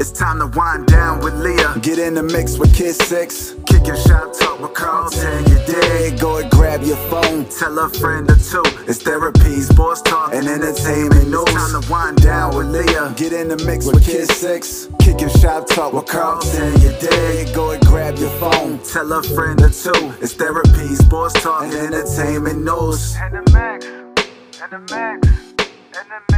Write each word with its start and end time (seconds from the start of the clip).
It's 0.00 0.10
time 0.10 0.38
to 0.38 0.46
wind 0.58 0.86
down 0.86 1.20
with 1.20 1.34
Leah. 1.34 1.78
Get 1.82 1.98
in 1.98 2.14
the 2.14 2.22
mix 2.22 2.56
with 2.56 2.74
Kid 2.74 2.94
Six. 2.94 3.54
Kicking 3.66 3.96
shop 3.96 4.32
talk 4.32 4.58
with 4.58 4.72
Carlton, 4.72 5.44
you 5.44 5.58
dig? 5.66 6.18
Go 6.18 6.38
and 6.38 6.50
grab 6.50 6.82
your 6.82 6.96
phone. 7.12 7.44
Tell 7.44 7.78
a 7.78 7.86
friend 7.90 8.24
or 8.30 8.36
two. 8.36 8.62
It's 8.88 9.02
therapy, 9.02 9.60
sports 9.60 10.00
talk, 10.00 10.32
And 10.32 10.48
entertainment 10.48 11.28
news. 11.28 11.42
It's 11.42 11.52
time 11.52 11.82
to 11.82 11.92
wind 11.92 12.22
down 12.22 12.56
with 12.56 12.68
Leah. 12.68 13.12
Get 13.14 13.34
in 13.34 13.48
the 13.48 13.58
mix 13.66 13.84
with 13.84 14.02
Kid 14.02 14.26
Six. 14.30 14.88
Kicking 15.00 15.28
shop 15.28 15.66
talk 15.66 15.92
with 15.92 16.06
Carlton. 16.06 16.80
You 16.80 16.96
dig? 16.98 17.54
Go 17.54 17.72
and 17.72 17.84
grab 17.84 18.16
your 18.16 18.30
phone. 18.40 18.78
Tell 18.78 19.12
a 19.12 19.22
friend 19.22 19.60
or 19.60 19.68
two. 19.68 20.14
It's 20.22 20.32
therapy, 20.32 20.94
sports 20.94 21.34
talk, 21.42 21.64
and 21.64 21.74
entertainment 21.74 22.64
news. 22.64 23.16
And 23.20 23.34
the 23.34 23.42
mix, 23.52 23.84
and 24.62 24.72
the 24.72 24.78
mix, 24.78 25.28
and 25.28 26.08
the 26.08 26.20
mix, 26.20 26.29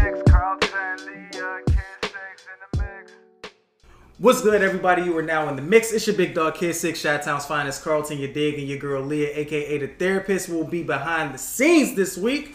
What's 4.22 4.40
good, 4.40 4.62
everybody? 4.62 5.02
You 5.02 5.18
are 5.18 5.22
now 5.22 5.48
in 5.48 5.56
the 5.56 5.62
mix. 5.62 5.90
It's 5.90 6.06
your 6.06 6.14
big 6.14 6.32
dog, 6.32 6.54
Kid 6.54 6.74
Six, 6.74 7.00
Shot 7.00 7.24
Town's 7.24 7.44
finest, 7.44 7.82
Carlton, 7.82 8.18
your 8.18 8.32
dig, 8.32 8.56
and 8.56 8.68
your 8.68 8.78
girl 8.78 9.02
Leah, 9.02 9.30
aka 9.34 9.78
the 9.78 9.88
therapist, 9.88 10.48
will 10.48 10.62
be 10.62 10.84
behind 10.84 11.34
the 11.34 11.38
scenes 11.38 11.96
this 11.96 12.16
week. 12.16 12.54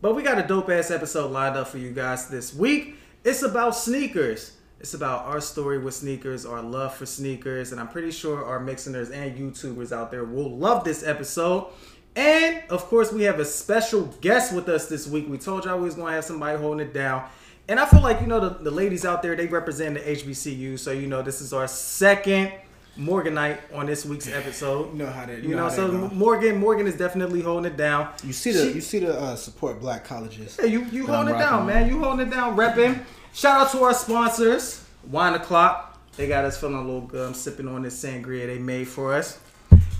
But 0.00 0.14
we 0.14 0.22
got 0.22 0.38
a 0.38 0.48
dope 0.48 0.70
ass 0.70 0.90
episode 0.90 1.30
lined 1.30 1.58
up 1.58 1.68
for 1.68 1.76
you 1.76 1.90
guys 1.90 2.28
this 2.28 2.54
week. 2.54 2.94
It's 3.22 3.42
about 3.42 3.76
sneakers. 3.76 4.56
It's 4.80 4.94
about 4.94 5.26
our 5.26 5.42
story 5.42 5.76
with 5.76 5.92
sneakers, 5.92 6.46
our 6.46 6.62
love 6.62 6.94
for 6.94 7.04
sneakers, 7.04 7.72
and 7.72 7.78
I'm 7.78 7.88
pretty 7.88 8.10
sure 8.10 8.42
our 8.42 8.58
mixers 8.58 9.10
and 9.10 9.36
YouTubers 9.36 9.92
out 9.92 10.10
there 10.10 10.24
will 10.24 10.56
love 10.56 10.84
this 10.84 11.06
episode. 11.06 11.66
And 12.14 12.62
of 12.70 12.86
course, 12.86 13.12
we 13.12 13.24
have 13.24 13.40
a 13.40 13.44
special 13.44 14.04
guest 14.22 14.54
with 14.54 14.70
us 14.70 14.88
this 14.88 15.06
week. 15.06 15.28
We 15.28 15.36
told 15.36 15.66
y'all 15.66 15.76
we 15.76 15.84
was 15.84 15.96
gonna 15.96 16.12
have 16.12 16.24
somebody 16.24 16.56
holding 16.56 16.86
it 16.86 16.94
down. 16.94 17.28
And 17.68 17.80
I 17.80 17.86
feel 17.86 18.00
like 18.00 18.20
you 18.20 18.26
know 18.28 18.40
the, 18.40 18.50
the 18.62 18.70
ladies 18.70 19.04
out 19.04 19.22
there 19.22 19.34
they 19.34 19.46
represent 19.46 19.94
the 19.94 20.00
HBCU, 20.00 20.78
so 20.78 20.92
you 20.92 21.06
know 21.08 21.22
this 21.22 21.40
is 21.40 21.52
our 21.52 21.66
second 21.66 22.52
Morganite 22.96 23.58
on 23.74 23.86
this 23.86 24.06
week's 24.06 24.28
episode. 24.28 24.92
You 24.92 24.98
know 25.00 25.06
how 25.10 25.26
that- 25.26 25.42
you, 25.42 25.50
you 25.50 25.56
know 25.56 25.68
know. 25.68 25.74
So. 25.74 25.88
Morgan 26.14 26.58
Morgan 26.58 26.86
is 26.86 26.96
definitely 26.96 27.42
holding 27.42 27.70
it 27.72 27.76
down. 27.76 28.08
You 28.24 28.32
see 28.32 28.52
the 28.52 28.62
She- 28.68 28.72
you 28.72 28.80
see 28.80 28.98
the 29.00 29.18
uh, 29.18 29.36
support 29.36 29.80
black 29.80 30.04
colleges. 30.04 30.56
Hey, 30.56 30.68
you 30.68 30.84
you 30.86 31.06
holding 31.06 31.34
it 31.34 31.38
down, 31.38 31.66
with. 31.66 31.74
man. 31.74 31.88
You 31.88 31.98
holding 32.02 32.28
it 32.28 32.30
down, 32.30 32.56
repping. 32.56 33.00
Shout 33.34 33.66
out 33.66 33.72
to 33.72 33.82
our 33.82 33.92
sponsors, 33.94 34.82
Wine 35.10 35.34
O'clock. 35.34 35.98
They 36.16 36.26
got 36.28 36.44
us 36.46 36.58
feeling 36.58 36.76
a 36.76 36.82
little 36.82 37.02
good. 37.02 37.26
I'm 37.26 37.34
sipping 37.34 37.68
on 37.68 37.82
this 37.82 38.02
sangria 38.02 38.46
they 38.46 38.58
made 38.58 38.88
for 38.88 39.12
us. 39.12 39.38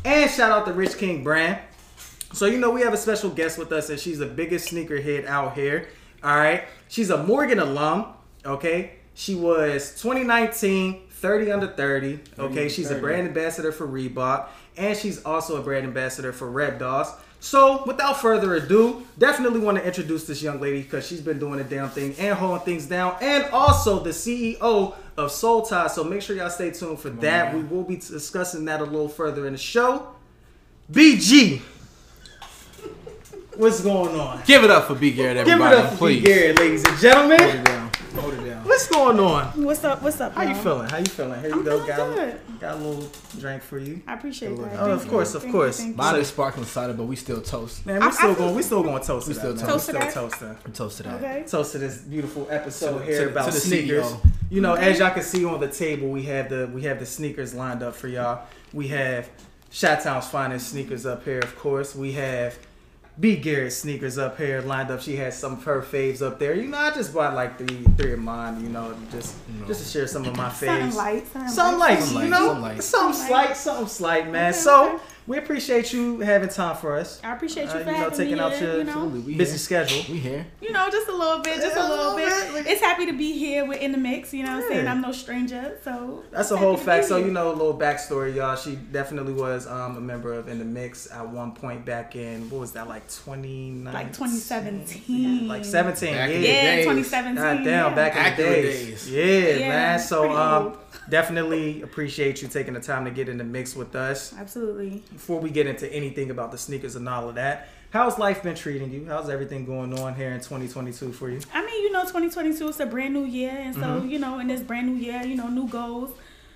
And 0.04 0.30
shout 0.30 0.50
out 0.52 0.64
to 0.66 0.72
Rich 0.72 0.96
King 0.96 1.22
Brand. 1.22 1.58
So 2.32 2.46
you 2.46 2.58
know 2.58 2.70
we 2.70 2.80
have 2.82 2.94
a 2.94 2.96
special 2.96 3.28
guest 3.28 3.58
with 3.58 3.72
us, 3.72 3.90
and 3.90 3.98
she's 4.00 4.18
the 4.18 4.26
biggest 4.26 4.72
sneakerhead 4.72 5.26
out 5.26 5.54
here. 5.54 5.88
All 6.26 6.36
right, 6.36 6.64
she's 6.88 7.10
a 7.10 7.22
Morgan 7.22 7.60
alum. 7.60 8.06
Okay, 8.44 8.94
she 9.14 9.36
was 9.36 9.92
2019 10.02 11.02
30 11.08 11.52
under 11.52 11.68
30. 11.68 12.18
Okay, 12.36 12.68
she's 12.68 12.90
a 12.90 12.98
brand 12.98 13.28
ambassador 13.28 13.70
for 13.70 13.86
Reebok, 13.86 14.48
and 14.76 14.98
she's 14.98 15.24
also 15.24 15.60
a 15.60 15.62
brand 15.62 15.86
ambassador 15.86 16.32
for 16.32 16.50
Red 16.50 16.80
Dogs. 16.80 17.12
So 17.38 17.84
without 17.86 18.20
further 18.20 18.54
ado, 18.54 19.06
definitely 19.18 19.60
want 19.60 19.78
to 19.78 19.86
introduce 19.86 20.26
this 20.26 20.42
young 20.42 20.60
lady 20.60 20.82
because 20.82 21.06
she's 21.06 21.20
been 21.20 21.38
doing 21.38 21.58
the 21.58 21.64
damn 21.64 21.90
thing 21.90 22.12
and 22.18 22.36
holding 22.36 22.64
things 22.64 22.86
down, 22.86 23.16
and 23.20 23.44
also 23.52 24.00
the 24.00 24.10
CEO 24.10 24.96
of 25.16 25.30
Sole 25.30 25.62
Tie. 25.62 25.86
So 25.86 26.02
make 26.02 26.22
sure 26.22 26.34
y'all 26.34 26.50
stay 26.50 26.72
tuned 26.72 26.98
for 26.98 27.10
that. 27.10 27.54
We 27.54 27.62
will 27.62 27.84
be 27.84 27.98
discussing 27.98 28.64
that 28.64 28.80
a 28.80 28.84
little 28.84 29.08
further 29.08 29.46
in 29.46 29.52
the 29.52 29.58
show. 29.60 30.08
BG. 30.90 31.62
What's 33.56 33.80
going 33.80 34.18
on? 34.18 34.42
Give 34.46 34.64
it 34.64 34.70
up 34.70 34.84
for 34.86 34.94
B 34.94 35.12
Garrett, 35.12 35.38
everybody. 35.38 35.76
Give 35.76 35.78
it 35.78 35.84
up 35.86 35.92
for 35.92 35.96
please. 35.98 36.20
B. 36.20 36.26
Garrett, 36.26 36.58
ladies 36.58 36.84
and 36.84 36.98
gentlemen. 36.98 37.38
Hold 37.40 37.54
it 37.54 37.64
down. 37.64 37.90
Hold 38.16 38.34
it 38.34 38.44
down. 38.44 38.64
What's 38.64 38.86
going 38.88 39.18
on? 39.18 39.64
What's 39.64 39.82
up? 39.84 40.02
What's 40.02 40.20
up? 40.20 40.34
How 40.34 40.42
you 40.42 40.50
y'all? 40.50 40.62
feeling? 40.62 40.88
How 40.90 40.96
you 40.98 41.04
feeling? 41.06 41.40
Here 41.40 41.48
you 41.50 41.54
I'm 41.56 41.64
go. 41.64 41.78
feeling 41.84 41.86
Got 41.96 42.10
a, 42.10 42.14
good. 42.14 42.60
got 42.60 42.76
a 42.76 42.78
little 42.80 43.08
drink 43.38 43.62
for 43.62 43.78
you. 43.78 44.02
I 44.06 44.14
appreciate 44.14 44.56
that. 44.58 44.78
Oh, 44.78 44.90
of 44.90 45.08
course, 45.08 45.34
of 45.34 45.42
Thank 45.42 45.54
course. 45.54 45.78
You, 45.78 45.84
thank 45.86 45.96
Mine 45.96 46.16
you. 46.16 46.24
sparkling 46.24 46.66
cider, 46.66 46.92
but 46.92 47.04
we 47.04 47.16
still 47.16 47.40
toast. 47.40 47.86
Man, 47.86 48.00
we 48.00 48.06
I- 48.06 48.10
still 48.10 48.30
I- 48.32 48.34
going. 48.34 48.54
We 48.54 48.62
still 48.62 48.82
going 48.82 49.00
to 49.00 49.06
toast. 49.06 49.28
We 49.28 49.34
to 49.34 49.40
still 49.40 49.54
that, 49.54 49.60
man. 49.62 49.70
toast 49.70 49.88
We 49.88 49.92
to 49.94 50.10
still 50.10 50.28
that? 50.28 50.30
toasting. 50.30 50.56
We 50.66 50.72
toast 50.72 50.96
to 50.98 51.02
that. 51.04 51.14
Okay. 51.14 51.44
Toast 51.48 51.72
to 51.72 51.78
this 51.78 51.98
beautiful 51.98 52.46
episode 52.50 52.98
To- 52.98 53.04
here 53.04 53.24
to 53.24 53.30
about 53.30 53.46
to 53.46 53.52
the 53.52 53.60
sneakers. 53.60 54.04
CEO. 54.04 54.20
You 54.50 54.60
know, 54.60 54.74
as 54.74 54.98
y'all 54.98 55.10
can 55.12 55.22
see 55.22 55.44
on 55.46 55.60
the 55.60 55.68
table, 55.68 56.08
we 56.08 56.24
have 56.24 56.50
the 56.50 56.68
we 56.74 56.82
have 56.82 56.98
the 56.98 57.06
sneakers 57.06 57.54
lined 57.54 57.82
up 57.82 57.94
for 57.94 58.08
y'all. 58.08 58.44
We 58.74 58.88
have 58.88 59.28
Shot 59.70 60.02
Town's 60.02 60.26
finest 60.28 60.68
sneakers 60.68 61.06
up 61.06 61.24
here, 61.24 61.38
of 61.40 61.56
course. 61.56 61.94
We 61.94 62.12
have 62.12 62.58
B 63.18 63.36
Garrett 63.36 63.72
sneakers 63.72 64.18
up 64.18 64.36
here 64.36 64.60
lined 64.60 64.90
up. 64.90 65.00
She 65.00 65.16
has 65.16 65.38
some 65.38 65.54
of 65.54 65.64
her 65.64 65.80
faves 65.80 66.20
up 66.20 66.38
there. 66.38 66.54
You 66.54 66.68
know, 66.68 66.76
I 66.78 66.90
just 66.90 67.14
bought 67.14 67.34
like 67.34 67.56
three 67.56 67.82
three 67.96 68.12
of 68.12 68.18
mine. 68.18 68.60
You 68.62 68.68
know, 68.68 68.94
just 69.10 69.34
just 69.66 69.82
to 69.84 69.88
share 69.98 70.06
some 70.06 70.26
of 70.26 70.36
my 70.36 70.48
faves. 70.50 70.92
Something 70.92 70.94
light. 70.96 71.26
Something, 71.32 71.48
Some 71.48 71.78
light, 71.78 71.98
Something 72.00 72.22
you 72.24 72.28
know, 72.28 72.46
something 72.48 72.62
light. 72.62 72.82
something 72.82 73.12
Something 73.14 73.26
slight, 73.28 73.46
light. 73.48 73.56
something 73.56 73.86
slight, 73.88 74.30
man. 74.30 74.50
Okay, 74.50 74.58
so 74.60 74.94
okay. 74.96 75.04
We 75.26 75.38
appreciate 75.38 75.92
you 75.92 76.20
having 76.20 76.48
time 76.48 76.76
for 76.76 76.96
us. 76.96 77.20
I 77.24 77.32
appreciate 77.34 77.64
you 77.64 77.70
Uh, 77.70 77.72
for 77.72 77.78
you 77.80 77.84
know, 77.86 77.92
having 77.94 78.18
taking 78.18 78.34
me 78.34 78.40
out 78.40 78.52
in, 78.54 78.62
your 78.62 78.78
you 78.78 78.84
know? 78.84 79.06
Busy 79.08 79.36
here. 79.36 79.58
schedule. 79.58 80.04
We 80.12 80.18
here. 80.18 80.46
You 80.60 80.72
know, 80.72 80.88
just 80.90 81.08
a 81.08 81.12
little 81.12 81.40
bit, 81.40 81.56
just 81.60 81.76
Yeah, 81.76 81.86
a 81.86 81.88
little 81.88 82.12
a 82.12 82.16
bit. 82.16 82.28
little 82.28 82.52
bit. 82.54 82.66
It's 82.68 82.80
happy 82.80 83.06
to 83.06 83.12
be 83.12 83.32
here. 83.38 83.64
We're 83.66 83.74
in 83.78 83.92
the 83.92 83.98
mix. 83.98 84.32
You 84.32 84.44
know 84.44 84.56
what 84.56 84.64
I'm 84.64 84.70
saying? 84.70 84.86
I'm 84.88 85.00
no 85.00 85.12
stranger, 85.12 85.78
so 85.84 86.22
That's 86.30 86.50
a 86.52 86.56
whole 86.56 86.76
fact. 86.76 87.06
So 87.06 87.16
you 87.16 87.30
know 87.32 87.48
a 87.50 87.56
little 87.56 87.76
backstory, 87.78 88.34
y'all. 88.34 88.56
She 88.56 88.76
definitely 88.76 89.32
was 89.32 89.66
um, 89.66 89.96
a 89.96 90.00
member 90.00 90.32
of 90.32 90.48
In 90.48 90.58
the 90.58 90.64
Mix 90.64 91.10
at 91.10 91.28
one 91.28 91.52
point 91.52 91.84
back 91.84 92.14
in 92.16 92.48
what 92.50 92.60
was 92.60 92.72
that 92.72 92.86
like 92.88 93.06
2019? 93.08 93.92
like 93.92 94.12
2017, 94.12 95.48
like 95.48 95.64
17. 95.64 96.14
Back 96.14 96.28
yeah. 96.30 96.34
in 96.36 96.40
the 96.42 96.48
Yeah, 96.48 96.76
days. 96.76 96.84
2017. 96.84 97.34
God 97.36 97.64
damn, 97.64 97.64
yeah. 97.66 97.94
back 97.94 98.16
in 98.16 98.36
the 98.36 98.42
days. 98.42 99.04
days. 99.04 99.10
Yeah, 99.10 99.58
Yeah, 99.58 99.68
man. 99.68 99.98
So 99.98 100.20
pretty 100.20 100.34
um, 100.36 100.62
old. 100.64 100.78
Definitely 101.08 101.82
appreciate 101.82 102.42
you 102.42 102.48
taking 102.48 102.74
the 102.74 102.80
time 102.80 103.04
to 103.04 103.10
get 103.10 103.28
in 103.28 103.38
the 103.38 103.44
mix 103.44 103.74
with 103.76 103.94
us. 103.94 104.34
Absolutely. 104.38 105.02
Before 105.12 105.40
we 105.40 105.50
get 105.50 105.66
into 105.66 105.90
anything 105.92 106.30
about 106.30 106.52
the 106.52 106.58
sneakers 106.58 106.96
and 106.96 107.08
all 107.08 107.28
of 107.28 107.34
that, 107.36 107.68
how's 107.90 108.18
life 108.18 108.42
been 108.42 108.54
treating 108.56 108.90
you? 108.90 109.06
How's 109.06 109.28
everything 109.28 109.64
going 109.66 109.98
on 109.98 110.14
here 110.14 110.30
in 110.30 110.38
2022 110.40 111.12
for 111.12 111.30
you? 111.30 111.40
I 111.54 111.64
mean, 111.64 111.82
you 111.82 111.92
know, 111.92 112.02
2022 112.02 112.68
is 112.68 112.80
a 112.80 112.86
brand 112.86 113.14
new 113.14 113.24
year, 113.24 113.50
and 113.56 113.74
so 113.74 113.80
Mm-hmm. 113.80 114.08
you 114.08 114.18
know, 114.18 114.38
in 114.38 114.48
this 114.48 114.60
brand 114.60 114.86
new 114.88 114.96
year, 114.96 115.22
you 115.22 115.36
know, 115.36 115.48
new 115.48 115.68
goals, 115.68 116.10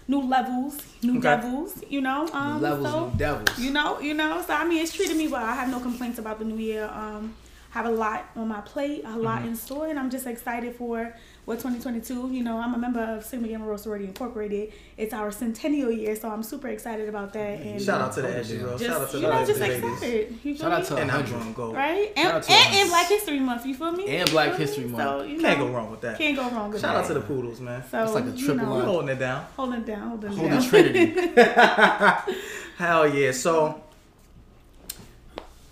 new 0.09 0.21
levels, 0.23 0.79
new 1.03 1.13
Okay. 1.19 1.21
devils. 1.23 1.83
You 1.89 2.01
know, 2.01 2.29
um, 2.33 2.61
Levels 2.61 2.91
so, 2.91 3.05
and 3.09 3.19
devils. 3.19 3.59
You 3.59 3.71
know, 3.71 4.01
you 4.01 4.15
know. 4.15 4.43
So 4.47 4.55
I 4.55 4.65
mean, 4.67 4.83
it's 4.83 4.93
treated 4.93 5.17
me 5.17 5.29
well. 5.29 5.45
I 5.45 5.53
have 5.55 5.71
no 5.71 5.81
complaints 5.81 6.19
about 6.19 6.39
the 6.39 6.45
new 6.45 6.57
year. 6.57 6.85
Um, 6.93 7.35
have 7.71 7.87
a 7.87 7.91
lot 7.91 8.25
on 8.35 8.49
my 8.49 8.61
plate, 8.63 9.05
a 9.05 9.17
lot 9.17 9.39
Mm-hmm. 9.41 9.49
in 9.49 9.55
store, 9.57 9.87
and 9.87 9.97
I'm 9.99 10.11
just 10.11 10.27
excited 10.27 10.75
for 10.75 11.15
what 11.51 11.59
2022. 11.59 12.33
You 12.33 12.45
know, 12.45 12.59
I'm 12.59 12.75
a 12.75 12.79
member 12.79 13.01
of 13.01 13.25
Sigma 13.25 13.49
Gamma 13.49 13.67
Rho 13.67 13.77
Sorority 13.77 14.05
Incorporated. 14.05 14.73
It's 14.97 15.13
our 15.13 15.33
centennial 15.33 15.91
year, 15.91 16.15
so 16.15 16.31
I'm 16.31 16.45
super 16.45 16.69
excited 16.69 17.09
about 17.09 17.33
that. 17.33 17.61
And 17.61 17.83
Shout 17.83 18.01
out 18.01 18.13
to 18.15 18.23
the 18.23 18.29
Hold 18.29 18.41
it 18.41 18.47
SG 18.47 18.51
down. 18.51 18.61
Bro. 18.63 18.79
just 18.79 18.85
Shout 18.85 19.01
out 19.01 19.11
to 19.11 19.17
you 19.17 19.23
the 19.23 19.29
know, 19.35 19.47
just 19.47 19.61
ladies. 19.61 19.85
excited. 19.85 20.31
You 20.31 20.55
feel 20.55 20.57
Shout 20.57 20.73
out 20.73 20.85
to 20.87 20.97
And 20.97 21.11
I'm 21.11 21.17
100. 21.25 21.27
drawing 21.27 21.53
gold. 21.55 21.75
right, 21.75 22.13
and, 22.17 22.29
and, 22.29 22.49
and. 22.49 22.89
Black 22.89 23.09
History 23.09 23.41
Month. 23.41 23.67
You 23.67 23.75
feel 23.75 23.91
me? 23.93 24.07
And 24.07 24.31
Black? 24.31 24.55
History 24.55 24.85
Month. 24.85 25.03
So 25.03 25.23
you 25.25 25.41
Can't 25.41 25.59
go 25.59 25.69
wrong 25.69 25.91
with 25.91 26.01
that. 26.03 26.19
Can't 26.19 26.37
go 26.37 26.49
wrong 26.51 26.71
with 26.71 26.81
Shout 26.81 26.95
that. 26.95 27.03
Shout 27.03 27.05
out 27.05 27.07
to 27.09 27.15
the 27.15 27.35
poodles, 27.35 27.61
man. 27.61 27.83
So, 27.91 28.05
It's 28.05 28.15
like 28.15 28.25
a 28.27 28.31
you 28.31 28.47
triple 28.47 28.67
know, 28.67 28.75
line. 28.77 28.85
Holding 28.85 29.09
it 29.09 29.19
down. 29.19 29.47
Holding 29.57 29.81
it 29.81 29.87
down, 29.87 30.09
holding 30.09 30.33
Holy 30.33 30.51
down. 30.51 30.63
Trinity. 30.63 31.33
Hell 32.79 33.09
yeah. 33.13 33.33
So 33.33 33.83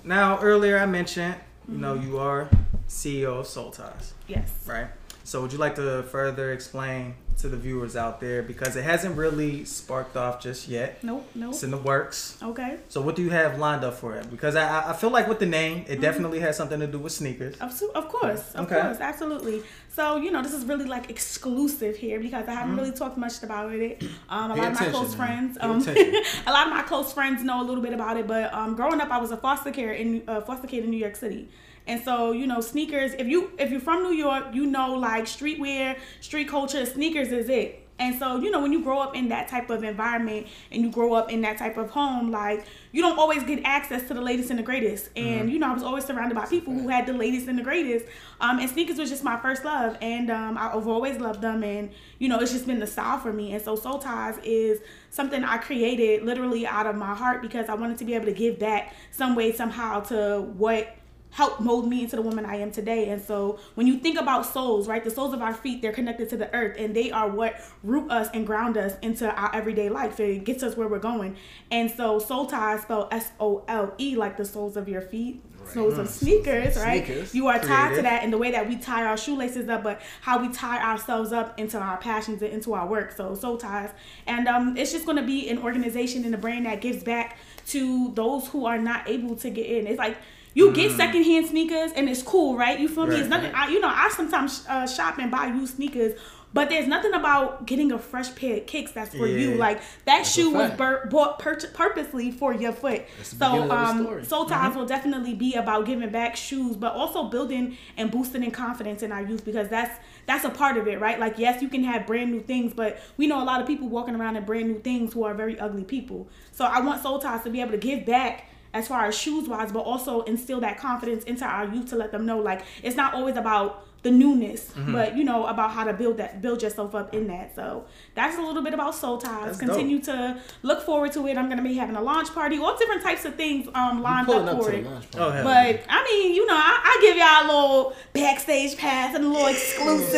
now 0.03 0.41
earlier 0.41 0.79
I 0.79 0.87
mentioned, 0.87 1.37
you 1.69 1.79
know, 1.79 1.95
mm-hmm. 1.95 2.09
you 2.11 2.19
are 2.19 2.49
CEO 2.89 3.39
of 3.41 3.47
Sole 3.47 3.71
Ties, 3.71 4.15
yes. 4.27 4.51
right? 4.67 4.89
So 5.29 5.43
would 5.43 5.53
you 5.53 5.59
like 5.59 5.75
to 5.75 6.03
further 6.05 6.53
explain 6.53 7.15
to 7.41 7.49
the 7.51 7.57
viewers 7.59 7.95
out 7.97 8.19
there 8.19 8.43
because 8.43 8.75
it 8.77 8.83
hasn't 8.83 9.15
really 9.17 9.65
sparked 9.67 10.17
off 10.17 10.41
just 10.43 10.67
yet. 10.69 11.05
Nope, 11.05 11.25
nope. 11.35 11.51
It's 11.53 11.63
in 11.63 11.71
the 11.71 11.77
works. 11.77 12.37
Okay. 12.43 12.79
So 12.89 13.01
what 13.03 13.15
do 13.15 13.23
you 13.23 13.29
have 13.31 13.59
lined 13.59 13.85
up 13.85 13.95
for 14.03 14.15
it? 14.17 14.29
Because 14.31 14.57
I 14.57 14.91
I- 14.91 14.95
feel 14.95 15.11
like 15.11 15.29
with 15.29 15.39
the 15.39 15.47
name, 15.61 15.77
Mm-hmm. 15.83 15.93
it 15.93 16.01
definitely 16.01 16.41
has 16.41 16.57
something 16.57 16.81
to 16.81 16.87
do 16.87 16.99
with 16.99 17.13
sneakers. 17.13 17.55
Of, 17.61 17.71
of 17.95 18.09
course, 18.09 18.43
of 18.55 18.65
Okay. 18.67 18.81
course, 18.81 19.01
absolutely. 19.01 19.63
So 19.97 20.17
you 20.17 20.31
know, 20.33 20.43
this 20.43 20.55
is 20.55 20.65
really 20.65 20.87
like 20.87 21.11
exclusive 21.11 21.95
here 22.05 22.19
because 22.27 22.49
I 22.49 22.53
haven't 22.55 22.71
Mm-hmm. 22.71 22.81
really 22.81 22.97
talked 23.03 23.19
much 23.19 23.37
about 23.43 23.71
it. 23.75 24.03
Um, 24.31 24.51
a 24.51 24.55
Pay 24.55 24.61
lot 24.63 24.73
of 24.73 24.81
my 24.81 24.87
close 24.97 25.15
man. 25.17 25.21
friends, 25.21 25.59
um, 25.61 25.79
a 26.49 26.53
lot 26.57 26.67
of 26.69 26.73
my 26.79 26.83
close 26.91 27.13
friends 27.13 27.45
know 27.49 27.59
a 27.65 27.67
little 27.69 27.83
bit 27.89 27.93
about 27.93 28.17
it. 28.17 28.27
But 28.27 28.47
um, 28.59 28.75
growing 28.75 29.01
up, 29.03 29.11
I 29.11 29.19
was 29.19 29.31
a 29.31 29.37
foster 29.37 29.73
care 29.79 29.93
in 29.93 30.23
uh, 30.27 30.41
foster 30.41 30.67
kid 30.67 30.85
in 30.85 30.91
New 30.91 31.03
York 31.07 31.17
City. 31.25 31.49
And 31.89 32.05
so, 32.05 32.33
you 32.33 32.47
know, 32.47 32.61
sneakers, 32.61 33.15
if 33.15 33.27
you 33.27 33.51
if 33.59 33.71
you're 33.71 33.81
from 33.81 34.03
New 34.03 34.13
York, 34.13 34.45
you 34.53 34.67
know 34.67 34.95
like 34.95 35.25
streetwear, 35.25 35.99
street 36.21 36.49
culture, 36.49 36.85
sneakers 36.85 37.33
is 37.33 37.49
it. 37.49 37.89
And 38.01 38.17
so, 38.17 38.37
you 38.37 38.53
know, 38.53 38.63
when 38.63 38.73
you 38.73 38.83
grow 38.83 39.01
up 39.01 39.17
in 39.17 39.29
that 39.31 39.49
type 39.49 39.71
of 39.71 39.83
environment 39.83 40.47
and 40.71 40.83
you 40.83 40.91
grow 40.91 41.15
up 41.15 41.33
in 41.33 41.41
that 41.41 41.59
type 41.59 41.77
of 41.77 41.91
home, 41.91 42.31
like 42.31 42.65
you 42.93 43.03
don't 43.03 43.19
always 43.19 43.43
get 43.43 43.63
access 43.65 44.07
to 44.07 44.15
the 44.15 44.21
latest 44.21 44.51
and 44.51 44.59
the 44.59 44.63
greatest. 44.63 45.09
And 45.17 45.51
you 45.51 45.59
know, 45.59 45.71
I 45.71 45.75
was 45.75 45.83
always 45.83 46.05
surrounded 46.05 46.37
by 46.37 46.47
people 46.47 46.73
who 46.73 46.89
had 46.89 47.07
the 47.07 47.13
latest 47.13 47.49
and 47.49 47.59
the 47.59 47.63
greatest. 47.63 48.07
Um, 48.41 48.61
and 48.61 48.71
sneakers 48.71 48.99
was 48.99 49.11
just 49.11 49.25
my 49.25 49.41
first 49.41 49.65
love, 49.65 49.99
and 50.01 50.31
um, 50.31 50.57
I've 50.57 50.87
always 50.87 51.19
loved 51.19 51.41
them. 51.41 51.65
And 51.65 51.91
you 52.19 52.29
know, 52.29 52.39
it's 52.39 52.53
just 52.53 52.67
been 52.67 52.79
the 52.79 52.87
style 52.87 53.19
for 53.19 53.33
me. 53.33 53.53
And 53.53 53.63
so, 53.65 53.75
Sole 53.75 53.99
Ties 53.99 54.39
is 54.45 54.81
something 55.11 55.43
I 55.43 55.57
created 55.57 56.23
literally 56.23 56.67
out 56.67 56.87
of 56.87 56.95
my 56.95 57.15
heart 57.15 57.43
because 57.43 57.69
I 57.69 57.75
wanted 57.75 57.99
to 57.99 58.05
be 58.05 58.15
able 58.15 58.27
to 58.27 58.33
give 58.33 58.61
back 58.61 58.95
some 59.11 59.35
way 59.35 59.53
somehow 59.53 60.01
to 60.03 60.43
what 60.57 60.95
helped 61.31 61.61
mold 61.61 61.89
me 61.89 62.03
into 62.03 62.17
the 62.17 62.23
woman 62.23 62.45
I 62.45 62.57
am 62.57 62.71
today. 62.71 63.11
And 63.11 63.21
so 63.21 63.59
when 63.75 63.87
you 63.87 63.99
think 63.99 64.19
about 64.19 64.47
souls, 64.47 64.89
right, 64.89 65.05
the 65.05 65.11
soles 65.11 65.35
of 65.35 65.43
our 65.43 65.55
feet, 65.55 65.83
they're 65.83 65.93
connected 65.93 66.29
to 66.31 66.37
the 66.37 66.53
earth 66.55 66.77
and 66.79 66.95
they 66.95 67.11
are 67.11 67.29
what 67.29 67.61
root 67.83 68.11
us 68.11 68.29
and 68.35 68.47
ground 68.47 68.77
us 68.77 68.95
into 69.03 69.31
our 69.31 69.55
everyday 69.55 69.89
life. 69.89 70.19
It 70.21 70.45
gets 70.45 70.63
us 70.63 70.77
where 70.77 70.89
we're 70.89 70.99
going. 70.99 71.37
And 71.71 71.91
so 71.91 72.19
sole 72.19 72.47
ties 72.47 72.83
spelled 72.83 73.09
S 73.13 73.31
O 73.41 73.65
L 73.69 73.95
E, 73.99 74.17
like 74.17 74.37
the 74.37 74.45
soles 74.45 74.77
of 74.77 74.89
your 74.89 75.03
feet. 75.03 75.43
Soles 75.67 75.99
of 75.99 76.09
sneakers, 76.09 76.77
right? 76.77 77.05
Sneakers. 77.05 77.35
You 77.35 77.49
are 77.49 77.59
tied 77.59 77.95
to 77.97 78.03
that 78.03 78.25
in 78.25 78.31
the 78.31 78.39
way 78.39 78.53
that 78.53 78.67
we 78.67 78.77
tie 78.77 79.05
our 79.05 79.19
shoelaces 79.19 79.69
up, 79.69 79.83
but 79.83 80.01
how 80.23 80.41
we 80.41 80.49
tie 80.49 80.83
ourselves 80.83 81.31
up 81.31 81.59
into 81.61 81.79
our 81.79 81.99
passions 81.99 82.41
and 82.41 82.55
into 82.55 82.73
our 82.73 82.87
work. 82.87 83.13
So 83.13 83.35
sole 83.35 83.59
ties, 83.59 83.91
and 84.27 84.49
um, 84.49 84.79
it's 84.79 84.93
just 84.93 85.05
going 85.05 85.19
to 85.19 85.27
be 85.27 85.51
an 85.51 85.59
organization 85.59 86.25
and 86.25 86.35
a 86.35 86.39
brand 86.39 86.65
that 86.65 86.81
gives 86.81 87.03
back 87.03 87.37
to 87.67 88.13
those 88.15 88.49
who 88.49 88.65
are 88.65 88.79
not 88.79 89.07
able 89.11 89.37
to 89.37 89.51
get 89.51 89.67
in. 89.67 89.87
It's 89.87 89.99
like 89.99 90.17
you 90.55 90.73
get 90.73 90.93
secondhand 90.93 91.47
sneakers 91.47 91.93
and 91.93 92.09
it's 92.09 92.23
cool, 92.23 92.57
right? 92.57 92.79
You 92.79 92.89
feel 92.89 93.07
me? 93.07 93.17
It's 93.21 93.29
nothing. 93.29 93.53
I, 93.55 93.69
you 93.69 93.81
know, 93.81 93.89
I 93.89 94.09
sometimes 94.11 94.65
uh, 94.69 94.87
shop 94.87 95.19
and 95.19 95.31
buy 95.31 95.47
used 95.47 95.77
sneakers. 95.77 96.19
But 96.55 96.71
there's 96.71 96.87
nothing 96.89 97.13
about 97.13 97.67
getting 97.67 97.93
a 97.93 97.99
fresh 97.99 98.35
pair 98.35 98.57
of 98.57 98.67
kicks 98.67 98.91
that's 98.93 99.15
for 99.15 99.27
you. 99.27 99.51
Like 99.59 99.83
that 100.07 100.23
shoe 100.23 100.51
was 100.51 100.71
bur- 100.79 101.07
bought 101.11 101.39
pur- 101.39 101.59
purposely 101.75 102.31
for 102.31 102.55
your 102.55 102.73
foot. 102.73 103.03
So 103.23 103.71
um, 103.71 103.99
sole 104.25 104.47
ties 104.47 104.75
will 104.75 104.87
definitely 104.87 105.35
be 105.35 105.55
about 105.55 105.85
giving 105.85 106.09
back 106.09 106.37
shoes, 106.37 106.75
but 106.75 106.95
also 106.95 107.25
building 107.25 107.77
and 107.99 108.11
boosting 108.11 108.43
in 108.43 108.51
confidence 108.51 109.03
in 109.03 109.13
our 109.13 109.21
youth 109.23 109.45
because 109.45 109.69
that's 109.69 110.01
that's 110.25 110.47
a 110.47 110.51
part 110.51 110.79
of 110.79 110.89
it, 110.89 110.99
right? 111.01 111.21
Like 111.21 111.39
yes, 111.39 111.61
you 111.61 111.69
can 111.69 111.85
have 111.85 112.07
brand 112.07 112.33
new 112.33 112.41
things, 112.41 112.73
but 112.73 112.99
we 113.19 113.27
know 113.27 113.43
a 113.43 113.45
lot 113.45 113.61
of 113.61 113.67
people 113.67 113.89
walking 113.89 114.15
around 114.17 114.37
in 114.37 114.45
brand 114.47 114.69
new 114.69 114.81
things 114.81 115.13
who 115.13 115.25
are 115.25 115.35
very 115.35 115.61
ugly 115.61 115.85
people. 115.85 116.29
So 116.53 116.65
I 116.65 116.81
want 116.81 117.03
sole 117.03 117.19
ties 117.19 117.45
to 117.45 117.51
be 117.51 117.61
able 117.61 117.73
to 117.73 117.79
give 117.79 118.07
back 118.07 118.48
as 118.75 118.87
far 118.89 119.07
as 119.07 119.17
shoes 119.19 119.49
wise, 119.49 119.73
but 119.73 119.81
also 119.81 120.23
instill 120.23 120.61
that 120.61 120.79
confidence 120.79 121.25
into 121.25 121.45
our 121.45 121.67
youth 121.67 121.89
to 121.91 121.97
let 121.97 122.13
them 122.13 122.27
know 122.27 122.39
like 122.39 122.63
it's 122.83 122.97
not 122.97 123.15
always 123.15 123.37
about 123.37 123.85
the 124.03 124.11
newness, 124.13 124.71
Mm-hmm. 124.77 124.93
but 124.93 125.17
you 125.17 125.25
know 125.25 125.47
about 125.47 125.73
how 125.73 125.83
to 125.83 125.93
build 125.93 126.19
that, 126.19 126.41
build 126.41 126.63
yourself 126.63 126.95
up 126.95 127.13
in 127.13 127.27
that. 127.27 127.57
So 127.57 127.85
that's 128.15 128.39
a 128.39 128.41
little 128.41 128.63
bit 128.63 128.73
about 128.73 128.95
sole 128.95 129.19
ties. 129.19 129.47
That's 129.47 129.59
Continue 129.59 129.99
to 130.03 130.39
look 130.63 130.83
forward 130.83 131.11
to 131.15 131.27
it. 131.27 131.37
I'm 131.37 131.49
gonna 131.49 131.65
be 131.65 131.75
having 131.75 131.97
a 131.97 132.01
launch 132.01 132.33
party, 132.33 132.59
all 132.59 132.77
different 132.79 133.03
types 133.03 133.25
of 133.25 133.35
things 133.35 133.69
um 133.75 134.01
lined 134.01 134.29
up 134.31 134.47
up 134.47 134.63
for 134.63 134.71
to 134.71 134.77
it. 134.79 134.87
Oh, 134.87 134.91
party. 135.19 135.33
hell. 135.35 135.45
But 135.45 135.81
I 135.89 136.05
mean, 136.05 136.33
you 136.33 136.47
know, 136.47 136.55
I, 136.55 136.81
I 136.85 136.99
give 137.01 137.17
y'all 137.17 137.45
a 137.45 137.47
little 137.53 137.93
backstage 138.13 138.77
pass 138.77 139.17
and 139.17 139.25
a 139.25 139.29
little 139.29 139.49
exclusive. 139.49 140.11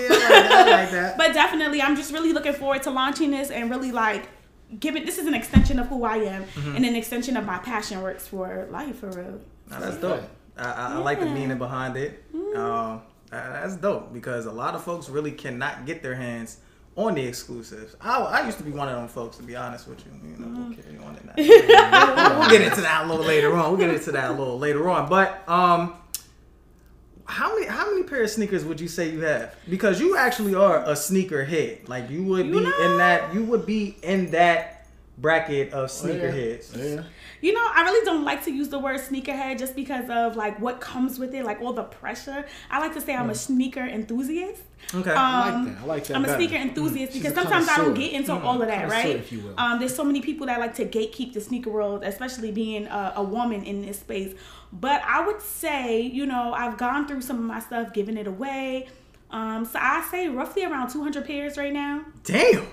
Yeah, 0.00 0.08
I 0.10 0.18
like 0.20 0.28
that. 0.28 0.52
I 0.52 0.80
like 0.82 0.90
that. 0.92 1.18
But 1.18 1.34
definitely, 1.34 1.82
I'm 1.82 1.96
just 1.96 2.12
really 2.12 2.32
looking 2.32 2.54
forward 2.54 2.82
to 2.84 2.90
launching 2.90 3.30
this 3.30 3.50
and 3.50 3.70
really 3.70 3.92
like 3.92 4.26
giving. 4.80 5.04
This 5.04 5.18
is 5.18 5.26
an 5.26 5.34
extension 5.34 5.78
of 5.78 5.86
who 5.88 6.04
I 6.04 6.16
am 6.18 6.44
Mm-hmm. 6.44 6.76
and 6.76 6.84
an 6.84 6.94
extension 6.96 7.36
of 7.36 7.44
my 7.44 7.58
passion 7.58 8.02
works 8.02 8.26
for 8.26 8.68
life 8.70 8.98
for 9.00 9.10
real. 9.10 9.40
Nah, 9.70 9.80
that's 9.80 9.96
dope. 9.98 10.22
I, 10.56 10.64
I, 10.72 10.94
I 10.94 10.98
like 10.98 11.20
the 11.20 11.26
meaning 11.26 11.58
behind 11.58 11.96
it. 11.96 12.24
Um, 12.34 12.56
uh, 12.56 13.00
that's 13.30 13.76
dope 13.76 14.12
because 14.12 14.46
a 14.46 14.52
lot 14.52 14.74
of 14.74 14.82
folks 14.82 15.08
really 15.08 15.32
cannot 15.32 15.84
get 15.86 16.02
their 16.02 16.14
hands 16.14 16.58
on 16.96 17.14
the 17.14 17.24
exclusives. 17.24 17.94
I, 18.00 18.18
I 18.18 18.46
used 18.46 18.58
to 18.58 18.64
be 18.64 18.72
one 18.72 18.88
of 18.88 18.96
them 18.96 19.06
folks, 19.06 19.36
to 19.36 19.42
be 19.44 19.54
honest 19.54 19.86
with 19.86 20.04
you. 20.04 20.12
You 20.30 20.36
know, 20.38 20.48
we'll 20.48 21.06
on 21.06 21.16
in 21.16 21.26
that. 21.26 22.38
we'll 22.38 22.50
get 22.50 22.62
into 22.62 22.80
that 22.80 23.04
a 23.04 23.08
little 23.08 23.24
later 23.24 23.54
on. 23.54 23.70
We'll 23.70 23.78
get 23.78 23.90
into 23.94 24.10
that 24.12 24.30
a 24.30 24.34
little 24.34 24.58
later 24.58 24.88
on. 24.88 25.08
But 25.08 25.48
um, 25.48 25.94
how 27.28 27.54
many 27.54 27.66
how 27.66 27.90
many 27.90 28.02
pair 28.04 28.22
of 28.22 28.30
sneakers 28.30 28.64
would 28.64 28.80
you 28.80 28.88
say 28.88 29.10
you 29.10 29.20
have? 29.20 29.54
Because 29.68 30.00
you 30.00 30.16
actually 30.16 30.54
are 30.54 30.82
a 30.84 30.96
sneaker 30.96 31.44
head. 31.44 31.88
Like 31.88 32.10
you 32.10 32.24
would 32.24 32.50
be 32.50 32.60
know? 32.60 32.92
in 32.92 32.98
that. 32.98 33.34
You 33.34 33.44
would 33.44 33.66
be 33.66 33.96
in 34.02 34.30
that 34.30 34.86
bracket 35.18 35.72
of 35.72 35.90
sneaker 35.90 36.30
heads. 36.30 36.72
Yeah. 36.74 37.02
You 37.40 37.52
know, 37.52 37.64
I 37.72 37.82
really 37.82 38.04
don't 38.04 38.24
like 38.24 38.44
to 38.44 38.50
use 38.50 38.68
the 38.68 38.78
word 38.78 38.98
sneakerhead 39.00 39.58
just 39.58 39.76
because 39.76 40.08
of 40.10 40.36
like 40.36 40.58
what 40.58 40.80
comes 40.80 41.18
with 41.18 41.34
it, 41.34 41.44
like 41.44 41.60
all 41.60 41.72
the 41.72 41.84
pressure. 41.84 42.44
I 42.70 42.80
like 42.80 42.94
to 42.94 43.00
say 43.00 43.14
I'm 43.14 43.30
a 43.30 43.34
sneaker 43.34 43.84
enthusiast. 43.84 44.62
Okay. 44.92 45.10
I 45.10 45.50
Um, 45.50 45.66
like 45.66 45.74
that. 45.74 45.82
I 45.82 45.86
like 45.86 46.04
that. 46.04 46.16
I'm 46.16 46.24
a 46.24 46.34
sneaker 46.34 46.56
enthusiast 46.56 47.12
She's 47.12 47.22
because 47.22 47.34
sometimes 47.34 47.68
I 47.68 47.76
don't 47.76 47.94
get 47.94 48.12
into 48.12 48.32
all 48.32 48.60
of 48.60 48.68
that, 48.68 48.88
right? 48.90 49.16
if 49.16 49.30
you 49.30 49.40
will. 49.40 49.54
Um, 49.58 49.78
there's 49.78 49.94
so 49.94 50.02
many 50.04 50.20
people 50.20 50.46
that 50.46 50.58
like 50.58 50.74
to 50.76 50.84
gatekeep 50.84 51.32
the 51.32 51.40
sneaker 51.40 51.70
world, 51.70 52.02
especially 52.02 52.50
being 52.50 52.86
a, 52.86 53.12
a 53.16 53.22
woman 53.22 53.62
in 53.64 53.82
this 53.82 54.00
space. 54.00 54.34
But 54.72 55.02
I 55.04 55.26
would 55.26 55.40
say, 55.40 56.02
you 56.02 56.26
know, 56.26 56.52
I've 56.52 56.76
gone 56.76 57.08
through 57.08 57.22
some 57.22 57.38
of 57.38 57.44
my 57.44 57.60
stuff, 57.60 57.92
giving 57.92 58.16
it 58.16 58.26
away. 58.26 58.88
Um, 59.30 59.64
so 59.64 59.78
I 59.80 60.06
say 60.10 60.28
roughly 60.28 60.64
around 60.64 60.90
200 60.90 61.24
pairs 61.26 61.56
right 61.56 61.72
now. 61.72 62.04
Damn. 62.24 62.66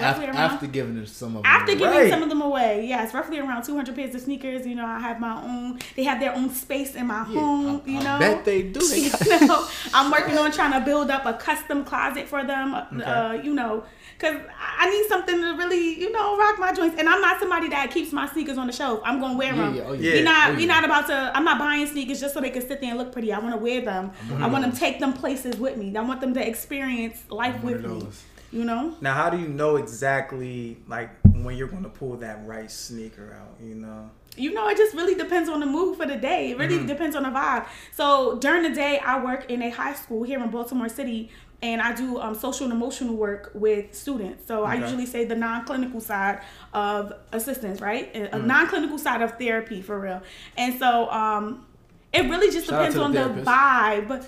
Roughly 0.00 0.26
After, 0.26 0.38
around. 0.38 0.50
after 0.52 0.66
giving 0.66 0.96
it 0.98 1.08
some 1.08 1.36
of 1.36 1.42
them 1.42 1.52
After 1.52 1.72
away. 1.72 1.78
giving 1.78 1.98
Right. 1.98 2.10
some 2.10 2.22
of 2.22 2.28
them 2.28 2.40
away, 2.42 2.86
yes, 2.86 3.12
roughly 3.14 3.38
around 3.38 3.62
200 3.64 3.94
pairs 3.94 4.14
of 4.14 4.20
sneakers. 4.22 4.66
You 4.66 4.74
know, 4.74 4.86
I 4.86 4.98
have 4.98 5.20
my 5.20 5.42
own. 5.42 5.78
They 5.96 6.04
have 6.04 6.20
their 6.20 6.34
own 6.34 6.50
space 6.50 6.94
in 6.94 7.06
my 7.06 7.22
home. 7.24 7.82
I, 7.86 7.90
you 7.90 7.98
I 7.98 8.02
know, 8.02 8.18
bet 8.18 8.44
they 8.44 8.62
do. 8.62 8.80
You 9.30 9.46
know, 9.46 9.66
I'm 9.94 10.10
working 10.10 10.36
on 10.38 10.50
trying 10.52 10.72
to 10.72 10.80
build 10.80 11.10
up 11.10 11.24
a 11.26 11.34
custom 11.34 11.84
closet 11.84 12.26
for 12.28 12.44
them. 12.44 12.74
Uh, 12.74 13.38
you 13.42 13.54
know, 13.54 13.84
because 14.18 14.36
I 14.78 14.90
need 14.90 15.08
something 15.08 15.40
to 15.40 15.54
really, 15.56 15.98
you 15.98 16.12
know, 16.12 16.36
rock 16.38 16.58
my 16.58 16.72
joints. 16.72 16.96
And 16.98 17.08
I'm 17.08 17.20
not 17.22 17.40
somebody 17.40 17.68
that 17.68 17.90
keeps 17.90 18.12
my 18.12 18.28
sneakers 18.28 18.58
on 18.58 18.66
the 18.66 18.72
shelf. 18.72 19.00
I'm 19.04 19.20
gonna 19.20 19.38
wear 19.38 19.54
Yeah, 19.54 19.62
them. 19.62 19.74
yeah, 19.74 19.82
oh, 19.86 19.92
yeah. 19.94 20.12
We 20.14 20.22
not 20.22 20.50
Oh, 20.50 20.54
we 20.54 20.60
yeah. 20.66 20.66
not 20.74 20.84
about 20.84 21.06
to. 21.06 21.32
I'm 21.34 21.44
not 21.44 21.58
buying 21.58 21.86
sneakers 21.86 22.20
just 22.20 22.34
so 22.34 22.40
they 22.40 22.50
can 22.50 22.60
sit 22.66 22.80
there 22.80 22.90
and 22.90 22.98
look 22.98 23.12
pretty. 23.12 23.32
I 23.32 23.38
want 23.38 23.54
to 23.54 23.58
wear 23.60 23.80
them. 23.80 24.10
I 24.38 24.46
want 24.48 24.62
them 24.62 24.72
to 24.72 24.78
take 24.78 24.98
them 25.00 25.12
places 25.14 25.56
with 25.58 25.76
me. 25.76 25.96
I 25.96 26.02
want 26.02 26.20
them 26.20 26.34
to 26.34 26.46
experience 26.46 27.22
life 27.30 27.62
with 27.62 27.84
of 27.84 28.02
me. 28.02 28.06
Those. 28.52 28.58
You 28.58 28.64
know. 28.64 28.94
Now, 29.00 29.14
how 29.14 29.30
do 29.30 29.38
you 29.38 29.48
know 29.48 29.76
exactly 29.76 30.76
like 30.88 31.10
when 31.32 31.56
you're 31.56 31.68
going 31.68 31.82
to 31.84 31.88
pull 31.88 32.16
that 32.16 32.46
right 32.46 32.70
sneaker 32.70 33.36
out? 33.40 33.56
You 33.64 33.74
know, 33.76 34.10
you 34.36 34.52
know, 34.52 34.68
it 34.68 34.76
just 34.76 34.94
really 34.94 35.14
depends 35.14 35.48
on 35.48 35.60
the 35.60 35.66
mood 35.66 35.96
for 35.96 36.06
the 36.06 36.16
day. 36.16 36.50
It 36.52 36.58
really 36.58 36.76
Mm-hmm. 36.78 36.86
depends 36.86 37.16
on 37.16 37.24
the 37.24 37.30
vibe. 37.30 37.66
So 37.94 38.38
during 38.38 38.62
the 38.62 38.70
day, 38.70 38.98
I 38.98 39.22
work 39.22 39.50
in 39.50 39.62
a 39.62 39.70
high 39.70 39.94
school 39.94 40.22
here 40.22 40.42
in 40.42 40.50
Baltimore 40.50 40.88
City, 40.88 41.30
and 41.62 41.82
I 41.82 41.94
do 41.94 42.18
um, 42.18 42.34
social 42.34 42.64
and 42.64 42.72
emotional 42.72 43.14
work 43.16 43.50
with 43.54 43.94
students. 43.94 44.46
So 44.46 44.64
I 44.64 44.76
usually 44.76 45.04
say 45.06 45.24
the 45.26 45.36
non-clinical 45.36 46.00
side 46.00 46.40
of 46.72 47.12
assistance, 47.32 47.80
right? 47.80 48.10
A 48.14 48.38
Mm. 48.38 48.46
non-clinical 48.46 48.98
side 48.98 49.20
of 49.22 49.36
therapy 49.38 49.82
for 49.82 49.98
real. 50.00 50.22
And 50.56 50.78
so 50.78 51.10
um, 51.10 51.66
it 52.12 52.22
really 52.30 52.50
just 52.50 52.66
Shout 52.66 52.78
depends 52.78 52.94
to 52.94 53.00
the 53.00 53.04
on 53.04 53.12
the 53.36 53.42
vibe 53.42 54.24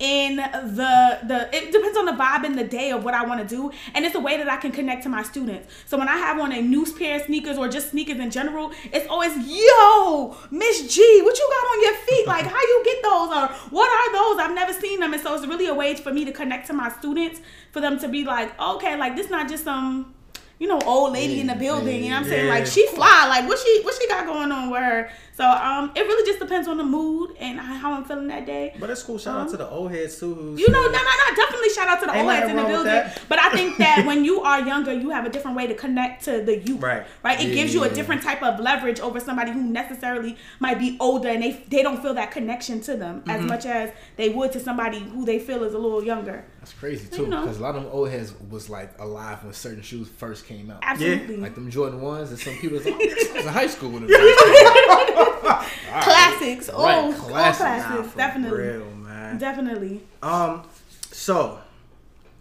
in 0.00 0.36
the 0.36 1.18
the 1.22 1.48
it 1.52 1.70
depends 1.70 1.96
on 1.96 2.04
the 2.04 2.12
vibe 2.12 2.44
in 2.44 2.56
the 2.56 2.64
day 2.64 2.90
of 2.90 3.04
what 3.04 3.14
I 3.14 3.24
want 3.24 3.46
to 3.48 3.56
do 3.56 3.70
and 3.94 4.04
it's 4.04 4.16
a 4.16 4.20
way 4.20 4.36
that 4.36 4.48
I 4.48 4.56
can 4.56 4.72
connect 4.72 5.04
to 5.04 5.08
my 5.08 5.22
students. 5.22 5.72
So 5.86 5.96
when 5.96 6.08
I 6.08 6.16
have 6.16 6.40
on 6.40 6.50
a 6.52 6.60
new 6.60 6.84
pair 6.94 7.16
of 7.16 7.22
sneakers 7.22 7.56
or 7.56 7.68
just 7.68 7.90
sneakers 7.90 8.18
in 8.18 8.30
general, 8.30 8.72
it's 8.92 9.08
always 9.08 9.36
yo, 9.36 10.36
Miss 10.50 10.92
G, 10.92 11.20
what 11.22 11.38
you 11.38 11.48
got 11.48 11.76
on 11.76 11.82
your 11.82 11.94
feet? 11.94 12.26
Like 12.26 12.44
how 12.44 12.60
you 12.60 12.82
get 12.84 13.02
those 13.04 13.28
or 13.28 13.46
what 13.70 13.88
are 13.88 14.12
those? 14.12 14.44
I've 14.44 14.54
never 14.54 14.72
seen 14.72 14.98
them 14.98 15.14
and 15.14 15.22
so 15.22 15.34
it's 15.34 15.46
really 15.46 15.68
a 15.68 15.74
way 15.74 15.94
for 15.94 16.12
me 16.12 16.24
to 16.24 16.32
connect 16.32 16.66
to 16.68 16.72
my 16.72 16.90
students 16.90 17.40
for 17.70 17.80
them 17.80 17.98
to 18.00 18.08
be 18.08 18.24
like, 18.24 18.58
okay, 18.60 18.96
like 18.96 19.14
this 19.14 19.30
not 19.30 19.48
just 19.48 19.62
some 19.62 20.14
you 20.58 20.68
know, 20.68 20.78
old 20.86 21.12
lady 21.12 21.40
in 21.40 21.46
the 21.48 21.54
building. 21.54 22.04
You 22.04 22.10
know 22.10 22.16
what 22.16 22.24
I'm 22.24 22.28
saying? 22.28 22.48
Like 22.48 22.66
she 22.66 22.86
fly. 22.88 23.26
Like 23.28 23.48
what 23.48 23.58
she 23.58 23.82
what 23.82 23.94
she 24.00 24.08
got 24.08 24.24
going 24.26 24.52
on 24.52 24.70
with 24.70 24.80
her? 24.80 25.10
So 25.36 25.44
um, 25.44 25.90
it 25.96 26.00
really 26.02 26.24
just 26.24 26.38
depends 26.38 26.68
on 26.68 26.76
the 26.76 26.84
mood 26.84 27.36
and 27.40 27.58
how 27.58 27.92
I'm 27.92 28.04
feeling 28.04 28.28
that 28.28 28.46
day. 28.46 28.72
but 28.78 28.88
it's 28.88 29.02
cool. 29.02 29.18
Shout 29.18 29.36
out 29.40 29.50
to 29.50 29.56
the 29.56 29.68
old 29.68 29.90
heads 29.90 30.20
too. 30.20 30.32
Who's 30.32 30.60
You 30.60 30.68
know, 30.70 30.80
no, 30.80 30.92
no, 30.92 30.92
no. 31.00 31.34
Definitely 31.34 31.70
shout 31.70 31.88
out 31.88 31.98
to 32.00 32.06
the 32.06 32.16
old 32.20 32.30
heads 32.30 32.50
in 32.50 32.56
the 32.56 32.62
building. 32.62 33.02
But 33.28 33.40
I 33.40 33.50
think 33.50 33.76
that 33.78 34.04
when 34.06 34.24
you 34.24 34.42
are 34.42 34.60
younger, 34.60 34.92
you 34.92 35.10
have 35.10 35.26
a 35.26 35.28
different 35.28 35.56
way 35.56 35.66
to 35.66 35.74
connect 35.74 36.24
to 36.26 36.40
the 36.42 36.58
youth. 36.58 36.80
Right. 36.80 37.04
Right. 37.24 37.40
It 37.40 37.48
Yeah, 37.48 37.54
gives 37.54 37.74
you 37.74 37.82
a 37.82 37.88
different 37.90 38.22
type 38.22 38.44
of 38.44 38.60
leverage 38.60 39.00
over 39.00 39.18
somebody 39.18 39.50
who 39.50 39.60
necessarily 39.60 40.36
might 40.60 40.78
be 40.78 40.96
older 41.00 41.28
and 41.28 41.42
they 41.42 41.64
they 41.68 41.82
don't 41.82 42.00
feel 42.00 42.14
that 42.14 42.30
connection 42.30 42.80
to 42.82 42.96
them 42.96 43.24
as 43.26 43.40
Mm-hmm. 43.40 43.48
much 43.48 43.66
as 43.66 43.90
they 44.16 44.28
would 44.28 44.52
to 44.52 44.60
somebody 44.60 45.00
who 45.00 45.24
they 45.24 45.40
feel 45.40 45.64
is 45.64 45.74
a 45.74 45.78
little 45.78 46.04
younger. 46.04 46.44
That's 46.60 46.72
crazy 46.72 47.08
You 47.10 47.24
too, 47.24 47.26
know. 47.26 47.40
because 47.42 47.58
a 47.58 47.62
lot 47.62 47.74
of 47.74 47.82
them 47.82 47.92
old 47.92 48.08
heads 48.08 48.32
was 48.50 48.70
like 48.70 48.90
alive 49.00 49.42
when 49.42 49.52
certain 49.52 49.82
shoes 49.82 50.08
first 50.08 50.46
came 50.46 50.70
out. 50.70 50.78
Absolutely. 50.82 51.38
Like 51.38 51.56
them 51.56 51.68
Jordan 51.70 52.00
ones, 52.00 52.30
and 52.30 52.38
some 52.38 52.54
people 52.54 52.76
was 52.78 52.86
like, 52.86 52.94
oh, 52.98 53.30
I 53.32 53.36
was 53.36 53.46
in 53.46 53.52
high 53.52 53.66
school 53.66 53.90
when 53.90 54.06
them. 54.06 54.10
Classics. 56.02 56.70
Oh, 56.72 56.82
Right, 56.84 56.96
all 57.04 57.12
classics. 57.12 57.58
classics. 57.86 58.14
Definitely. 58.14 58.58
real, 58.58 58.84
man. 58.96 59.38
Definitely. 59.38 60.02
Um, 60.22 60.62
so 61.10 61.60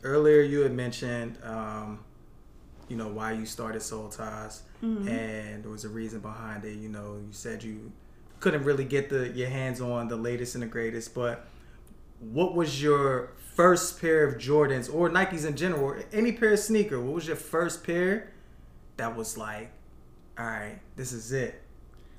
earlier 0.04 0.42
you 0.42 0.62
had 0.62 0.74
mentioned, 0.74 1.38
um, 1.44 2.00
you 2.90 2.96
know, 2.98 3.08
why 3.08 3.32
you 3.34 3.46
started 3.46 3.82
Sole 3.82 4.10
Ties, 4.10 4.63
Mm-hmm. 4.84 5.08
and 5.08 5.63
there 5.63 5.72
was 5.72 5.86
a 5.86 5.90
reason 5.90 6.20
behind 6.20 6.66
it. 6.66 6.74
You 6.78 6.90
know, 6.90 7.16
you 7.25 7.32
said 7.32 7.63
you 7.63 7.90
couldn't 8.42 8.66
really 8.66 8.84
get 8.84 9.10
the 9.10 9.30
your 9.30 9.48
hands 9.48 9.80
on 9.80 10.10
the 10.10 10.18
latest 10.18 10.56
and 10.56 10.62
the 10.62 10.68
greatest, 10.68 11.16
but 11.16 11.48
what 12.20 12.54
was 12.54 12.84
your 12.84 13.32
first 13.56 14.02
pair 14.02 14.25
of 14.28 14.36
Jordans 14.42 14.94
or 14.94 15.10
Nikes 15.10 15.46
in 15.46 15.56
general, 15.56 15.82
or 15.86 16.04
any 16.12 16.34
pair 16.34 16.52
of 16.52 16.60
sneaker? 16.60 17.00
What 17.00 17.13
was 17.13 17.28
your 17.28 17.38
first 17.38 17.86
pair 17.86 18.34
that 18.98 19.16
was 19.16 19.38
like, 19.38 19.72
all 20.38 20.46
right, 20.48 20.80
this 20.98 21.13
is 21.13 21.32
it? 21.32 21.62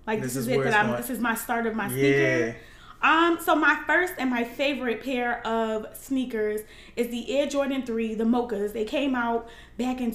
Like 0.07 0.21
This 0.21 0.35
this, 0.35 0.43
is 0.43 0.49
is, 0.49 0.57
it 0.57 0.65
that 0.65 0.75
I'm. 0.75 0.87
going. 0.91 1.01
This 1.01 1.11
is 1.11 1.19
my 1.21 1.35
start 1.35 1.67
of 1.67 1.75
my 1.75 1.89
Yeah. 1.89 1.91
sneaker. 1.91 2.57
Um, 3.03 3.39
so 3.39 3.55
my 3.55 3.79
first 3.87 4.15
and 4.19 4.31
my 4.31 4.45
favorite 4.45 5.03
pair 5.05 5.47
of 5.47 5.87
sneakers 5.95 6.63
is 6.97 7.09
the 7.09 7.37
Air 7.39 7.47
Jordan 7.47 7.83
3, 7.83 8.15
the 8.15 8.25
Mochas. 8.25 8.73
They 8.73 8.85
came 8.87 9.15
out 9.15 9.47
back 9.77 10.01
in 10.01 10.11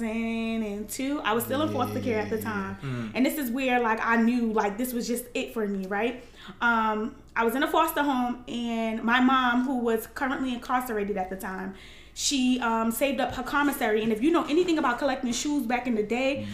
2002. 0.00 1.20
I 1.24 1.32
was 1.32 1.44
still 1.44 1.62
in 1.62 1.72
foster 1.72 2.00
care 2.00 2.20
at 2.20 2.30
the 2.30 2.40
time. 2.40 3.10
And 3.14 3.24
this 3.26 3.38
is 3.38 3.50
where 3.50 3.80
like 3.80 4.00
I 4.04 4.16
knew 4.16 4.52
like 4.52 4.78
this 4.78 4.92
was 4.92 5.06
just 5.06 5.24
it 5.34 5.52
for 5.52 5.66
me, 5.66 5.86
right? 5.86 6.22
Um, 6.60 7.16
I 7.34 7.44
was 7.44 7.54
in 7.54 7.62
a 7.62 7.68
foster 7.70 8.02
home 8.02 8.44
and 8.48 9.02
my 9.02 9.20
mom, 9.20 9.64
who 9.64 9.78
was 9.78 10.06
currently 10.08 10.52
incarcerated 10.54 11.16
at 11.16 11.30
the 11.30 11.36
time, 11.36 11.74
she 12.14 12.60
um, 12.60 12.90
saved 12.92 13.20
up 13.20 13.34
her 13.36 13.42
commissary. 13.42 14.02
And 14.02 14.12
if 14.12 14.22
you 14.22 14.30
know 14.30 14.44
anything 14.44 14.76
about 14.78 14.98
collecting 14.98 15.32
shoes 15.32 15.64
back 15.66 15.86
in 15.86 15.94
the 15.94 16.02
day, 16.02 16.46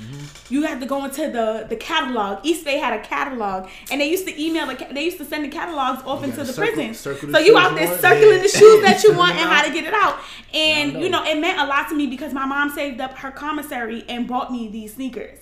you 0.48 0.62
had 0.62 0.78
to 0.80 0.86
go 0.86 1.04
into 1.04 1.22
the, 1.30 1.66
the 1.68 1.74
catalog. 1.76 2.44
Eastbay 2.44 2.78
had 2.78 2.92
a 2.98 3.02
catalog, 3.02 3.68
and 3.90 4.00
they 4.00 4.08
used 4.08 4.26
to 4.26 4.40
email 4.42 4.66
the 4.66 4.86
they 4.92 5.04
used 5.04 5.18
to 5.18 5.24
send 5.24 5.44
the 5.44 5.48
catalogs 5.48 6.02
off 6.04 6.22
into 6.22 6.36
the 6.44 6.52
circle- 6.52 6.74
prison. 6.74 6.94
circle 6.94 7.28
the 7.28 7.34
so 7.34 7.40
you 7.40 7.58
out 7.58 7.74
there 7.74 7.88
want. 7.88 8.00
circling 8.00 8.36
Yeah. 8.36 8.42
the 8.42 8.48
shoes 8.48 8.82
that 8.84 9.02
you 9.02 9.14
want 9.14 9.32
and 9.40 9.48
how 9.50 9.64
to 9.64 9.72
get 9.72 9.84
it 9.84 9.94
out. 9.94 10.18
And 10.54 10.96
I 10.96 11.00
you 11.00 11.08
know. 11.10 11.24
know, 11.24 11.30
it 11.30 11.38
meant 11.40 11.58
a 11.58 11.66
lot 11.66 11.88
to 11.88 11.94
me 11.96 12.06
because 12.06 12.32
my 12.32 12.46
mom 12.46 12.70
saved 12.70 13.00
up 13.00 13.18
her 13.18 13.30
commissary 13.32 14.04
and 14.08 14.28
bought 14.28 14.52
me 14.52 14.68
these 14.68 14.94
sneakers. 14.94 15.38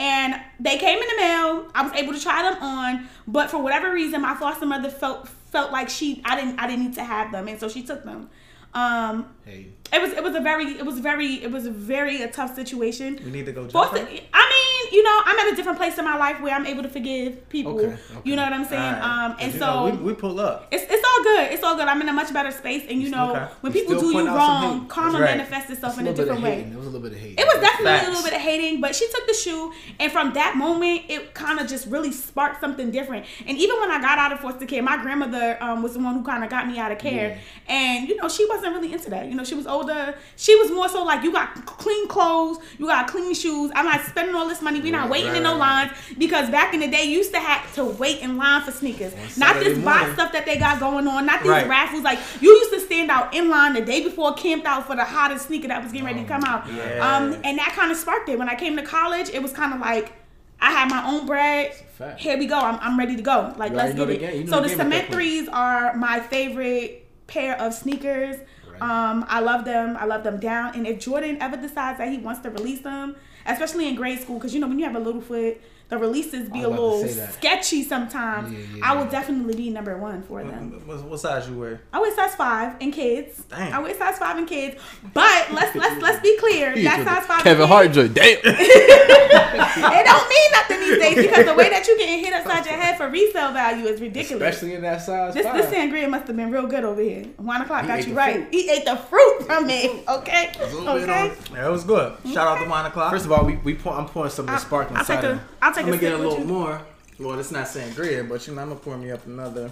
And 0.00 0.34
they 0.58 0.78
came 0.78 0.98
in 0.98 1.06
the 1.08 1.16
mail. 1.22 1.70
I 1.74 1.82
was 1.82 1.92
able 1.92 2.12
to 2.14 2.20
try 2.20 2.42
them 2.42 2.60
on, 2.62 3.08
but 3.28 3.50
for 3.50 3.58
whatever 3.62 3.92
reason, 3.92 4.22
my 4.22 4.34
foster 4.34 4.66
mother 4.66 4.90
felt 4.90 5.28
felt 5.28 5.70
like 5.72 5.88
she 5.88 6.22
I 6.24 6.34
didn't 6.40 6.58
I 6.58 6.66
didn't 6.66 6.86
need 6.86 6.94
to 6.94 7.04
have 7.04 7.30
them, 7.32 7.46
and 7.48 7.60
so 7.60 7.68
she 7.68 7.82
took 7.82 8.02
them. 8.04 8.30
Um, 8.74 9.26
Hey, 9.50 9.66
it 9.92 10.00
was 10.00 10.12
it 10.12 10.22
was 10.22 10.34
a 10.36 10.40
very 10.40 10.66
it 10.78 10.84
was 10.86 11.00
very 11.00 11.42
it 11.42 11.50
was 11.50 11.66
a 11.66 11.70
very 11.72 12.22
a 12.22 12.30
tough 12.30 12.54
situation. 12.54 13.18
We 13.24 13.30
need 13.32 13.46
to 13.46 13.52
go 13.52 13.64
her? 13.64 13.70
I 13.70 14.02
mean, 14.02 14.92
you 14.92 15.02
know, 15.02 15.22
I'm 15.24 15.38
at 15.40 15.52
a 15.52 15.56
different 15.56 15.76
place 15.78 15.98
in 15.98 16.04
my 16.04 16.16
life 16.16 16.40
where 16.40 16.54
I'm 16.54 16.66
able 16.66 16.82
to 16.84 16.88
forgive 16.88 17.48
people. 17.48 17.72
Okay, 17.76 17.86
okay. 17.86 17.98
You 18.22 18.36
know 18.36 18.42
what 18.44 18.52
I'm 18.52 18.64
saying? 18.66 18.80
Alright. 18.94 19.02
Um, 19.30 19.36
and 19.40 19.52
so 19.52 19.58
know, 19.88 19.96
we, 19.96 20.12
we 20.12 20.14
pull 20.14 20.38
up. 20.38 20.68
it's, 20.70 20.84
it's 20.88 21.04
all 21.04 21.22
good. 21.24 21.50
It's 21.52 21.64
all 21.64 21.74
good. 21.74 21.88
I'm 21.88 22.00
in 22.00 22.08
a 22.08 22.12
much 22.12 22.32
better 22.32 22.52
space, 22.52 22.84
and 22.88 23.02
you 23.02 23.08
know, 23.10 23.30
Okay. 23.32 23.46
when 23.62 23.72
You 23.72 23.80
people 23.80 23.98
do 23.98 24.06
you 24.06 24.12
point 24.12 24.28
out 24.28 24.36
some 24.36 24.62
wrong, 24.78 24.86
karma 24.88 25.18
right. 25.20 25.36
manifests 25.36 25.70
itself 25.70 25.96
a 25.96 26.00
in 26.00 26.06
a 26.06 26.10
of 26.10 26.16
different 26.16 26.42
way. 26.42 26.60
It 26.60 26.76
was 26.76 26.86
a 26.86 26.90
little 26.90 27.00
bit 27.08 27.12
of 27.12 27.18
hate. 27.18 27.40
It 27.40 27.46
was 27.46 27.60
definitely 27.60 27.86
Facts. 27.86 28.06
a 28.06 28.10
little 28.10 28.24
bit 28.24 28.34
of 28.34 28.40
hating, 28.40 28.80
but 28.80 28.94
she 28.94 29.08
took 29.10 29.26
the 29.26 29.34
shoe, 29.34 29.72
and 29.98 30.12
from 30.12 30.34
that 30.34 30.56
moment, 30.56 31.02
it 31.08 31.34
kind 31.34 31.58
of 31.58 31.66
just 31.66 31.88
really 31.88 32.12
sparked 32.12 32.60
something 32.60 32.92
different. 32.92 33.26
And 33.46 33.58
even 33.58 33.80
when 33.80 33.90
I 33.90 34.00
got 34.00 34.18
out 34.18 34.32
of 34.32 34.38
foster 34.40 34.66
care, 34.66 34.82
my 34.82 35.02
grandmother 35.02 35.58
um, 35.60 35.82
was 35.82 35.94
the 35.94 36.00
one 36.00 36.14
who 36.14 36.22
kind 36.22 36.44
of 36.44 36.50
got 36.50 36.68
me 36.68 36.78
out 36.78 36.92
of 36.92 36.98
care, 36.98 37.40
and 37.66 38.08
you 38.08 38.14
know, 38.14 38.28
she 38.28 38.46
wasn't 38.60 38.74
really 38.74 38.92
into 38.92 39.10
that. 39.10 39.26
You 39.28 39.34
know, 39.34 39.44
she 39.44 39.54
was 39.54 39.66
older. 39.66 40.14
She 40.36 40.54
was 40.56 40.70
more 40.70 40.88
so 40.88 41.02
like, 41.04 41.22
you 41.22 41.32
got 41.32 41.66
clean 41.66 42.06
clothes, 42.08 42.58
you 42.78 42.86
got 42.86 43.08
clean 43.08 43.34
shoes. 43.34 43.70
I'm 43.74 43.86
not 43.86 44.02
spending 44.06 44.34
all 44.34 44.48
this 44.48 44.60
money. 44.62 44.80
We're 44.80 44.92
not 44.92 45.02
Right, 45.02 45.10
waiting 45.10 45.36
in 45.36 45.42
no 45.44 45.56
lines 45.56 45.92
because 46.18 46.50
back 46.50 46.74
in 46.74 46.80
the 46.80 46.88
day, 46.88 47.04
you 47.04 47.18
used 47.18 47.32
to 47.32 47.40
have 47.40 47.74
to 47.76 47.84
wait 47.84 48.20
in 48.20 48.36
line 48.36 48.62
for 48.62 48.70
sneakers. 48.70 49.12
not 49.38 49.56
this 49.56 49.78
box 49.78 50.12
stuff 50.14 50.32
that 50.32 50.44
they 50.46 50.56
got 50.58 50.78
going 50.80 51.06
on. 51.08 51.26
Not 51.26 51.40
these 51.42 51.50
Right. 51.50 51.68
raffles. 51.68 52.02
Like 52.02 52.18
you 52.40 52.50
used 52.50 52.72
to 52.72 52.80
stand 52.80 53.10
out 53.10 53.34
in 53.34 53.48
line 53.48 53.72
the 53.74 53.80
day 53.80 54.02
before, 54.02 54.34
camped 54.34 54.66
out 54.66 54.86
for 54.86 54.94
the 54.96 55.04
hottest 55.04 55.46
sneaker 55.46 55.68
that 55.68 55.82
was 55.82 55.92
getting 55.92 56.06
ready 56.06 56.20
to 56.22 56.28
come 56.28 56.44
out. 56.44 56.66
Yeah. 56.72 56.98
Um, 57.16 57.36
and 57.44 57.58
that 57.58 57.72
kind 57.74 57.90
of 57.90 57.96
sparked 57.96 58.28
it. 58.28 58.38
When 58.38 58.48
I 58.48 58.54
came 58.54 58.76
to 58.76 58.82
college, 58.82 59.30
it 59.30 59.42
was 59.42 59.52
kind 59.52 59.72
of 59.72 59.80
like 59.80 60.12
I 60.60 60.70
had 60.72 60.90
my 60.90 61.06
own 61.10 61.26
bread. 61.26 61.72
Here 62.18 62.36
we 62.38 62.46
go. 62.46 62.58
I'm, 62.58 62.78
I'm 62.80 62.98
ready 62.98 63.16
to 63.16 63.22
go. 63.22 63.54
Like 63.56 63.70
You 63.70 63.76
let's 63.76 63.94
get 63.94 64.10
it. 64.10 64.34
You 64.36 64.44
know 64.44 64.50
So 64.50 64.56
the 64.62 64.68
the 64.68 64.74
cement 64.76 65.10
threes 65.10 65.48
are 65.48 65.94
my 65.96 66.20
favorite 66.20 66.99
pair 67.30 67.58
of 67.60 67.72
sneakers. 67.72 68.36
Right. 68.70 68.82
Um, 68.82 69.24
I 69.28 69.40
love 69.40 69.64
them. 69.64 69.96
I 69.96 70.04
love 70.04 70.22
them 70.24 70.38
down. 70.38 70.74
And 70.74 70.86
if 70.86 70.98
Jordan 70.98 71.38
ever 71.40 71.56
decides 71.56 71.98
that 71.98 72.08
he 72.10 72.18
wants 72.18 72.40
to 72.42 72.50
release 72.50 72.80
them, 72.80 73.16
especially 73.46 73.88
in 73.88 73.94
grade 73.94 74.20
school, 74.20 74.36
because 74.38 74.52
you 74.52 74.60
know 74.60 74.66
when 74.66 74.78
you 74.78 74.84
have 74.84 74.96
a 74.96 75.00
little 75.00 75.20
foot, 75.20 75.60
the 75.90 75.98
releases 75.98 76.48
be 76.48 76.60
I 76.60 76.62
a 76.62 76.68
was 76.70 76.78
about 76.78 77.10
to 77.10 77.16
little 77.18 77.32
sketchy 77.34 77.82
sometimes. 77.82 78.52
Yeah, 78.52 78.58
yeah, 78.76 78.90
I 78.92 78.96
will 78.96 79.10
definitely 79.10 79.54
be 79.56 79.70
number 79.70 79.96
one 79.98 80.22
for 80.22 80.42
them. 80.42 80.80
What, 80.86 81.02
what 81.04 81.20
size 81.20 81.48
you 81.48 81.58
wear? 81.58 81.80
I 81.92 82.00
wear 82.00 82.14
size 82.14 82.34
five 82.36 82.76
in 82.80 82.92
kids. 82.92 83.42
Damn. 83.50 83.72
I 83.74 83.78
wear 83.80 83.94
size 83.96 84.18
five 84.18 84.38
in 84.38 84.46
kids. 84.46 84.80
But 85.12 85.52
let's 85.52 85.74
let's 85.76 86.00
let's 86.00 86.20
be 86.22 86.36
clear. 86.38 86.74
That 86.90 87.04
size 87.06 87.26
five. 87.26 87.38
in 87.40 87.44
Kevin 87.44 87.66
kids- 87.66 87.68
Hart 87.72 87.92
joint. 87.92 88.14
Damn. 88.14 88.38
It 89.52 90.04
don't 90.06 90.28
mean 90.28 90.50
nothing 90.52 90.80
these 90.80 90.98
days 90.98 91.16
because 91.26 91.44
the 91.46 91.54
way 91.54 91.68
that 91.70 91.86
you 91.86 91.96
getting 91.98 92.20
hit 92.24 92.32
upside 92.32 92.64
your 92.66 92.74
head 92.80 92.96
for 92.96 93.08
resale 93.08 93.52
value 93.52 93.86
is 93.86 94.00
ridiculous. 94.00 94.42
Especially 94.42 94.74
in 94.74 94.82
that 94.82 95.02
size. 95.02 95.34
this 95.34 95.44
five. 95.44 95.56
this 95.56 95.66
sangria 95.72 96.08
must 96.08 96.26
have 96.26 96.36
been 96.36 96.50
real 96.50 96.66
good 96.66 96.84
over 96.84 97.00
here. 97.00 97.24
Wine 97.38 97.60
o'clock 97.62 97.82
He 97.82 97.88
got 97.88 98.06
you 98.06 98.14
right. 98.14 98.36
fruit. 98.36 98.48
He 98.52 98.70
ate 98.70 98.84
the 98.84 98.96
fruit 98.96 99.42
from 99.46 99.66
me. 99.66 100.02
Okay. 100.08 100.52
little 100.72 100.88
Okay. 100.88 101.28
on- 101.30 101.36
Yeah, 101.52 101.68
it 101.68 101.70
was 101.70 101.84
good. 101.84 102.16
Shout 102.32 102.46
out 102.58 102.62
to 102.62 102.68
wine 102.70 102.86
o'clock. 102.86 103.12
First 103.12 103.26
of 103.26 103.32
all, 103.32 103.44
we, 103.44 103.56
we 103.56 103.74
pour, 103.74 103.92
I'm 103.92 104.06
pouring 104.06 104.30
some 104.30 104.46
of 104.48 104.52
the 104.54 104.58
sparkling 104.58 104.96
I'll 104.98 105.04
take 105.04 105.20
cider. 105.20 105.32
a 105.60 105.64
I'll 105.64 105.72
take 105.74 105.79
I'm 105.80 105.88
a 105.88 105.96
gonna 105.96 106.00
get 106.00 106.12
a 106.14 106.18
little 106.18 106.38
you. 106.38 106.44
more. 106.44 106.80
Well, 107.18 107.38
it's 107.38 107.50
not 107.50 107.66
sangria, 107.66 108.26
but 108.28 108.46
you 108.46 108.54
know, 108.54 108.62
I'm 108.62 108.68
gonna 108.68 108.80
pour 108.80 108.96
me 108.96 109.10
up 109.10 109.26
another 109.26 109.70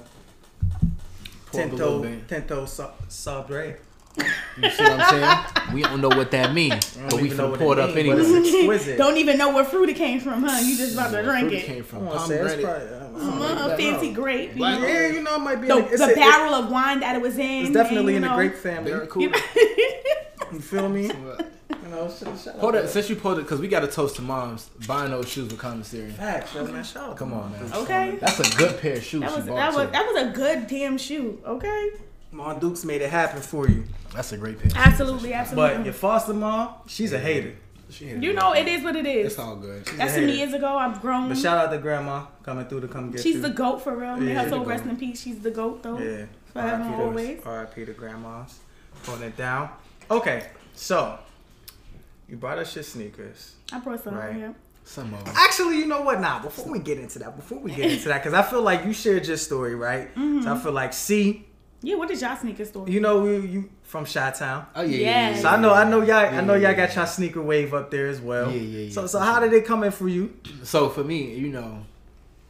Pour 1.47 1.63
up 1.63 1.71
Tinto. 1.71 2.21
Tinto 2.29 2.67
Sa- 2.67 2.91
Sabre. 3.09 3.79
You 4.61 4.69
see 4.71 4.83
what 4.83 5.01
I'm 5.01 5.11
saying? 5.11 5.73
we 5.75 5.83
don't 5.83 6.01
know 6.01 6.09
what 6.09 6.31
that 6.33 6.53
means, 6.53 6.97
but 7.09 7.15
we 7.21 7.27
even 7.27 7.37
know 7.37 7.57
pour 7.57 7.75
it 7.75 7.79
up 7.79 7.91
mean, 7.91 7.99
anyway. 8.11 8.17
It's 8.21 8.49
exquisite. 8.49 8.99
Don't 8.99 9.17
even 9.17 9.39
know 9.39 9.55
where 9.55 9.65
fruit 9.65 9.89
it 9.91 9.97
came 9.97 10.19
from, 10.21 10.43
huh? 10.43 10.59
You 10.61 10.77
just 10.77 10.95
about 10.95 11.13
to 11.13 11.23
drink 11.23 11.49
Fruit 11.51 11.59
it. 11.59 11.65
came 11.67 11.85
from 11.85 12.05
wanna 12.07 12.19
pomegranate. 12.19 12.65
probably- 12.65 13.21
Something 13.21 13.43
Uh, 13.59 13.77
fancy 13.77 14.13
grape. 14.13 14.55
you 14.55 14.61
know? 14.61 14.87
Yeah, 14.87 15.07
you 15.09 15.23
know, 15.23 15.37
it 15.37 15.39
might 15.39 15.57
be. 15.61 15.69
The, 15.69 15.77
in 15.77 15.85
the, 15.85 15.89
it's 15.93 15.99
the 15.99 16.05
a- 16.07 16.11
it- 16.11 16.17
barrel 16.17 16.55
of 16.55 16.71
wine 16.71 17.01
that 17.01 17.15
it 17.17 17.23
was 17.23 17.39
in. 17.39 17.63
it's 17.67 17.71
definitely 17.73 18.17
and, 18.17 18.25
in 18.25 18.25
you 18.25 18.29
the 18.29 18.43
know, 18.43 18.49
grape 18.49 18.57
family. 18.57 18.91
Very 18.91 19.07
cool. 19.07 19.23
You 20.53 20.61
feel 20.61 20.89
me? 20.89 21.11
You 21.89 21.95
know, 21.95 22.11
shout, 22.11 22.39
shout 22.39 22.55
Hold 22.57 22.75
up, 22.75 22.85
it, 22.85 22.89
since 22.89 23.09
you 23.09 23.17
pulled 23.17 23.39
it, 23.39 23.43
because 23.43 23.61
we 23.61 23.69
got 23.69 23.81
to 23.81 23.87
toast 23.87 24.17
to 24.17 24.23
moms 24.23 24.69
buying 24.87 25.11
those 25.11 25.29
shoes 25.29 25.51
with 25.51 25.59
commissary. 25.59 26.11
Facts, 26.11 26.55
yo, 26.55 26.67
man. 26.67 26.85
Shout 26.85 27.03
out 27.03 27.13
to 27.13 27.19
Come 27.19 27.33
on, 27.33 27.51
man. 27.53 27.73
Okay. 27.73 28.19
That's 28.21 28.41
a 28.41 28.57
good 28.59 28.79
pair 28.79 28.97
of 28.97 29.03
shoes 29.03 29.23
That 29.23 29.35
was 29.35 29.47
bought 29.47 29.57
that 29.57 29.75
was 29.75 29.87
too. 29.87 29.93
that 29.93 30.07
was 30.07 30.23
a 30.23 30.31
good 30.33 30.67
damn 30.67 30.99
shoe. 30.99 31.41
Okay. 31.47 31.91
Mom 32.31 32.59
Dukes 32.59 32.85
made 32.85 33.01
it 33.01 33.09
happen 33.09 33.41
for 33.41 33.67
you. 33.69 33.85
That's 34.15 34.33
a 34.33 34.37
great 34.37 34.59
pair. 34.59 34.71
Absolutely, 34.75 35.33
absolutely. 35.33 35.77
But 35.77 35.85
your 35.87 35.95
foster 35.95 36.35
mom, 36.35 36.75
she's 36.87 37.15
a 37.15 37.19
hater. 37.19 37.55
She 37.89 38.07
you 38.07 38.35
know, 38.35 38.53
it 38.53 38.69
is 38.69 38.85
what 38.85 38.95
it 38.97 39.07
is. 39.07 39.29
It's 39.29 39.39
all 39.39 39.57
good. 39.57 39.87
That's 39.87 40.13
a 40.13 40.17
some 40.17 40.29
years 40.29 40.53
ago. 40.53 40.77
I've 40.77 41.01
grown. 41.01 41.31
But 41.31 41.39
shout 41.39 41.57
out 41.57 41.71
to 41.73 41.79
grandma 41.79 42.27
coming 42.43 42.67
through 42.67 42.83
to 42.83 42.89
come 42.89 43.11
get 43.13 43.23
She's 43.23 43.37
you. 43.37 43.41
the 43.41 43.49
goat 43.49 43.81
for 43.81 43.97
real. 43.97 44.19
May 44.19 44.35
Yeah, 44.35 44.43
her 44.43 44.51
soul 44.51 44.65
rest 44.67 44.85
in 44.85 44.95
peace. 44.99 45.23
She's 45.23 45.39
the 45.41 45.51
goat 45.51 45.83
though. 45.83 45.99
Yeah. 45.99 46.27
Forever 46.53 46.83
and 46.83 46.83
R.I.P. 46.83 47.03
always. 47.03 47.43
to, 47.43 47.49
R.I.P. 47.49 47.85
to 47.87 47.93
grandmas. 47.95 48.59
Putting 49.05 49.25
it 49.25 49.37
down. 49.39 49.71
Okay, 50.11 50.49
so 50.75 51.19
you 52.29 52.37
brought 52.37 52.59
us 52.59 52.75
your 52.75 52.85
sneakers. 52.85 53.55
I 53.73 53.79
brought 53.81 54.03
some 54.05 54.15
Right. 54.15 54.27
right 54.29 54.37
here. 54.37 54.55
Some 54.85 55.13
of 55.15 55.25
them. 55.25 55.35
Actually, 55.37 55.77
you 55.79 55.87
know 55.87 56.01
what? 56.03 56.21
Now, 56.21 56.39
before 56.41 56.71
we 56.71 56.79
get 56.79 56.99
into 56.99 57.19
that, 57.19 57.37
before 57.37 57.59
we 57.59 57.73
get 57.73 57.93
into 57.93 58.09
that, 58.09 58.23
because 58.23 58.33
I 58.35 58.43
feel 58.43 58.63
like 58.63 58.85
you 58.87 58.93
shared 58.95 59.27
your 59.27 59.37
story, 59.37 59.75
right? 59.75 60.09
Mm-hmm. 60.15 60.43
So 60.43 60.55
I 60.55 60.59
feel 60.59 60.73
like, 60.73 60.93
see, 60.95 61.47
Yeah, 61.83 61.97
what 61.97 62.11
is 62.11 62.23
y'all 62.23 62.37
sneaker 62.37 62.65
story? 62.65 62.91
you 62.91 63.01
know, 63.01 63.21
we, 63.21 63.37
you 63.47 63.71
from 63.83 64.05
Chi 64.07 64.31
Town. 64.31 64.67
Oh 64.75 64.81
yeah, 64.83 64.97
yeah, 64.99 65.31
yeah, 65.31 65.37
So 65.43 65.49
I 65.49 65.57
know, 65.61 65.73
I 65.75 65.85
know 65.85 66.01
y'all, 66.03 66.17
I 66.17 66.41
know 66.41 66.55
y'all 66.55 66.63
yeah, 66.63 66.75
got 66.75 66.89
yeah. 66.91 66.97
y'all 66.97 67.07
sneaker 67.07 67.43
wave 67.43 67.75
up 67.75 67.91
there 67.91 68.07
as 68.09 68.21
well. 68.21 68.51
Yeah, 68.51 68.61
yeah, 68.61 68.79
yeah, 68.87 68.93
So, 68.93 69.07
so 69.07 69.19
how 69.19 69.41
did 69.41 69.53
it 69.53 69.65
come 69.67 69.85
in 69.85 69.93
for 69.93 70.09
you? 70.09 70.35
So 70.63 70.89
for 70.89 71.05
me, 71.05 71.35
you 71.35 71.49
know, 71.49 71.85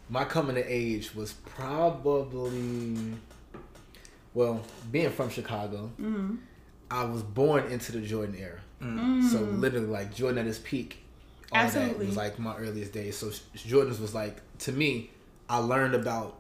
my 0.09 0.25
coming 0.25 0.55
to 0.57 0.63
age 0.65 1.15
was 1.15 1.33
probably, 1.33 3.15
well, 4.35 4.63
being 4.93 5.11
from 5.11 5.29
Chicago, 5.31 5.91
Mm-hmm. 6.01 6.37
I 6.91 7.05
was 7.05 7.23
born 7.23 7.65
into 7.71 7.93
the 7.93 8.01
Jordan 8.01 8.37
era. 8.39 8.61
So 8.81 9.41
literally, 9.41 9.87
like 9.87 10.15
Jordan 10.15 10.39
at 10.39 10.47
his 10.47 10.59
peak, 10.59 10.99
all 11.53 11.69
that 11.69 11.73
Mm. 11.97 11.99
Was 11.99 12.17
like 12.17 12.39
my 12.39 12.57
earliest 12.57 12.93
days. 12.93 13.17
So 13.17 13.27
Jordans 13.57 14.01
was 14.01 14.15
like 14.15 14.41
to 14.61 14.73
me, 14.73 15.11
I 15.49 15.59
learned 15.59 15.95
about 15.95 16.39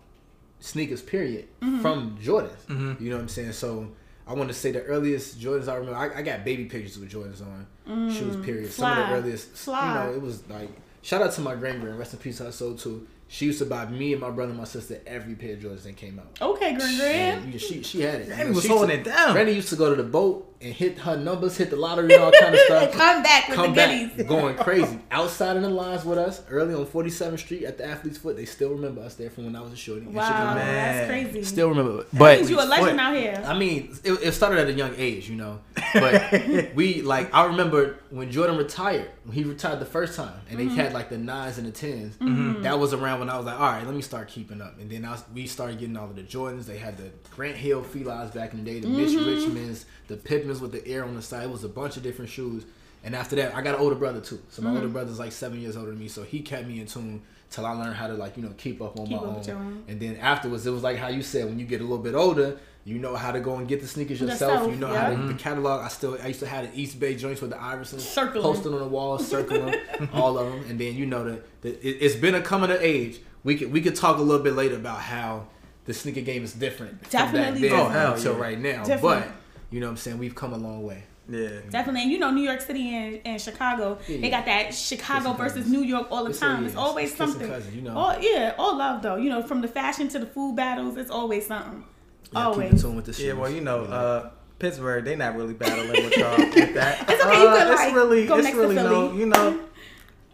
sneakers 0.60 1.02
period 1.02 1.46
Mm-hmm. 1.62 1.80
from 1.80 2.18
Jordans. 2.22 3.00
You 3.00 3.10
know 3.10 3.16
what 3.16 3.22
I'm 3.22 3.28
saying? 3.28 3.52
So. 3.52 3.88
I 4.26 4.34
want 4.34 4.50
to 4.50 4.54
say 4.54 4.72
the 4.72 4.82
earliest 4.82 5.40
Jordans 5.40 5.68
I 5.68 5.76
remember. 5.76 5.96
I, 5.98 6.18
I 6.18 6.20
got 6.20 6.44
baby 6.44 6.66
pictures 6.66 6.98
with 6.98 7.10
Jordans 7.10 7.40
on 7.40 8.10
shoes. 8.12 8.36
Period. 8.44 8.70
Some 8.70 8.92
of 8.92 8.98
Mm. 8.98 9.08
The 9.08 9.14
earliest. 9.14 9.48
Fly. 9.52 9.88
You 9.88 9.94
know, 10.10 10.16
it 10.16 10.20
was 10.20 10.46
like 10.50 10.68
shout 11.00 11.22
out 11.22 11.32
to 11.32 11.40
my 11.40 11.54
grand 11.54 11.80
grand. 11.80 11.98
Rest 11.98 12.12
in 12.12 12.18
peace, 12.18 12.38
her 12.40 12.52
soul 12.52 12.74
too. 12.74 13.06
She 13.28 13.46
used 13.46 13.58
to 13.60 13.64
buy 13.64 13.86
me 13.86 14.12
and 14.12 14.20
my 14.20 14.28
brother 14.28 14.50
and 14.50 14.58
my 14.58 14.64
sister 14.66 15.00
every 15.06 15.34
pair 15.34 15.54
of 15.54 15.60
Jordans 15.60 15.84
that 15.84 15.96
came 15.96 16.18
out. 16.18 16.26
Okay, 16.42 16.74
Grand 16.76 16.98
Grand. 16.98 17.58
She 17.58 17.82
she 17.82 18.02
had 18.02 18.20
it. 18.20 18.26
Granny 18.26 18.50
was 18.50 18.64
she 18.64 18.68
used 18.68 18.78
holding 18.78 19.02
to- 19.02 19.10
it 19.10 19.14
down. 19.14 19.32
Granny 19.32 19.52
used 19.52 19.70
to 19.70 19.76
go 19.76 19.88
to 19.94 20.02
the 20.02 20.06
boat 20.06 20.47
and 20.60 20.74
hit 20.74 20.98
her 20.98 21.16
numbers, 21.16 21.56
hit 21.56 21.70
the 21.70 21.76
lottery, 21.76 22.12
and 22.14 22.22
all 22.22 22.32
kind 22.32 22.52
of 22.54 22.60
stuff. 22.62 22.92
Come 22.92 23.22
back 23.22 23.46
with 23.48 23.56
Come 23.56 23.70
the 23.70 23.76
back 23.76 24.10
goodies. 24.16 24.26
going 24.28 24.56
crazy 24.64 24.98
outside 25.10 25.56
in 25.56 25.62
the 25.62 25.68
lines 25.68 26.04
with 26.04 26.18
us 26.18 26.42
early 26.50 26.74
on 26.74 26.84
47th 26.84 27.38
Street 27.38 27.64
at 27.64 27.78
the 27.78 27.86
Athlete's 27.86 28.18
Foot. 28.18 28.36
They 28.36 28.44
still 28.44 28.70
remember 28.70 29.02
us 29.02 29.14
there 29.14 29.30
from 29.30 29.44
when 29.44 29.54
I 29.54 29.60
was 29.60 29.72
a 29.72 29.76
shorty. 29.76 30.02
in 30.06 30.12
Wow, 30.12 30.54
that's 30.54 31.08
crazy. 31.08 31.44
Still 31.44 31.68
remember, 31.68 31.98
that 31.98 32.18
but 32.18 32.38
means 32.38 32.50
you 32.50 32.60
a 32.60 32.64
legend 32.64 32.98
out 32.98 33.14
here. 33.14 33.42
I 33.46 33.56
mean, 33.56 33.96
it, 34.02 34.12
it 34.14 34.32
started 34.32 34.58
at 34.58 34.66
a 34.68 34.72
young 34.72 34.94
age, 34.96 35.28
you 35.30 35.36
know. 35.36 35.60
But 35.94 36.74
we 36.74 37.02
like 37.02 37.32
I 37.32 37.44
remember 37.46 38.00
when 38.10 38.30
Jordan 38.30 38.56
retired, 38.56 39.08
when 39.24 39.34
he 39.34 39.44
retired 39.44 39.78
the 39.80 39.86
first 39.86 40.16
time, 40.16 40.32
and 40.50 40.58
Mm-hmm. 40.58 40.76
they 40.76 40.82
had 40.82 40.92
like 40.92 41.08
the 41.08 41.18
nines 41.18 41.58
and 41.58 41.66
the 41.68 41.72
10s 41.72 42.62
That 42.64 42.80
was 42.80 42.92
around 42.92 43.20
when 43.20 43.30
I 43.30 43.36
was 43.36 43.46
like, 43.46 43.54
all 43.60 43.70
right, 43.72 43.84
let 43.86 43.94
me 43.94 44.02
start 44.02 44.26
keeping 44.28 44.60
up. 44.60 44.80
And 44.80 44.90
then 44.90 45.04
I 45.04 45.12
was, 45.12 45.22
we 45.32 45.46
started 45.46 45.78
getting 45.78 45.96
all 45.96 46.06
of 46.06 46.16
the 46.16 46.22
Jordans. 46.22 46.64
They 46.66 46.78
had 46.78 46.96
the 46.96 47.10
Grant 47.30 47.56
Hill 47.56 47.82
Felines 47.84 48.32
back 48.34 48.52
in 48.54 48.64
the 48.64 48.68
day, 48.70 48.80
the 48.80 48.88
Mitch 48.88 49.10
Mm-hmm. 49.10 49.28
Richmonds, 49.56 49.84
the 50.08 50.16
Pippens 50.16 50.60
with 50.60 50.72
the 50.72 50.86
air 50.86 51.04
on 51.04 51.14
the 51.14 51.22
side. 51.22 51.44
It 51.44 51.50
was 51.50 51.64
a 51.64 51.68
bunch 51.68 51.96
of 51.96 52.02
different 52.02 52.30
shoes. 52.30 52.64
And 53.04 53.14
after 53.14 53.36
that, 53.36 53.54
I 53.54 53.62
got 53.62 53.76
an 53.76 53.80
older 53.80 53.94
brother 53.94 54.20
too. 54.20 54.40
So 54.50 54.60
Mm-hmm. 54.62 54.70
my 54.70 54.76
older 54.80 54.88
brother's 54.92 55.18
like 55.20 55.32
seven 55.32 55.60
years 55.60 55.76
older 55.76 55.90
than 55.90 56.00
me. 56.00 56.08
So 56.08 56.22
he 56.24 56.40
kept 56.40 56.66
me 56.66 56.80
in 56.80 56.86
tune 56.86 57.22
till 57.50 57.64
I 57.64 57.70
learned 57.72 57.94
how 57.94 58.08
to 58.08 58.14
like 58.14 58.36
you 58.36 58.42
know 58.42 58.52
keep 58.58 58.82
up 58.82 58.98
on 58.98 59.06
Keep 59.06 59.20
my 59.22 59.28
up 59.28 59.38
with 59.38 59.46
your 59.46 59.56
own. 59.56 59.66
own. 59.66 59.84
And 59.88 60.00
then 60.00 60.16
afterwards, 60.16 60.66
it 60.66 60.70
was 60.70 60.82
like 60.82 60.96
how 60.96 61.08
you 61.08 61.22
said 61.22 61.44
when 61.46 61.58
you 61.58 61.64
get 61.66 61.80
a 61.80 61.84
little 61.84 61.98
bit 62.02 62.14
older. 62.14 62.58
You 62.84 62.98
know 62.98 63.16
how 63.16 63.32
to 63.32 63.40
go 63.40 63.56
and 63.56 63.68
get 63.68 63.82
the 63.82 63.86
sneakers 63.86 64.18
yourself. 64.20 64.52
Yourself, 64.52 64.70
you 64.70 64.76
know 64.78 64.90
yeah. 64.90 65.10
how 65.14 65.20
to 65.22 65.28
the 65.28 65.34
catalog. 65.34 65.84
I 65.84 65.88
still 65.88 66.16
I 66.22 66.28
used 66.28 66.40
to 66.40 66.46
have 66.46 66.74
the 66.74 66.86
Eastbay 66.86 67.18
joints 67.18 67.42
with 67.42 67.50
the 67.50 67.62
Iverson 67.62 67.98
Circling. 68.00 68.42
posted 68.42 68.72
on 68.72 68.78
the 68.78 68.88
wall, 68.88 69.18
circling 69.18 69.74
all 70.14 70.38
of 70.38 70.50
them. 70.50 70.64
And 70.70 70.80
then 70.80 70.94
you 70.96 71.04
know 71.04 71.22
the, 71.24 71.42
the 71.60 71.70
it, 71.86 71.98
it's 72.00 72.16
been 72.16 72.34
a 72.34 72.40
coming 72.40 72.70
of 72.70 72.80
age. 72.80 73.20
We 73.44 73.56
could 73.56 73.70
we 73.72 73.82
could 73.82 73.94
talk 73.94 74.16
a 74.16 74.22
little 74.22 74.42
bit 74.42 74.54
later 74.54 74.76
about 74.76 75.00
how 75.00 75.48
the 75.84 75.92
sneaker 75.94 76.22
game 76.22 76.42
is 76.44 76.54
different 76.54 77.00
from 77.02 77.10
Definitely 77.10 77.60
back 77.68 77.70
then 77.70 77.80
Oh, 77.80 77.88
hell 77.90 78.14
until 78.14 78.34
yeah. 78.34 78.40
right 78.40 78.58
now. 78.58 78.84
Definitely. 78.84 79.00
But 79.20 79.28
you 79.70 79.80
know 79.80 79.86
what 79.86 79.90
I'm 79.92 79.96
saying 79.98 80.18
we've 80.18 80.34
come 80.34 80.52
a 80.52 80.58
long 80.58 80.82
way. 80.84 81.04
Yeah. 81.30 81.60
Definitely, 81.68 82.02
and 82.04 82.10
you 82.10 82.18
know, 82.18 82.30
New 82.30 82.42
York 82.42 82.60
City 82.62 82.88
and, 82.94 83.20
and 83.26 83.40
Chicago, 83.40 83.98
Yeah. 84.08 84.20
they 84.22 84.30
got 84.30 84.46
that 84.46 84.72
Chicago 84.74 85.30
Kissing 85.32 85.36
versus 85.36 85.54
cousins. 85.64 85.72
New 85.72 85.82
York 85.82 86.08
all 86.10 86.24
the 86.24 86.30
It's 86.30 86.38
time. 86.38 86.60
all- 86.60 86.64
It's 86.66 86.76
always 86.76 87.08
it's 87.10 87.18
something. 87.18 87.46
cousins, 87.48 87.74
you 87.76 87.82
know. 87.82 87.96
All, 87.96 88.16
yeah, 88.20 88.54
all 88.58 88.76
love 88.78 89.02
though. 89.02 89.16
You 89.16 89.28
know, 89.28 89.42
from 89.42 89.60
the 89.60 89.68
fashion 89.68 90.08
to 90.08 90.18
the 90.18 90.26
food 90.26 90.56
battles, 90.56 90.96
it's 90.96 91.10
always 91.10 91.46
something. 91.46 91.84
Yeah, 91.84 92.28
keep 92.28 92.36
in 92.36 92.42
always. 92.68 92.82
tune 92.82 92.96
with 92.96 93.04
the 93.04 93.22
Yeah, 93.22 93.34
well, 93.34 93.50
you 93.50 93.60
know, 93.60 93.82
Yeah. 93.84 93.94
uh, 93.94 94.30
Pittsburgh, 94.58 95.04
they 95.04 95.16
not 95.16 95.36
really 95.36 95.52
battling 95.54 95.88
with 96.04 96.16
y'all 96.16 96.36
with 96.38 96.54
that. 96.74 97.04
It's 97.10 97.22
okay, 97.24 97.40
you 97.42 97.46
Uh, 97.48 97.64
could, 97.64 97.72
it's 97.86 97.94
really, 97.94 98.26
go 98.26 98.34
it's 98.38 98.44
next 98.44 98.56
to 98.56 98.60
really 98.62 98.74
no, 98.76 99.12
you 99.12 99.26
know, 99.26 99.60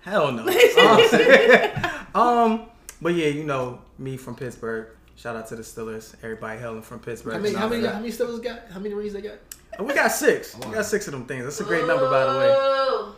hell 0.02 0.30
no. 0.32 0.44
Um, 2.14 2.20
um, 2.22 2.62
but 3.02 3.14
yeah, 3.14 3.26
you 3.28 3.42
know, 3.44 3.80
me 3.98 4.16
from 4.16 4.36
Pittsburgh. 4.36 4.88
Shout 5.16 5.36
out 5.36 5.46
to 5.48 5.56
the 5.56 5.62
Steelers. 5.62 6.14
Everybody 6.22 6.58
hailing 6.58 6.82
from 6.82 6.98
Pittsburgh. 6.98 7.34
how 7.34 7.38
many 7.38 7.50
and 7.50 7.58
how 7.58 7.68
many 7.68 7.86
how 7.86 8.00
many 8.00 8.10
Steelers 8.12 8.42
got? 8.42 8.62
How 8.72 8.80
many 8.80 8.94
rings 8.94 9.12
they 9.12 9.22
got? 9.22 9.34
Uh, 9.78 9.84
we 9.84 9.94
got 9.94 10.08
six. 10.10 10.56
We 10.56 10.72
got 10.72 10.84
six 10.86 11.06
of 11.06 11.12
them 11.12 11.24
things. 11.26 11.44
That's 11.44 11.60
a 11.60 11.64
great 11.64 11.86
number, 11.86 12.08
by 12.10 12.24
the 12.32 12.38
way. 12.38 12.46
Oh. 12.50 13.16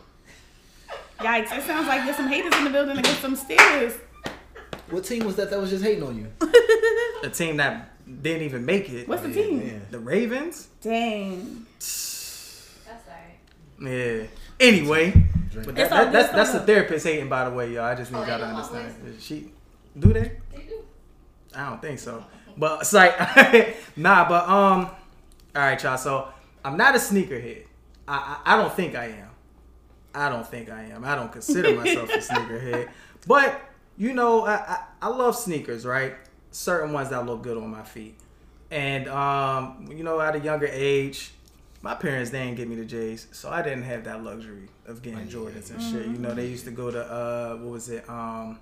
Yikes! 1.21 1.57
It 1.57 1.65
sounds 1.65 1.89
like 1.89 2.05
there's 2.05 2.17
some 2.17 2.29
haters 2.29 2.55
in 2.57 2.65
the 2.65 2.71
building 2.71 2.99
against 2.99 3.21
some 3.23 3.35
stairs. 3.37 3.95
What 4.91 5.05
team 5.05 5.25
was 5.25 5.37
that 5.37 5.51
that 5.51 5.59
was 5.59 5.71
just 5.71 5.83
hating 5.83 6.03
on 6.05 6.17
you? 6.17 6.29
A 7.25 7.31
team 7.31 7.57
that 7.57 7.91
didn't 8.23 8.43
even 8.43 8.65
make 8.65 8.89
it. 8.91 9.09
What's 9.09 9.23
the 9.23 9.29
yeah, 9.31 9.35
team? 9.35 9.59
man. 9.59 9.83
The 9.91 9.99
Ravens. 9.99 10.69
Dang. 10.83 11.67
That's 11.79 12.85
alright. 13.09 13.81
Yeah. 13.81 14.27
Anyway, 14.61 15.25
but 15.55 15.75
that, 15.75 15.91
that, 15.91 16.13
that's 16.13 16.33
that's 16.33 16.53
the 16.53 16.61
therapist 16.61 17.07
hating, 17.07 17.29
by 17.29 17.49
the 17.49 17.55
way, 17.55 17.73
y'all. 17.73 17.85
I 17.85 17.95
just 17.95 18.13
need 18.13 18.19
Oh, 18.19 18.27
y'all 18.27 18.39
to 18.39 18.45
understand. 18.47 18.95
She 19.21 19.51
do 19.99 20.13
they? 20.13 20.33
They 20.55 20.63
do. 20.63 20.76
I 21.57 21.71
don't 21.71 21.81
think 21.81 21.99
so. 21.99 22.25
But 22.57 22.83
it's 22.83 22.93
like 22.93 23.17
nah, 23.97 24.29
but 24.29 24.49
um 24.49 24.91
all 25.55 25.63
right, 25.63 25.83
y'all. 25.83 25.97
So 25.97 26.29
I'm 26.65 26.77
not 26.77 26.95
a 26.95 26.99
sneakerhead. 26.99 27.65
I, 28.07 28.41
I 28.45 28.55
I 28.55 28.57
don't 28.57 28.73
think 28.73 28.95
I 28.95 29.07
am. 29.07 29.31
I 30.15 30.29
don't 30.29 30.47
think 30.47 30.71
I 30.71 30.85
am. 30.85 31.05
I 31.05 31.15
don't 31.15 31.33
consider 31.33 31.75
myself 31.75 32.11
a 32.11 32.19
sneakerhead. 32.19 32.89
But 33.27 33.61
you 33.97 34.13
know, 34.13 34.45
I, 34.47 34.55
I 34.55 34.79
I 35.03 35.09
love 35.09 35.37
sneakers, 35.37 35.85
right? 35.87 36.15
Certain 36.51 36.93
ones 36.93 37.11
that 37.11 37.27
look 37.27 37.43
good 37.43 37.57
on 37.57 37.71
my 37.71 37.83
feet. 37.83 38.17
And 38.71 39.09
um, 39.09 39.89
you 39.91 40.05
know, 40.05 40.21
at 40.21 40.35
a 40.37 40.41
younger 40.41 40.69
age, 40.71 41.33
my 41.83 41.95
parents 41.95 42.31
they 42.31 42.45
didn't 42.45 42.57
get 42.57 42.69
me 42.69 42.77
the 42.77 42.85
J's, 42.85 43.29
so 43.33 43.51
I 43.51 43.63
didn't 43.63 43.85
have 43.85 44.05
that 44.05 44.25
luxury 44.25 44.69
of 44.87 45.03
getting 45.03 45.29
Jordans 45.29 45.71
and 45.71 45.81
shit. 45.83 46.07
You 46.07 46.19
know, 46.19 46.35
they 46.35 46.47
used 46.47 46.65
to 46.65 46.71
go 46.71 46.91
to 46.91 47.01
uh, 47.01 47.57
what 47.57 47.73
was 47.73 47.89
it? 47.89 48.09
Um, 48.09 48.59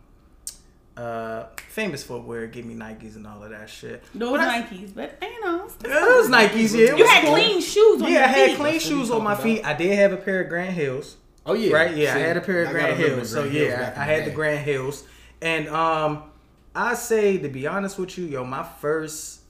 uh, 0.97 1.47
famous 1.69 2.05
footwear, 2.05 2.47
give 2.47 2.65
me 2.65 2.75
Nikes 2.75 3.17
and 3.17 3.27
all 3.27 3.43
of 3.43 3.51
that 3.51 3.69
shit. 3.69 4.03
Those 4.15 4.31
But 4.33 4.41
I- 4.41 4.63
Nikes, 4.63 4.95
but 4.95 5.19
you 5.23 5.41
know, 5.45 5.65
It 5.65 5.89
was 5.89 6.29
Nikes, 6.29 6.75
yeah. 6.77 6.85
it 6.93 6.99
you 6.99 7.05
was 7.05 7.11
had 7.11 7.25
cool. 7.25 7.33
clean 7.35 7.61
shoes 7.61 8.03
on 8.03 8.13
Yeah, 8.13 8.19
I 8.25 8.27
had 8.29 8.51
feet. 8.51 8.57
clean 8.59 8.73
That's 8.75 8.85
shoes 8.87 9.11
on 9.11 9.25
my 9.25 9.35
talking 9.35 9.57
feet. 9.57 9.65
I 9.65 9.75
did 9.75 9.99
have 9.99 10.13
a 10.13 10.17
pair 10.17 10.43
of 10.43 10.49
Grant 10.49 10.73
Hills. 10.75 11.17
Oh 11.47 11.53
yeah, 11.55 11.75
Right? 11.75 11.97
Yeah, 11.97 12.15
See, 12.15 12.21
I 12.21 12.27
had 12.27 12.37
a 12.37 12.41
pair 12.41 12.63
of 12.65 12.71
Grand 12.71 12.97
gotta 12.99 13.09
Hills. 13.11 13.31
So 13.31 13.43
Hills 13.43 13.55
yeah, 13.71 13.93
I, 13.97 14.01
I 14.01 14.05
had 14.05 14.25
the 14.25 14.31
day. 14.31 14.35
Grant 14.37 14.65
Hills. 14.65 15.05
And 15.43 15.69
um 15.69 16.23
I 16.77 16.95
say 16.95 17.39
to 17.39 17.49
be 17.49 17.67
honest 17.67 17.99
with 17.99 18.17
you, 18.17 18.25
yo, 18.27 18.45
my 18.45 18.63
first 18.63 19.41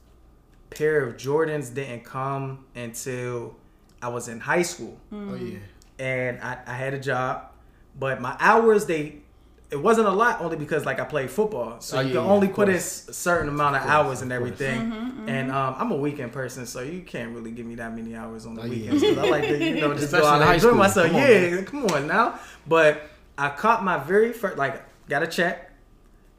pair 0.71 1.05
of 1.05 1.17
Jordans 1.17 1.73
didn't 1.73 2.05
come 2.05 2.65
until 2.75 3.55
I 4.03 4.09
was 4.09 4.29
in 4.29 4.41
high 4.41 4.63
school. 4.63 4.99
Oh 5.13 5.35
yeah. 5.35 5.59
And 5.99 6.41
I, 6.41 6.59
I 6.67 6.73
had 6.75 6.95
a 6.95 6.99
job. 6.99 7.51
But 7.97 8.21
my 8.21 8.35
hours 8.41 8.87
they 8.87 9.21
it 9.75 9.81
wasn't 9.83 10.07
a 10.07 10.13
lot 10.13 10.41
only 10.41 10.57
because 10.57 10.85
like 10.87 11.01
I 11.01 11.05
played 11.05 11.31
football. 11.31 11.81
So 11.81 11.99
Oh, 11.99 12.01
you 12.01 12.09
yeah, 12.09 12.15
can 12.15 12.25
yeah, 12.25 12.31
only 12.33 12.49
of 12.49 12.55
put 12.55 12.69
in 12.69 12.77
a 12.77 12.81
certain 12.81 13.49
amount 13.49 13.75
of, 13.77 13.83
course, 13.83 13.93
hours 13.95 14.23
and 14.23 14.33
of 14.33 14.39
course. 14.39 14.53
everything. 14.53 14.81
Mm-hmm, 14.93 15.29
And 15.29 15.51
um, 15.51 15.75
I'm 15.79 15.91
a 15.91 15.97
weekend 15.97 16.33
person, 16.33 16.65
so 16.67 16.81
you 16.81 17.03
can't 17.03 17.35
really 17.35 17.51
give 17.51 17.67
me 17.67 17.75
that 17.77 17.95
many 17.95 18.15
hours 18.15 18.47
on 18.47 18.55
the 18.55 18.63
Oh, 18.63 18.67
yeah. 18.67 18.93
I 19.23 19.29
like 19.31 19.45
to, 19.45 19.59
you 19.59 19.75
know, 19.81 19.93
just 19.95 20.13
go 20.13 20.19
Especially 20.19 20.29
out 20.29 20.43
and 20.43 20.55
enjoy 20.55 20.73
myself. 20.75 21.07
Come 21.09 21.17
yeah, 21.17 21.51
man. 21.51 21.65
come 21.67 21.85
on 21.87 22.07
now. 22.07 22.39
But 22.67 23.03
I 23.37 23.49
caught 23.51 23.83
my 23.85 23.99
very 23.99 24.33
first, 24.33 24.57
like, 24.57 24.83
got 25.09 25.23
a 25.23 25.27
check, 25.27 25.73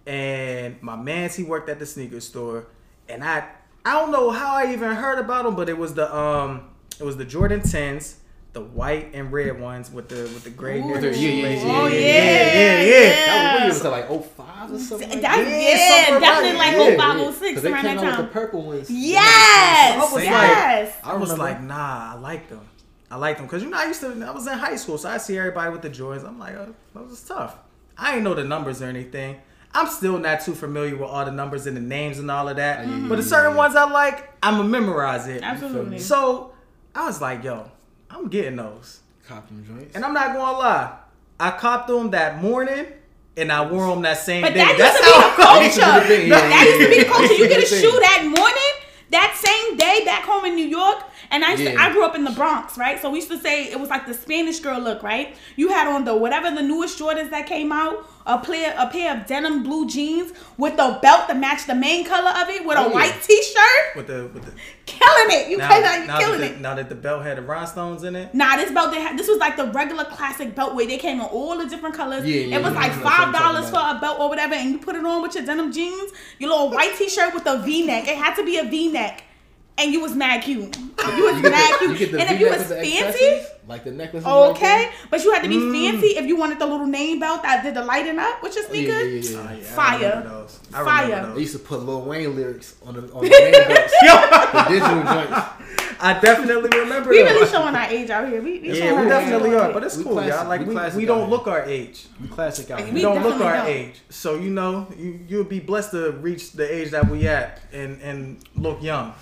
and 0.07 0.81
my 0.81 0.95
man's 0.95 1.35
he 1.35 1.43
worked 1.43 1.69
at 1.69 1.79
the 1.79 1.85
sneaker 1.85 2.19
store, 2.19 2.67
and 3.09 3.23
I, 3.23 3.47
I 3.85 3.93
don't 3.99 4.11
know 4.11 4.29
how 4.31 4.55
I 4.55 4.71
even 4.73 4.91
heard 4.91 5.19
about 5.19 5.45
him, 5.45 5.55
but 5.55 5.67
it 5.69 5.77
was 5.77 5.93
the 5.93 6.07
um, 6.15 6.69
it 6.99 7.03
was 7.03 7.17
the 7.17 7.25
Jordan 7.25 7.61
tens. 7.61 8.17
The 8.55 8.61
white 8.61 9.09
and 9.13 9.33
red 9.33 9.59
ones 9.59 9.91
with 9.91 10.07
the 10.07 10.15
with 10.15 10.45
the 10.45 10.49
gray 10.49 10.79
Ooh. 10.79 10.85
near 10.85 11.11
Yeah, 11.11 11.11
yeah, 11.11 11.49
yeah, 11.49 11.61
Oh 11.65 11.87
yeah, 11.87 11.99
yeah, 11.99 12.53
yeah, 12.53 12.81
yeah. 12.83 13.25
That 13.25 13.53
was, 13.53 13.59
what 13.59 13.67
was 13.67 13.81
that 13.81 13.89
like 13.89 14.07
05 14.07 14.71
or 14.71 14.79
something? 14.79 15.09
Like 15.09 15.21
That's, 15.21 15.37
that? 15.49 15.61
yeah, 15.61 16.05
something 16.05 16.21
definitely 16.21 16.57
like- 16.57 16.67
like 16.67 16.71
yeah, 16.71 16.79
oh 16.79 16.87
yeah. 16.87 16.97
five 16.97 17.19
oh 17.19 17.31
six 17.33 17.61
they 17.61 17.71
around 17.73 17.81
came 17.81 17.97
that 17.97 18.05
out 18.05 18.17
with 18.17 18.27
the 18.27 18.31
purple 18.31 18.61
ones. 18.61 18.89
Yes, 18.89 19.93
I 19.93 19.99
was 19.99 20.13
like- 20.13 20.23
yes. 20.23 20.97
I 21.03 21.15
was 21.15 21.37
like, 21.37 21.61
nah, 21.63 22.13
I 22.13 22.17
like 22.17 22.47
them. 22.47 22.61
I 23.11 23.17
like 23.17 23.35
them 23.35 23.45
because 23.45 23.61
you 23.61 23.69
know 23.69 23.77
I 23.77 23.87
used 23.87 23.99
to. 23.99 24.07
I 24.25 24.31
was 24.31 24.47
in 24.47 24.57
high 24.57 24.77
school, 24.77 24.97
so 24.97 25.09
I 25.09 25.17
see 25.17 25.37
everybody 25.37 25.69
with 25.73 25.81
the 25.81 25.89
Jordans. 25.89 26.25
I'm 26.25 26.39
like, 26.39 26.55
oh, 26.55 26.73
that 26.93 27.09
was 27.09 27.21
tough. 27.23 27.57
I 27.97 28.15
ain't 28.15 28.23
know 28.23 28.35
the 28.35 28.45
numbers 28.45 28.81
or 28.81 28.85
anything. 28.85 29.35
I'm 29.73 29.87
still 29.87 30.17
not 30.17 30.39
too 30.39 30.55
familiar 30.55 30.95
with 30.95 31.09
all 31.09 31.25
the 31.25 31.31
numbers 31.31 31.67
and 31.67 31.75
the 31.75 31.81
names 31.81 32.19
and 32.19 32.31
all 32.31 32.47
of 32.47 32.55
that. 32.55 32.87
yeah, 32.87 33.05
but 33.09 33.17
the 33.17 33.23
certain 33.23 33.57
ones 33.57 33.75
I 33.75 33.83
like, 33.83 34.29
I'ma 34.41 34.63
memorize 34.63 35.27
it. 35.27 35.43
Absolutely. 35.43 35.99
So 35.99 36.53
I 36.95 37.05
was 37.05 37.19
like, 37.19 37.43
yo, 37.43 37.69
I'm 38.09 38.27
getting 38.27 38.55
those, 38.57 39.01
Cop 39.27 39.47
them 39.47 39.65
joints. 39.65 39.95
and 39.95 40.05
I'm 40.05 40.13
not 40.13 40.33
gonna 40.35 40.57
lie. 40.57 40.97
I 41.39 41.51
copped 41.51 41.87
them 41.87 42.11
that 42.11 42.41
morning, 42.41 42.85
and 43.35 43.51
I 43.51 43.65
wore 43.69 43.87
them 43.87 44.01
that 44.03 44.17
same 44.19 44.41
But 44.43 44.53
day. 44.53 44.59
that 44.59 44.77
That's 44.77 44.97
used 44.99 45.09
to 45.09 45.13
be 45.13 45.19
how 45.19 45.29
the 45.35 45.43
That 45.43 45.61
used 45.63 45.75
to 45.75 45.81
be 45.81 45.87
the 45.87 45.91
culture. 45.91 46.07
thing, 46.07 46.29
No, 46.29 46.37
yeah, 46.37 46.49
that 46.49 46.65
used 46.65 46.81
to 46.81 46.89
be 46.89 46.99
the 47.03 47.09
culture. 47.09 47.33
You 47.33 47.47
get 47.49 47.51
a 47.51 47.55
That 47.55 47.59
used 47.61 47.73
to 47.73 47.75
be 47.75 47.81
the 47.81 47.91
shoe 47.91 47.99
that 47.99 48.21
morning, 48.23 48.73
that 49.11 49.35
same 49.35 49.77
day 49.77 50.03
back 50.05 50.23
home 50.23 50.45
in 50.45 50.55
New 50.55 50.65
York. 50.67 51.03
And 51.31 51.43
I 51.43 51.51
used 51.53 51.63
to, 51.63 51.75
I 51.75 51.91
grew 51.91 52.03
up 52.05 52.15
in 52.15 52.23
the 52.23 52.31
Bronx, 52.31 52.77
right? 52.77 53.01
So 53.01 53.09
we 53.09 53.17
used 53.17 53.29
to 53.31 53.39
say 53.39 53.65
it 53.71 53.79
was 53.79 53.89
like 53.89 54.05
the 54.05 54.13
Spanish 54.13 54.59
girl 54.59 54.79
look, 54.79 55.03
right? 55.03 55.35
You 55.55 55.69
had 55.69 55.87
on 55.87 56.05
the 56.05 56.15
whatever 56.15 56.51
the 56.51 56.61
newest 56.61 56.99
Jordans 56.99 57.29
that 57.31 57.45
came 57.47 57.71
out, 57.71 58.07
a 58.27 58.39
pair 58.39 58.73
a 58.77 58.87
pair 58.89 59.15
of 59.15 59.27
denim 59.27 59.61
blue 59.63 59.87
jeans 59.87 60.33
with 60.57 60.75
the 60.77 60.97
belt 61.01 61.27
to 61.29 61.35
match 61.35 61.67
the 61.67 61.75
main 61.75 62.03
color 62.05 62.31
of 62.31 62.49
it, 62.49 62.65
with 62.65 62.75
a 62.77 62.81
Oh, 62.81 62.87
yeah. 62.87 62.93
white 62.93 63.21
T-shirt, 63.21 63.95
with 63.95 64.07
the 64.07 64.29
with 64.33 64.45
the 64.45 64.51
killing 64.87 65.27
it. 65.29 65.49
You 65.49 65.57
now, 65.57 65.67
cannot, 65.69 65.99
you 66.01 66.07
now, 66.07 66.19
killing 66.19 66.39
that 66.41 66.51
it. 66.51 66.55
the, 66.55 66.61
now 66.61 66.75
that 66.75 66.89
the 66.89 66.95
belt 66.95 67.23
had 67.23 67.37
the 67.37 67.41
rhinestones 67.43 68.03
in 68.03 68.15
it. 68.15 68.33
Nah, 68.33 68.55
this 68.57 68.71
belt 68.71 68.91
they 68.91 68.99
had 68.99 69.17
this 69.17 69.27
was 69.27 69.37
like 69.37 69.57
the 69.57 69.67
regular 69.67 70.05
classic 70.05 70.55
belt 70.55 70.73
where 70.75 70.87
they 70.87 70.97
came 70.97 71.19
in 71.19 71.25
all 71.27 71.57
the 71.57 71.67
different 71.67 71.95
colors. 71.95 72.25
Yeah, 72.25 72.41
yeah, 72.41 72.57
it 72.57 72.63
was 72.63 72.73
yeah, 72.73 72.79
like 72.79 72.91
five 72.93 73.33
dollars 73.33 73.69
for 73.69 73.77
a 73.79 73.99
belt 74.01 74.19
or 74.19 74.29
whatever, 74.29 74.55
and 74.55 74.71
you 74.71 74.79
put 74.79 74.95
it 74.95 75.05
on 75.05 75.21
with 75.21 75.35
your 75.35 75.45
denim 75.45 75.71
jeans, 75.71 76.11
your 76.39 76.49
little 76.49 76.71
white 76.71 76.95
t-shirt 76.97 77.33
with 77.33 77.45
a 77.45 77.59
V-neck. 77.59 78.07
It 78.07 78.17
had 78.17 78.33
to 78.35 78.43
be 78.43 78.57
a 78.57 78.63
V-neck, 78.63 79.23
and 79.77 79.91
you 79.91 80.01
was 80.01 80.15
mad 80.15 80.43
cute. 80.43 80.75
You 80.77 80.83
was 81.25 81.35
You 81.35 81.41
mad 81.49 81.73
the, 81.81 81.95
cute, 81.95 82.11
you 82.11 82.17
and 82.19 82.29
if 82.31 82.39
you 82.39 82.49
was 82.49 82.63
fancy. 82.63 83.45
like 83.67 83.83
the 83.83 83.91
necklace. 83.91 84.25
Okay, 84.25 84.89
but 85.09 85.23
you 85.23 85.31
had 85.33 85.43
to 85.43 85.49
be 85.49 85.55
Mm. 85.57 85.71
fancy 85.91 86.07
if 86.17 86.25
you 86.25 86.35
wanted 86.37 86.59
the 86.59 86.65
little 86.65 86.85
name 86.87 87.19
belt 87.19 87.41
that 87.43 87.63
did 87.63 87.73
the 87.73 87.83
lighting 87.83 88.17
up 88.19 88.41
with 88.43 88.55
your 88.55 88.65
Oh, 88.69 88.73
yeah, 88.73 88.85
sneakers. 88.87 89.31
yeah, 89.31 89.37
yeah, 89.37 89.47
Oh, 89.47 89.51
yeah. 89.51 89.57
yeah, 89.59 89.67
I 89.67 89.75
Fire. 89.75 90.21
those. 90.23 90.59
I 90.73 90.83
Fire. 90.83 91.03
remember 91.05 91.27
They 91.27 91.33
those. 91.33 91.41
used 91.41 91.53
to 91.53 91.59
put 91.59 91.83
Lil 91.85 92.01
Wayne 92.01 92.35
lyrics 92.35 92.75
on 92.85 92.93
the 92.95 93.01
on 93.13 93.23
the 93.23 93.29
name 93.29 93.51
belts, 93.51 93.93
the 94.01 94.65
digital 94.69 95.03
joints. 95.03 95.41
I 95.97 96.19
definitely 96.19 96.77
remember 96.79 97.09
We 97.09 97.21
really 97.21 97.47
showing 97.49 97.73
our 97.73 97.85
age 97.89 98.09
out 98.09 98.27
here. 98.27 98.41
We, 98.41 98.59
we 98.59 98.77
Yeah, 98.77 99.01
we 99.01 99.07
definitely 99.07 99.55
are, 99.55 99.71
but 99.71 99.83
it's 99.83 99.95
We 99.97 100.03
cool, 100.03 100.13
classic- 100.13 100.33
y'all. 100.33 100.47
Like 100.49 100.61
we 100.67 100.75
we, 100.75 100.89
we 100.97 101.05
don't 101.05 101.29
look 101.29 101.47
our 101.47 101.63
age. 101.63 102.05
We 102.21 102.27
classic 102.27 102.69
out 102.71 102.83
We 102.85 102.91
We 102.91 103.01
don't 103.01 103.23
look 103.23 103.39
our 103.41 103.57
don't. 103.57 103.67
age. 103.67 103.95
So 104.09 104.35
you 104.35 104.49
know, 104.51 104.87
you 104.97 105.19
you'll 105.27 105.45
be 105.45 105.59
blessed 105.59 105.91
to 105.91 106.11
reach 106.11 106.51
the 106.51 106.67
age 106.71 106.91
that 106.91 107.09
we 107.09 107.27
at 107.27 107.61
and 107.73 108.01
and 108.01 108.37
look 108.55 108.81
young. 108.83 109.13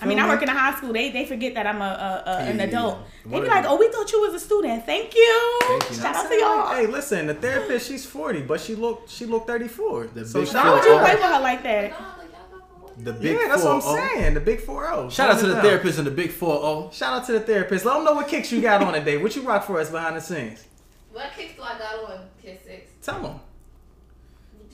I 0.00 0.06
mean, 0.06 0.18
I 0.18 0.28
work 0.28 0.42
in 0.42 0.48
a 0.48 0.52
high 0.52 0.76
school. 0.76 0.92
They 0.92 1.10
they 1.10 1.24
forget 1.24 1.54
that 1.54 1.66
I'm 1.66 1.80
a, 1.80 1.84
a, 1.84 2.30
a 2.30 2.36
an 2.38 2.56
Yeah, 2.56 2.62
yeah, 2.64 2.68
adult. 2.68 2.98
They 3.24 3.30
One 3.30 3.42
be 3.42 3.48
like, 3.48 3.64
"Oh, 3.66 3.76
we 3.76 3.88
thought 3.88 4.10
you 4.12 4.20
was 4.20 4.34
a 4.34 4.40
student. 4.40 4.84
Thank 4.84 5.14
you. 5.14 5.58
Thank 5.62 5.90
you. 5.90 5.96
Shout 5.96 6.16
out 6.16 6.28
to 6.28 6.34
y'all." 6.34 6.74
Hey, 6.74 6.86
listen, 6.86 7.26
the 7.26 7.34
therapist, 7.34 7.88
she's 7.88 8.04
40, 8.04 8.42
but 8.42 8.60
she 8.60 8.74
looked 8.74 9.10
she 9.10 9.24
look 9.26 9.46
34. 9.46 10.08
The 10.08 10.26
so 10.26 10.44
big 10.44 10.54
Why 10.54 10.70
would 10.70 10.84
you 10.84 10.90
four. 10.90 10.98
her. 10.98 11.04
play 11.04 11.14
with 11.14 11.24
her 11.24 11.40
like 11.40 11.62
that? 11.62 11.90
No, 11.90 11.96
like, 11.96 12.30
y'all 12.30 12.58
got 12.58 12.70
the 12.70 12.84
one. 12.84 13.04
The 13.04 13.12
big 13.14 13.36
Yeah, 13.40 13.48
that's 13.48 13.62
what 13.64 13.72
I'm 13.72 13.82
oh. 13.84 13.96
saying. 14.14 14.34
The 14.34 14.40
big 14.40 14.60
4 14.60 15.10
Shout 15.10 15.30
out 15.30 15.40
to 15.40 15.46
the 15.46 15.52
Down. 15.54 15.62
therapist 15.62 15.98
and 15.98 16.06
the 16.06 16.10
big 16.10 16.30
four 16.30 16.54
oh. 16.62 16.90
Shout 16.92 17.14
out 17.20 17.26
to 17.26 17.32
the 17.32 17.40
therapist. 17.40 17.84
Let 17.84 17.94
them 17.94 18.04
know 18.04 18.14
what 18.14 18.28
kicks 18.28 18.52
you 18.52 18.60
got 18.60 18.82
on 18.82 18.92
today. 18.92 19.16
What 19.16 19.34
you 19.34 19.42
rock 19.42 19.64
for 19.64 19.80
us 19.80 19.90
behind 19.90 20.16
the 20.16 20.20
scenes. 20.20 20.64
What 21.12 21.32
kicks 21.34 21.54
do 21.56 21.62
I 21.62 21.78
got 21.78 22.10
on 22.10 22.26
Kid 22.42 22.58
Six? 22.64 22.90
Tell 23.02 23.22
them. 23.22 23.40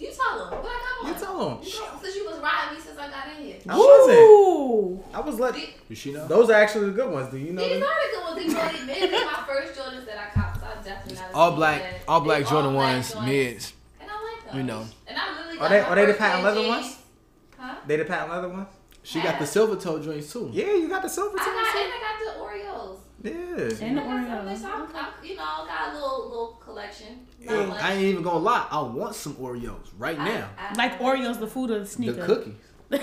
You 0.02 0.10
tell 0.12 0.38
them. 0.38 0.58
What 0.62 0.66
I 0.66 0.78
got 1.02 1.06
on? 1.06 1.14
You 1.14 1.20
tell 1.20 1.38
them. 1.38 1.58
You 1.62 1.80
know, 1.80 2.00
Since 2.02 2.16
you 2.16 2.24
was 2.28 2.38
riding 2.40 2.74
me 2.76 2.80
since 2.84 2.98
I 2.98 3.08
got 3.08 3.28
in 3.38 3.44
here. 3.44 3.56
I 3.68 3.78
wasn't. 3.78 5.14
I 5.14 5.20
was 5.20 5.38
let. 5.38 5.54
These 5.54 5.68
Does 5.88 5.98
she 5.98 6.12
know? 6.12 6.26
Those 6.26 6.50
are 6.50 6.54
actually 6.54 6.86
the 6.86 6.92
good 6.92 7.10
ones. 7.10 7.30
Do 7.30 7.38
you 7.38 7.52
know? 7.52 7.62
these 7.62 7.76
are 7.76 7.78
the 7.78 8.16
good 8.16 8.24
ones. 8.24 8.44
was 8.44 8.54
really 8.74 8.86
mid. 8.86 9.10
These 9.12 9.24
my 9.24 9.44
first 9.46 9.78
Jordans 9.78 10.06
that 10.06 10.18
I 10.18 10.40
copped, 10.40 10.60
so 10.60 10.66
I 10.66 10.82
definitely 10.82 11.14
not. 11.22 11.34
All 11.34 11.52
black, 11.52 11.82
all 12.08 12.20
black 12.20 12.46
Jordan 12.48 12.72
black 12.72 12.94
ones, 12.94 13.12
joints, 13.12 13.26
mids. 13.26 13.72
And 14.00 14.10
I 14.10 14.14
like 14.22 14.44
them. 14.46 14.56
You 14.56 14.62
know. 14.64 14.86
And 15.06 15.16
I 15.18 15.36
literally 15.36 15.58
Are 15.58 15.68
they- 15.68 15.80
are 15.80 15.94
they 15.94 16.06
the 16.06 16.14
patent 16.14 16.44
leather 16.44 16.66
ones? 16.68 16.98
Huh? 17.58 17.74
They 17.86 17.96
the 17.96 18.04
patent 18.04 18.30
leather 18.32 18.48
ones. 18.48 18.68
She 19.04 19.20
got 19.20 19.38
the 19.38 19.46
silver 19.46 19.76
toe 19.76 20.00
joints 20.02 20.32
too. 20.32 20.50
Yeah, 20.52 20.72
you 20.74 20.88
got 20.88 21.02
the 21.02 21.08
silver 21.08 21.36
toe. 21.36 21.44
I 21.44 21.46
got 21.46 21.72
toes. 21.74 21.82
and 21.84 21.92
I 21.92 22.00
got 22.00 22.18
the 22.34 22.40
Oreos. 22.40 22.98
Yeah. 23.24 23.32
And 23.32 23.96
the 23.98 24.02
I 24.02 24.24
got 24.24 24.44
Oreos. 24.46 24.64
I'm, 24.64 24.82
I'm, 24.96 25.06
you 25.22 25.36
know, 25.36 25.64
got 25.66 25.90
a 25.90 25.94
little 25.94 26.28
little 26.28 26.48
collection. 26.64 27.26
Not 27.40 27.80
I 27.80 27.92
ain't 27.92 28.02
even 28.04 28.22
gonna 28.22 28.38
lie. 28.38 28.66
I 28.70 28.80
want 28.82 29.14
some 29.14 29.34
Oreos 29.34 29.90
right 29.98 30.18
I- 30.18 30.24
now. 30.28 30.48
I- 30.58 30.74
Like 30.74 30.98
Oreos, 30.98 31.38
the 31.38 31.46
food 31.46 31.70
or 31.70 31.74
the 31.74 31.80
The 31.80 31.86
sneaker. 31.86 32.26
cookies. 32.26 32.54
Did 32.90 33.00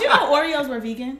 you 0.00 0.08
know 0.08 0.30
Oreos 0.32 0.68
were 0.68 0.78
vegan? 0.80 1.18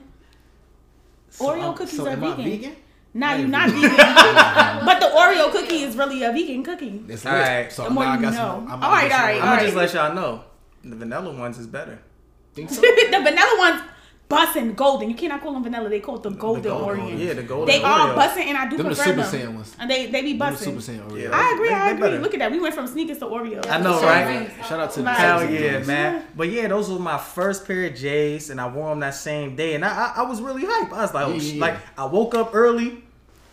Oreo 1.39 1.61
I'm- 1.63 1.73
cookies 1.75 1.97
so 1.97 2.05
are 2.05 2.09
am 2.09 2.23
I 2.23 2.35
vegan. 2.35 2.45
vegan? 2.45 2.75
Nah, 3.13 3.33
you're 3.33 3.47
not 3.47 3.69
vegan. 3.69 3.89
vegan. 3.89 4.85
but 4.85 4.99
the 4.99 5.07
Oreo 5.07 5.51
cookie 5.51 5.81
is 5.83 5.95
really 5.95 6.23
a 6.23 6.31
vegan 6.31 6.63
cookie. 6.63 7.03
It's 7.07 7.25
All 7.25 7.33
lit. 7.33 7.41
right. 7.41 7.71
So 7.71 7.83
The 7.85 7.89
more 7.89 8.03
now 8.03 8.11
I 8.11 8.21
got 8.21 8.33
know. 8.33 8.37
some. 8.37 8.67
I'm 8.71 8.83
all 8.83 8.91
right, 8.91 9.11
all 9.11 9.17
right. 9.19 9.35
I'm 9.35 9.39
gonna 9.39 9.51
right. 9.51 9.63
just 9.63 9.75
let 9.75 9.93
y'all 9.93 10.13
know 10.13 10.43
the 10.83 10.95
vanilla 10.95 11.31
ones 11.33 11.57
is 11.57 11.67
better. 11.67 11.99
Think 12.53 12.69
so? 12.69 12.81
the 12.81 13.19
vanilla 13.23 13.55
ones 13.57 13.81
bussin' 14.29 14.75
golden. 14.75 15.09
You 15.09 15.15
cannot 15.15 15.41
call 15.41 15.53
them 15.53 15.63
vanilla. 15.63 15.89
They 15.89 15.99
call 15.99 16.17
it 16.17 16.23
the 16.23 16.29
golden, 16.29 16.63
golden, 16.63 16.99
Oreo. 17.01 17.19
Yeah, 17.19 17.33
the 17.33 17.43
golden. 17.43 17.67
They 17.67 17.81
are 17.83 18.09
Oreo. 18.09 18.15
bussin', 18.15 18.45
and 18.45 18.57
I 18.57 18.69
do 18.69 18.77
Them 18.77 18.89
the 18.89 18.95
prefer 18.95 19.03
Super 19.15 19.21
them. 19.23 19.49
Saiyan 19.51 19.55
ones. 19.55 19.75
And 19.79 19.89
they 19.89 20.05
they 20.11 20.21
be 20.21 20.37
Them 20.37 20.53
the. 20.53 20.57
Super 20.59 20.79
Saiyan 20.79 21.09
Oreos. 21.09 21.21
Yeah. 21.23 21.29
I 21.33 21.53
agree. 21.55 21.69
They- 21.69 21.73
I 21.75 21.89
agree. 21.89 22.01
better. 22.01 22.19
Look 22.19 22.33
at 22.33 22.39
that. 22.39 22.51
We 22.51 22.59
went 22.59 22.75
from 22.75 22.87
sneakers 22.87 23.17
to 23.19 23.25
Oreos. 23.25 23.67
I 23.69 23.79
know, 23.81 23.99
So, 23.99 24.05
right? 24.05 24.51
Shout 24.67 24.79
out 24.79 24.91
to 24.93 24.99
the 24.99 25.05
Right. 25.05 25.17
Hell 25.17 25.39
Super 25.39 25.53
yeah, 25.53 25.79
man! 25.83 26.23
But 26.37 26.49
yeah, 26.49 26.67
those 26.67 26.89
were 26.91 26.99
my 26.99 27.17
first 27.17 27.65
pair 27.65 27.85
of 27.85 27.95
J's, 27.95 28.49
and 28.51 28.61
I 28.61 28.67
wore 28.67 28.89
them 28.89 28.99
that 28.99 29.15
same 29.15 29.55
day, 29.55 29.73
and 29.75 29.83
I 29.83 29.89
I, 29.89 30.13
I 30.17 30.21
was 30.29 30.41
really 30.41 30.63
hyped. 30.63 30.93
I 30.93 31.01
was 31.01 31.13
like, 31.13 31.25
oh, 31.27 31.33
Yeah, 31.33 31.39
sh- 31.39 31.53
yeah, 31.53 31.61
like. 31.61 31.77
I 31.97 32.05
woke 32.05 32.35
up 32.35 32.51
early, 32.53 33.03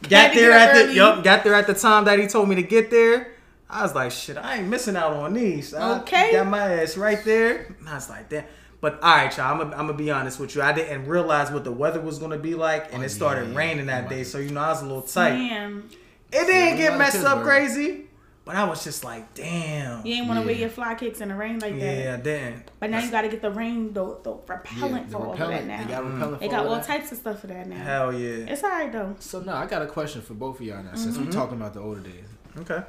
Had 0.02 0.10
got 0.10 0.32
to 0.34 0.38
there 0.40 0.50
get 0.50 0.60
up 0.60 0.68
at 0.68 0.74
the 0.74 0.82
early. 0.84 0.94
yup, 0.94 1.24
got 1.24 1.42
there 1.44 1.54
at 1.54 1.66
the 1.66 1.74
time 1.74 2.04
that 2.04 2.18
he 2.18 2.26
told 2.26 2.48
me 2.48 2.56
to 2.56 2.62
get 2.62 2.90
there. 2.90 3.32
I 3.68 3.82
was 3.82 3.94
like, 3.96 4.12
shit, 4.12 4.36
I 4.36 4.58
ain't 4.58 4.68
missing 4.68 4.94
out 4.94 5.12
on 5.12 5.32
these. 5.34 5.74
I 5.74 5.98
Okay. 6.00 6.30
got 6.32 6.46
my 6.46 6.74
ass 6.82 6.96
right 6.96 7.24
there. 7.24 7.74
And 7.80 7.88
I 7.88 7.94
was 7.94 8.08
like, 8.08 8.28
damn. 8.28 8.44
But 8.86 9.02
all 9.02 9.16
right, 9.16 9.36
y'all, 9.36 9.60
I'm 9.60 9.70
gonna 9.72 9.94
be 9.94 10.12
honest 10.12 10.38
with 10.38 10.54
you. 10.54 10.62
I 10.62 10.70
didn't 10.72 11.06
realize 11.08 11.50
what 11.50 11.64
the 11.64 11.72
weather 11.72 12.00
was 12.00 12.20
gonna 12.20 12.38
be 12.38 12.54
like, 12.54 12.92
and 12.92 13.02
Oh, 13.02 13.04
it 13.06 13.08
started 13.08 13.48
yeah. 13.48 13.56
raining 13.56 13.86
that 13.86 14.08
day, 14.08 14.22
so 14.22 14.38
you 14.38 14.50
know 14.50 14.60
I 14.60 14.68
was 14.68 14.80
a 14.82 14.84
little 14.86 15.02
tight. 15.02 15.30
Damn. 15.30 15.88
It 16.32 16.44
didn't 16.46 16.76
get 16.76 16.96
messed 16.96 17.16
up 17.16 17.38
Pittsburgh. 17.38 17.44
crazy, 17.44 18.04
but 18.44 18.54
I 18.54 18.62
was 18.62 18.84
just 18.84 19.02
like, 19.02 19.34
damn. 19.34 20.06
You 20.06 20.14
ain't 20.14 20.28
want 20.28 20.36
to 20.38 20.42
Yeah. 20.42 20.46
wear 20.46 20.54
your 20.54 20.68
fly 20.68 20.94
kicks 20.94 21.20
in 21.20 21.30
the 21.30 21.34
rain 21.34 21.58
like 21.58 21.76
that. 21.80 21.96
Yeah, 22.04 22.14
I 22.16 22.22
didn't. 22.22 22.70
But 22.78 22.90
now 22.90 23.00
you 23.02 23.10
got 23.10 23.22
to 23.22 23.28
get 23.28 23.42
the 23.42 23.50
rain, 23.50 23.92
the, 23.92 24.04
the 24.22 24.30
Yeah, 24.34 24.38
repellent 24.54 25.06
the 25.08 25.12
for 25.12 25.18
all 25.18 25.32
of 25.32 25.38
repellent. 25.40 25.66
that 25.66 25.78
They 25.88 25.92
now. 25.92 26.00
got 26.02 26.12
repellent 26.12 26.40
They 26.40 26.48
got 26.48 26.60
all 26.60 26.68
all 26.68 26.74
that. 26.76 26.86
types 26.86 27.10
of 27.10 27.18
stuff 27.18 27.40
for 27.40 27.48
that 27.48 27.66
now. 27.68 27.82
Hell 27.82 28.12
yeah. 28.12 28.52
It's 28.52 28.62
alright 28.62 28.92
though. 28.92 29.16
So 29.18 29.40
now 29.40 29.56
I 29.56 29.66
got 29.66 29.82
a 29.82 29.86
question 29.86 30.22
for 30.22 30.34
both 30.34 30.60
of 30.60 30.66
y'all 30.66 30.80
now, 30.84 30.94
since 30.94 31.16
Mm-hmm. 31.16 31.24
we're 31.26 31.32
talking 31.32 31.56
about 31.56 31.74
the 31.74 31.80
older 31.80 32.02
days. 32.02 32.28
Okay. 32.58 32.84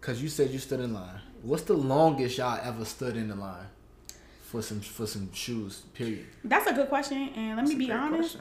Cause 0.00 0.22
you 0.22 0.30
said 0.30 0.48
you 0.48 0.58
stood 0.60 0.80
in 0.80 0.94
line. 0.94 1.20
What's 1.42 1.64
the 1.64 1.74
longest 1.74 2.38
y'all 2.38 2.58
ever 2.64 2.86
stood 2.86 3.16
in 3.18 3.28
the 3.28 3.34
line 3.34 3.66
for 4.54 4.62
some 4.62 4.80
for 4.80 5.06
some 5.06 5.32
shoes? 5.32 5.82
Period. 5.94 6.26
That's 6.44 6.66
a 6.68 6.72
good 6.72 6.88
question. 6.88 7.30
And 7.34 7.56
let 7.56 7.66
me 7.66 7.74
be 7.74 7.90
honest, 7.90 8.34
question. 8.36 8.40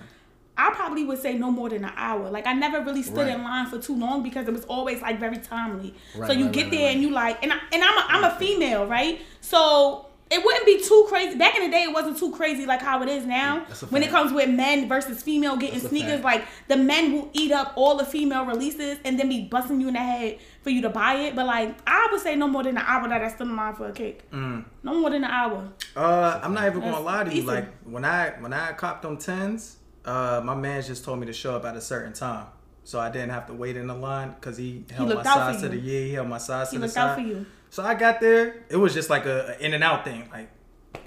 I 0.55 0.69
probably 0.71 1.03
would 1.05 1.19
say 1.19 1.33
no 1.35 1.49
more 1.49 1.69
than 1.69 1.83
an 1.83 1.93
hour. 1.95 2.29
Like 2.29 2.45
I 2.45 2.53
never 2.53 2.81
really 2.81 3.01
stood 3.01 3.17
Right. 3.27 3.35
in 3.35 3.43
line 3.43 3.65
for 3.65 3.79
too 3.79 3.95
long 3.97 4.21
because 4.21 4.47
it 4.47 4.53
was 4.53 4.65
always 4.65 5.01
like 5.01 5.19
very 5.19 5.37
timely. 5.37 5.95
Right, 6.15 6.27
so 6.27 6.33
you 6.33 6.45
right, 6.45 6.53
get 6.53 6.69
there 6.69 6.91
and 6.91 7.01
you 7.01 7.09
like, 7.09 7.41
and 7.41 7.51
I, 7.51 7.57
and 7.71 7.83
I'm 7.83 7.97
a, 7.97 8.05
I'm 8.09 8.23
a 8.25 8.35
female, 8.37 8.85
right? 8.85 9.21
So 9.41 10.05
it 10.29 10.43
wouldn't 10.45 10.65
be 10.65 10.79
too 10.83 11.05
crazy. 11.09 11.37
Back 11.37 11.55
in 11.55 11.63
the 11.63 11.69
day, 11.71 11.83
it 11.83 11.93
wasn't 11.93 12.17
too 12.17 12.31
crazy 12.31 12.65
like 12.67 12.81
how 12.81 13.01
it 13.01 13.09
is 13.09 13.25
now. 13.25 13.61
When 13.89 14.03
it 14.03 14.09
comes 14.11 14.31
with 14.31 14.49
men 14.49 14.87
versus 14.87 15.23
female 15.23 15.57
getting 15.57 15.79
That's 15.79 15.89
sneakers, 15.89 16.23
like 16.23 16.45
the 16.67 16.77
men 16.77 17.13
will 17.13 17.29
eat 17.33 17.51
up 17.51 17.73
all 17.75 17.97
the 17.97 18.05
female 18.05 18.45
releases 18.45 18.99
and 19.03 19.19
then 19.19 19.29
be 19.29 19.45
busting 19.45 19.81
you 19.81 19.87
in 19.87 19.93
the 19.95 19.99
head 19.99 20.39
for 20.63 20.69
you 20.69 20.81
to 20.81 20.89
buy 20.89 21.15
it. 21.15 21.35
But 21.35 21.45
like 21.45 21.75
I 21.85 22.07
would 22.11 22.21
say 22.21 22.35
no 22.35 22.47
more 22.47 22.63
than 22.63 22.77
an 22.77 22.83
hour 22.85 23.07
that 23.09 23.21
I 23.21 23.27
stood 23.29 23.47
in 23.47 23.55
line 23.55 23.75
for 23.75 23.87
a 23.89 23.91
cake. 23.91 24.29
Mm. 24.31 24.65
No 24.83 24.93
more 24.95 25.09
than 25.09 25.23
an 25.23 25.29
hour. 25.31 25.69
Uh, 25.95 26.39
I'm 26.41 26.53
not 26.53 26.65
even 26.65 26.79
gonna 26.79 26.93
That's 26.93 27.03
lie 27.05 27.23
to 27.25 27.29
you. 27.29 27.41
decent. 27.41 27.47
Like 27.47 27.67
when 27.83 28.05
I 28.05 28.29
when 28.39 28.53
I 28.53 28.71
copped 28.73 29.01
them 29.03 29.17
tens, 29.17 29.77
uh, 30.05 30.41
my 30.43 30.55
man 30.55 30.81
just 30.81 31.03
told 31.05 31.19
me 31.19 31.25
to 31.27 31.33
show 31.33 31.55
up 31.55 31.65
at 31.65 31.75
a 31.75 31.81
certain 31.81 32.13
time, 32.13 32.47
so 32.83 32.99
I 32.99 33.09
didn't 33.09 33.29
have 33.31 33.47
to 33.47 33.53
wait 33.53 33.77
in 33.77 33.87
the 33.87 33.93
line 33.95 34.31
because 34.39 34.57
he 34.57 34.85
held 34.91 35.09
my 35.09 35.15
looked 35.15 35.27
out 35.27 35.35
size 35.37 35.55
for 35.57 35.61
to 35.63 35.69
the 35.69 35.77
you. 35.77 35.91
yeah, 35.99 36.05
he 36.07 36.13
held 36.13 36.27
my 36.29 36.37
size 36.37 36.71
He 36.71 36.77
to 36.77 36.81
the 36.81 36.87
looked 36.87 36.97
out 36.97 37.15
for 37.15 37.21
you. 37.21 37.45
So 37.69 37.83
I 37.83 37.95
got 37.95 38.19
there. 38.21 38.63
It 38.69 38.77
was 38.77 38.93
just 38.93 39.09
like 39.09 39.25
a, 39.25 39.55
a 39.59 39.65
in 39.65 39.73
and 39.73 39.83
out 39.83 40.03
thing. 40.05 40.27
Like 40.31 40.49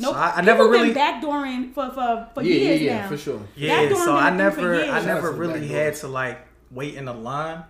Nope. 0.00 0.14
so 0.14 0.18
I, 0.20 0.26
I 0.26 0.30
People 0.40 0.44
never 0.46 0.62
been 0.64 0.80
really 0.82 0.94
backdooring 0.94 1.72
for 1.72 1.90
for, 1.90 2.28
for 2.34 2.42
Yeah, 2.42 2.54
yeah, 2.54 2.68
years 2.68 2.80
yeah, 2.82 3.00
now. 3.02 3.08
for 3.08 3.16
sure. 3.16 3.40
yeah. 3.54 3.88
So 3.88 3.94
been 4.06 4.08
I 4.16 4.28
a 4.28 4.30
thing 4.30 4.50
for 4.50 4.60
never. 4.72 4.84
I 4.84 5.04
never 5.04 5.32
really 5.32 5.68
had 5.68 5.94
to 5.96 6.08
like 6.08 6.38
wait 6.70 6.94
in 6.96 7.04
the 7.04 7.12
line 7.14 7.62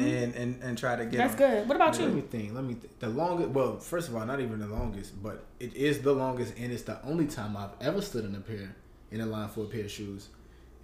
and, 0.00 0.34
and 0.34 0.62
and 0.62 0.78
try 0.78 0.96
to 0.96 1.04
get. 1.06 1.20
Mm-hmm. 1.28 1.38
Good. 1.38 1.68
What 1.68 1.76
about 1.76 1.98
Let 1.98 2.10
me 2.10 2.16
you? 2.16 2.22
think. 2.22 2.54
Let 2.54 2.64
me. 2.64 2.74
Th- 2.74 2.92
the 3.00 3.08
longest. 3.08 3.50
Well, 3.50 3.78
first 3.78 4.08
of 4.08 4.16
all, 4.16 4.24
not 4.26 4.40
even 4.40 4.58
the 4.60 4.66
longest, 4.66 5.20
but 5.22 5.44
it 5.60 5.74
is 5.74 6.00
the 6.00 6.12
longest, 6.12 6.54
and 6.58 6.72
it's 6.72 6.82
the 6.82 6.98
only 7.04 7.26
time 7.26 7.56
I've 7.56 7.70
ever 7.80 8.00
stood 8.02 8.24
in 8.24 8.34
a 8.34 8.40
pair 8.40 8.74
in 9.10 9.20
a 9.20 9.26
line 9.26 9.48
for 9.48 9.64
a 9.64 9.66
pair 9.66 9.84
of 9.84 9.90
shoes. 9.90 10.28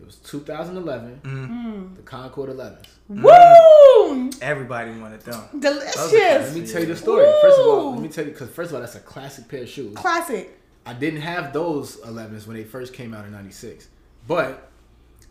It 0.00 0.06
was 0.06 0.16
2011, 0.16 1.20
Mm. 1.24 1.96
the 1.96 2.02
Concord 2.02 2.48
11s. 2.48 2.86
Woo! 3.08 4.30
Everybody 4.40 4.92
wanted 4.98 5.20
them. 5.20 5.42
Delicious. 5.58 6.12
Let 6.12 6.54
me 6.54 6.66
tell 6.66 6.80
you 6.80 6.86
the 6.86 6.96
story. 6.96 7.26
First 7.42 7.58
of 7.60 7.66
all, 7.66 7.92
let 7.92 8.00
me 8.00 8.08
tell 8.08 8.24
you 8.24 8.30
because 8.32 8.48
first 8.50 8.70
of 8.70 8.76
all, 8.76 8.80
that's 8.80 8.94
a 8.94 9.00
classic 9.00 9.46
pair 9.48 9.62
of 9.62 9.68
shoes. 9.68 9.94
Classic. 9.96 10.56
I 10.86 10.94
didn't 10.94 11.20
have 11.20 11.52
those 11.52 11.96
11s 11.98 12.46
when 12.46 12.56
they 12.56 12.64
first 12.64 12.94
came 12.94 13.12
out 13.12 13.26
in 13.26 13.32
'96, 13.32 13.88
but 14.26 14.70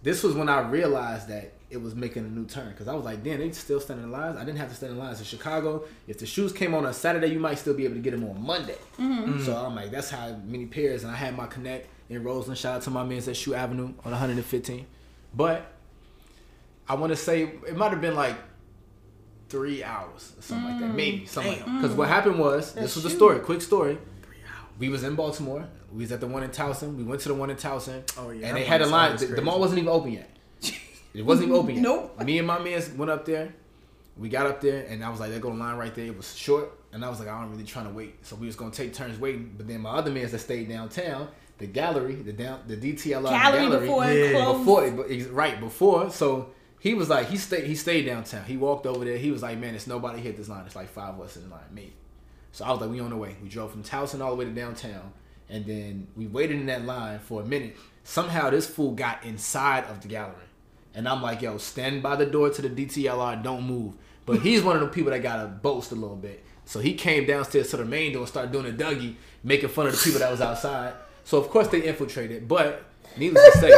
this 0.04 0.22
was 0.22 0.36
when 0.36 0.48
I 0.50 0.60
realized 0.70 1.28
that 1.30 1.54
it 1.70 1.82
was 1.82 1.94
making 1.96 2.26
a 2.26 2.30
new 2.30 2.46
turn 2.46 2.70
because 2.70 2.88
I 2.88 2.96
was 2.96 3.06
like, 3.06 3.24
damn, 3.24 3.40
they 3.40 3.52
still 3.52 3.80
standing 3.80 4.06
in 4.06 4.12
lines. 4.12 4.38
I 4.38 4.44
didn't 4.44 4.58
have 4.58 4.70
to 4.70 4.76
stand 4.76 4.94
in 4.94 4.98
lines 5.00 5.20
in 5.20 5.26
Chicago. 5.26 5.84
If 6.08 6.18
the 6.18 6.26
shoes 6.26 6.52
came 6.52 6.74
on 6.74 6.86
a 6.86 6.94
Saturday, 6.94 7.28
you 7.28 7.40
might 7.40 7.60
still 7.60 7.76
be 7.76 7.86
able 7.86 7.96
to 7.96 8.02
get 8.02 8.12
them 8.12 8.24
on 8.28 8.42
Monday. 8.44 8.78
So 8.98 9.56
I'm 9.56 9.76
like, 9.76 9.92
that's 9.92 10.10
how 10.10 10.36
many 10.46 10.66
pairs. 10.66 11.04
And 11.04 11.12
I 11.12 11.16
had 11.16 11.38
my 11.38 11.46
connect 11.46 11.88
in 12.10 12.24
Roseland. 12.24 12.58
Shout 12.58 12.78
out 12.78 12.82
to 12.84 12.90
my 12.90 13.04
man 13.04 13.18
at 13.20 13.38
Shoe 13.38 13.54
Avenue 13.54 13.94
on 14.04 14.12
115. 14.12 14.86
But 15.36 15.72
I 16.88 16.96
want 16.96 17.12
to 17.12 17.16
say 17.16 17.44
it 17.44 17.78
might 17.78 17.92
have 17.92 18.02
been 18.02 18.16
like 18.16 18.36
three 19.50 19.84
hours 19.84 20.34
or 20.38 20.42
something 20.42 20.66
like 20.72 20.80
that, 20.80 20.96
maybe 20.96 21.26
something 21.26 21.54
like 21.54 21.66
that. 21.66 21.82
Because 21.82 21.96
what 21.96 22.08
happened 22.08 22.40
was 22.40 22.74
this 22.74 22.96
was 22.96 23.04
the 23.04 23.10
story. 23.10 23.40
Quick 23.40 23.62
story. 23.62 23.98
We 24.80 24.90
was 24.90 25.04
in 25.04 25.16
Baltimore. 25.16 25.68
We 25.92 26.04
was 26.04 26.12
at 26.12 26.20
the 26.20 26.28
one 26.28 26.42
in 26.44 26.52
Towson. 26.52 26.96
We 26.96 27.04
went 27.04 27.22
to 27.22 27.30
the 27.30 27.34
one 27.36 27.50
in 27.50 27.58
Towson. 27.58 28.02
Oh, 28.18 28.30
yeah, 28.30 28.48
And 28.48 28.58
they 28.58 28.64
had 28.64 28.82
a 28.82 28.86
line. 28.86 29.18
The, 29.18 29.26
the 29.28 29.42
mall 29.42 29.60
wasn't 29.60 29.80
even 29.80 29.90
open 29.90 30.14
yet. 30.14 30.30
It 31.14 31.26
wasn't 31.26 31.50
even 31.50 31.60
open 31.60 31.76
yet. 31.76 31.82
Nope. 31.84 32.22
Me 32.24 32.38
and 32.38 32.48
my 32.48 32.60
man 32.60 32.82
went 32.98 33.12
up 33.12 33.26
there. 33.26 33.54
We 34.18 34.28
got 34.30 34.46
up 34.48 34.60
there, 34.62 34.86
and 34.88 35.04
I 35.04 35.10
was 35.10 35.20
like, 35.20 35.30
"There 35.32 35.40
go 35.40 35.50
line 35.50 35.78
right 35.78 35.94
there." 35.96 36.06
It 36.06 36.18
was 36.18 36.36
short, 36.36 36.72
and 36.92 37.04
I 37.06 37.10
was 37.10 37.20
like, 37.20 37.30
"I 37.30 37.40
don't 37.40 37.50
really 37.52 37.64
trying 37.64 37.86
to 37.88 37.92
wait." 37.94 38.26
So 38.26 38.36
we 38.36 38.48
was 38.48 38.56
gonna 38.56 38.72
take 38.72 38.94
turns 38.94 39.18
waiting. 39.20 39.54
But 39.58 39.68
then 39.68 39.82
my 39.82 39.92
other 39.92 40.12
man 40.12 40.30
that 40.30 40.40
stayed 40.40 40.68
downtown, 40.70 41.30
the 41.58 41.68
gallery, 41.68 42.16
the 42.16 42.34
down, 42.34 42.60
the 42.68 42.76
DTLR 42.76 43.30
Gallery 43.32 43.62
gallery, 43.62 43.80
before 43.88 44.04
Yeah. 44.06 44.12
it 44.12 44.32
closed. 44.44 44.60
before 44.60 44.86
it, 44.86 44.98
but 44.98 45.06
ex- 45.10 45.26
right 45.28 45.60
before. 45.60 46.10
So 46.12 46.50
he 46.80 46.94
was 46.94 47.10
like, 47.10 47.28
he 47.30 47.38
stayed, 47.38 47.66
he 47.66 47.76
stayed 47.76 48.06
downtown. 48.06 48.44
He 48.46 48.58
walked 48.58 48.86
over 48.86 49.04
there. 49.06 49.18
He 49.18 49.32
was 49.32 49.42
like, 49.42 49.58
man, 49.58 49.74
it's 49.76 49.88
nobody 49.88 50.20
hit 50.20 50.36
this 50.38 50.50
line. 50.50 50.66
It's 50.66 50.76
like 50.76 50.90
five 50.90 51.14
of 51.16 51.22
us 51.22 51.38
in 51.38 51.44
the 51.44 51.50
line, 51.50 51.64
me. 51.74 51.94
So 52.52 52.66
I 52.66 52.72
was 52.72 52.82
like, 52.82 52.90
we 52.90 53.00
on 53.00 53.10
the 53.12 53.16
way. 53.18 53.36
We 53.42 53.48
drove 53.50 53.72
from 53.72 53.84
Towson 53.84 54.22
all 54.22 54.32
the 54.32 54.36
way 54.36 54.46
to 54.46 54.52
downtown, 54.52 55.14
and 55.50 55.66
then 55.66 56.08
we 56.18 56.28
waited 56.28 56.58
in 56.58 56.66
that 56.66 56.84
line 56.86 57.20
for 57.20 57.42
a 57.42 57.46
minute. 57.46 57.78
Somehow 58.04 58.50
this 58.50 58.68
fool 58.68 58.92
got 58.92 59.24
inside 59.24 59.84
of 59.86 60.02
the 60.02 60.08
gallery, 60.08 60.36
and 60.94 61.08
I'm 61.08 61.22
like, 61.22 61.42
yo, 61.42 61.58
stand 61.58 62.02
by 62.04 62.16
the 62.16 62.26
door 62.26 62.50
to 62.50 62.62
the 62.62 62.70
DTLR, 62.70 63.44
don't 63.44 63.64
move. 63.64 63.94
But 64.26 64.42
he's 64.42 64.62
one 64.62 64.76
of 64.76 64.82
the 64.82 64.90
people 64.90 65.12
that 65.12 65.24
gotta 65.24 65.48
boast 65.48 65.92
a 65.92 65.96
little 65.96 66.16
bit. 66.16 66.44
So 66.66 66.80
he 66.80 66.94
came 66.94 67.26
downstairs 67.26 67.72
to 67.72 67.78
the 67.78 67.86
main 67.86 68.14
door 68.14 68.22
and 68.22 68.30
started 68.30 68.52
doing 68.52 68.68
a 68.68 68.72
Dougie, 68.72 69.16
making 69.44 69.70
fun 69.70 69.88
of 69.88 69.94
the 69.94 69.98
people 70.04 70.20
that 70.20 70.30
was 70.30 70.42
outside. 70.42 70.94
So 71.24 71.38
of 71.38 71.50
course 71.50 71.68
they 71.68 71.82
infiltrated. 71.82 72.48
But 72.48 72.84
needless 73.18 73.54
to 73.54 73.60
say, 73.60 73.72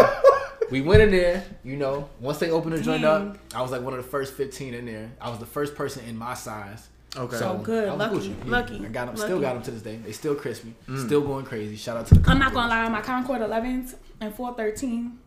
we 0.72 0.82
went 0.82 1.02
in 1.02 1.12
there. 1.12 1.46
You 1.64 1.78
know, 1.78 2.10
once 2.20 2.40
they 2.40 2.50
opened 2.50 2.74
the 2.74 2.82
joint 2.82 3.06
up, 3.06 3.38
I 3.56 3.62
was 3.62 3.72
like 3.72 3.82
one 3.82 3.94
of 3.94 4.04
the 4.04 4.10
first 4.10 4.34
15 4.34 4.74
in 4.74 4.86
there. 4.86 5.12
I 5.22 5.30
was 5.30 5.40
the 5.40 5.46
first 5.46 5.76
person 5.76 6.04
in 6.06 6.18
my 6.18 6.34
size. 6.34 6.90
Okay. 7.16 7.38
So 7.38 7.58
good. 7.58 7.90
I 7.90 7.94
was 7.94 8.00
Lucky. 8.00 8.28
Yeah, 8.28 8.52
Lucky. 8.52 8.86
I 8.86 8.90
got 8.90 9.08
them. 9.08 9.18
Still 9.18 9.40
got 9.40 9.54
them 9.54 9.64
to 9.64 9.72
this 9.72 9.82
day. 9.82 9.98
They 9.98 10.14
still 10.14 10.36
crispy. 10.36 10.74
Mm. 10.88 11.06
Still 11.06 11.22
going 11.22 11.46
crazy. 11.46 11.76
Shout 11.76 11.98
out 11.98 12.08
to 12.08 12.16
the. 12.16 12.30
I'm 12.30 12.40
not 12.40 12.54
gonna 12.54 12.70
Concord. 12.70 12.92
lie, 12.92 13.00
my 13.00 13.02
Concord 13.02 13.42
11s 13.42 13.96
and 14.22 14.34
413. 14.34 15.20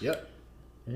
Yep. 0.00 0.30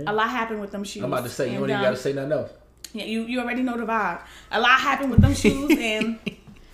A 0.07 0.13
lot 0.13 0.29
happened 0.31 0.61
with 0.61 0.71
them 0.71 0.85
shoes. 0.85 1.03
I'm 1.03 1.13
about 1.13 1.25
to 1.25 1.31
say 1.31 1.47
you 1.53 1.59
don't 1.59 1.65
even 1.71 1.77
um, 1.77 1.83
gotta 1.83 1.97
say 1.97 2.13
nothing 2.13 2.33
else. 2.33 2.51
Yeah, 2.93 3.05
you, 3.05 3.23
you 3.25 3.41
already 3.41 3.63
know 3.63 3.77
the 3.77 3.85
vibe. 3.85 4.21
A 4.53 4.61
lot 4.61 4.81
happened 4.81 5.11
with 5.11 5.21
them 5.21 5.35
shoes, 5.35 5.71
and 5.79 6.19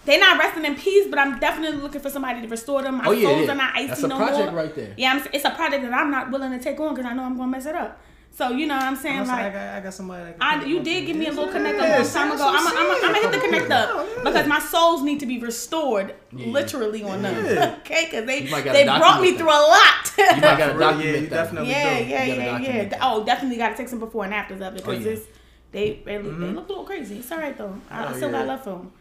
they're 0.05 0.21
not 0.21 0.39
resting 0.39 0.65
in 0.65 0.75
peace. 0.77 1.07
But 1.11 1.19
I'm 1.21 1.39
definitely 1.39 1.81
looking 1.81 2.01
for 2.01 2.11
somebody 2.11 2.41
to 2.43 2.49
restore 2.49 2.83
them. 2.83 2.99
My 2.99 3.05
Oh, 3.07 3.11
yeah, 3.13 3.29
soles 3.29 3.47
yeah. 3.47 3.53
are 3.53 3.57
not 3.57 3.75
icy 3.77 3.87
That's 3.89 4.03
a 4.03 4.09
no 4.09 4.17
project 4.17 4.53
more. 4.53 4.63
right 4.63 4.75
there. 4.75 4.95
Yeah, 4.97 5.13
I'm, 5.13 5.27
it's 5.33 5.45
a 5.45 5.51
project 5.51 5.83
that 5.85 5.93
I'm 5.95 6.11
not 6.11 6.31
willing 6.31 6.53
to 6.53 6.59
take 6.59 6.79
on 6.81 6.95
because 6.95 7.09
I 7.11 7.15
know 7.15 7.25
I'm 7.25 7.37
gonna 7.37 7.51
mess 7.51 7.67
it 7.67 7.75
up. 7.75 8.01
So 8.33 8.51
you 8.51 8.67
know 8.67 8.75
what 8.75 8.83
I'm 8.85 8.97
saying? 8.97 9.21
I'm 9.21 9.27
saying, 9.27 9.39
I 9.39 9.43
Like 9.45 9.53
got, 9.53 9.75
I 9.77 9.81
got 9.81 9.95
somebody. 9.95 10.25
That 10.25 10.41
can 10.41 10.61
I, 10.63 10.65
you 10.65 10.83
did 10.83 11.07
give 11.07 11.17
me 11.17 11.27
a 11.29 11.31
little 11.31 11.53
connect 11.53 11.79
a 11.79 11.83
Yeah, 11.83 11.99
long 11.99 12.07
time 12.11 12.33
ago. 12.33 12.45
I'm 12.49 12.67
I'm 12.67 13.01
gonna 13.01 13.19
hit 13.21 13.31
the 13.33 13.39
connect 13.39 13.71
up 13.71 13.89
Yeah, 13.95 14.07
yeah. 14.17 14.23
because 14.25 14.47
my 14.49 14.59
souls 14.59 15.03
need 15.03 15.21
to 15.21 15.27
be 15.27 15.39
restored, 15.39 16.15
literally 16.33 17.05
on 17.05 17.23
them. 17.23 17.45
Yeah. 17.45 17.77
Okay, 17.85 18.07
because 18.07 18.27
they 18.27 18.43
You 18.43 18.51
might 18.51 18.65
gotta 18.65 18.77
they 18.79 18.85
brought 18.87 19.21
me 19.21 19.33
document 19.33 19.39
through 19.39 19.51
a 19.51 19.63
lot. 19.71 20.04
You 20.19 20.25
might 20.27 20.41
gotta 20.41 20.73
For 20.75 20.79
document 20.79 21.05
yeah, 21.09 21.15
you 21.21 21.21
that. 21.29 21.31
definitely 21.31 21.71
yeah, 21.71 21.99
do. 21.99 22.05
yeah, 22.05 22.25
You 22.25 22.35
gotta 22.37 22.63
yeah, 22.65 22.77
yeah. 22.77 22.89
that. 22.89 22.99
Oh, 23.03 23.25
definitely 23.25 23.57
got 23.59 23.71
to 23.71 23.77
take 23.77 23.89
some 23.89 23.99
before 23.99 24.25
and 24.25 24.35
afters 24.35 24.61
of 24.61 24.75
it 24.75 24.85
because 24.85 25.05
Oh, 25.05 25.09
yeah. 25.09 25.17
it's 25.17 25.27
they 25.73 26.01
they, 26.05 26.19
look- 26.19 26.39
they 26.39 26.47
mm-hmm. 26.47 26.55
look 26.57 26.67
a 26.67 26.69
little 26.69 26.85
crazy. 26.85 27.19
It's 27.19 27.31
all 27.33 27.39
right 27.39 27.57
though. 27.57 27.75
I, 27.91 28.05
I 28.05 28.09
Oh, 28.13 28.17
still 28.17 28.31
yeah. 28.31 28.39
got 28.39 28.47
love 28.47 28.65
for 28.65 28.71
them 28.71 28.93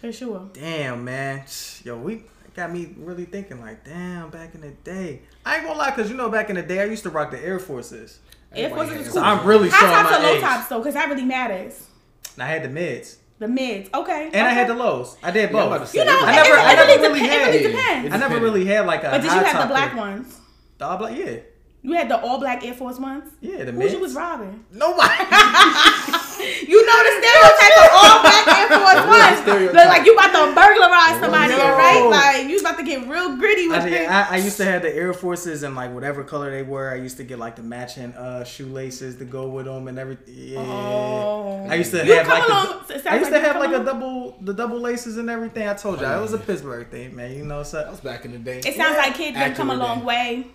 for 0.00 0.12
sure. 0.12 0.48
Damn, 0.52 1.04
man. 1.04 1.44
Yo, 1.84 1.96
we 1.98 2.24
got 2.54 2.72
me 2.72 2.94
really 2.98 3.24
thinking 3.26 3.60
like, 3.60 3.84
damn, 3.84 4.30
back 4.30 4.54
in 4.54 4.60
the 4.60 4.70
day. 4.70 5.22
I 5.46 5.56
ain't 5.56 5.66
gonna 5.66 5.78
lie, 5.78 5.90
cause 5.92 6.10
you 6.10 6.16
know, 6.16 6.28
back 6.30 6.50
in 6.50 6.56
the 6.56 6.62
day, 6.62 6.80
I 6.80 6.84
used 6.84 7.02
to 7.04 7.10
rock 7.10 7.30
the 7.30 7.42
Air 7.44 7.58
Forces. 7.58 8.18
Air 8.52 8.68
Forces 8.70 8.92
is 8.92 9.04
has 9.04 9.06
cool. 9.14 9.22
So 9.22 9.26
I'm 9.28 9.46
really 9.46 9.68
High 9.70 9.78
showing 9.80 9.92
tops 9.92 10.16
or 10.18 10.22
low 10.22 10.34
age. 10.34 10.40
tops 10.40 10.68
though, 10.68 10.78
because 10.78 10.94
that 10.94 11.08
really 11.08 11.24
matters. 11.24 11.86
And 12.34 12.42
I 12.42 12.46
had 12.48 12.62
the 12.64 12.68
mids, 12.68 13.18
The 13.38 13.48
mids, 13.48 13.88
okay. 13.94 14.30
and 14.32 14.46
I 14.46 14.50
had 14.50 14.68
the 14.68 14.74
lows. 14.74 15.16
I 15.22 15.30
did 15.30 15.50
Yeah, 15.50 15.58
I'm 15.58 15.66
about 15.68 15.80
both. 15.80 15.92
to 15.92 15.98
You 15.98 16.04
know, 16.04 16.18
I 16.20 16.32
never- 16.34 16.48
it, 16.54 16.58
I 16.58 16.72
it 16.72 16.76
never 16.76 16.86
really, 16.86 17.08
really 17.08 17.20
dep- 17.20 17.30
had 17.30 17.54
it 17.54 17.62
depends. 17.72 18.14
I 18.14 18.18
never 18.18 18.40
really 18.40 18.64
had 18.66 18.86
like 18.86 19.04
a. 19.04 19.10
But 19.10 19.18
did 19.18 19.24
you 19.24 19.30
high 19.30 19.42
have 19.44 19.62
the 19.62 19.68
black 19.68 19.90
pair. 19.92 19.98
ones? 19.98 20.39
The 20.80 20.86
all 20.86 20.96
black, 20.96 21.16
yeah, 21.16 21.36
You 21.82 21.92
had 21.92 22.08
the 22.08 22.18
all 22.20 22.38
black 22.40 22.64
Air 22.64 22.72
Force 22.74 22.98
ones. 22.98 23.24
yeah. 23.42 23.64
The 23.64 23.72
Who 23.72 23.86
you 23.86 24.00
was 24.00 24.14
robbing? 24.14 24.64
Nobody. 24.72 25.12
You 26.40 26.86
know 26.86 26.98
the 27.04 27.12
stereotype 27.20 27.76
of 27.84 27.90
all 27.92 28.22
black 28.22 28.46
Air 28.58 28.68
Force 28.68 29.06
ones. 29.06 29.38
stereotype. 29.42 29.74
Look 29.74 29.86
like 29.88 30.06
you 30.06 30.14
about 30.14 30.32
to 30.32 30.54
burglarize 30.54 31.20
somebody, 31.20 31.52
Yo. 31.52 31.58
right? 31.58 32.08
Like 32.10 32.48
you 32.48 32.58
about 32.60 32.78
to 32.78 32.84
get 32.84 33.06
real 33.08 33.36
gritty 33.36 33.68
with 33.68 33.80
I, 33.80 33.86
it. 33.86 33.90
did- 33.90 34.08
I, 34.08 34.28
I 34.30 34.36
used 34.38 34.56
to 34.56 34.64
have 34.64 34.80
the 34.80 34.94
Air 34.94 35.12
Forces 35.12 35.62
and 35.64 35.74
like 35.76 35.92
whatever 35.92 36.24
color 36.24 36.50
they 36.50 36.62
were. 36.62 36.90
I 36.90 36.94
used 36.94 37.18
to 37.18 37.24
get 37.24 37.38
like 37.38 37.56
the 37.56 37.62
matching 37.62 38.14
uh, 38.14 38.44
shoelaces 38.44 39.16
to 39.16 39.26
go 39.26 39.48
with 39.50 39.66
them 39.66 39.86
and 39.88 39.98
everything. 39.98 40.34
Yeah. 40.34 40.60
Oh. 40.60 41.66
I 41.68 41.74
used 41.74 41.90
to 41.92 42.06
You 42.06 42.14
have 42.14 42.26
like 42.28 42.48
along- 42.48 42.84
the, 42.88 43.10
I 43.10 43.16
used 43.18 43.30
like 43.30 43.40
to 43.42 43.46
have 43.46 43.56
come 43.56 43.70
like 43.72 43.80
a 43.80 43.84
double 43.84 44.38
the 44.40 44.54
double 44.54 44.78
laces 44.80 45.18
and 45.18 45.28
everything. 45.28 45.68
I 45.68 45.74
told 45.74 46.00
you 46.00 46.06
Oh, 46.06 46.18
it 46.18 46.22
was 46.22 46.32
a. 46.32 46.38
Pittsburgh 46.38 46.88
thing, 46.88 47.14
man. 47.16 47.32
You 47.36 47.44
know 47.44 47.58
That 47.58 47.66
so. 47.66 47.90
was 47.90 48.00
back 48.00 48.24
in 48.24 48.32
the 48.32 48.38
day. 48.38 48.60
It 48.60 48.76
sounds 48.76 48.96
like 48.96 49.14
kids 49.14 49.36
have 49.36 49.54
come 49.56 49.68
a 49.70 49.74
long 49.74 50.00
day. 50.00 50.04
way. 50.06 50.46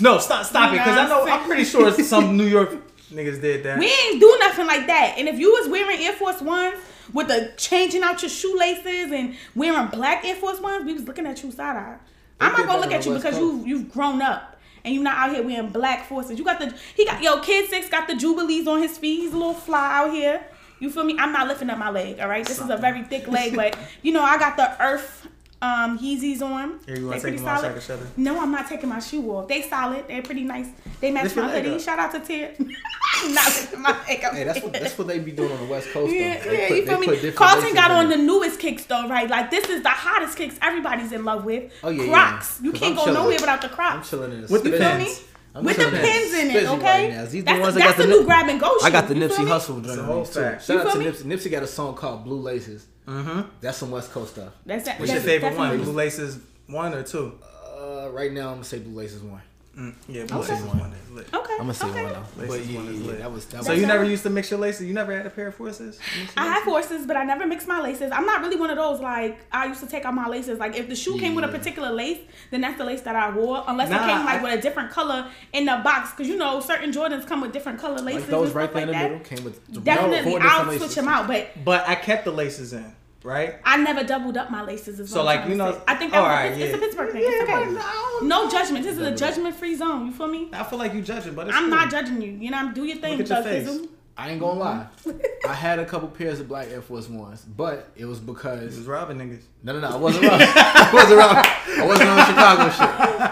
No, 0.00 0.18
stop, 0.18 0.44
stop 0.44 0.72
it, 0.72 0.78
because 0.78 0.98
I 0.98 1.08
know 1.08 1.26
I'm 1.26 1.44
pretty 1.46 1.64
sure 1.64 1.92
some 1.92 2.36
New 2.36 2.46
York 2.46 2.70
niggas 3.12 3.40
did 3.40 3.62
that. 3.64 3.78
We 3.78 3.86
ain't 3.86 4.20
do 4.20 4.36
nothing 4.40 4.66
like 4.66 4.86
that. 4.86 5.14
And 5.18 5.28
if 5.28 5.38
you 5.38 5.52
was 5.52 5.68
wearing 5.68 5.98
Air 6.00 6.12
Force 6.14 6.40
Ones 6.40 6.76
with 7.12 7.28
the 7.28 7.52
changing 7.56 8.02
out 8.02 8.22
your 8.22 8.28
shoelaces 8.28 9.12
and 9.12 9.36
wearing 9.54 9.88
black 9.88 10.24
Air 10.24 10.34
Force 10.34 10.60
Ones, 10.60 10.84
we 10.84 10.94
was 10.94 11.04
looking 11.04 11.26
at 11.26 11.42
you 11.42 11.52
side 11.52 11.76
eye. 11.76 11.96
I'm 12.40 12.52
not 12.52 12.66
gonna 12.66 12.80
look 12.80 12.92
at 12.92 13.06
you 13.06 13.12
West 13.12 13.24
because 13.24 13.38
Coast. 13.38 13.66
you 13.66 13.78
you've 13.78 13.92
grown 13.92 14.20
up 14.20 14.58
and 14.84 14.94
you're 14.94 15.04
not 15.04 15.16
out 15.16 15.34
here 15.34 15.42
wearing 15.44 15.68
black 15.68 16.06
forces. 16.06 16.38
You 16.38 16.44
got 16.44 16.58
the 16.58 16.74
he 16.96 17.04
got 17.04 17.22
yo 17.22 17.40
kid 17.40 17.70
six 17.70 17.88
got 17.88 18.08
the 18.08 18.16
jubilees 18.16 18.66
on 18.66 18.82
his 18.82 18.98
feet. 18.98 19.20
He's 19.20 19.32
a 19.32 19.36
little 19.36 19.54
fly 19.54 19.98
out 19.98 20.12
here. 20.12 20.44
You 20.80 20.90
feel 20.90 21.04
me? 21.04 21.16
I'm 21.18 21.32
not 21.32 21.46
lifting 21.46 21.70
up 21.70 21.78
my 21.78 21.90
leg. 21.90 22.18
All 22.18 22.28
right, 22.28 22.44
this 22.44 22.60
is 22.60 22.68
a 22.68 22.76
very 22.76 23.04
thick 23.04 23.28
leg, 23.28 23.54
but 23.54 23.78
you 24.02 24.12
know 24.12 24.22
I 24.22 24.38
got 24.38 24.56
the 24.56 24.82
Earth 24.82 25.23
um 25.64 25.98
Yeezys 25.98 26.42
on. 26.42 26.78
Here, 26.86 26.96
you 26.98 27.06
wanna 27.06 27.08
They 27.08 27.14
take 27.16 27.22
pretty 27.22 27.36
them 27.38 27.48
off 27.48 27.60
solid. 27.60 27.72
can 27.72 27.80
show? 27.82 27.98
No, 28.16 28.40
I'm 28.40 28.50
not 28.52 28.68
taking 28.68 28.88
my 28.88 28.98
shoe 29.00 29.22
off. 29.34 29.48
They 29.48 29.62
solid. 29.62 30.06
They're 30.08 30.22
pretty 30.22 30.42
nice. 30.44 30.66
They 31.00 31.10
match 31.10 31.24
Lift 31.24 31.36
your 31.36 31.44
my 31.46 31.52
hoodie. 31.52 31.70
up. 31.74 31.80
Shout 31.80 31.98
out 31.98 32.12
to 32.12 32.20
Tia. 32.20 32.50
not 32.58 33.46
lifting 33.46 33.80
my 33.82 33.96
leg 34.06 34.24
up. 34.24 34.34
Hey, 34.34 34.44
that's 34.44 34.60
what 34.62 34.72
that's 34.72 34.98
what 34.98 35.06
they 35.06 35.18
be 35.18 35.32
doing 35.32 35.50
on 35.52 35.58
the 35.60 35.66
West 35.66 35.88
Coast. 35.92 36.10
though. 36.10 36.16
Yeah, 36.16 36.42
They 36.44 36.58
yeah, 36.62 36.68
put- 36.68 36.76
you 36.78 36.86
feel 36.86 36.98
me? 37.00 37.06
different 37.06 37.36
Carlton 37.36 37.74
got 37.74 37.90
on 37.90 38.08
the 38.08 38.16
newest 38.16 38.58
kicks 38.60 38.84
though, 38.84 39.08
right? 39.08 39.28
Like 39.28 39.50
this 39.50 39.68
is 39.70 39.82
the 39.82 39.88
hottest 39.90 40.36
kicks 40.36 40.56
everybody's 40.62 41.12
in 41.12 41.24
love 41.24 41.44
with. 41.44 41.72
Oh, 41.82 41.90
yeah, 41.90 42.02
yeah. 42.04 42.12
Crocs. 42.30 42.60
You 42.62 42.70
'Cause 42.72 42.80
can't 42.80 42.90
I'm 42.92 42.96
go 42.96 43.04
chilling. 43.04 43.14
nowhere 43.22 43.36
without 43.40 43.62
the 43.62 43.68
Crocs. 43.68 43.94
I'm 43.96 44.02
chilling 44.04 44.32
in 44.32 44.40
the 44.42 44.52
With 44.52 44.64
the 44.64 44.70
feel 44.70 44.78
me? 44.98 45.04
pins. 45.04 45.20
I'm 45.56 45.64
With 45.64 45.76
the 45.76 45.84
pins 45.84 46.34
in 46.34 46.50
it, 46.50 46.64
okay? 46.66 47.16
Right. 47.16 47.30
These 47.30 47.44
That's 47.44 47.56
the 47.56 47.62
ones 47.62 47.74
the- 47.74 47.80
that 47.80 47.86
got 47.90 47.96
the 47.96 48.02
the 48.02 48.08
new 48.08 48.24
grab 48.24 48.48
and 48.48 48.58
go 48.60 48.76
I 48.82 48.90
got 48.90 49.06
the 49.06 49.14
Nipsey? 49.14 49.46
Hussle 49.46 49.78
It's 49.78 49.88
a 49.92 49.94
joint 49.94 50.00
whole 50.06 50.16
on 50.18 50.24
these 50.24 50.34
too. 50.34 50.40
Shout 50.40 50.86
out 50.86 50.92
to? 50.94 50.98
Nipsey. 50.98 51.22
Nipsey 51.22 51.50
got 51.50 51.62
a 51.62 51.66
song 51.68 51.94
called 51.94 52.24
Blue 52.24 52.40
Laces. 52.40 52.86
Mm-hmm. 53.06 53.48
That's 53.60 53.78
some 53.78 53.90
West 53.90 54.12
Coast 54.12 54.34
stuff. 54.34 54.52
That's 54.64 54.84
that. 54.86 54.98
What's 54.98 55.12
your 55.12 55.20
that's 55.20 55.30
favorite 55.30 55.56
one? 55.56 55.82
Blue 55.82 55.92
Laces 55.92 56.38
one 56.66 56.94
or 56.94 57.02
two? 57.02 57.38
Uh, 57.76 58.08
right 58.10 58.32
now 58.32 58.48
I'm 58.48 58.54
gonna 58.54 58.64
say 58.64 58.78
Blue 58.78 58.94
Laces 58.94 59.22
one. 59.22 59.42
Mm, 59.76 59.92
yeah, 60.08 60.24
Blue 60.24 60.38
Okay. 60.38 60.52
Laces 60.52 60.66
one 60.66 60.92
is 60.92 61.10
lit. 61.10 61.34
Okay. 61.34 61.52
I'm 61.54 61.58
gonna 61.58 61.74
say 61.74 61.86
okay. 61.88 62.04
one 62.04 62.12
though. 62.12 62.42
Laces 62.42 62.48
But 62.66 62.66
yeah, 62.72 62.78
one 62.78 62.88
is 62.88 63.00
yeah, 63.00 63.06
lit. 63.08 63.18
that 63.18 63.32
was 63.32 63.44
that 63.46 63.64
So 63.64 63.72
was. 63.72 63.80
you 63.80 63.86
never 63.86 64.04
used 64.04 64.22
to 64.22 64.30
mix 64.30 64.50
your 64.50 64.60
laces? 64.60 64.86
You 64.86 64.94
never 64.94 65.16
had 65.16 65.26
a 65.26 65.30
pair 65.30 65.48
of 65.48 65.54
forces? 65.56 65.98
I 66.36 66.44
have 66.46 66.66
laces? 66.66 66.88
forces, 66.88 67.06
but 67.06 67.16
I 67.16 67.24
never 67.24 67.44
mix 67.46 67.66
my 67.66 67.80
laces. 67.80 68.12
I'm 68.12 68.24
not 68.24 68.40
really 68.42 68.54
one 68.56 68.70
of 68.70 68.76
those 68.76 69.00
like 69.00 69.38
I 69.50 69.66
used 69.66 69.80
to 69.80 69.86
take 69.88 70.04
out 70.04 70.14
my 70.14 70.28
laces. 70.28 70.58
Like 70.60 70.76
if 70.76 70.88
the 70.88 70.94
shoe 70.94 71.18
came 71.18 71.34
with 71.34 71.44
a 71.44 71.48
particular 71.48 71.90
lace, 71.90 72.18
then 72.52 72.60
that's 72.60 72.78
the 72.78 72.84
lace 72.84 73.00
that 73.02 73.16
I 73.16 73.30
wore. 73.30 73.64
Unless 73.66 73.90
Nah, 73.90 73.96
it 73.96 74.08
came 74.14 74.24
like 74.24 74.40
I- 74.40 74.42
with 74.44 74.58
a 74.58 74.62
different 74.62 74.90
color 74.92 75.28
in 75.52 75.64
the 75.66 75.80
box, 75.82 76.10
because 76.12 76.28
you 76.28 76.36
know 76.36 76.60
certain 76.60 76.92
Jordans 76.92 77.26
come 77.26 77.40
with 77.40 77.52
different 77.52 77.80
color 77.80 77.98
laces. 78.00 78.22
Like 78.22 78.30
those 78.30 78.46
and 78.48 78.56
right 78.56 78.70
stuff 78.70 78.74
there 78.74 78.82
in 78.82 78.86
the 78.88 78.92
that. 78.92 79.10
middle 79.10 79.24
came 79.26 79.44
with 79.44 79.84
Definitely, 79.84 80.30
four 80.30 80.38
different 80.40 80.68
I'll 80.68 80.78
switch 80.78 80.94
them 80.94 81.08
out, 81.08 81.26
but 81.26 81.48
But 81.64 81.88
I 81.88 81.96
kept 81.96 82.24
the 82.24 82.30
laces 82.32 82.72
in, 82.72 82.94
right? 83.24 83.56
I 83.64 83.76
never 83.78 84.04
doubled 84.04 84.36
up 84.36 84.50
my 84.50 84.62
laces. 84.62 85.00
Is 85.00 85.10
So, 85.10 85.20
I'm 85.20 85.26
like, 85.26 85.48
you 85.48 85.56
know- 85.56 85.80
I 85.88 85.94
think 85.96 86.12
that 86.12 86.20
was 86.20 86.28
alright, 86.28 86.52
a, 86.52 86.54
it's 86.54 86.70
yeah. 86.70 86.76
a 86.76 86.78
Pittsburgh 86.78 87.10
thing. 87.12 87.22
Yeah, 87.22 87.42
okay. 87.42 87.74
but 87.74 88.22
No 88.26 88.48
judgment. 88.48 88.84
This 88.84 88.96
is 88.96 89.02
a 89.02 89.14
judgment 89.16 89.56
free 89.56 89.74
zone. 89.74 90.06
You 90.06 90.12
feel 90.12 90.28
me? 90.28 90.50
I 90.52 90.62
feel 90.62 90.78
like 90.78 90.94
you 90.94 91.02
judging, 91.02 91.34
but 91.34 91.48
it's 91.48 91.56
I'm 91.56 91.64
cool. 91.64 91.70
not 91.70 91.90
judging 91.90 92.22
you. 92.22 92.32
You 92.32 92.50
know, 92.52 92.70
do 92.72 92.84
your 92.84 92.98
thing. 92.98 93.18
Look 93.18 93.28
at 93.30 93.44
your 93.44 93.52
face. 93.64 93.88
I 94.16 94.30
ain't 94.30 94.38
gonna 94.38 94.60
lie. 94.60 94.86
I 95.48 95.52
had 95.54 95.80
a 95.80 95.84
couple 95.84 96.06
pairs 96.06 96.38
of 96.38 96.46
black 96.46 96.68
Air 96.70 96.80
Force 96.82 97.08
Ones, 97.08 97.42
but 97.44 97.88
it 97.96 98.04
was 98.04 98.20
You 98.20 98.26
because 98.26 98.76
was 98.76 98.86
robbing 98.86 99.18
niggas. 99.18 99.42
no, 99.64 99.72
no, 99.72 99.80
no. 99.80 99.88
I 99.88 99.96
wasn't 99.96 100.26
around. 100.26 100.40
I 100.40 100.90
wasn't 100.94 101.18
around. 101.18 101.36
I 101.82 101.84
wasn't 101.84 102.08
on 102.10 102.26
Chicago 102.26 102.70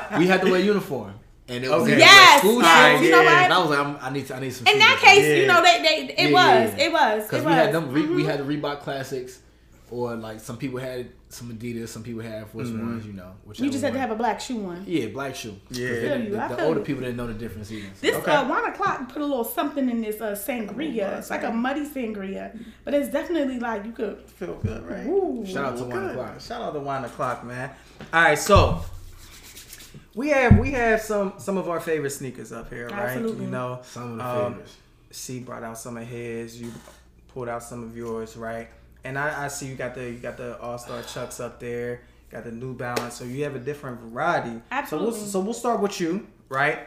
shit. 0.09 0.19
We 0.19 0.27
had 0.27 0.41
to 0.41 0.51
wear 0.51 0.59
uniform, 0.59 1.15
and 1.47 1.63
it 1.65 1.71
was, 1.71 1.83
Okay. 1.85 1.99
Yes, 1.99 2.33
like 2.33 2.39
school 2.41 2.63
yes, 2.63 2.99
shoes. 2.99 3.07
you 3.07 3.13
know 3.13 3.23
yeah. 3.23 3.45
And 3.45 3.53
I 3.53 3.59
was 3.61 3.71
like, 3.71 3.79
I'm, 3.79 3.97
I 4.01 4.11
need, 4.11 4.27
to, 4.27 4.35
I 4.35 4.41
need 4.41 4.53
some. 4.53 4.67
In 4.67 4.79
that 4.81 4.99
case, 5.01 5.25
Yeah. 5.25 5.35
you 5.37 5.47
know, 5.47 5.63
they, 5.63 5.83
they 5.83 6.15
it 6.15 6.31
Yeah, 6.31 6.65
was, 6.65 6.73
yeah, 6.73 6.77
yeah. 6.79 6.85
it 6.87 6.93
was, 6.93 7.25
Because 7.29 7.43
it 7.43 7.47
we 7.47 7.53
had 7.53 7.73
them, 7.73 7.93
re- 7.93 8.07
we 8.09 8.23
Mhm. 8.25 8.27
had 8.27 8.41
the 8.41 8.45
Reebok 8.57 8.81
classics, 8.81 9.39
or 9.93 10.17
like 10.17 10.41
some 10.41 10.57
people 10.57 10.79
had 10.79 11.11
some 11.29 11.53
Adidas, 11.53 11.89
some 11.89 12.03
people 12.03 12.23
had 12.23 12.33
Air 12.33 12.47
Force 12.47 12.69
Ones, 12.71 13.05
you 13.07 13.13
know. 13.13 13.33
Which 13.45 13.61
You 13.61 13.71
just 13.71 13.85
had 13.85 13.93
to 13.93 13.99
have 13.99 14.11
a 14.11 14.15
black 14.15 14.41
shoe 14.41 14.65
on. 14.67 14.85
yeah, 14.87 15.07
black 15.09 15.35
shoe. 15.35 15.55
Yeah. 15.71 15.89
they 15.89 16.01
feel 16.01 16.21
you, 16.25 16.39
I 16.39 16.49
The, 16.49 16.57
the 16.57 16.65
older 16.65 16.81
you. 16.81 16.85
people 16.87 17.03
didn't 17.03 17.17
know 17.19 17.27
the 17.27 17.35
difference 17.35 17.71
either. 17.71 17.89
This 18.01 18.17
Okay. 18.17 18.33
uh, 18.33 18.49
wine 18.49 18.65
o'clock 18.73 19.09
put 19.13 19.21
a 19.21 19.27
little 19.27 19.45
something 19.45 19.89
in 19.91 20.01
this 20.01 20.21
uh, 20.21 20.33
sangria. 20.35 21.19
It's 21.19 21.29
like 21.31 21.45
a 21.45 21.51
muddy 21.53 21.85
sangria, 21.87 22.59
but 22.85 22.95
it's 22.95 23.11
definitely 23.11 23.59
like 23.61 23.85
you 23.85 23.93
could. 23.93 24.19
Feel 24.31 24.55
good, 24.55 24.83
right? 24.89 25.07
Ooh. 25.07 25.45
Shout 25.47 25.65
out 25.67 25.77
to 25.79 25.85
wine 25.85 26.05
o'clock. 26.11 26.41
Shout 26.41 26.63
out 26.63 26.73
to 26.73 26.81
wine 26.81 27.05
o'clock, 27.05 27.45
man. 27.45 27.71
All 28.13 28.23
right, 28.23 28.39
so 28.39 28.83
we 30.15 30.29
have 30.31 30.59
we 30.59 30.71
have 30.73 31.01
some 31.01 31.35
some 31.39 31.57
of 31.59 31.69
our 31.69 31.81
favorite 31.81 32.11
sneakers 32.11 32.51
up 32.53 32.71
here, 32.71 32.89
right? 32.89 32.99
Absolutely. 33.17 33.45
You 33.45 33.51
know, 33.51 33.81
Some 33.85 34.13
of 34.13 34.19
the 34.19 34.25
um, 34.27 34.53
favorites. 34.53 34.77
C 35.11 35.41
brought 35.41 35.63
out 35.63 35.77
some 35.79 35.97
of 35.99 36.07
his. 36.07 36.61
You 36.61 36.73
pulled 37.29 37.49
out 37.49 37.63
some 37.63 37.83
of 37.83 37.97
yours, 37.97 38.37
right? 38.37 38.69
And 39.05 39.19
I, 39.19 39.45
I 39.45 39.49
see 39.49 39.67
you 39.67 39.75
got 39.75 39.95
the 39.95 40.05
you 40.05 40.19
got 40.19 40.37
the 40.37 40.59
All 40.61 40.79
Star 40.79 41.03
Chucks 41.03 41.41
up 41.41 41.59
there. 41.61 42.03
Got 42.31 42.45
the 42.45 42.51
New 42.53 42.75
Balance, 42.75 43.15
so 43.15 43.25
you 43.25 43.45
have 43.45 43.55
a 43.55 43.59
different 43.59 44.01
variety. 44.01 44.63
Absolutely. 44.71 45.11
So 45.13 45.19
we'll, 45.19 45.27
so 45.29 45.41
we'll 45.41 45.53
start 45.55 45.81
with 45.81 46.01
you, 46.01 46.27
right? 46.49 46.79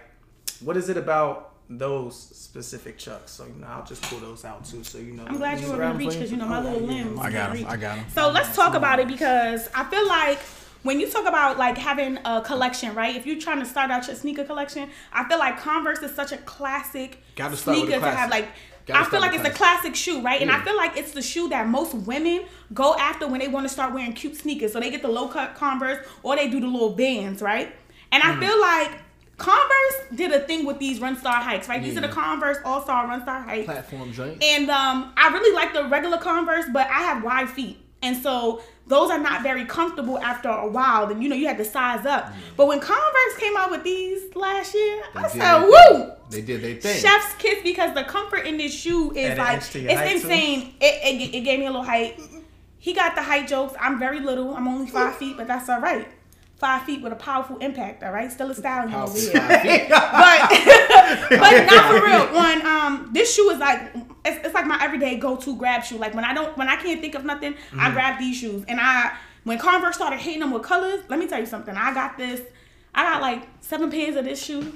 What 0.61 0.75
is 0.75 0.89
it 0.89 0.97
about 0.97 1.51
those 1.69 2.17
specific 2.19 2.97
Chucks? 2.97 3.31
So 3.31 3.45
you 3.45 3.53
know, 3.61 3.67
I'll 3.67 3.85
just 3.85 4.01
pull 4.03 4.17
those 4.19 4.43
out 4.43 4.65
too, 4.65 4.83
so 4.83 4.97
you 4.97 5.13
know. 5.13 5.23
I'm 5.27 5.37
glad 5.37 5.59
you 5.59 5.67
were 5.69 5.75
grab 5.75 5.93
gonna 5.93 6.03
'em 6.03 6.09
reach 6.09 6.13
because 6.17 6.31
you? 6.31 6.37
you 6.37 6.43
know 6.43 6.49
my 6.49 6.59
Oh, 6.59 6.63
little 6.63 6.81
yeah. 6.81 7.03
limbs. 7.03 7.19
I 7.19 7.23
got 7.23 7.31
can't 7.31 7.49
'em, 7.51 7.53
reach. 7.57 7.65
I 7.67 7.77
got 7.77 7.97
'em. 7.99 8.05
So 8.13 8.29
let's 8.31 8.55
talk 8.55 8.73
about 8.73 8.99
it 8.99 9.07
because 9.07 9.69
I 9.75 9.83
feel 9.83 10.07
like 10.07 10.39
when 10.81 10.99
you 10.99 11.07
talk 11.11 11.27
about 11.27 11.59
like 11.59 11.77
having 11.77 12.17
a 12.25 12.41
collection, 12.41 12.95
right? 12.95 13.15
If 13.15 13.27
you're 13.27 13.39
trying 13.39 13.59
to 13.59 13.65
start 13.65 13.91
out 13.91 14.07
your 14.07 14.15
sneaker 14.15 14.45
collection, 14.45 14.89
I 15.13 15.27
feel 15.29 15.37
like 15.37 15.59
Converse 15.59 15.99
is 15.99 16.15
such 16.15 16.31
a 16.31 16.37
classic 16.37 17.21
Gotta 17.35 17.55
start 17.55 17.77
with 17.77 17.85
sneaker 17.85 17.99
the 17.99 18.05
to 18.07 18.15
have. 18.15 18.31
Like 18.31 18.47
Gotta 18.85 18.99
I 18.99 19.09
feel 19.09 19.19
like 19.19 19.33
it's 19.33 19.47
a 19.47 19.51
classic. 19.51 19.95
shoe, 19.95 20.21
right? 20.21 20.41
And 20.41 20.51
I 20.51 20.61
feel 20.61 20.75
like 20.77 20.95
it's 20.97 21.11
the 21.11 21.21
shoe 21.21 21.49
that 21.49 21.67
most 21.67 21.93
women 21.93 22.45
go 22.73 22.95
after 22.95 23.27
when 23.27 23.39
they 23.39 23.47
want 23.47 23.65
to 23.65 23.69
start 23.73 23.93
wearing 23.93 24.13
cute 24.13 24.35
sneakers. 24.37 24.73
So 24.73 24.79
they 24.79 24.91
get 24.91 25.01
the 25.01 25.07
low 25.07 25.27
cut 25.27 25.55
Converse 25.55 26.05
or 26.23 26.35
they 26.35 26.49
do 26.49 26.59
the 26.59 26.67
little 26.67 26.91
bands, 26.91 27.41
right? 27.41 27.73
And 28.11 28.21
Hmm. 28.23 28.29
I 28.31 28.45
feel 28.47 28.61
like 28.61 28.91
Converse 29.37 30.15
did 30.15 30.31
a 30.31 30.39
thing 30.39 30.65
with 30.65 30.79
these 30.79 30.99
Run 31.01 31.17
Star 31.17 31.41
hikes, 31.41 31.67
right? 31.67 31.81
These 31.83 31.97
are 31.97 32.01
the 32.01 32.07
Converse 32.07 32.57
All 32.63 32.81
Star 32.81 33.07
Run 33.07 33.21
Star 33.23 33.41
hikes. 33.41 33.65
Platform 33.65 34.11
joint. 34.13 34.41
And 34.43 34.69
um, 34.69 35.11
I 35.17 35.29
really 35.33 35.53
like 35.53 35.73
the 35.73 35.85
regular 35.89 36.17
Converse, 36.17 36.65
but 36.71 36.87
I 36.87 36.99
have 37.01 37.23
wide 37.23 37.49
feet. 37.49 37.77
And 38.01 38.15
so 38.21 38.61
those 38.87 39.09
are 39.09 39.19
not 39.19 39.41
very 39.41 39.65
comfortable 39.65 40.19
after 40.19 40.49
a 40.49 40.67
while. 40.67 41.07
Then 41.07 41.21
you 41.21 41.29
know 41.29 41.35
you 41.35 41.47
had 41.47 41.57
to 41.57 41.65
size 41.65 42.05
up. 42.05 42.25
Mm. 42.25 42.33
But 42.57 42.67
when 42.67 42.79
Converse 42.79 43.37
came 43.37 43.57
out 43.57 43.71
with 43.71 43.83
these 43.83 44.35
last 44.35 44.73
year, 44.73 45.03
I 45.15 45.21
They 45.23 45.33
did 45.33 45.41
said, 45.41 45.61
"Woo!" 45.63 46.11
They 46.29 46.41
did 46.41 46.61
their 46.61 46.75
thing. 46.75 47.01
Chef's 47.01 47.33
kiss 47.35 47.61
because 47.63 47.93
the 47.93 48.03
comfort 48.03 48.45
in 48.45 48.57
this 48.57 48.73
shoe 48.73 49.11
is 49.11 49.31
Add 49.31 49.37
an 49.39 49.43
like 49.43 49.55
inch 49.55 49.69
to 49.71 49.79
your 49.79 49.91
it's 49.91 50.13
insane. 50.13 50.75
It, 50.79 51.01
it 51.03 51.35
it 51.35 51.41
gave 51.41 51.59
me 51.59 51.65
a 51.65 51.69
little 51.69 51.83
height. 51.83 52.19
He 52.77 52.93
got 52.93 53.15
the 53.15 53.23
height 53.23 53.47
jokes. 53.47 53.73
I'm 53.79 53.97
very 53.97 54.19
little. 54.19 54.55
I'm 54.55 54.67
only 54.67 54.87
five 54.87 55.15
feet, 55.15 55.37
but 55.37 55.47
that's 55.47 55.67
all 55.69 55.81
right. 55.81 56.07
Five 56.65 56.81
feet 56.83 57.01
with 57.03 57.13
a 57.13 57.15
powerful 57.15 57.57
impact. 57.59 58.01
All 58.03 58.11
right, 58.11 58.31
still 58.31 58.49
a 58.49 58.55
stallion 58.55 58.91
over 58.95 59.15
here 59.19 59.33
but 59.89 60.39
but 61.29 61.65
not 61.71 61.83
for 61.91 62.03
real. 62.03 62.25
When 62.33 62.65
um 62.65 63.09
this 63.13 63.35
shoe 63.35 63.49
is 63.51 63.59
like 63.59 63.79
it's, 64.25 64.45
it's 64.45 64.53
like 64.55 64.65
my 64.65 64.79
everyday 64.81 65.17
go 65.17 65.35
to 65.35 65.55
grab 65.57 65.83
shoe. 65.83 65.97
Like 65.97 66.15
when 66.15 66.25
I 66.25 66.33
don't 66.33 66.57
when 66.57 66.67
I 66.67 66.75
can't 66.77 67.01
think 67.01 67.13
of 67.13 67.23
nothing, 67.23 67.53
Mm-hmm. 67.53 67.79
I 67.79 67.91
grab 67.91 68.17
these 68.17 68.37
shoes. 68.37 68.63
And 68.67 68.79
I 68.81 69.15
when 69.43 69.59
Converse 69.59 69.95
started 69.95 70.17
hating 70.19 70.39
them 70.39 70.51
with 70.51 70.63
colors, 70.63 71.03
let 71.07 71.19
me 71.19 71.27
tell 71.27 71.39
you 71.39 71.45
something. 71.45 71.75
I 71.75 71.93
got 71.93 72.17
this. 72.17 72.41
I 72.95 73.03
got 73.03 73.21
like 73.21 73.43
seven 73.59 73.91
pairs 73.91 74.15
of 74.15 74.25
this 74.25 74.43
shoe. 74.43 74.73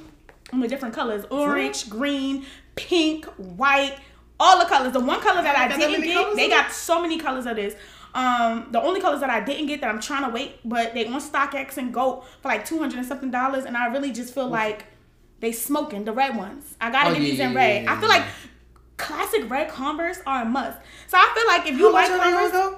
in 0.53 0.59
the 0.59 0.67
different 0.67 0.93
colors: 0.93 1.25
orange, 1.31 1.89
green, 1.89 2.45
pink, 2.75 3.25
white, 3.37 3.95
all 4.39 4.59
the 4.59 4.65
colors. 4.65 4.93
The 4.93 4.99
one 4.99 5.21
color 5.21 5.41
that 5.41 5.57
I 5.57 5.67
that 5.69 5.79
didn't 5.79 6.03
get, 6.03 6.35
they 6.35 6.49
got 6.49 6.71
so 6.71 7.01
many 7.01 7.17
colors 7.17 7.47
of 7.47 7.55
this. 7.55 7.73
Um, 8.13 8.67
the 8.71 8.81
only 8.81 8.99
colors 9.01 9.19
that 9.19 9.29
I 9.29 9.39
didn't 9.41 9.67
get 9.67 9.81
that 9.81 9.89
I'm 9.89 10.01
trying 10.01 10.23
to 10.25 10.29
wait, 10.29 10.59
but 10.65 10.93
they 10.93 11.05
on 11.05 11.21
StockX 11.21 11.77
and 11.77 11.93
Goat 11.93 12.25
for 12.41 12.47
like 12.49 12.65
two 12.65 12.79
hundred 12.79 12.97
and 12.99 13.07
something 13.07 13.29
dollars, 13.31 13.65
and 13.65 13.77
I 13.77 13.87
really 13.87 14.11
just 14.11 14.33
feel 14.33 14.47
like 14.47 14.85
they 15.41 15.51
smoking 15.51 16.05
the 16.05 16.11
red 16.11 16.35
ones. 16.35 16.75
I 16.81 16.91
gotta 16.91 17.09
Oh, 17.11 17.13
get 17.13 17.21
yeah, 17.21 17.29
these 17.29 17.39
in 17.39 17.51
yeah, 17.51 17.57
red. 17.57 17.83
yeah, 17.83 17.93
I 17.93 17.99
feel 17.99 18.09
like 18.09 18.23
classic 18.97 19.49
red 19.49 19.69
Converse 19.69 20.19
are 20.25 20.41
a 20.41 20.45
must. 20.45 20.77
So 21.07 21.17
I 21.17 21.31
feel 21.35 21.47
like 21.47 21.71
if 21.71 21.77
you 21.79 21.91
like 21.91 22.09
Converse, 22.09 22.77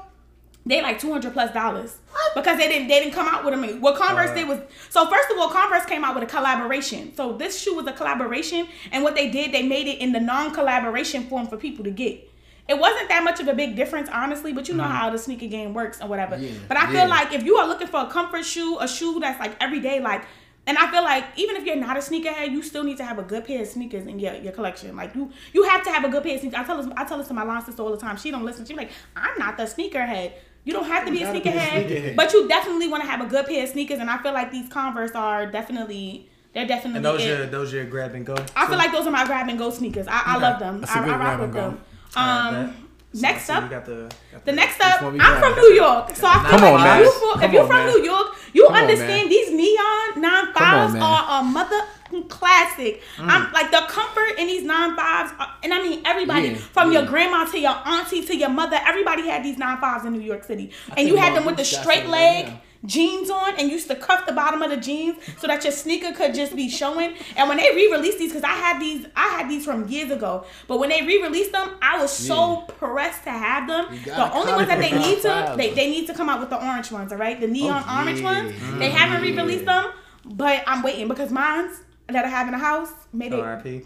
they 0.65 0.81
like 0.81 0.99
two 0.99 1.11
hundred 1.11 1.33
plus 1.33 1.51
dollars 1.53 1.97
because 2.35 2.57
they 2.57 2.67
didn't 2.67 2.87
they 2.87 2.99
didn't 2.99 3.13
come 3.15 3.27
out 3.27 3.43
with 3.43 3.53
them. 3.59 3.81
What 3.81 3.95
Converse 3.95 4.29
Uh. 4.31 4.35
did 4.35 4.47
was 4.47 4.59
so 4.89 5.07
first 5.09 5.31
of 5.31 5.37
all, 5.39 5.49
Converse 5.49 5.85
came 5.85 6.03
out 6.03 6.13
with 6.13 6.23
a 6.23 6.27
collaboration. 6.27 7.15
So 7.15 7.33
this 7.33 7.59
shoe 7.59 7.75
was 7.75 7.87
a 7.87 7.93
collaboration, 7.93 8.67
and 8.91 9.03
what 9.03 9.15
they 9.15 9.31
did, 9.31 9.51
they 9.53 9.63
made 9.63 9.87
it 9.87 9.99
in 9.99 10.11
the 10.11 10.19
non-collaboration 10.19 11.23
form 11.27 11.47
for 11.47 11.57
people 11.57 11.83
to 11.85 11.91
get. 11.91 12.27
It 12.71 12.79
wasn't 12.79 13.09
that 13.09 13.21
much 13.25 13.41
of 13.41 13.49
a 13.49 13.53
big 13.53 13.75
difference, 13.75 14.07
honestly, 14.09 14.53
but 14.53 14.69
you 14.69 14.75
know 14.75 14.83
mm-hmm. 14.83 14.93
how 14.93 15.09
the 15.09 15.17
sneaker 15.17 15.47
game 15.47 15.73
works 15.73 15.99
and 15.99 16.09
whatever. 16.09 16.37
Yeah, 16.37 16.53
but 16.69 16.77
I 16.77 16.85
feel 16.85 16.95
yeah. 17.01 17.07
like 17.07 17.33
if 17.33 17.43
you 17.43 17.57
are 17.57 17.67
looking 17.67 17.87
for 17.87 17.99
a 17.99 18.07
comfort 18.07 18.45
shoe, 18.45 18.77
a 18.79 18.87
shoe 18.87 19.19
that's 19.19 19.39
like 19.39 19.55
everyday, 19.59 19.99
like. 19.99 20.23
And 20.67 20.77
I 20.77 20.91
feel 20.91 21.03
like 21.03 21.25
even 21.37 21.55
if 21.55 21.65
you're 21.65 21.75
not 21.75 21.97
a 21.97 22.01
sneakerhead, 22.01 22.51
you 22.51 22.61
still 22.61 22.83
need 22.83 22.97
to 22.97 23.03
have 23.03 23.17
a 23.17 23.23
good 23.23 23.45
pair 23.45 23.63
of 23.63 23.67
sneakers 23.67 24.05
in 24.05 24.19
your, 24.19 24.35
your 24.35 24.53
collection. 24.53 24.95
Like 24.95 25.15
you 25.15 25.31
you 25.53 25.63
have 25.63 25.83
to 25.85 25.89
have 25.91 26.05
a 26.05 26.09
good 26.09 26.21
pair 26.21 26.35
of 26.35 26.39
sneakers. 26.39 26.59
I 26.59 26.63
tell 26.63 26.77
this 26.77 26.87
I 26.95 27.03
tell 27.03 27.17
this 27.17 27.27
to 27.29 27.33
my 27.33 27.43
line 27.43 27.65
sister 27.65 27.81
all 27.81 27.91
the 27.91 27.97
time. 27.97 28.15
She 28.15 28.29
don't 28.29 28.45
listen. 28.45 28.63
She 28.65 28.73
be 28.73 28.77
like, 28.77 28.91
I'm 29.15 29.37
not 29.39 29.57
the 29.57 29.63
sneakerhead. 29.63 30.33
You 30.63 30.73
don't 30.73 30.85
have 30.85 31.05
to 31.07 31.11
be 31.11 31.23
a 31.23 31.25
gotta 31.25 31.41
be 31.41 31.49
a 31.49 31.51
sneakerhead, 31.51 32.15
but 32.15 32.31
you 32.31 32.47
definitely 32.47 32.87
want 32.87 33.03
to 33.03 33.09
have 33.09 33.21
a 33.21 33.25
good 33.25 33.47
pair 33.47 33.63
of 33.63 33.69
sneakers. 33.69 33.97
And 33.97 34.07
I 34.07 34.21
feel 34.21 34.33
like 34.33 34.51
these 34.51 34.69
Converse 34.69 35.11
are 35.15 35.47
definitely 35.51 36.29
they're 36.53 36.67
definitely. 36.67 36.97
And 36.97 37.05
those 37.05 37.23
it. 37.23 37.27
your 37.27 37.45
those 37.47 37.73
your 37.73 37.85
grab 37.85 38.13
and 38.13 38.25
go. 38.25 38.35
I 38.55 38.67
feel 38.67 38.77
like 38.77 38.91
those 38.91 39.07
are 39.07 39.11
my 39.11 39.25
grab 39.25 39.47
and 39.47 39.57
go 39.57 39.71
sneakers. 39.71 40.07
I, 40.07 40.21
I 40.25 40.35
Okay. 40.35 40.45
love 40.45 40.59
them. 40.59 40.85
I, 40.87 41.17
rock 41.17 41.39
with 41.41 41.53
them. 41.53 41.81
Um, 42.15 42.87
next 43.13 43.45
So 43.45 43.53
up, 43.55 43.69
got 43.69 43.85
the, 43.85 44.11
got 44.31 44.45
the 44.45 44.51
next 44.51 44.79
up, 44.81 45.01
I'm 45.01 45.17
got? 45.17 45.39
from 45.43 45.55
New 45.55 45.73
York, 45.73 46.15
so 46.15 46.27
I 46.27 46.33
feel 46.41 46.49
Come 46.49 46.61
like 46.61 46.81
on, 46.81 46.99
if, 46.99 47.05
you 47.05 47.11
fro- 47.11 47.41
if 47.43 47.51
you're 47.53 47.61
on, 47.63 47.67
from 47.67 47.77
man. 47.77 47.87
New 47.95 48.03
York, 48.03 48.27
you 48.53 48.65
Come 48.67 48.75
understand 48.75 49.07
man. 49.09 49.29
these 49.29 49.51
neon 49.51 50.21
nine 50.21 50.47
on, 50.47 50.53
fives 50.53 50.95
are 50.95 51.41
a 51.41 51.43
mother 51.43 51.81
classic. 52.27 53.01
Mm. 53.17 53.27
I'm 53.27 53.53
like 53.53 53.71
the 53.71 53.81
comfort 53.87 54.37
in 54.37 54.47
these 54.47 54.63
nine 54.63 54.95
fives, 54.95 55.31
and 55.63 55.73
I 55.73 55.81
mean 55.81 56.01
everybody 56.05 56.49
Yeah, 56.49 56.55
from 56.55 56.91
your 56.91 57.05
grandma 57.05 57.45
to 57.45 57.59
your 57.59 57.75
auntie 57.85 58.23
to 58.25 58.35
your 58.35 58.49
mother, 58.49 58.77
everybody 58.85 59.27
had 59.27 59.43
these 59.43 59.57
nine 59.57 59.77
fives 59.79 60.05
in 60.05 60.13
New 60.13 60.19
York 60.21 60.43
City, 60.43 60.71
and 60.97 61.07
you 61.07 61.15
had 61.15 61.35
them 61.35 61.45
with 61.45 61.57
the 61.57 61.65
straight 61.65 62.03
right 62.05 62.09
leg. 62.09 62.45
now. 62.47 62.61
Jeans 62.85 63.29
on 63.29 63.55
and 63.59 63.69
used 63.69 63.87
to 63.89 63.95
cuff 63.95 64.25
the 64.25 64.33
bottom 64.33 64.61
of 64.63 64.71
the 64.71 64.77
jeans 64.77 65.17
so 65.37 65.45
that 65.47 65.63
your 65.63 65.71
sneaker 65.71 66.13
could 66.13 66.33
just 66.33 66.55
be 66.55 66.67
showing. 66.67 67.13
And 67.37 67.47
when 67.47 67.57
they 67.57 67.69
re-released 67.75 68.17
these, 68.17 68.31
because 68.31 68.43
I 68.43 68.53
had 68.53 68.81
these, 68.81 69.05
I 69.15 69.27
had 69.27 69.49
these 69.49 69.65
from 69.65 69.87
years 69.87 70.09
ago. 70.09 70.45
But 70.67 70.79
when 70.79 70.89
they 70.89 71.01
re-released 71.05 71.51
them, 71.51 71.75
I 71.81 71.99
was 72.01 72.11
so 72.11 72.61
pressed 72.67 73.23
to 73.25 73.29
have 73.31 73.67
them. 73.67 73.85
The 74.03 74.33
only 74.33 74.53
ones 74.53 74.67
that 74.67 74.79
they 74.79 74.91
need 74.91 75.21
to, 75.21 75.53
they, 75.55 75.73
they 75.73 75.91
need 75.91 76.07
to 76.07 76.13
come 76.15 76.27
out 76.27 76.39
with 76.39 76.49
the 76.49 76.57
orange 76.63 76.91
ones, 76.91 77.11
all 77.11 77.19
right? 77.19 77.39
The 77.39 77.47
neon 77.47 77.83
Oh, 77.87 78.01
orange 78.01 78.19
yeah. 78.21 78.43
ones. 78.43 78.79
They 78.79 78.89
haven't 78.89 79.21
re-released 79.21 79.65
them, 79.65 79.91
but 80.25 80.63
I'm 80.65 80.81
waiting 80.81 81.07
because 81.07 81.31
mine's 81.31 81.81
that 82.07 82.25
I 82.25 82.29
have 82.29 82.47
in 82.47 82.53
the 82.53 82.57
house, 82.59 82.91
maybe 83.13 83.35
R.I.P. 83.35 83.83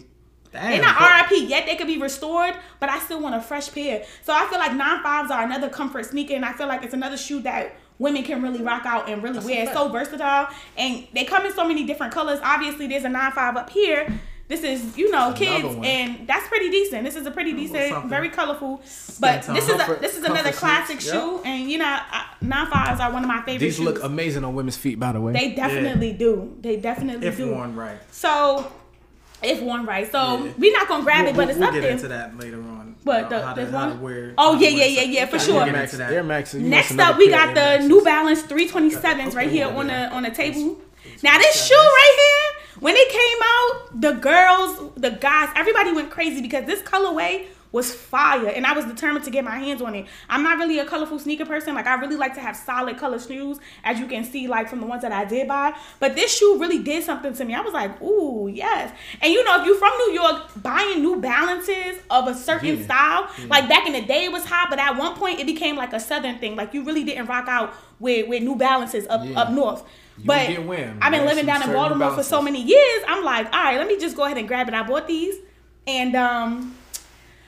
Damn. 0.52 0.70
they're 0.70 0.80
not 0.82 1.30
RIP 1.30 1.48
yet. 1.50 1.66
They 1.66 1.76
could 1.76 1.86
be 1.86 1.98
restored, 1.98 2.54
but 2.80 2.88
I 2.88 2.98
still 3.00 3.20
want 3.20 3.34
a 3.34 3.40
fresh 3.42 3.70
pair. 3.72 4.04
So 4.24 4.32
I 4.34 4.46
feel 4.46 4.58
like 4.58 4.72
nine 4.74 5.02
fives 5.02 5.30
are 5.30 5.42
another 5.44 5.68
comfort 5.68 6.06
sneaker, 6.06 6.34
and 6.34 6.44
I 6.44 6.52
feel 6.54 6.66
like 6.66 6.82
it's 6.82 6.94
another 6.94 7.16
shoe 7.18 7.40
that 7.40 7.76
women 7.98 8.22
can 8.22 8.42
really 8.42 8.62
rock 8.62 8.84
out 8.86 9.08
and 9.08 9.22
really 9.22 9.38
wear. 9.40 9.62
It's 9.64 9.72
so 9.72 9.88
versatile, 9.88 10.48
and 10.76 11.06
they 11.14 11.24
come 11.24 11.46
in 11.46 11.52
so 11.52 11.66
many 11.66 11.84
different 11.84 12.12
colors. 12.12 12.40
Obviously, 12.42 12.86
there's 12.86 13.04
a 13.04 13.08
nine 13.08 13.32
five 13.32 13.56
up 13.56 13.70
here. 13.70 14.06
This 14.48 14.62
is, 14.62 14.96
you 14.96 15.10
know, 15.10 15.30
Another 15.34 15.36
kids, 15.38 15.76
and 15.82 16.28
that's 16.28 16.46
pretty 16.46 16.70
decent. 16.70 17.02
This 17.02 17.16
is 17.16 17.26
a 17.26 17.32
pretty 17.32 17.52
decent, 17.52 17.88
something. 17.90 18.08
very 18.08 18.28
colorful. 18.28 18.76
But 19.18 19.42
this 19.42 19.68
is 19.68 19.74
a, 19.80 19.98
this 20.00 20.16
is 20.16 20.22
another 20.22 20.52
classic 20.52 21.00
shoes. 21.00 21.10
shoe, 21.10 21.40
and 21.44 21.68
you 21.68 21.78
know, 21.78 21.84
I- 21.84 22.26
nine 22.40 22.70
fives 22.70 23.00
are 23.00 23.10
one 23.12 23.24
of 23.24 23.28
my 23.28 23.38
favorite 23.42 23.58
These 23.58 23.76
shoes. 23.78 23.84
look 23.84 24.04
amazing 24.04 24.44
on 24.44 24.54
women's 24.54 24.76
feet, 24.76 25.00
by 25.00 25.10
the 25.10 25.20
way. 25.20 25.32
they 25.32 25.52
definitely 25.54 26.12
do. 26.12 26.56
They 26.60 26.76
definitely 26.76 27.22
do. 27.22 27.26
if 27.26 27.38
do. 27.38 27.50
worn 27.54 27.74
right. 27.74 27.98
So, 28.12 28.70
if 29.42 29.60
one 29.62 29.84
right, 29.84 30.10
so 30.12 30.44
Yeah. 30.44 30.52
we're 30.58 30.72
not 30.72 30.86
gonna 30.86 31.02
grab 31.02 31.22
We'll, 31.24 31.30
it, 31.30 31.36
but 31.36 31.38
we'll, 31.38 31.48
it's 31.50 31.58
we'll 31.58 31.68
up 31.68 31.74
get 31.74 31.80
there. 31.82 31.90
into 31.90 32.08
that 32.08 32.38
later 32.38 32.58
on. 32.62 32.75
What, 33.06 33.26
uh, 33.26 33.28
the- 33.28 33.46
how, 33.46 33.54
to, 33.54 33.64
this 33.64 33.72
one? 33.72 34.00
wear. 34.00 34.34
Oh, 34.36 34.58
yeah, 34.58 34.68
yeah, 34.68 34.84
yeah, 34.84 35.02
yeah, 35.02 35.26
for 35.26 35.38
sure. 35.38 35.64
get 35.64 35.74
Air 35.76 35.82
into 35.84 35.96
Max. 36.24 36.54
you 36.54 36.60
want 36.60 36.70
Next 36.70 36.98
up, 36.98 37.16
we 37.16 37.30
got 37.30 37.54
the 37.54 37.60
Air 37.62 37.82
New 37.82 38.02
Balance 38.02 38.42
327s 38.42 39.32
right 39.36 39.48
here 39.48 39.68
on 39.68 39.86
the 39.86 40.08
on 40.10 40.24
the 40.24 40.30
table. 40.30 40.76
Now 41.22 41.38
this 41.38 41.66
shoe 41.66 41.74
right 41.76 42.16
here, 42.18 42.55
when 42.80 42.94
it 42.96 43.08
came 43.08 43.38
out, 43.42 44.00
the 44.00 44.12
girls, 44.20 44.92
the 44.96 45.10
guys, 45.10 45.48
everybody 45.56 45.92
went 45.92 46.10
crazy 46.10 46.42
because 46.42 46.66
this 46.66 46.82
colorway 46.82 47.46
was 47.72 47.92
fire, 47.94 48.46
and 48.46 48.64
I 48.64 48.72
was 48.72 48.86
determined 48.86 49.24
to 49.26 49.30
get 49.30 49.44
my 49.44 49.58
hands 49.58 49.82
on 49.82 49.94
it. 49.94 50.06
I'm 50.30 50.42
not 50.42 50.56
really 50.56 50.78
a 50.78 50.86
colorful 50.86 51.18
sneaker 51.18 51.44
person. 51.44 51.74
Like 51.74 51.86
I 51.86 51.94
really 51.96 52.16
like 52.16 52.32
to 52.34 52.40
have 52.40 52.56
solid 52.56 52.96
color 52.96 53.18
shoes, 53.18 53.58
as 53.84 53.98
you 53.98 54.06
can 54.06 54.24
see, 54.24 54.46
like 54.46 54.70
from 54.70 54.80
the 54.80 54.86
ones 54.86 55.02
that 55.02 55.12
I 55.12 55.24
did 55.26 55.46
buy. 55.48 55.76
But 55.98 56.14
this 56.14 56.34
shoe 56.34 56.58
really 56.58 56.78
did 56.78 57.02
something 57.04 57.34
to 57.34 57.44
me. 57.44 57.52
I 57.54 57.60
was 57.60 57.74
like, 57.74 58.00
ooh, 58.00 58.48
yes. 58.48 58.96
And 59.20 59.30
you 59.32 59.44
know, 59.44 59.60
if 59.60 59.66
you're 59.66 59.76
from 59.76 59.92
New 59.98 60.12
York, 60.12 60.42
buying 60.62 61.00
New 61.02 61.20
Balances 61.20 61.98
of 62.08 62.28
a 62.28 62.34
certain 62.34 62.78
Yeah. 62.78 62.84
style, 62.84 63.22
mm-hmm. 63.24 63.48
like 63.48 63.68
back 63.68 63.86
in 63.86 63.92
the 63.92 64.02
day, 64.02 64.24
it 64.24 64.32
was 64.32 64.44
hot, 64.46 64.68
but 64.70 64.78
at 64.78 64.96
one 64.96 65.14
point 65.14 65.40
it 65.40 65.46
became 65.46 65.76
like 65.76 65.92
a 65.92 66.00
southern 66.00 66.38
thing. 66.38 66.56
Like 66.56 66.72
you 66.72 66.82
really 66.82 67.04
didn't 67.04 67.26
rock 67.26 67.46
out 67.48 67.74
with 67.98 68.28
with 68.28 68.42
New 68.42 68.56
Balances 68.56 69.06
up 69.10 69.22
Yeah. 69.24 69.40
up 69.40 69.50
north. 69.50 69.82
You 70.18 70.24
but. 70.24 70.48
I've 71.02 71.12
been 71.12 71.26
living 71.26 71.46
down 71.46 71.62
in 71.62 71.72
Baltimore 71.72 72.12
for 72.12 72.22
so 72.22 72.40
many 72.42 72.62
years. 72.62 73.04
I'm 73.06 73.24
like, 73.24 73.46
all 73.52 73.64
right, 73.64 73.78
let 73.78 73.86
me 73.86 73.98
just 73.98 74.16
go 74.16 74.24
ahead 74.24 74.38
and 74.38 74.48
grab 74.48 74.68
it. 74.68 74.74
I 74.74 74.82
bought 74.82 75.06
these, 75.06 75.34
and 75.86 76.14
um, 76.16 76.75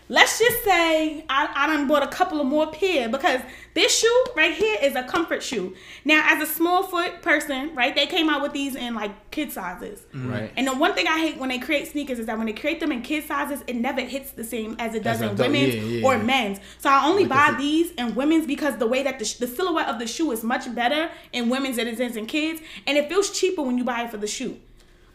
let's 0.09 0.39
just 0.39 0.65
say 0.65 1.25
I, 1.29 1.49
I 1.55 1.67
done 1.67 1.87
bought 1.87 2.03
a 2.03 2.09
couple 2.09 2.41
of 2.41 2.47
more 2.47 2.71
pair 2.71 3.09
because 3.09 3.41
this 3.75 3.97
shoe 3.99 4.25
right 4.35 4.55
here 4.55 4.77
is 4.83 4.95
a 4.97 5.03
comfort 5.05 5.43
shoe. 5.43 5.75
Now, 6.05 6.23
as 6.25 6.49
a 6.49 6.53
small 6.53 6.83
foot 6.83 7.23
person, 7.23 7.75
right, 7.75 7.95
they 7.95 8.07
came 8.07 8.29
out 8.29 8.43
with 8.43 8.53
these 8.53 8.75
in 8.75 8.95
like 8.95 9.31
kid 9.31 9.53
sizes. 9.53 10.01
Mm-hmm. 10.15 10.31
Right. 10.31 10.53
And 10.57 10.67
the 10.67 10.75
one 10.75 10.95
thing 10.95 11.07
I 11.07 11.19
hate 11.19 11.37
when 11.37 11.51
they 11.51 11.59
create 11.59 11.89
sneakers 11.89 12.19
is 12.19 12.27
that 12.27 12.37
when 12.39 12.47
they 12.47 12.53
create 12.53 12.81
them 12.81 12.91
in 12.91 13.03
kid 13.03 13.25
sizes, 13.25 13.63
it 13.67 13.77
never 13.77 14.01
hits 14.01 14.31
the 14.33 14.45
same 14.45 14.75
as 14.79 14.95
it 14.95 15.03
does 15.03 15.17
As 15.17 15.23
in 15.23 15.29
adult- 15.35 15.49
women's 15.51 15.75
yeah, 15.75 15.83
yeah, 15.83 16.07
or 16.07 16.19
men's. 16.19 16.59
So 16.79 16.91
I 16.91 17.07
only 17.07 17.25
Like 17.25 17.31
buy 17.31 17.53
if 17.53 17.59
these 17.59 17.91
in 17.93 18.15
women's 18.15 18.47
because 18.47 18.77
the 18.79 18.87
way 18.87 19.03
that 19.03 19.19
the, 19.19 19.25
sh- 19.25 19.35
the 19.35 19.47
silhouette 19.47 19.89
of 19.89 19.99
the 19.99 20.07
shoe 20.07 20.33
is 20.33 20.43
much 20.43 20.75
better 20.75 21.11
in 21.33 21.49
women's 21.49 21.77
than 21.77 21.87
it 21.87 22.01
is 22.01 22.17
in 22.17 22.27
kids, 22.27 22.61
and 22.87 22.97
it 22.99 23.09
feels 23.09 23.31
cheaper 23.31 23.63
when 23.63 23.79
you 23.79 23.85
buy 23.85 24.03
it 24.05 24.11
for 24.11 24.17
the 24.17 24.27
shoe. 24.27 24.57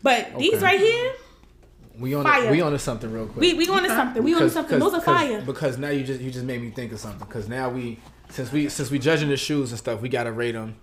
But 0.01 0.37
these 0.37 0.61
right 0.61 0.79
here, 0.79 1.13
We 1.99 2.15
on 2.15 2.23
Fire. 2.23 2.49
we 2.49 2.61
on 2.61 2.71
to 2.71 2.79
something 2.79 3.11
real 3.11 3.27
quick. 3.27 3.39
we 3.39 3.53
we 3.53 3.65
going 3.67 3.83
to 3.83 3.89
something. 3.89 4.23
We 4.23 4.33
on 4.33 4.41
to 4.41 4.49
something. 4.49 4.79
Those 4.79 4.93
are 4.95 5.01
fire. 5.01 5.41
Because 5.41 5.77
now 5.77 5.89
you 5.89 6.03
just 6.03 6.21
you 6.21 6.31
just 6.31 6.45
made 6.45 6.61
me 6.61 6.71
think 6.71 6.91
of 6.91 6.99
something. 6.99 7.27
Because 7.27 7.47
now 7.47 7.69
we 7.69 7.99
since 8.29 8.51
we 8.51 8.69
since 8.69 8.89
we 8.89 8.99
judging 8.99 9.29
the 9.29 9.37
shoes 9.37 9.71
and 9.71 9.79
stuff, 9.79 10.01
we 10.01 10.09
gotta 10.09 10.31
rate 10.31 10.53
them 10.53 10.75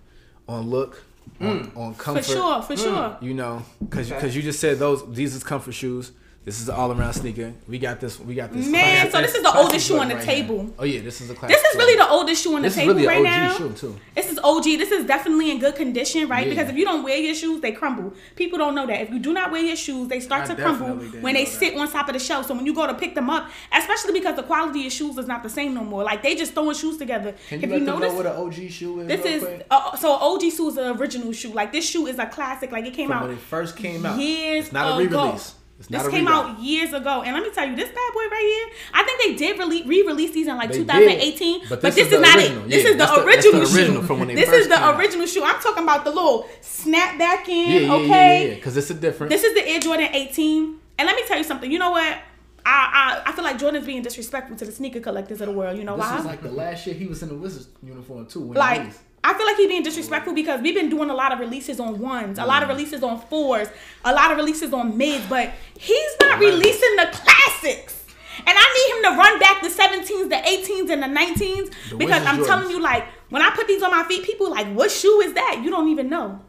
on 0.48 0.68
look, 0.70 1.02
on, 1.40 1.64
mm. 1.64 1.76
on 1.76 1.94
For 1.94 2.02
comfort. 2.02 2.24
sure, 2.24 2.62
for 2.62 2.74
mm. 2.74 2.82
sure. 2.82 3.18
You 3.20 3.34
know, 3.34 3.62
because 3.80 4.08
because 4.08 4.36
you 4.36 4.42
just 4.42 4.60
said 4.60 4.78
those 4.78 5.02
these 5.12 5.34
is 5.34 5.42
comfort 5.42 5.72
shoes. 5.72 6.12
This 6.42 6.58
is 6.58 6.70
an 6.70 6.74
all 6.74 6.90
around 6.90 7.12
sneaker. 7.12 7.52
We 7.68 7.78
got 7.78 8.00
this. 8.00 8.18
We 8.18 8.34
got 8.34 8.50
this. 8.50 8.66
Man, 8.66 8.82
classic- 8.82 9.12
so 9.12 9.20
this 9.20 9.34
is 9.34 9.42
the 9.42 9.54
oldest 9.58 9.86
shoe 9.86 9.98
on 9.98 10.08
the 10.08 10.14
right 10.14 10.24
table. 10.24 10.62
here. 10.62 10.72
Oh 10.78 10.84
yeah, 10.84 11.00
this 11.02 11.20
is 11.20 11.28
a 11.28 11.34
classic. 11.34 11.54
This 11.54 11.64
is 11.70 11.76
really 11.76 11.96
the 11.96 12.08
oldest 12.08 12.42
shoe 12.42 12.54
on 12.56 12.62
the 12.62 12.68
This 12.68 12.76
table 12.76 12.94
really 12.94 13.06
right 13.06 13.18
an 13.18 13.24
now. 13.24 13.54
Shoe 13.58 13.72
too. 13.74 14.00
This 14.14 14.32
is 14.32 14.38
OG. 14.42 14.64
This 14.64 14.90
is 14.90 15.04
definitely 15.04 15.50
in 15.50 15.58
good 15.58 15.76
condition, 15.76 16.28
right? 16.28 16.46
Yeah. 16.46 16.54
Because 16.54 16.70
if 16.70 16.76
you 16.76 16.86
don't 16.86 17.02
wear 17.02 17.18
your 17.18 17.34
shoes, 17.34 17.60
they 17.60 17.72
crumble. 17.72 18.14
People 18.36 18.56
don't 18.58 18.74
know 18.74 18.86
that. 18.86 19.02
If 19.02 19.10
you 19.10 19.18
do 19.18 19.34
not 19.34 19.52
wear 19.52 19.62
your 19.62 19.76
shoes, 19.76 20.08
they 20.08 20.18
start 20.18 20.48
I 20.48 20.54
to 20.54 20.62
crumble 20.62 20.96
when 21.20 21.34
they 21.34 21.44
that. 21.44 21.50
sit 21.50 21.76
on 21.76 21.86
top 21.92 22.08
of 22.08 22.14
the 22.14 22.18
shelf. 22.18 22.46
So 22.46 22.54
when 22.54 22.64
you 22.64 22.74
go 22.74 22.86
to 22.86 22.94
pick 22.94 23.14
them 23.14 23.28
up, 23.28 23.50
especially 23.70 24.14
because 24.14 24.36
the 24.36 24.42
quality 24.42 24.86
of 24.86 24.92
shoes 24.92 25.18
is 25.18 25.26
not 25.26 25.42
the 25.42 25.50
same 25.50 25.74
no 25.74 25.84
more. 25.84 26.04
Like 26.04 26.22
they 26.22 26.34
just 26.34 26.54
throwing 26.54 26.74
shoes 26.74 26.96
together. 26.96 27.34
Can 27.50 27.60
you 27.60 27.66
if 27.66 27.72
you 27.74 27.80
notice, 27.80 28.12
know 28.12 28.16
what 28.16 28.24
an 28.26 28.32
OG 28.36 28.70
shoe 28.70 29.00
is? 29.00 29.08
this 29.08 29.26
is 29.26 29.62
uh, 29.70 29.94
so 29.94 30.14
OG 30.14 30.40
shoe 30.50 30.68
is 30.70 30.76
the 30.76 30.94
original 30.94 31.32
shoe. 31.32 31.52
Like 31.52 31.70
this 31.70 31.86
shoe 31.86 32.06
is 32.06 32.18
a 32.18 32.24
classic. 32.24 32.72
Like 32.72 32.86
it 32.86 32.94
came 32.94 33.08
from 33.08 33.18
out 33.18 33.22
when 33.28 33.32
it 33.36 33.40
first 33.40 33.76
came 33.76 34.06
out. 34.06 34.18
years 34.18 34.64
It's 34.64 34.72
not 34.72 34.94
a 34.94 34.98
re-release. 34.98 35.56
This 35.88 36.08
came 36.08 36.28
out 36.28 36.60
years 36.60 36.92
ago, 36.92 37.22
and 37.22 37.34
let 37.34 37.42
me 37.42 37.50
tell 37.54 37.66
you, 37.66 37.74
this 37.74 37.88
bad 37.88 38.12
boy 38.12 38.26
right 38.30 38.68
here. 38.68 38.76
I 38.92 39.02
think 39.02 39.38
they 39.38 39.46
did 39.46 39.86
re-release 39.88 40.30
these 40.32 40.46
in 40.46 40.56
like 40.56 40.70
They 40.70 40.78
2018, 40.78 41.60
but 41.60 41.68
but 41.68 41.80
this 41.82 41.94
this, 41.94 42.06
is 42.08 42.12
is, 42.12 42.20
not 42.20 42.36
original. 42.36 42.64
it. 42.64 42.68
This 42.68 42.84
Yeah, 42.84 42.90
is 42.90 42.94
the 42.94 42.98
that's 42.98 43.12
the- 43.16 43.24
original, 43.24 43.60
the 43.60 43.66
original 43.76 44.00
shoe. 44.02 44.06
from 44.06 44.18
when 44.18 44.28
they 44.28 44.34
this 44.34 44.50
is 44.52 44.68
the 44.68 44.74
came 44.74 44.82
out. 44.84 45.00
original 45.00 45.26
shoe. 45.26 45.42
I'm 45.44 45.60
talking 45.60 45.82
about 45.82 46.04
the 46.04 46.10
little 46.10 46.46
snap 46.60 47.18
back 47.18 47.48
in. 47.48 47.84
Yeah, 47.86 47.94
okay, 47.94 48.48
yeah. 48.48 48.54
Because 48.56 48.76
it's 48.76 48.90
a 48.90 48.94
different. 48.94 49.30
this 49.30 49.42
is 49.42 49.54
the 49.54 49.66
Air 49.66 49.80
Jordan 49.80 50.08
18, 50.12 50.78
and 50.98 51.06
let 51.06 51.16
me 51.16 51.22
tell 51.26 51.38
you 51.38 51.44
something. 51.44 51.70
You 51.72 51.78
know 51.78 51.92
what? 51.92 52.18
I, 52.66 53.22
I 53.24 53.30
I 53.30 53.32
feel 53.32 53.42
like 53.42 53.58
Jordan's 53.58 53.86
being 53.86 54.02
disrespectful 54.02 54.54
to 54.58 54.66
the 54.66 54.72
sneaker 54.72 55.00
collectors 55.00 55.40
of 55.40 55.46
the 55.46 55.52
world. 55.54 55.78
You 55.78 55.84
know 55.84 55.96
why? 55.96 56.04
This 56.04 56.10
why? 56.10 56.16
was 56.16 56.26
like 56.26 56.42
the 56.42 56.50
last 56.52 56.86
year 56.86 56.94
he 56.94 57.06
was 57.06 57.22
in 57.22 57.30
the 57.30 57.34
Wizards 57.34 57.68
uniform 57.82 58.26
too. 58.26 58.40
When 58.40 58.58
like. 58.58 58.82
I 59.22 59.34
feel 59.34 59.46
like 59.46 59.56
he's 59.56 59.68
being 59.68 59.82
disrespectful 59.82 60.34
because 60.34 60.62
we've 60.62 60.74
been 60.74 60.88
doing 60.88 61.10
a 61.10 61.14
lot 61.14 61.32
of 61.32 61.40
releases 61.40 61.78
on 61.78 61.98
ones, 61.98 62.38
a 62.38 62.44
lot 62.44 62.62
of 62.62 62.68
releases 62.68 63.02
on 63.02 63.20
fours, 63.20 63.68
a 64.04 64.12
lot 64.12 64.30
of 64.30 64.38
releases 64.38 64.72
on 64.72 64.96
mids, 64.96 65.26
but 65.28 65.52
he's 65.78 66.12
not 66.20 66.38
releasing 66.38 66.96
the 66.96 67.08
classics. 67.12 68.04
And 68.46 68.56
I 68.58 68.74
need 68.74 68.96
him 68.96 69.12
to 69.12 69.18
run 69.18 69.38
back 69.38 69.62
the 69.62 69.68
17s, 69.68 70.28
the 70.30 70.36
18s, 70.36 70.90
and 70.90 71.02
the 71.02 71.20
19s 71.20 71.98
because 71.98 72.24
I'm 72.24 72.42
telling 72.44 72.70
you, 72.70 72.80
like, 72.80 73.04
when 73.28 73.42
I 73.42 73.50
put 73.50 73.66
these 73.68 73.82
on 73.82 73.90
my 73.90 74.04
feet, 74.04 74.24
people 74.24 74.46
are 74.46 74.50
like, 74.50 74.68
what 74.74 74.90
shoe 74.90 75.20
is 75.20 75.34
that? 75.34 75.60
You 75.62 75.70
don't 75.70 75.88
even 75.88 76.08
know. 76.08 76.40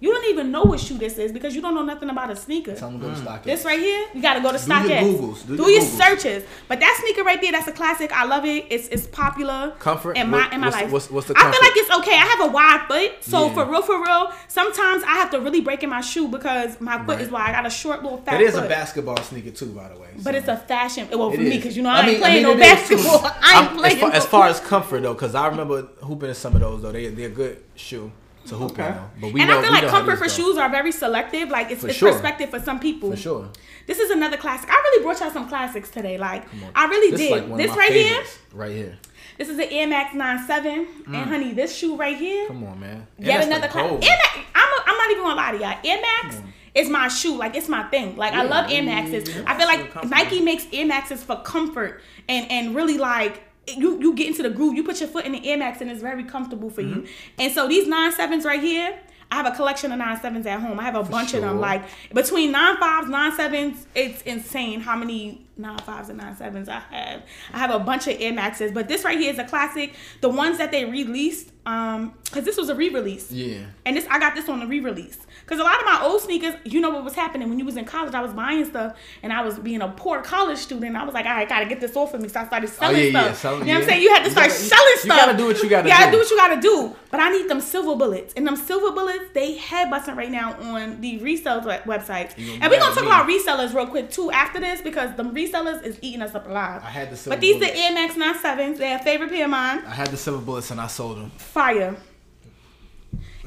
You 0.00 0.12
don't 0.12 0.26
even 0.30 0.52
know 0.52 0.62
what 0.62 0.78
shoe 0.78 0.96
this 0.96 1.18
is 1.18 1.32
because 1.32 1.56
you 1.56 1.60
don't 1.60 1.74
know 1.74 1.82
nothing 1.82 2.08
about 2.08 2.30
a 2.30 2.36
sneaker. 2.36 2.72
Tell 2.76 2.88
them 2.90 3.00
to 3.00 3.06
go 3.08 3.14
to 3.14 3.20
mm. 3.20 3.24
StockX. 3.26 3.42
This 3.42 3.64
right 3.64 3.80
here, 3.80 4.06
you 4.14 4.22
gotta 4.22 4.40
go 4.40 4.52
to 4.52 4.58
Do 4.64 4.72
your 4.72 4.80
Googles. 5.02 5.44
Do 5.46 5.56
Do, 5.56 5.62
your 5.64 5.70
your 5.72 5.82
Googles. 5.82 5.98
searches. 5.98 6.44
But 6.68 6.78
that 6.78 6.96
sneaker 7.02 7.24
right 7.24 7.40
there, 7.40 7.50
that's 7.50 7.66
a 7.66 7.72
classic. 7.72 8.12
I 8.12 8.24
love 8.24 8.44
it. 8.44 8.66
It's 8.70 8.86
it's 8.88 9.08
popular. 9.08 9.74
Comfort? 9.80 10.16
in 10.16 10.30
my 10.30 10.38
What- 10.44 10.52
in 10.52 10.60
my 10.60 10.66
what's 10.68 10.76
the- 10.76 10.82
life. 10.84 10.92
what's- 10.92 11.10
what's 11.10 11.26
the 11.26 11.34
I 11.36 11.40
feel 11.50 11.60
like 11.60 11.72
it's 11.76 11.90
okay. 11.98 12.12
I 12.12 12.26
have 12.36 12.48
a 12.48 12.52
wide 12.52 12.84
foot, 12.86 13.12
so 13.22 13.46
Yeah. 13.48 13.54
for 13.54 13.64
real, 13.64 13.82
for 13.82 14.00
real, 14.00 14.32
sometimes 14.46 15.02
I 15.02 15.14
have 15.14 15.30
to 15.32 15.40
really 15.40 15.60
break 15.62 15.82
in 15.82 15.90
my 15.90 16.00
shoe 16.00 16.28
because 16.28 16.80
my 16.80 16.98
foot 16.98 17.16
Right. 17.16 17.20
is 17.22 17.30
wide. 17.32 17.48
I 17.48 17.52
got 17.52 17.66
a 17.66 17.70
short 17.70 18.04
little 18.04 18.18
fat 18.18 18.32
That 18.32 18.40
is 18.42 18.54
foot. 18.54 18.66
a 18.66 18.68
basketball 18.68 19.16
sneaker 19.22 19.50
too, 19.50 19.66
by 19.66 19.88
the 19.88 19.96
way. 19.98 20.06
but 20.22 20.36
it's 20.36 20.46
a 20.48 20.56
fashion. 20.56 21.08
Well, 21.12 21.30
for 21.30 21.36
It 21.40 21.40
me, 21.40 21.56
because 21.56 21.76
you 21.76 21.82
know 21.82 21.90
I, 21.90 21.98
ain't 22.02 22.06
mean- 22.08 22.18
playing 22.20 22.34
mean, 22.46 22.58
no 22.58 22.64
it 22.64 22.80
is, 22.80 22.88
too. 22.88 22.96
basketball. 22.96 23.26
I 23.42 23.58
ain't 23.60 23.68
I'm- 23.70 23.76
playing. 23.76 23.94
As 23.96 24.00
far, 24.00 24.10
no- 24.10 24.16
as 24.16 24.26
far 24.26 24.46
as 24.48 24.60
comfort 24.60 25.02
though, 25.02 25.14
because 25.14 25.34
I 25.34 25.48
remember 25.48 25.88
hooping 26.04 26.28
in 26.28 26.34
some 26.36 26.54
of 26.54 26.60
those 26.60 26.82
though. 26.82 26.92
They 26.92 27.08
they're 27.08 27.26
a 27.26 27.30
good 27.30 27.58
shoe 27.74 28.12
to 28.48 28.56
hoop. 28.56 28.72
Okay. 28.72 28.82
though. 28.90 29.10
But 29.20 29.32
we 29.32 29.40
and 29.40 29.48
know, 29.50 29.58
I 29.58 29.62
feel 29.62 29.72
like 29.72 29.86
comfort 29.88 30.16
for 30.18 30.24
go. 30.24 30.30
shoes 30.30 30.56
are 30.58 30.68
very 30.68 30.92
selective. 30.92 31.48
Like 31.48 31.70
it's, 31.70 31.80
For 31.82 31.88
it's 31.88 31.96
sure. 31.96 32.12
perspective 32.12 32.50
for 32.50 32.60
some 32.60 32.80
people. 32.80 33.10
For 33.10 33.16
sure. 33.16 33.48
This 33.86 33.98
is 33.98 34.10
another 34.10 34.36
classic. 34.36 34.68
I 34.70 34.74
really 34.74 35.02
brought 35.02 35.20
y'all 35.20 35.30
some 35.30 35.48
classics 35.48 35.90
today. 35.90 36.18
Like 36.18 36.44
I 36.74 36.86
really 36.86 37.10
This 37.10 37.20
did. 37.20 37.48
like 37.48 37.56
this 37.58 37.76
right 37.76 37.92
here. 37.92 38.22
Right 38.52 38.72
here. 38.72 38.98
This 39.38 39.48
is 39.48 39.58
an 39.58 39.68
Air 39.70 39.86
Max 39.86 40.14
97. 40.14 40.86
And 41.06 41.14
honey, 41.16 41.52
this 41.52 41.76
shoe 41.76 41.96
right 41.96 42.16
here. 42.16 42.44
Mm. 42.44 42.48
Come 42.48 42.64
on, 42.64 42.80
man. 42.80 43.06
And 43.18 43.26
Yet 43.26 43.44
another 43.46 43.62
the 43.62 43.68
classic. 43.68 44.04
Air 44.10 44.16
Max. 44.18 44.38
I'm, 44.54 44.68
a, 44.68 44.82
I'm 44.86 44.96
not 44.96 45.10
even 45.12 45.22
gonna 45.22 45.34
lie 45.36 45.52
to 45.52 45.58
y'all. 45.58 45.78
Air 45.84 46.00
Max 46.02 46.42
is 46.74 46.88
my 46.90 47.08
shoe. 47.08 47.36
Like 47.36 47.54
it's 47.54 47.68
my 47.68 47.84
thing. 47.84 48.16
Like 48.16 48.32
I 48.34 48.42
love 48.42 48.70
Air 48.70 48.82
Maxes. 48.82 49.28
I 49.46 49.56
feel 49.56 49.66
like. 49.66 50.04
Nike 50.10 50.40
makes 50.40 50.66
Air 50.72 50.86
Maxes 50.86 51.22
for 51.22 51.36
comfort 51.42 52.00
and 52.28 52.50
and 52.50 52.74
really 52.74 52.98
like. 52.98 53.42
You, 53.76 54.00
you 54.00 54.14
get 54.14 54.28
into 54.28 54.42
the 54.42 54.50
groove. 54.50 54.74
You 54.74 54.84
put 54.84 55.00
your 55.00 55.08
foot 55.08 55.24
in 55.24 55.32
the 55.32 55.46
Air 55.50 55.58
Max 55.58 55.80
and 55.80 55.90
it's 55.90 56.00
very 56.02 56.24
comfortable 56.24 56.70
for 56.70 56.82
Mm-hmm. 56.82 57.00
you. 57.00 57.06
And 57.38 57.52
so 57.52 57.66
these 57.68 57.86
nine 57.88 58.12
sevens 58.12 58.44
right 58.44 58.60
here, 58.60 58.98
I 59.30 59.34
have 59.34 59.46
a 59.46 59.50
collection 59.54 59.92
of 59.92 59.98
nine 59.98 60.18
sevens 60.18 60.46
at 60.46 60.58
home. 60.60 60.80
I 60.80 60.84
have 60.84 60.94
a 60.94 61.02
bunch 61.02 61.34
of 61.34 61.42
them. 61.42 61.60
Like 61.60 61.82
between 62.14 62.50
nine 62.50 62.78
fives, 62.78 63.08
nine 63.10 63.32
sevens, 63.32 63.86
it's 63.94 64.22
insane 64.22 64.80
how 64.80 64.96
many 64.96 65.46
nine 65.58 65.78
fives 65.80 66.08
and 66.08 66.16
nine 66.18 66.34
sevens 66.34 66.66
I 66.68 66.78
have. 66.78 67.22
I 67.52 67.58
have 67.58 67.70
a 67.70 67.78
bunch 67.78 68.06
of 68.06 68.16
Air 68.18 68.32
Maxes, 68.32 68.72
but 68.72 68.88
this 68.88 69.04
right 69.04 69.18
here 69.18 69.30
is 69.30 69.38
a 69.38 69.44
classic. 69.44 69.94
The 70.22 70.30
ones 70.30 70.56
that 70.58 70.70
they 70.70 70.86
released, 70.86 71.50
um, 71.66 72.14
because 72.24 72.44
this 72.44 72.56
was 72.56 72.70
a 72.70 72.74
re-release. 72.74 73.30
Yeah. 73.30 73.66
And 73.84 73.96
this, 73.98 74.06
I 74.08 74.18
got 74.18 74.34
this 74.34 74.48
on 74.48 74.60
the 74.60 74.66
re-release. 74.66 75.18
Cause 75.48 75.58
a 75.58 75.62
lot 75.64 75.78
of 75.80 75.84
my 75.86 76.00
old 76.02 76.20
sneakers, 76.20 76.54
you 76.64 76.80
know 76.80 76.90
what 76.90 77.04
was 77.04 77.14
happening 77.14 77.48
when 77.48 77.58
you 77.58 77.64
was 77.64 77.76
in 77.76 77.84
college. 77.86 78.12
I 78.14 78.20
was 78.20 78.32
buying 78.34 78.64
stuff, 78.66 78.96
and 79.22 79.32
I 79.32 79.40
was 79.42 79.58
being 79.58 79.80
a 79.80 79.88
poor 79.88 80.20
college 80.20 80.58
student. 80.58 80.94
I 80.94 81.04
was 81.04 81.14
like, 81.14 81.24
all 81.24 81.32
right, 81.32 81.46
I 81.46 81.48
gotta 81.48 81.66
get 81.66 81.80
this 81.80 81.96
off 81.96 82.12
of 82.14 82.20
me. 82.20 82.28
So 82.28 82.40
I 82.40 82.46
started 82.46 82.68
oh, 82.68 82.72
selling 82.72 82.96
Oh, 82.96 82.98
yeah, 83.00 83.32
stuff. 83.32 83.44
yeah, 83.44 83.58
you 83.60 83.64
know 83.66 83.72
what 83.74 83.82
I'm 83.82 83.88
saying? 83.88 84.02
You 84.02 84.08
had 84.10 84.18
to 84.20 84.24
You 84.26 84.30
start 84.32 84.48
gotta- 84.48 84.60
selling 84.60 84.88
you 84.90 84.96
stuff. 84.98 85.16
You 85.16 85.26
gotta 85.26 85.38
do 85.38 85.46
what 85.46 85.62
you 85.62 85.68
gotta 85.70 85.82
do. 85.84 85.88
You 85.88 85.94
gotta 85.98 86.06
do. 86.06 86.12
do 86.12 86.18
what 86.18 86.30
you 86.30 86.36
gotta 86.36 86.60
do. 86.60 86.96
But 87.10 87.20
I 87.20 87.30
need 87.30 87.48
them 87.48 87.60
silver 87.62 87.96
bullets, 87.96 88.34
and 88.34 88.46
them 88.46 88.56
silver 88.56 88.90
bullets 88.94 89.24
they 89.32 89.56
head 89.56 89.90
busting 89.90 90.16
right 90.16 90.30
now 90.30 90.52
on 90.60 91.00
the 91.00 91.18
resale 91.18 91.60
we- 91.60 91.70
websites. 91.92 92.34
And 92.36 92.70
we're 92.70 92.78
gonna 92.78 92.94
talk 92.94 93.04
about 93.04 93.26
resellers 93.26 93.74
real 93.74 93.86
quick 93.86 94.10
too 94.10 94.30
after 94.30 94.60
this 94.60 94.82
because 94.82 95.14
the 95.16 95.22
resellers 95.24 95.82
is 95.82 95.98
eating 96.02 96.20
us 96.22 96.34
up 96.34 96.46
alive. 96.46 96.82
I 96.84 96.90
had 96.90 97.10
the 97.10 97.16
silver 97.16 97.36
bullets. 97.36 97.36
But 97.36 97.40
these 97.40 97.54
bullets. 97.56 97.72
the 97.72 97.78
Air 97.78 97.92
Max 97.94 98.14
97s. 98.14 98.76
They're 98.78 98.96
a 98.98 99.02
favorite 99.02 99.30
pair 99.30 99.44
of 99.44 99.50
mine. 99.50 99.78
I 99.86 99.90
had 99.94 100.08
the 100.08 100.16
silver 100.18 100.44
bullets 100.44 100.70
and 100.70 100.80
I 100.80 100.86
sold 100.88 101.16
them. 101.16 101.30
Fire. 101.38 101.96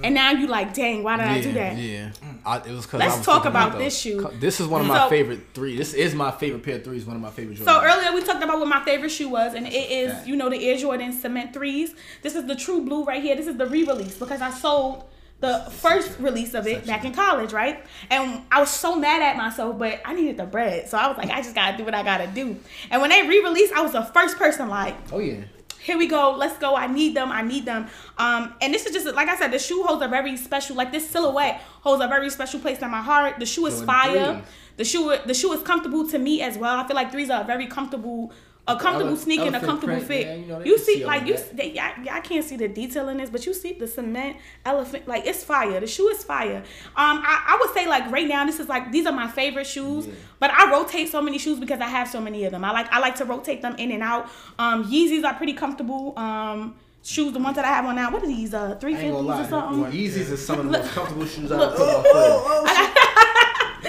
And 0.04 0.14
now 0.16 0.32
you 0.32 0.48
like, 0.48 0.74
dang, 0.74 1.04
why 1.04 1.18
did 1.18 1.26
I 1.26 1.42
do 1.42 1.52
that? 1.54 1.78
Yeah, 1.78 2.12
I, 2.46 2.58
it 2.58 2.68
was 2.72 2.86
because 2.86 3.00
Let's 3.00 3.24
talk 3.26 3.46
about 3.46 3.78
this 3.78 4.00
shoe. 4.00 4.30
This 4.40 4.60
is 4.60 4.68
one 4.68 4.82
of 4.82 4.88
my 4.88 4.98
So- 5.04 5.10
favorite 5.10 5.40
three. 5.54 5.78
This 5.78 5.94
is 5.94 6.16
my 6.16 6.32
favorite 6.32 6.64
pair 6.64 6.76
of 6.78 6.84
threes. 6.84 7.06
One 7.06 7.16
of 7.16 7.22
my 7.22 7.30
favorite. 7.30 7.58
So 7.60 7.82
earlier 7.84 8.14
we 8.14 8.22
talked 8.24 8.44
about 8.44 8.60
what 8.60 8.68
my 8.68 8.84
favorite 8.84 9.10
shoe 9.10 9.30
was, 9.30 9.54
and 9.54 9.68
it 9.68 9.74
is 9.92 10.12
fact. 10.12 10.28
you 10.28 10.36
know 10.36 10.50
the 10.50 10.68
Air 10.70 10.78
Jordan 10.78 11.14
Cement 11.14 11.54
threes. 11.54 11.94
This 12.22 12.36
is 12.36 12.46
the 12.46 12.56
True 12.56 12.82
Blue 12.84 13.04
right 13.04 13.22
here. 13.22 13.36
This 13.36 13.48
is 13.48 13.58
the 13.58 13.68
re-release 13.68 14.18
because 14.18 14.42
I 14.42 14.50
sold 14.50 15.06
the 15.40 15.66
first 15.72 16.20
release 16.20 16.54
of 16.54 16.68
it 16.68 16.86
back 16.86 17.04
in 17.04 17.12
college, 17.14 17.52
right? 17.52 17.84
And 18.12 18.44
I 18.52 18.60
was 18.60 18.70
so 18.70 18.96
mad 18.96 19.24
at 19.24 19.36
myself, 19.38 19.80
but 19.80 20.00
I 20.06 20.14
needed 20.14 20.38
the 20.38 20.46
bread, 20.46 20.88
so 20.88 21.00
I 21.00 21.08
was 21.08 21.18
like, 21.18 21.32
I 21.32 21.42
just 21.42 21.56
gotta 21.56 21.76
do 21.78 21.84
what 21.84 21.96
I 21.96 22.04
gotta 22.04 22.28
do. 22.28 22.58
And 22.92 23.02
when 23.02 23.10
they 23.10 23.28
re-released, 23.28 23.74
I 23.74 23.82
was 23.82 23.92
the 23.92 24.04
first 24.04 24.38
person 24.38 24.70
like, 24.70 24.96
oh 25.12 25.18
yeah, 25.18 25.42
here 25.84 25.98
we 25.98 26.08
go. 26.08 26.36
Let's 26.38 26.58
go. 26.58 26.76
I 26.76 26.88
need 26.88 27.16
them. 27.16 27.32
I 27.32 27.42
need 27.42 27.66
them. 27.66 27.88
Um 28.18 28.54
and 28.62 28.74
this 28.74 28.86
is 28.86 28.94
just 28.94 29.06
like 29.16 29.28
i 29.28 29.36
said 29.36 29.52
the 29.52 29.60
shoe 29.60 29.84
holds 29.84 30.04
a 30.04 30.08
very 30.08 30.38
special 30.38 30.76
like 30.76 30.92
this 30.92 31.10
silhouette 31.10 31.62
holds 31.82 32.04
a 32.04 32.08
very 32.08 32.30
special 32.30 32.60
place 32.60 32.80
in 32.80 32.90
my 32.92 33.02
heart. 33.02 33.40
The 33.40 33.46
shoe 33.46 33.66
is 33.66 33.82
fire. 33.84 34.44
the 34.78 34.86
shoe 34.86 35.16
the 35.26 35.34
shoe 35.34 35.52
is 35.54 35.62
comfortable 35.64 36.08
to 36.10 36.18
me 36.18 36.42
as 36.42 36.58
well. 36.58 36.80
I 36.80 36.88
feel 36.88 36.96
like 36.96 37.12
threes 37.12 37.30
are 37.30 37.42
a 37.42 37.46
very 37.46 37.68
comfortable 37.68 38.32
a 38.76 38.80
comfortable 38.80 39.12
ele- 39.12 39.18
sneaker 39.18 39.44
and 39.44 39.56
a 39.56 39.60
comfortable 39.60 39.94
print, 39.96 40.08
fit. 40.08 40.28
man, 40.28 40.40
you 40.42 40.46
know, 40.48 40.60
they 40.60 40.66
you 40.66 40.78
see, 40.78 40.96
see 40.96 41.06
like 41.06 41.26
you, 41.26 41.36
that. 41.36 41.58
they, 41.58 41.80
I, 41.80 41.94
I 42.12 42.20
can't 42.22 42.44
see 42.44 42.56
the 42.58 42.68
detail 42.68 43.10
in 43.10 43.18
this, 43.18 43.30
but 43.30 43.46
you 43.46 43.54
see 43.54 43.74
the 43.74 43.88
cement 43.88 44.38
elephant, 44.66 45.08
like 45.08 45.26
it's 45.26 45.44
fire. 45.44 45.80
The 45.80 45.88
shoe 45.88 46.10
is 46.10 46.24
fire. 46.24 46.58
Um, 46.58 47.22
I, 47.24 47.44
I 47.48 47.58
would 47.62 47.74
say 47.74 47.88
like 47.88 48.12
right 48.12 48.28
now, 48.28 48.46
this 48.46 48.60
is 48.60 48.68
like 48.70 48.92
these 48.92 49.06
are 49.06 49.14
my 49.14 49.28
favorite 49.28 49.68
shoes. 49.68 50.08
But 50.40 50.52
I 50.52 50.72
rotate 50.72 51.10
so 51.10 51.22
many 51.22 51.38
shoes 51.38 51.60
because 51.60 51.80
I 51.80 51.88
have 51.88 52.08
so 52.08 52.20
many 52.20 52.46
of 52.46 52.52
them. 52.52 52.66
I 52.66 52.72
like 52.72 52.92
I 52.92 53.00
like 53.00 53.16
to 53.18 53.26
rotate 53.26 53.62
them 53.62 53.76
in 53.78 53.92
and 53.92 54.02
out. 54.02 54.28
Um, 54.58 54.84
Yeezys 54.92 55.24
are 55.24 55.36
pretty 55.36 55.54
comfortable. 55.54 56.18
Um, 56.18 56.76
shoes, 57.04 57.34
the 57.34 57.40
ones 57.40 57.56
that 57.56 57.66
I 57.66 57.70
have 57.70 57.86
on 57.86 57.96
now. 57.96 58.12
What 58.12 58.24
are 58.24 58.28
these? 58.28 58.54
Uh, 58.54 58.76
three 58.80 58.96
I 58.96 59.00
ain't 59.02 59.14
or 59.16 59.46
something. 59.48 59.92
Yeezys 59.92 60.32
is 60.32 60.46
some 60.46 60.60
of 60.60 60.66
the 60.66 60.72
most 60.72 60.92
comfortable 60.92 61.26
shoes 61.26 61.52
I've 61.52 61.60
Look. 61.60 61.76
put 61.78 61.88
my 61.88 62.04
foot 62.04 62.88
in. 62.88 62.91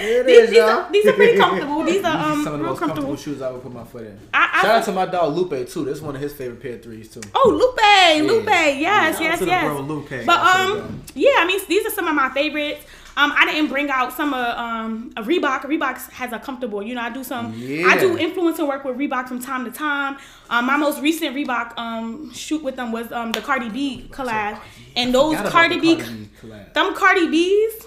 It 0.03 0.25
These, 0.25 0.37
is, 0.37 0.49
these, 0.49 0.57
y'all. 0.57 0.69
are, 0.69 0.91
these 0.91 1.05
are 1.07 1.13
pretty 1.13 1.37
comfortable. 1.37 1.83
These 1.93 2.03
are 2.03 2.31
um 2.31 2.43
some 2.43 2.53
of 2.53 2.59
the 2.59 2.63
real 2.63 2.69
most 2.71 2.79
comfortable 2.79 3.07
comfortable. 3.09 3.15
shoes 3.35 3.41
I 3.41 3.51
would 3.51 3.61
put 3.63 3.73
my 3.73 3.83
foot 3.83 4.05
in. 4.05 4.19
I- 4.33 4.49
I- 4.53 4.61
Shout 4.61 4.75
out 4.75 4.83
to 4.85 4.91
my 4.91 5.05
dog 5.05 5.33
Lupe 5.35 5.67
too. 5.69 5.85
This 5.85 5.97
is 5.97 6.01
one 6.01 6.15
of 6.15 6.21
his 6.21 6.33
favorite 6.33 6.61
pair 6.61 6.73
of 6.75 6.83
threes 6.83 7.09
too. 7.09 7.21
Oh, 7.35 7.49
Lupe, 7.49 8.29
Lupe, 8.29 8.47
yes, 8.47 9.15
Shout 9.17 9.21
out 9.21 9.21
yes, 9.21 9.39
to 9.39 9.45
the 9.45 9.51
yes. 9.51 9.65
bro, 9.65 9.81
Lupe. 9.81 10.09
But 10.09 10.25
Shout 10.25 10.29
out 10.55 10.69
um, 10.79 11.03
yeah, 11.15 11.31
I 11.37 11.45
mean, 11.47 11.59
these 11.67 11.85
are 11.85 11.89
some 11.91 12.07
of 12.07 12.15
my 12.15 12.29
favorites. 12.29 12.85
Um, 13.15 13.31
I 13.37 13.45
didn't 13.45 13.69
bring 13.69 13.91
out 13.91 14.11
some 14.13 14.33
of 14.33 14.57
um 14.57 15.11
a 15.17 15.21
Reebok. 15.21 15.61
Reebok 15.65 16.09
has 16.11 16.33
a 16.33 16.39
comfortable. 16.39 16.81
You 16.81 16.95
know, 16.95 17.01
I 17.01 17.11
do 17.11 17.23
some. 17.23 17.47
I 17.47 17.51
do 17.99 18.17
Yeah. 18.17 18.27
influencer 18.27 18.67
work 18.67 18.83
with 18.85 18.97
Reebok 18.97 19.27
from 19.27 19.39
time 19.39 19.65
to 19.65 19.71
time. 19.71 20.17
Um, 20.49 20.65
my 20.65 20.77
most 20.77 20.99
recent 21.01 21.35
Reebok 21.35 21.77
um 21.77 22.33
shoot 22.33 22.63
with 22.63 22.75
them 22.75 22.91
was 22.91 23.11
um 23.11 23.31
the 23.31 23.41
Cardi 23.41 23.69
B 23.69 24.07
collab, 24.09 24.59
and 24.95 25.13
those 25.13 25.35
Cardi 25.49 25.79
B, 25.79 25.95
Cardi 25.97 26.11
B 26.13 26.29
collab. 26.41 26.73
them 26.73 26.95
Cardi 26.95 27.27
B's. 27.27 27.85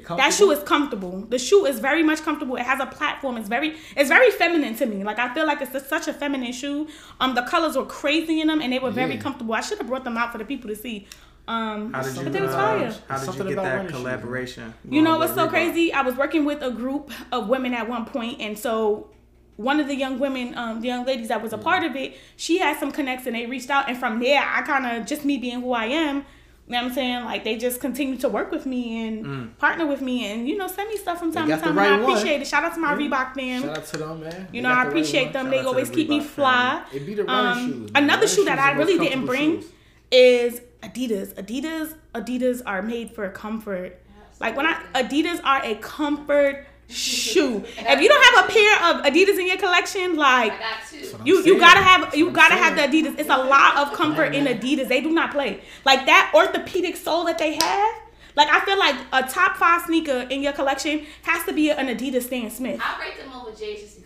They 0.00 0.16
That 0.16 0.32
shoe 0.32 0.50
is 0.50 0.62
comfortable. 0.62 1.20
The 1.28 1.38
shoe 1.38 1.66
is 1.66 1.78
very 1.80 2.02
much 2.02 2.22
comfortable. 2.22 2.56
It 2.56 2.62
has 2.64 2.80
a 2.80 2.86
platform. 2.86 3.36
It's 3.36 3.48
very 3.48 3.76
it's 3.96 4.08
very 4.08 4.30
feminine 4.30 4.74
to 4.76 4.86
me. 4.86 5.04
Like 5.04 5.18
I 5.18 5.32
feel 5.34 5.46
like 5.46 5.60
it's 5.60 5.74
a, 5.74 5.80
such 5.80 6.08
a 6.08 6.12
feminine 6.12 6.52
shoe. 6.52 6.88
Um, 7.20 7.34
the 7.34 7.42
colors 7.42 7.76
were 7.76 7.86
crazy 7.86 8.40
in 8.40 8.48
them, 8.48 8.60
and 8.60 8.72
they 8.72 8.78
were 8.78 8.90
very 8.90 9.14
Yeah. 9.14 9.20
comfortable. 9.20 9.54
I 9.54 9.60
should 9.60 9.78
have 9.78 9.86
brought 9.86 10.04
them 10.04 10.16
out 10.16 10.32
for 10.32 10.38
the 10.38 10.44
people 10.44 10.68
to 10.70 10.76
see. 10.76 11.06
Um, 11.48 11.92
How 11.92 12.02
did 12.02 12.16
you, 12.16 12.22
but 12.24 12.32
they 12.32 12.40
was 12.40 12.50
uh, 12.50 12.58
fire. 12.58 12.94
how 13.08 13.18
did 13.18 13.34
you 13.38 13.44
get 13.44 13.56
that 13.56 13.62
running 13.76 13.82
shoes, 13.86 13.92
man. 13.92 14.02
collaboration? 14.02 14.74
You 14.90 15.00
know 15.02 15.16
what's 15.16 15.34
so 15.34 15.46
Reebok? 15.46 15.50
crazy? 15.50 15.92
I 15.92 16.02
was 16.02 16.16
working 16.16 16.44
with 16.44 16.60
a 16.60 16.70
group 16.72 17.12
of 17.30 17.48
women 17.48 17.72
at 17.72 17.88
one 17.88 18.04
point, 18.04 18.40
and 18.40 18.58
so 18.58 19.10
one 19.54 19.78
of 19.78 19.86
the 19.86 19.94
young 19.94 20.18
women, 20.18 20.58
um, 20.58 20.80
the 20.80 20.88
young 20.88 21.06
ladies 21.06 21.28
that 21.28 21.40
was 21.40 21.52
a 21.52 21.58
part 21.58 21.84
of 21.84 21.94
it, 21.94 22.16
she 22.36 22.58
had 22.58 22.78
some 22.80 22.90
connects, 22.90 23.26
and 23.26 23.36
they 23.36 23.46
reached 23.46 23.70
out, 23.70 23.88
and 23.88 23.96
from 23.96 24.18
there, 24.18 24.42
I 24.44 24.62
kind 24.62 24.86
of 25.00 25.06
just 25.06 25.24
me 25.24 25.38
being 25.38 25.60
who 25.60 25.72
I 25.72 25.86
am. 25.86 26.24
You 26.68 26.72
know 26.72 26.78
what 26.78 26.88
I'm 26.88 26.94
saying? 26.94 27.24
Like 27.24 27.44
they 27.44 27.56
just 27.56 27.80
continue 27.80 28.16
to 28.18 28.28
work 28.28 28.50
with 28.50 28.66
me 28.66 29.06
and 29.06 29.56
partner 29.58 29.86
with 29.86 30.00
me, 30.00 30.26
and 30.32 30.48
you 30.48 30.56
know 30.56 30.66
send 30.66 30.88
me 30.88 30.96
stuff 30.96 31.20
from 31.20 31.32
time 31.32 31.46
to 31.48 31.56
time. 31.58 31.78
right 31.78 31.92
and 31.92 32.02
I 32.02 32.04
one. 32.04 32.10
appreciate 32.10 32.40
it. 32.42 32.46
Shout 32.48 32.64
out 32.64 32.74
to 32.74 32.80
my 32.80 32.92
Reebok 32.94 33.34
fam. 33.34 33.62
Shout 33.62 33.78
out 33.78 33.86
to 33.86 33.96
them, 33.98 34.20
man. 34.20 34.48
You 34.52 34.60
They 34.60 34.60
know, 34.62 34.70
I 34.70 34.72
the 34.72 34.78
right 34.78 34.86
appreciate 34.88 35.32
them. 35.32 35.46
Shout 35.46 35.50
They 35.52 35.60
always 35.60 35.88
the 35.90 35.94
keep 35.94 36.08
me 36.08 36.20
Reebok 36.20 36.24
fly. 36.24 36.84
It 36.92 37.06
be 37.06 37.14
the 37.14 37.24
running 37.24 37.52
Um, 37.52 37.58
shoes. 37.82 37.92
man. 37.92 38.02
another 38.04 38.22
Running 38.22 38.34
shoe 38.36 38.44
that 38.46 38.58
I 38.58 38.72
really 38.72 38.98
didn't 38.98 39.26
bring 39.26 39.60
shoes. 39.60 39.70
is 40.10 40.60
Adidas. 40.82 41.34
Adidas, 41.34 41.94
Adidas 42.14 42.62
are 42.66 42.82
made 42.82 43.12
for 43.12 43.28
comfort. 43.30 44.00
Like 44.40 44.56
when 44.56 44.66
I 44.66 44.74
Adidas 44.94 45.40
are 45.44 45.62
a 45.64 45.76
comfort 45.76 46.66
shoe. 46.88 47.64
If 47.78 48.00
you 48.00 48.08
don't 48.08 48.24
have 48.24 48.44
a 48.44 48.52
pair 48.52 48.90
of 48.90 49.02
Adidas 49.04 49.38
in 49.38 49.46
your 49.46 49.56
collection, 49.56 50.16
like 50.16 50.52
I 50.52 50.58
got 50.58 50.78
two. 50.88 51.18
you 51.24 51.42
you 51.44 51.58
gotta 51.58 51.80
have 51.80 52.14
you 52.14 52.30
gotta 52.30 52.54
have 52.54 52.76
the 52.76 52.82
Adidas. 52.82 53.18
It's 53.18 53.30
a 53.30 53.36
lot 53.36 53.76
of 53.78 53.92
comfort 53.92 54.34
in 54.34 54.44
Adidas. 54.46 54.88
They 54.88 55.00
do 55.00 55.10
not 55.10 55.30
play 55.32 55.60
like 55.84 56.06
that 56.06 56.32
orthopedic 56.34 56.96
sole 56.96 57.24
that 57.24 57.38
they 57.38 57.54
have. 57.54 57.94
Like 58.36 58.48
I 58.50 58.60
feel 58.64 58.78
like 58.78 58.96
a 59.12 59.22
top 59.22 59.56
five 59.56 59.82
sneaker 59.86 60.26
in 60.30 60.42
your 60.42 60.52
collection 60.52 61.06
has 61.22 61.44
to 61.46 61.52
be 61.52 61.70
an 61.70 61.86
Adidas 61.88 62.24
Stan 62.24 62.50
Smith. 62.50 62.80
I 62.82 63.00
rate 63.00 63.18
them 63.18 63.32
over 63.32 63.50
J's 63.50 63.80
just 63.80 63.96
because 63.96 64.05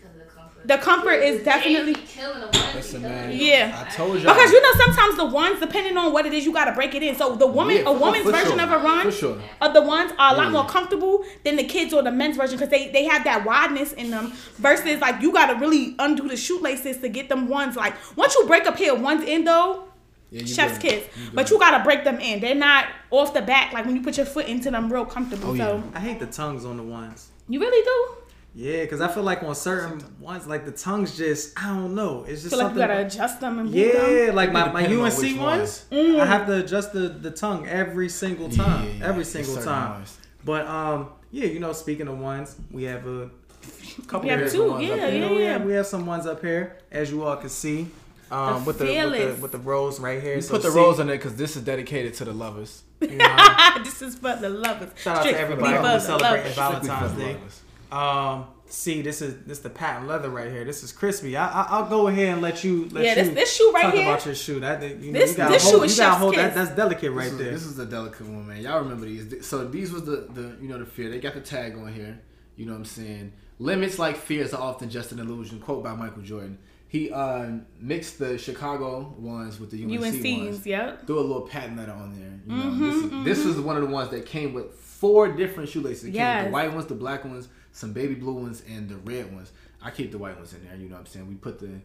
the 0.65 0.77
comfort. 0.77 1.13
Is 1.13 1.43
definitely- 1.43 1.95
killing 1.95 2.39
the 2.39 2.45
ones. 2.47 2.75
Listen, 2.75 3.01
be 3.01 3.07
man. 3.09 3.31
Yeah. 3.33 3.85
I 3.85 3.89
told 3.91 4.19
y'all. 4.21 4.33
Because 4.33 4.51
you 4.51 4.61
know 4.61 4.73
sometimes 4.85 5.17
the 5.17 5.25
ones, 5.25 5.59
depending 5.59 5.97
on 5.97 6.13
what 6.13 6.25
it 6.25 6.33
is, 6.33 6.45
you 6.45 6.53
gotta 6.53 6.71
break 6.71 6.93
it 6.95 7.03
in. 7.03 7.15
So 7.15 7.35
the 7.35 7.47
woman, 7.47 7.77
Yeah, 7.77 7.83
a 7.89 7.91
woman's 7.93 8.25
for 8.25 8.31
version 8.31 8.57
sure. 8.59 8.61
of 8.61 8.71
a 8.71 8.77
run, 8.77 9.05
For 9.05 9.11
sure. 9.11 9.37
of 9.61 9.73
the 9.73 9.81
ones 9.81 10.11
are 10.19 10.33
a 10.33 10.37
lot 10.37 10.45
Yeah. 10.45 10.49
more 10.51 10.65
comfortable 10.65 11.25
than 11.43 11.55
the 11.55 11.63
kids 11.63 11.93
or 11.93 12.01
the 12.03 12.11
men's 12.11 12.37
version 12.37 12.57
because 12.57 12.69
they 12.69 12.89
they 12.89 13.05
have 13.05 13.23
that 13.25 13.43
wideness 13.45 13.93
in 13.93 14.11
them. 14.11 14.33
Versus 14.57 14.99
like 15.01 15.21
you 15.21 15.31
gotta 15.33 15.55
really 15.55 15.95
undo 15.99 16.27
the 16.27 16.37
shoelaces 16.37 16.97
to 16.97 17.09
get 17.09 17.29
them 17.29 17.47
ones. 17.47 17.75
Like 17.75 17.93
once 18.15 18.35
you 18.35 18.45
break 18.47 18.65
a 18.65 18.71
pair 18.71 18.93
of 18.93 19.01
ones 19.01 19.23
in 19.23 19.43
though, 19.45 19.85
Yeah, 20.31 20.45
chef's 20.45 20.77
good. 20.77 20.89
kiss. 20.91 21.03
You 21.17 21.29
But 21.33 21.49
you 21.49 21.59
gotta 21.59 21.83
break 21.83 22.03
them 22.03 22.19
in. 22.19 22.39
They're 22.39 22.55
not 22.55 22.85
off 23.09 23.33
the 23.33 23.41
back 23.41 23.73
like 23.73 23.85
when 23.85 23.95
you 23.95 24.01
put 24.01 24.15
your 24.17 24.25
foot 24.25 24.47
into 24.47 24.71
them 24.71 24.91
real 24.91 25.05
comfortable. 25.05 25.51
Oh, 25.51 25.55
so 25.57 25.75
yeah. 25.77 25.97
I 25.97 25.99
hate 25.99 26.19
the 26.19 26.27
tongues 26.27 26.63
on 26.65 26.77
the 26.77 26.83
ones. 26.83 27.27
you 27.49 27.59
really 27.59 27.83
do. 27.83 28.15
Yeah, 28.53 28.81
because 28.81 28.99
I 28.99 29.07
feel 29.07 29.23
like 29.23 29.43
on 29.43 29.55
certain 29.55 30.03
ones, 30.19 30.45
like 30.45 30.65
the 30.65 30.71
tongues 30.73 31.15
just, 31.17 31.57
I 31.57 31.67
don't 31.69 31.95
know. 31.95 32.25
It's 32.27 32.41
just 32.41 32.49
feel 32.53 32.59
like 32.59 32.73
you 32.73 32.79
something. 32.81 32.87
gotta 32.87 33.05
adjust 33.05 33.39
them 33.39 33.59
and 33.59 33.71
move 33.71 33.93
them. 33.93 34.25
yeah, 34.25 34.31
like 34.33 34.51
my, 34.51 34.69
my 34.71 34.81
Depending 34.81 34.99
on 34.99 35.05
UNC 35.11 35.17
which 35.19 35.37
ones, 35.37 35.85
Mm. 35.91 36.19
I 36.19 36.25
have 36.25 36.47
to 36.47 36.57
adjust 36.57 36.91
the, 36.91 37.07
the 37.09 37.31
tongue 37.31 37.65
every 37.67 38.09
single 38.09 38.49
time. 38.49 38.87
Yeah, 38.87 38.93
yeah, 38.99 39.05
every 39.07 39.21
it's 39.21 39.31
single 39.31 39.53
certain 39.53 39.69
time. 39.69 39.91
ones. 39.91 40.17
But 40.43 40.67
um, 40.67 41.09
yeah, 41.31 41.45
you 41.45 41.59
know, 41.61 41.71
speaking 41.71 42.07
of 42.09 42.19
ones, 42.19 42.55
we 42.71 42.83
have 42.83 43.07
a 43.07 43.29
couple 44.07 44.21
We 44.23 44.29
have 44.29 44.39
pairs 44.39 44.51
two, 44.53 44.63
of 44.63 44.71
ones 44.71 44.85
yeah, 44.85 44.93
up 44.95 44.99
here. 44.99 45.09
You 45.11 45.19
know, 45.21 45.27
yeah, 45.29 45.35
we 45.37 45.43
yeah. 45.43 45.51
have, 45.53 45.63
we 45.65 45.73
have 45.73 45.87
some 45.87 46.05
ones 46.05 46.25
up 46.25 46.41
here, 46.41 46.77
as 46.91 47.09
you 47.09 47.23
all 47.23 47.37
can 47.37 47.49
see. 47.49 47.87
Um, 48.29 48.59
The 48.63 48.67
with 48.67 48.79
the 48.79 48.85
with 48.85 49.35
the 49.37 49.41
with 49.43 49.51
the 49.53 49.57
rose 49.59 49.99
right 49.99 50.21
here. 50.21 50.35
You 50.35 50.41
So 50.41 50.53
put 50.55 50.63
the 50.63 50.71
see, 50.71 50.77
rose 50.77 50.99
on 50.99 51.09
it 51.09 51.17
because 51.17 51.35
this 51.35 51.55
is 51.55 51.63
dedicated 51.63 52.13
to 52.15 52.25
the 52.25 52.33
lovers. 52.33 52.83
you 53.01 53.15
know, 53.15 53.35
this 53.83 54.01
is 54.01 54.15
for 54.15 54.35
the 54.35 54.49
lovers. 54.49 54.89
Shout 54.97 55.17
out 55.19 55.23
to 55.23 55.39
everybody 55.39 55.75
for 55.77 55.87
who 55.89 55.99
celebrating 55.99 56.55
lovers. 56.57 56.87
Valentine's 56.87 57.17
Day. 57.17 57.33
lovers. 57.33 57.61
Um, 57.91 58.45
see, 58.67 59.01
this 59.01 59.21
is 59.21 59.43
this 59.45 59.59
the 59.59 59.69
patent 59.69 60.07
leather 60.07 60.29
right 60.29 60.49
here. 60.49 60.63
This 60.63 60.81
is 60.83 60.91
crispy. 60.91 61.35
I, 61.35 61.45
I 61.47 61.67
I'll 61.71 61.89
go 61.89 62.07
ahead 62.07 62.29
and 62.29 62.41
let 62.41 62.63
you 62.63 62.87
let 62.91 63.03
Yeah, 63.03 63.09
you 63.19 63.25
this- 63.25 63.33
this 63.35 63.55
shoe 63.55 63.71
right 63.73 63.81
talk 63.83 63.93
here- 63.93 64.03
about 64.03 64.25
your 64.25 64.35
shoe. 64.35 64.59
That 64.61 64.81
you 64.81 65.11
know, 65.11 65.19
This- 65.19 65.31
you 65.31 65.37
gotta 65.37 65.53
this 65.53 65.63
hold, 65.63 65.75
shoe 65.75 65.83
is 65.83 65.97
you 65.97 66.03
gotta 66.03 66.11
chef's 66.11 66.21
hold 66.21 66.35
that. 66.35 66.55
That's 66.55 66.71
delicate 66.75 67.11
right 67.11 67.23
This 67.25 67.31
is, 67.33 67.37
there. 67.39 67.51
this 67.51 67.65
is 67.65 67.79
a 67.79 67.85
delicate 67.85 68.27
one, 68.27 68.47
man. 68.47 68.61
Y'all 68.61 68.79
remember 68.81 69.05
these? 69.05 69.45
So 69.45 69.67
these 69.67 69.91
was 69.91 70.05
the 70.05 70.27
the 70.33 70.55
you 70.61 70.69
know 70.69 70.79
the 70.79 70.85
fear. 70.85 71.09
They 71.09 71.19
got 71.19 71.33
the 71.33 71.41
tag 71.41 71.77
on 71.77 71.93
here. 71.93 72.19
You 72.55 72.65
know 72.65 72.73
what 72.73 72.79
I'm 72.79 72.85
saying? 72.85 73.33
Limits 73.59 73.99
like 73.99 74.15
fears 74.17 74.53
are 74.53 74.61
often 74.61 74.89
just 74.89 75.11
an 75.11 75.19
illusion. 75.19 75.59
Quote 75.59 75.83
by 75.83 75.93
Michael 75.95 76.21
Jordan. 76.21 76.57
He 76.87 77.09
uh, 77.09 77.47
mixed 77.79 78.19
the 78.19 78.37
Chicago 78.37 79.15
ones 79.17 79.59
with 79.61 79.71
the 79.71 79.81
UNC 79.83 80.01
UNCs, 80.01 80.45
ones. 80.45 80.65
yep. 80.65 81.07
Threw 81.07 81.19
a 81.19 81.21
little 81.21 81.43
patent 81.43 81.77
leather 81.77 81.93
on 81.93 82.13
there. 82.19 82.57
You 82.57 82.61
know, 82.63 82.69
Mm-hmm, 82.69 83.23
this, 83.23 83.37
is, 83.37 83.45
this 83.45 83.45
was 83.55 83.61
one 83.61 83.77
of 83.77 83.81
the 83.83 83.87
ones 83.87 84.09
that 84.11 84.25
came 84.25 84.51
with 84.53 84.73
four 84.73 85.29
different 85.31 85.69
shoelaces. 85.69 86.03
It 86.03 86.07
came 86.07 86.13
with 86.13 86.15
Yes. 86.19 86.45
the 86.47 86.51
white 86.51 86.73
ones, 86.73 86.85
the 86.87 86.95
black 86.95 87.23
ones, 87.23 87.47
some 87.71 87.93
baby 87.93 88.15
blue 88.15 88.33
ones, 88.33 88.63
and 88.69 88.89
the 88.89 88.97
red 88.97 89.33
ones. 89.33 89.51
I 89.81 89.89
keep 89.91 90.11
the 90.11 90.17
white 90.17 90.35
ones 90.37 90.53
in 90.53 90.65
there. 90.65 90.75
You 90.75 90.87
know 90.89 90.95
what 90.95 91.01
I'm 91.01 91.05
saying? 91.07 91.27
We 91.27 91.35
put 91.35 91.59
the 91.59 91.81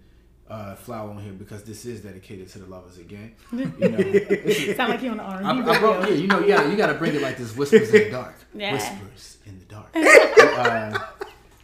uh, 0.49 0.75
flower 0.77 1.11
on 1.11 1.19
here 1.19 1.33
because 1.33 1.65
this 1.65 1.85
is 1.85 2.03
dedicated 2.03 2.49
to 2.51 2.59
the 2.59 2.67
lovers 2.67 2.99
again. 2.99 3.35
You 3.53 3.67
know, 3.89 4.75
Sound 4.75 4.91
like 4.91 5.03
you 5.03 5.11
on 5.11 5.17
the 5.17 5.23
R&B 5.23 5.45
I, 5.45 5.75
I 5.75 5.79
brought, 5.79 6.09
yeah, 6.09 6.15
you 6.15 6.27
know, 6.27 6.39
you 6.41 6.49
gotta, 6.49 6.71
you 6.71 6.77
gotta 6.77 6.95
bring 6.95 7.15
it 7.15 7.23
like 7.23 7.37
this. 7.37 7.57
Whispers 7.57 7.93
in 7.93 8.05
the 8.05 8.11
dark. 8.11 8.35
Yeah. 8.55 8.73
Whispers 8.73 9.39
in 9.47 9.59
the 9.59 9.65
dark. 9.65 9.89
uh, 9.95 10.99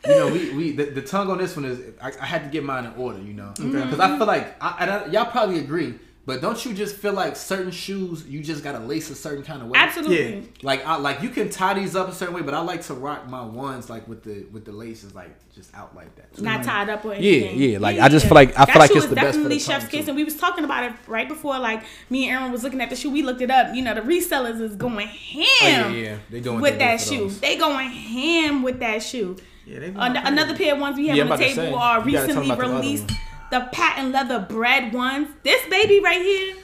you 0.07 0.17
know, 0.17 0.33
we, 0.33 0.51
we 0.51 0.73
the, 0.73 0.85
the 0.87 1.03
tongue 1.03 1.31
on 1.31 1.39
this 1.39 1.55
one 1.55 1.65
is. 1.65 1.95
I, 2.01 2.13
I 2.21 2.27
had 2.27 2.45
to 2.45 2.51
get 2.51 2.65
mine 2.65 2.85
in 2.85 2.93
order. 2.95 3.21
You 3.21 3.35
know, 3.35 3.53
because 3.57 4.01
I 4.01 4.19
feel 4.19 4.27
like 4.27 4.57
I, 4.61 4.87
I, 4.87 5.07
y'all 5.07 5.27
probably 5.27 5.61
agree. 5.61 5.95
But 6.25 6.41
don't 6.41 6.65
you 6.65 6.73
just 6.73 6.95
feel 6.95 7.15
like 7.15 7.35
certain 7.35 7.73
shoes 7.73 8.25
you 8.29 8.43
just 8.43 8.63
gotta 8.63 8.79
lace 8.79 9.11
a 9.11 9.15
certain 9.15 9.43
kind 9.43 9.61
of 9.61 9.69
way? 9.69 9.79
Absolutely. 9.79 10.35
Yeah. 10.37 10.41
Like 10.63 10.87
I 10.87 10.97
like 10.97 11.21
you 11.21 11.31
can 11.31 11.51
tie 11.51 11.75
these 11.75 11.97
up 11.97 12.09
a 12.09 12.15
certain 12.15 12.33
way, 12.33 12.43
but 12.43 12.55
I 12.55 12.61
like 12.61 12.83
to 12.83 12.95
rock 12.95 13.29
my 13.29 13.45
ones 13.45 13.91
like 13.91 14.07
with 14.07 14.23
the 14.23 14.47
with 14.53 14.65
the 14.65 14.71
laces 14.71 15.17
like 15.17 15.31
just 15.53 15.75
out 15.75 15.97
like 15.97 16.15
that. 16.15 16.41
Not 16.41 16.61
mm. 16.61 16.65
tied 16.65 16.91
up 16.91 17.05
or 17.05 17.09
Yeah, 17.09 17.17
anything. 17.17 17.59
yeah, 17.59 17.69
yeah. 17.71 17.79
like, 17.79 17.99
I 17.99 18.09
just 18.09 18.27
feel 18.27 18.35
like- 18.37 18.55
I 18.55 18.65
That 18.65 18.69
feel 18.73 18.81
like 18.81 18.91
shoe 18.93 18.99
it's 18.99 19.07
the 19.09 19.15
best 19.17 19.27
for 19.27 19.33
definitely 19.33 19.59
chef's 19.59 19.89
kiss, 19.89 20.09
and 20.09 20.17
we 20.17 20.25
was 20.25 20.37
talking 20.37 20.65
about 20.65 20.85
it 20.85 20.93
right 21.09 21.29
before. 21.29 21.59
Like 21.59 21.83
me 22.09 22.29
and 22.29 22.39
Aaron 22.39 22.53
was 22.53 22.63
looking 22.63 22.81
at 22.81 22.89
the 22.89 22.97
shoe. 22.97 23.11
We 23.11 23.23
looked 23.23 23.43
it 23.43 23.51
up. 23.51 23.75
You 23.75 23.83
know, 23.83 23.93
the 23.95 24.01
resellers 24.03 24.61
is 24.61 24.77
going 24.77 25.09
ham 25.09 25.45
Oh, 25.63 25.67
yeah, 25.67 25.89
yeah. 25.91 26.17
They 26.31 26.41
doing 26.41 26.61
with 26.61 26.79
that 26.79 27.01
shoe. 27.01 27.25
those. 27.25 27.41
They 27.41 27.57
going 27.57 27.91
ham 27.91 28.63
with 28.63 28.79
that 28.79 29.03
shoe. 29.03 29.37
Yeah, 29.67 29.81
they 29.81 29.87
An- 29.89 30.17
another 30.17 30.57
pair 30.57 30.75
of 30.75 30.81
ones 30.81 30.97
we 30.97 31.09
have 31.09 31.17
Yeah, 31.17 31.25
on 31.25 31.31
the 31.31 31.37
table 31.37 31.77
are 31.77 32.09
you 32.09 32.13
gotta 32.13 32.33
talk 32.33 32.37
recently 32.37 32.51
about 32.51 32.59
the 32.59 32.75
released 32.75 33.11
one. 33.11 33.19
The 33.53 33.69
patent 33.71 34.13
leather 34.13 34.41
bread 34.41 34.95
ones. 34.95 35.29
This 35.43 35.69
baby 35.69 36.01
right 36.01 36.23
here, 36.23 36.57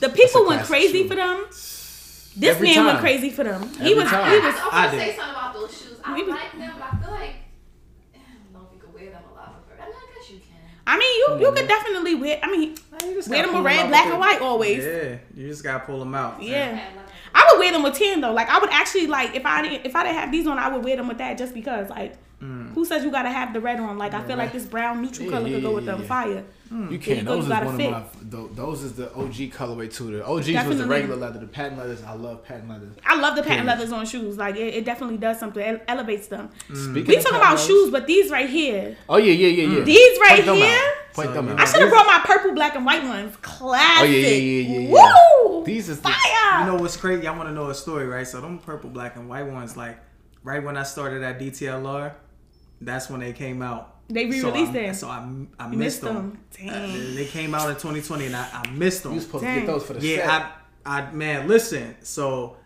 the 0.00 0.08
people 0.08 0.44
went 0.46 0.66
crazy 0.66 1.02
shoe. 1.04 1.08
for 1.08 1.14
them. 1.14 1.46
This 2.34 2.56
Every 2.56 2.74
man 2.74 2.86
went 2.86 2.98
crazy 2.98 3.30
for 3.30 3.44
them. 3.44 3.68
he 3.74 3.94
was 3.94 4.08
time. 4.08 4.32
he 4.32 4.38
I, 4.38 4.46
was 4.46 4.54
I, 4.56 4.58
I 4.58 4.80
want 4.80 4.90
to 4.90 4.98
did. 4.98 5.06
say 5.06 5.16
something 5.16 5.34
about 5.34 5.54
those 5.54 5.70
shoes. 5.70 6.00
I 6.04 6.14
We 6.14 6.24
like 6.24 6.58
them, 6.58 6.72
but 6.76 6.88
I 6.92 6.96
feel 6.96 7.10
like 7.12 7.34
I 8.14 8.18
don't 8.18 8.52
know 8.52 8.66
if 8.68 8.74
you 8.74 8.80
could 8.80 8.92
wear 8.92 9.10
them 9.10 9.22
a 9.30 9.34
lot. 9.34 9.48
Of 9.48 9.80
I, 9.80 9.84
mean, 9.84 9.94
I 9.94 10.18
guess 10.18 10.30
you 10.30 10.38
can. 10.38 10.56
I 10.88 10.98
mean, 10.98 11.40
you 11.40 11.46
you 11.46 11.52
could 11.54 11.68
definitely 11.68 12.14
wear. 12.16 12.40
I 12.42 12.50
mean, 12.50 12.74
you 13.04 13.22
wear 13.28 13.46
them 13.46 13.54
with 13.54 13.64
red, 13.64 13.88
black, 13.88 14.06
and 14.06 14.18
white 14.18 14.40
always. 14.40 14.82
Yeah, 14.84 15.18
you 15.36 15.46
just 15.46 15.62
gotta 15.62 15.84
pull 15.84 16.00
them 16.00 16.16
out. 16.16 16.42
Yeah. 16.42 16.80
And, 16.80 16.98
I 17.34 17.48
would 17.50 17.60
wear 17.60 17.72
them 17.72 17.82
with 17.82 17.94
tan 17.94 18.20
though. 18.20 18.32
Like 18.32 18.48
I 18.48 18.58
would 18.58 18.70
actually 18.70 19.06
like 19.06 19.34
if 19.36 19.46
I 19.46 19.62
didn't 19.62 19.86
if 19.86 19.94
I 19.94 20.02
didn't 20.02 20.16
have 20.16 20.32
these 20.32 20.48
on, 20.48 20.58
I 20.58 20.68
would 20.68 20.84
wear 20.84 20.96
them 20.96 21.06
with 21.06 21.18
that 21.18 21.38
just 21.38 21.54
because. 21.54 21.88
Like, 21.88 22.16
Mm. 22.42 22.72
who 22.74 22.84
says 22.84 23.04
you 23.04 23.10
gotta 23.12 23.30
have 23.30 23.52
the 23.52 23.60
red 23.60 23.78
on? 23.78 23.96
Like 23.98 24.14
I 24.14 24.22
feel 24.24 24.36
like 24.36 24.52
this 24.52 24.64
brown 24.66 25.00
neutral 25.00 25.26
Yeah, 25.26 25.32
color 25.32 25.46
yeah, 25.48 25.54
could 25.54 25.62
go 25.62 25.68
yeah, 25.70 25.74
with 25.76 25.86
them 25.86 26.00
yeah. 26.02 26.06
fire. 26.08 26.44
Mm. 26.72 26.86
You 26.86 26.90
you 26.92 26.98
can. 26.98 27.24
go, 27.24 27.36
Those 27.36 27.46
you 27.48 27.52
is 27.54 27.64
one 27.64 27.76
fit. 27.76 27.92
of 27.92 28.32
my. 28.32 28.48
Those 28.54 28.82
is 28.82 28.92
the 28.94 29.14
OG 29.14 29.34
colorway 29.52 29.94
too. 29.94 30.10
The 30.10 30.26
OGs 30.26 30.66
was 30.66 30.78
the 30.78 30.86
regular 30.86 31.14
leather. 31.16 31.38
The 31.38 31.46
patent 31.46 31.78
leathers. 31.78 32.02
I 32.02 32.14
love 32.14 32.42
patent 32.44 32.68
leathers. 32.70 32.96
I 33.06 33.20
love 33.20 33.36
the 33.36 33.42
patent 33.42 33.60
Period. 33.60 33.78
leathers 33.78 33.92
on 33.92 34.06
shoes. 34.06 34.38
Like 34.38 34.56
it, 34.56 34.74
it 34.74 34.84
definitely 34.84 35.18
does 35.18 35.38
something. 35.38 35.62
It 35.62 35.84
elevates 35.86 36.26
them. 36.28 36.48
Mm. 36.68 36.76
Speaking 36.90 37.06
We 37.08 37.16
of 37.18 37.22
talking 37.22 37.36
about 37.38 37.50
leathers- 37.52 37.66
shoes, 37.66 37.90
but 37.90 38.06
these 38.08 38.30
right 38.30 38.48
here, 38.50 38.96
Oh 39.08 39.18
yeah, 39.18 39.32
yeah, 39.32 39.48
yeah, 39.48 39.78
yeah. 39.78 39.84
These 39.84 40.18
right 40.20 40.44
Point 40.44 40.56
here? 40.58 40.74
out. 40.76 41.14
Point 41.14 41.28
So, 41.28 41.34
them 41.34 41.48
out. 41.50 41.60
I 41.60 41.64
should 41.66 41.80
have 41.82 41.90
brought 41.90 42.06
my 42.06 42.20
purple, 42.24 42.54
black, 42.54 42.74
and 42.74 42.84
white 42.86 43.04
ones. 43.04 43.36
Classic. 43.42 44.08
Oh 44.08 44.10
yeah, 44.10 44.28
yeah, 44.28 44.36
yeah, 44.36 44.78
yeah, 44.78 44.88
yeah. 44.88 45.48
Woo! 45.52 45.64
These 45.64 45.90
is 45.90 46.00
the, 46.00 46.08
fire. 46.08 46.60
You 46.60 46.66
know 46.72 46.76
what's 46.82 46.96
crazy? 46.96 47.26
I 47.28 47.36
want 47.36 47.48
to 47.50 47.54
know 47.54 47.68
a 47.68 47.74
story, 47.74 48.06
right? 48.06 48.26
So 48.26 48.40
them 48.40 48.58
purple, 48.58 48.88
black, 48.90 49.14
and 49.16 49.28
white 49.28 49.46
ones, 49.46 49.76
like 49.76 49.98
right 50.42 50.64
when 50.64 50.76
I 50.78 50.82
started 50.84 51.22
at 51.22 51.38
DTLR, 51.38 52.14
that's 52.84 53.08
when 53.10 53.20
they 53.20 53.32
came 53.32 53.62
out. 53.62 53.88
They 54.08 54.30
So 54.32 54.48
re-released 54.50 54.70
I- 54.70 54.74
them. 54.74 54.94
So 54.94 55.08
I, 55.08 55.18
I 55.58 55.70
You 55.70 55.78
missed 55.78 55.78
missed 55.78 56.00
them. 56.02 56.14
them. 56.58 56.68
Uh, 56.68 56.72
Dang. 56.86 57.14
they 57.14 57.24
came 57.26 57.54
out 57.54 57.68
in 57.70 57.76
2020, 57.76 58.26
and 58.26 58.36
I, 58.36 58.48
I 58.64 58.70
missed 58.70 59.02
them. 59.04 59.14
You 59.14 59.20
supposed 59.20 59.44
to 59.44 59.54
get 59.54 59.66
those 59.66 59.84
for 59.86 59.94
the 59.94 60.00
set. 60.00 60.08
Yeah, 60.08 60.52
I, 60.84 60.98
I, 61.00 61.12
man, 61.12 61.48
listen. 61.48 61.94
So 62.02 62.56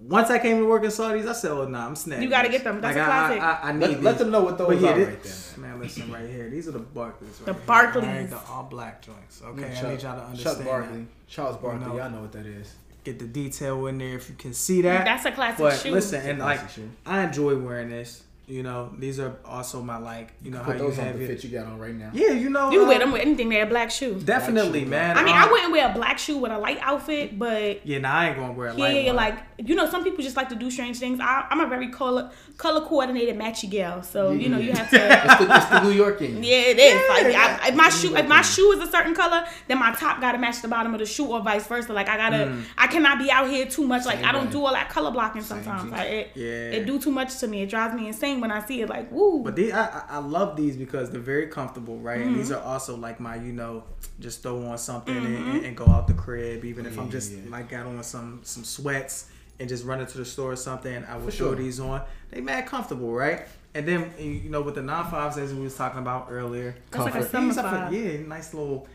once 0.00 0.30
I 0.30 0.38
came 0.38 0.58
to 0.58 0.64
work 0.66 0.82
in 0.82 0.90
Saudis, 0.90 1.28
I 1.28 1.32
said, 1.32 1.50
"Oh, 1.52 1.68
nah, 1.68 1.86
I'm 1.86 1.94
snapping." 1.94 2.24
You 2.24 2.30
gotta 2.30 2.48
get 2.48 2.64
them. 2.64 2.80
That's 2.80 2.96
Like, 2.96 3.06
a 3.06 3.08
I- 3.08 3.12
classic. 3.36 3.42
I, 3.42 3.52
I, 3.52 3.68
I 3.68 3.72
need 3.72 3.80
Let, 3.88 4.02
let 4.02 4.18
them 4.18 4.30
know 4.30 4.42
what 4.42 4.56
But 4.58 4.68
those 4.70 4.82
yeah, 4.82 4.90
are 4.90 4.94
thi- 4.96 5.04
right 5.04 5.22
there. 5.22 5.32
Man, 5.58 5.78
listen 5.80 6.10
right 6.10 6.28
here. 6.28 6.48
These 6.48 6.68
are 6.68 6.72
the 6.72 6.80
Barkleys. 6.80 7.12
Right 7.20 7.46
The 7.46 7.52
here, 7.52 7.62
Barkleys. 7.66 8.02
right? 8.02 8.30
The 8.30 8.38
all 8.50 8.62
black 8.64 9.02
joints. 9.02 9.42
Okay, 9.42 9.64
I 9.70 9.74
Chuck- 9.74 9.90
need 9.90 10.02
y'all 10.02 10.16
to 10.16 10.24
understand. 10.24 10.42
Chuck 10.42 10.58
that. 10.58 10.64
Barkley, 10.66 11.06
Charles 11.28 11.56
Barkley. 11.58 11.86
know. 11.86 11.96
Y'all 11.98 12.10
know 12.10 12.22
what 12.22 12.32
that 12.32 12.46
is. 12.46 12.74
Get 13.04 13.18
the 13.18 13.26
detail 13.26 13.86
in 13.86 13.98
there 13.98 14.16
if 14.16 14.28
you 14.28 14.34
can 14.34 14.52
see 14.54 14.82
that. 14.82 15.04
That's 15.04 15.24
a 15.26 15.32
classic 15.32 15.58
But 15.58 15.76
shoe. 15.78 15.90
listen, 15.92 16.20
and 16.28 16.38
like 16.38 16.68
shoe. 16.70 16.90
I 17.06 17.22
enjoy 17.22 17.56
wearing 17.58 17.90
this. 17.90 18.24
You 18.50 18.64
know, 18.64 18.90
these 18.98 19.20
are 19.20 19.36
also 19.44 19.80
my 19.80 19.96
like. 19.98 20.32
You 20.42 20.50
know 20.50 20.58
how 20.58 20.64
Put 20.64 20.76
you 20.78 20.82
those 20.82 20.98
on 20.98 21.04
the 21.16 21.22
it. 21.22 21.26
fit 21.28 21.44
you 21.44 21.50
got 21.50 21.66
on 21.66 21.78
right 21.78 21.94
now. 21.94 22.10
Yeah, 22.12 22.32
you 22.32 22.50
know. 22.50 22.70
You 22.72 22.80
can 22.80 22.86
uh, 22.86 22.88
wear 22.88 22.98
them 22.98 23.12
with 23.12 23.22
anything. 23.22 23.48
They're 23.48 23.62
a 23.62 23.68
black 23.68 23.90
shoe. 23.92 24.20
Definitely, 24.20 24.84
Black 24.84 24.84
shoe, 24.84 24.90
man. 24.90 25.16
I 25.18 25.22
mean, 25.22 25.36
Um, 25.36 25.42
I 25.48 25.50
wouldn't 25.52 25.70
wear 25.72 25.88
a 25.90 25.94
black 25.94 26.18
shoe 26.18 26.36
with 26.38 26.50
a 26.50 26.58
light 26.58 26.78
outfit, 26.80 27.38
but 27.38 27.86
Yeah, 27.86 27.98
nah, 27.98 28.12
I 28.12 28.26
ain't 28.28 28.36
gonna 28.36 28.52
wear 28.52 28.68
a 28.68 28.74
yeah, 28.74 28.82
light 28.84 28.94
yeah, 28.94 29.00
yeah, 29.02 29.06
one. 29.08 29.16
like 29.16 29.38
you 29.58 29.74
know, 29.76 29.88
some 29.88 30.02
people 30.02 30.24
just 30.24 30.36
like 30.36 30.48
to 30.48 30.54
do 30.56 30.70
strange 30.70 30.98
things. 30.98 31.20
I, 31.20 31.46
I'm 31.50 31.60
a 31.60 31.66
very 31.68 31.88
color 31.90 32.30
color 32.56 32.80
coordinated 32.84 33.36
matchy 33.38 33.70
gal, 33.70 34.02
so 34.02 34.32
you 34.32 34.48
know 34.48 34.58
you 34.58 34.72
have 34.72 34.90
to. 34.90 34.96
It's 34.96 35.36
the, 35.44 35.54
it's 35.56 35.66
the 35.66 35.80
New 35.82 35.90
York 35.92 36.18
game. 36.18 36.42
Yeah, 36.50 36.56
it 36.72 36.78
is. 36.78 37.08
like 37.08 37.34
I, 37.36 37.68
if 37.68 37.74
my 37.76 37.88
shoe, 37.88 38.16
if 38.16 38.26
my 38.26 38.42
shoe 38.42 38.72
is 38.72 38.80
a 38.88 38.90
certain 38.90 39.14
color, 39.14 39.44
then 39.68 39.78
my 39.78 39.92
top 39.92 40.20
gotta 40.20 40.38
match 40.38 40.60
the 40.62 40.68
bottom 40.68 40.92
of 40.94 40.98
the 40.98 41.06
shoe, 41.06 41.26
or 41.26 41.40
vice 41.40 41.66
versa. 41.68 41.92
Like 41.92 42.08
I 42.08 42.16
gotta, 42.16 42.56
I 42.76 42.86
cannot 42.88 43.18
be 43.18 43.30
out 43.30 43.48
here 43.48 43.66
too 43.66 43.86
much. 43.86 44.06
Like 44.06 44.16
Same 44.16 44.24
I 44.26 44.32
don't 44.32 44.46
way. 44.46 44.52
do 44.52 44.64
all 44.64 44.72
that 44.72 44.88
color 44.88 45.10
blocking 45.12 45.42
sometimes. 45.42 45.84
G. 45.84 45.90
Like 45.90 46.08
it, 46.10 46.30
Yeah. 46.34 46.78
it 46.78 46.86
do 46.86 46.98
too 46.98 47.10
much 47.12 47.38
to 47.38 47.46
me. 47.46 47.62
It 47.62 47.68
drives 47.70 47.94
me 47.94 48.08
insane 48.08 48.39
when 48.40 48.50
I 48.50 48.64
see 48.64 48.80
it. 48.82 48.88
Like 48.88 49.10
woo. 49.12 49.42
But 49.42 49.56
these, 49.56 49.72
I, 49.72 49.84
I- 49.86 50.04
I 50.10 50.18
love 50.18 50.56
these 50.56 50.76
because 50.76 51.10
they're 51.10 51.20
very 51.20 51.46
comfortable, 51.48 51.98
right? 51.98 52.20
And 52.20 52.30
Mm-hmm. 52.30 52.38
these 52.38 52.52
are 52.52 52.62
also 52.62 52.96
like 52.96 53.20
my, 53.20 53.36
you 53.36 53.52
know, 53.52 53.84
just 54.18 54.42
throw 54.42 54.64
on 54.66 54.78
something 54.78 55.14
Mm-hmm. 55.14 55.50
and, 55.50 55.64
and 55.66 55.76
go 55.76 55.86
out 55.86 56.06
the 56.08 56.14
crib. 56.14 56.64
Even 56.64 56.86
if 56.86 56.98
I'm 56.98 57.10
just 57.10 57.32
yeah. 57.32 57.38
like 57.48 57.68
got 57.68 57.86
on 57.86 58.02
some 58.02 58.40
some 58.42 58.64
sweats 58.64 59.30
and 59.58 59.68
just 59.68 59.84
run 59.84 60.00
into 60.00 60.16
the 60.18 60.24
store 60.24 60.52
or 60.52 60.56
something, 60.56 61.04
I 61.04 61.16
will 61.16 61.26
For 61.26 61.30
throw 61.32 61.46
sure. 61.48 61.56
these 61.56 61.80
on. 61.80 62.02
They 62.30 62.40
mad 62.40 62.66
comfortable, 62.66 63.12
right? 63.12 63.46
And 63.74 63.86
then 63.86 64.12
you 64.18 64.50
know 64.50 64.62
with 64.62 64.74
the 64.74 64.82
non 64.82 65.08
fives 65.10 65.36
as 65.38 65.54
we 65.54 65.62
was 65.62 65.76
talking 65.76 66.00
about 66.00 66.26
earlier, 66.30 66.74
That's 66.90 67.04
like 67.04 67.14
a 67.14 67.28
summer 67.28 67.48
these 67.48 67.58
are 67.58 67.92
yeah, 67.92 68.26
nice 68.26 68.52
little 68.52 68.88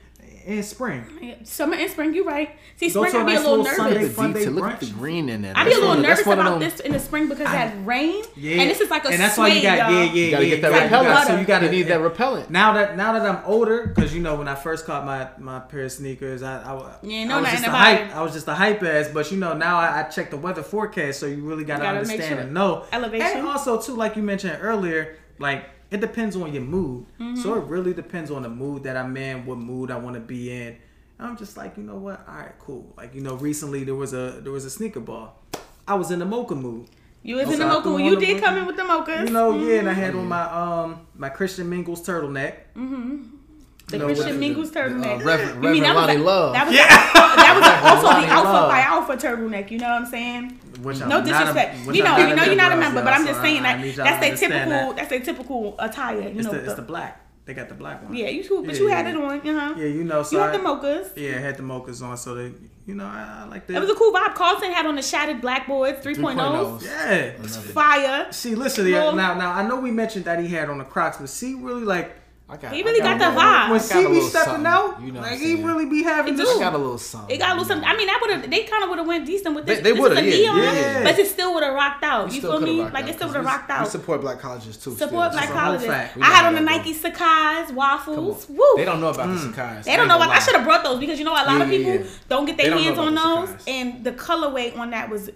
in 0.46 0.62
spring. 0.64 1.36
Summer 1.44 1.76
and 1.76 1.90
spring, 1.90 2.14
you're 2.14 2.24
right. 2.26 2.52
See, 2.78 2.90
Go 2.92 3.06
spring 3.06 3.12
to 3.14 3.18
a 3.18 3.22
I 3.22 3.26
be 3.26 3.34
nice 3.34 3.40
a 3.40 3.50
little 3.50 3.64
little 3.64 3.64
nervous. 3.66 3.78
Sunday 3.78 4.04
The 4.08 4.14
fun 4.14 4.34
day. 4.34 4.46
Look 4.46 4.64
at 4.66 4.80
brunch. 4.80 4.88
the 4.88 4.94
green 4.94 5.30
in 5.30 5.42
there. 5.42 5.54
I 5.56 5.64
be 5.66 5.72
a 5.72 5.74
little 5.74 5.90
one 5.90 5.98
of- 6.00 6.04
that's 6.04 6.20
nervous 6.26 6.34
about 6.34 6.60
them- 6.60 6.70
this 6.70 6.80
in 6.82 6.92
the 6.92 7.00
spring 7.00 7.28
because 7.28 7.42
it 7.42 7.48
has 7.48 7.74
rain, 7.86 8.24
Yeah, 8.36 8.62
and 8.62 8.70
this 8.70 8.80
is 8.80 8.90
like 8.92 9.06
a 9.06 9.10
and 9.10 9.20
that's 9.20 9.38
why 9.38 9.48
you 9.48 9.54
suede, 9.56 9.64
got 9.64 9.78
yeah 9.78 9.90
y'all. 9.90 9.94
yeah 9.94 10.04
You 10.14 10.32
gotta 10.32 10.44
yeah, 10.46 10.50
get 10.56 10.62
that 10.62 10.68
you 10.68 10.90
gotta- 10.90 11.06
repellent. 11.06 11.28
So 11.28 11.40
you 11.40 11.46
got 11.46 11.64
You 11.64 11.70
need 11.70 11.84
that 11.88 12.02
repellent. 12.02 12.50
Now 12.52 12.74
that 12.74 12.96
now 12.98 13.14
that 13.14 13.26
I'm 13.26 13.44
older, 13.46 13.88
because 13.88 14.14
you 14.14 14.22
know 14.22 14.36
when 14.36 14.48
I 14.48 14.56
first 14.56 14.86
caught 14.86 15.06
my 15.06 15.28
my 15.40 15.60
pair 15.60 15.82
of 15.86 15.92
sneakers, 15.92 16.44
I 16.44 16.62
I, 16.62 16.96
You 17.02 17.12
ain't 17.18 17.30
know 17.30 17.38
I 17.38 17.42
was 17.42 17.52
just 17.52 17.66
a 17.66 17.70
hype. 17.72 18.16
I 18.16 18.22
was 18.22 18.34
just 18.34 18.48
a 18.48 18.54
hype 18.54 18.84
ass, 18.84 19.10
but 19.14 19.32
you 19.32 19.38
know 19.38 19.54
now 19.56 19.78
I, 19.78 20.00
I 20.02 20.04
check 20.04 20.30
the 20.30 20.38
weather 20.38 20.64
forecast, 20.64 21.20
so 21.20 21.26
you 21.26 21.42
really 21.44 21.64
gotta, 21.64 21.82
Gotta 21.84 21.98
understand 22.00 22.24
sure. 22.30 22.40
and 22.40 22.54
know. 22.54 22.86
Elevation. 22.94 23.40
And 23.40 23.48
also 23.48 23.82
too, 23.82 23.96
like 23.96 24.16
you 24.16 24.22
mentioned 24.24 24.60
earlier, 24.62 25.18
like 25.40 25.66
it 25.92 26.02
depends 26.02 26.36
on 26.36 26.52
your 26.54 26.64
mood. 26.64 27.06
Mm-hmm. 27.20 27.42
So 27.42 27.54
it 27.56 27.64
really 27.66 27.94
depends 27.94 28.32
on 28.32 28.42
the 28.44 28.50
mood 28.50 28.84
that 28.84 28.98
I'm 28.98 29.16
in, 29.18 29.46
what 29.46 29.58
mood 29.58 29.92
I 29.92 29.98
want 29.98 30.16
to 30.16 30.20
be 30.22 30.52
in. 30.52 30.76
And 31.18 31.28
I'm 31.30 31.38
just 31.38 31.56
like, 31.58 31.78
you 31.78 31.84
know 31.84 31.96
what? 31.96 32.26
All 32.28 32.36
right, 32.36 32.52
cool. 32.60 32.94
Like 32.98 33.14
you 33.16 33.22
know, 33.22 33.36
recently 33.36 33.84
there 33.84 33.96
was 33.96 34.14
a 34.14 34.40
there 34.44 34.52
was 34.52 34.66
a 34.66 34.70
sneaker 34.70 35.00
ball. 35.00 35.42
I 35.88 35.94
was 35.96 36.12
in 36.12 36.20
the 36.20 36.26
mocha 36.26 36.56
mood. 36.56 36.88
You 37.24 37.38
was 37.38 37.50
in 37.52 37.60
the 37.60 37.66
mocha. 37.66 37.84
threw 37.84 37.94
when 37.96 38.04
on 38.06 38.12
You 38.12 38.20
did 38.20 38.34
mocha. 38.36 38.46
come 38.46 38.58
in 38.58 38.66
with 38.68 38.76
the 38.76 38.84
mochas. 38.84 39.26
You 39.28 39.34
know, 39.34 39.58
yeah, 39.60 39.80
and 39.80 39.90
I 39.90 39.94
had 39.94 40.14
on 40.16 40.28
my 40.28 40.44
um 40.44 41.08
my 41.16 41.30
Christian 41.30 41.70
Mingles 41.70 42.06
turtleneck. 42.06 42.56
Mm-hmm. 42.76 43.24
The 43.88 44.00
No, 44.00 44.06
Christian 44.08 44.28
what- 44.28 44.40
Mingus 44.40 44.72
turtleneck. 44.72 45.22
uh, 45.22 45.24
Reverend- 45.24 45.64
You 45.64 45.70
mean 45.70 45.84
that 45.84 45.96
Reverend 45.96 45.96
was 45.96 45.96
Lonnie 45.96 46.16
a- 46.16 46.24
Love. 46.24 46.54
That 46.54 46.66
was 46.68 46.76
Yeah. 46.76 46.88
that 46.88 47.84
was 47.86 47.92
also 48.04 48.08
Lonnie 48.08 48.26
the 48.26 48.32
Alpha 48.34 48.50
Love. 48.52 48.70
by 48.72 48.80
Alpha 48.82 49.16
turtleneck. 49.18 49.70
You 49.72 49.78
know 49.78 49.90
what 49.90 50.02
I'm 50.02 50.06
saying? 50.08 50.60
Which 50.86 51.00
No 51.00 51.06
I'm 51.06 51.10
not 51.10 51.24
a- 51.24 51.32
disrespect. 51.32 51.88
which 51.88 51.98
you 51.98 52.04
know, 52.04 52.10
not 52.18 52.30
you 52.30 52.36
know, 52.36 52.44
you're 52.44 52.56
not 52.56 52.72
a 52.72 52.78
member, 52.78 53.04
but 53.04 53.14
I'm 53.14 53.26
just 53.26 53.42
saying 53.42 53.66
I- 53.66 53.70
I 53.72 53.74
that 53.78 53.82
need 53.82 53.96
that's 53.96 54.40
to 54.42 54.48
their 54.48 54.50
typical. 54.66 54.88
that. 54.90 54.96
That's 54.98 55.10
their 55.10 55.20
typical 55.20 55.76
attire. 55.80 56.22
You 56.22 56.28
It's 56.40 56.46
know, 56.46 56.52
the, 56.52 56.58
it's 56.60 56.68
the- 56.70 56.76
the 56.76 56.82
black. 56.84 57.22
They 57.46 57.54
got 57.54 57.70
the 57.70 57.76
black 57.76 58.02
one. 58.04 58.16
yeah, 58.16 58.28
you 58.30 58.44
too, 58.44 58.64
but 58.66 58.74
Yeah, 58.74 58.82
you 58.82 58.90
yeah, 58.90 58.96
had 58.96 59.06
yeah. 59.06 59.12
it 59.12 59.46
on. 59.46 59.56
Uh 59.56 59.60
huh. 59.60 59.74
Yeah, 59.78 59.86
you 59.86 60.04
know. 60.04 60.24
So 60.24 60.36
You 60.36 60.42
had 60.42 60.50
I- 60.56 60.58
the 60.58 60.64
mochas. 60.64 61.10
Yeah, 61.16 61.36
I 61.38 61.40
had 61.42 61.58
the 61.58 61.64
mochas 61.64 62.02
on, 62.02 62.18
so 62.18 62.34
they, 62.34 62.52
you 62.88 62.96
know, 62.96 63.06
I, 63.06 63.42
I 63.44 63.46
like 63.48 63.68
that. 63.68 63.78
It 63.78 63.80
was 63.82 63.90
a 63.92 63.94
cool 63.94 64.12
vibe. 64.12 64.34
Carlton 64.34 64.72
had 64.72 64.88
on 64.88 64.96
the 64.96 65.04
shattered 65.04 65.42
backboards 65.44 66.02
3.0s. 66.02 66.34
3.0s. 66.36 66.84
yeah. 66.84 67.12
It's 67.44 67.58
fire. 67.58 68.28
See, 68.32 68.56
listen, 68.56 68.88
yeah, 68.88 69.12
now, 69.12 69.36
now 69.36 69.52
I 69.52 69.68
know 69.68 69.76
we 69.80 69.92
mentioned 69.92 70.26
that 70.26 70.40
he 70.40 70.48
had 70.48 70.70
on 70.72 70.80
the 70.80 70.86
Crocs, 70.86 71.18
but 71.18 71.30
see, 71.30 71.54
really, 71.54 71.84
like 71.84 72.16
I 72.48 72.58
got, 72.58 72.74
He 72.74 72.82
I 72.84 72.86
really 72.86 73.00
got 73.00 73.18
got 73.18 73.34
the 73.34 73.36
little- 73.36 73.42
vibe. 73.42 73.70
when 73.72 73.80
I 73.80 73.88
got 73.88 73.92
a 73.92 74.20
CB 74.22 74.30
stepping 74.30 74.52
something, 74.52 74.66
out, 74.68 75.02
you 75.02 75.12
know 75.12 75.20
like 75.22 75.40
he 75.40 75.56
really 75.64 75.88
be 75.88 76.04
having 76.04 76.36
It 76.36 76.38
this. 76.38 76.48
do. 76.48 76.58
I 76.58 76.60
got 76.60 76.74
a 76.76 76.78
little 76.78 77.00
something. 77.00 77.36
It 77.36 77.40
got 77.40 77.50
a 77.50 77.54
little 77.54 77.66
something. 77.66 77.90
I 77.90 77.98
mean, 77.98 78.06
that 78.06 78.20
would 78.22 78.30
have. 78.30 78.52
They 78.52 78.64
kind 78.66 78.84
of 78.84 78.90
would 78.90 79.00
have 79.00 79.08
went 79.08 79.26
decent 79.26 79.56
with 79.56 79.66
They- 79.66 79.76
this. 79.76 79.84
they 79.84 79.92
this 79.94 80.00
would've, 80.00 80.18
is 80.20 80.40
yeah, 80.42 80.54
yeah. 80.74 81.04
but 81.04 81.18
it 81.18 81.26
still 81.28 81.56
would 81.56 81.64
have 81.64 81.74
rocked 81.74 82.04
out. 82.04 82.30
We 82.30 82.36
You 82.36 82.42
feel 82.42 82.60
me? 82.62 82.82
Like 82.84 82.94
out, 83.06 83.10
it 83.10 83.16
still 83.16 83.28
would 83.30 83.36
have 83.38 83.46
we- 83.46 83.50
rocked 83.52 83.70
We 83.70 83.74
out. 83.74 83.88
support 83.88 84.22
black 84.22 84.40
colleges 84.40 84.78
too. 84.78 84.96
Support 84.96 85.34
still. 85.34 85.40
black 85.48 85.50
colleges. 85.50 85.90
I 85.90 85.96
had 85.96 86.12
how 86.22 86.48
on 86.50 86.54
the 86.54 86.62
Nike. 86.62 86.94
Sacai's 86.94 87.72
waffles. 87.72 88.48
on. 88.48 88.56
Woo. 88.58 88.64
They 88.78 88.86
don't 88.86 89.02
know 89.02 89.10
about 89.10 89.28
Mm. 89.30 89.42
the 89.42 89.62
Sacai's. 89.62 89.86
They 89.86 89.96
don't 89.96 90.08
know 90.08 90.18
about. 90.18 90.30
I 90.30 90.38
should 90.38 90.54
have 90.56 90.66
brought 90.66 90.84
those 90.84 91.00
because 91.00 91.18
you 91.18 91.26
know 91.26 91.34
a 91.34 91.42
lot 91.50 91.60
of 91.62 91.68
people 91.68 91.94
yeah, 91.94 92.00
yeah. 92.02 92.10
don't 92.30 92.46
get 92.46 92.58
their 92.58 92.78
hands 92.78 93.00
on 93.00 93.16
those, 93.16 93.50
and 93.66 94.04
the 94.04 94.12
colorway 94.12 94.78
on 94.78 94.92
that 94.92 95.10
was 95.10 95.32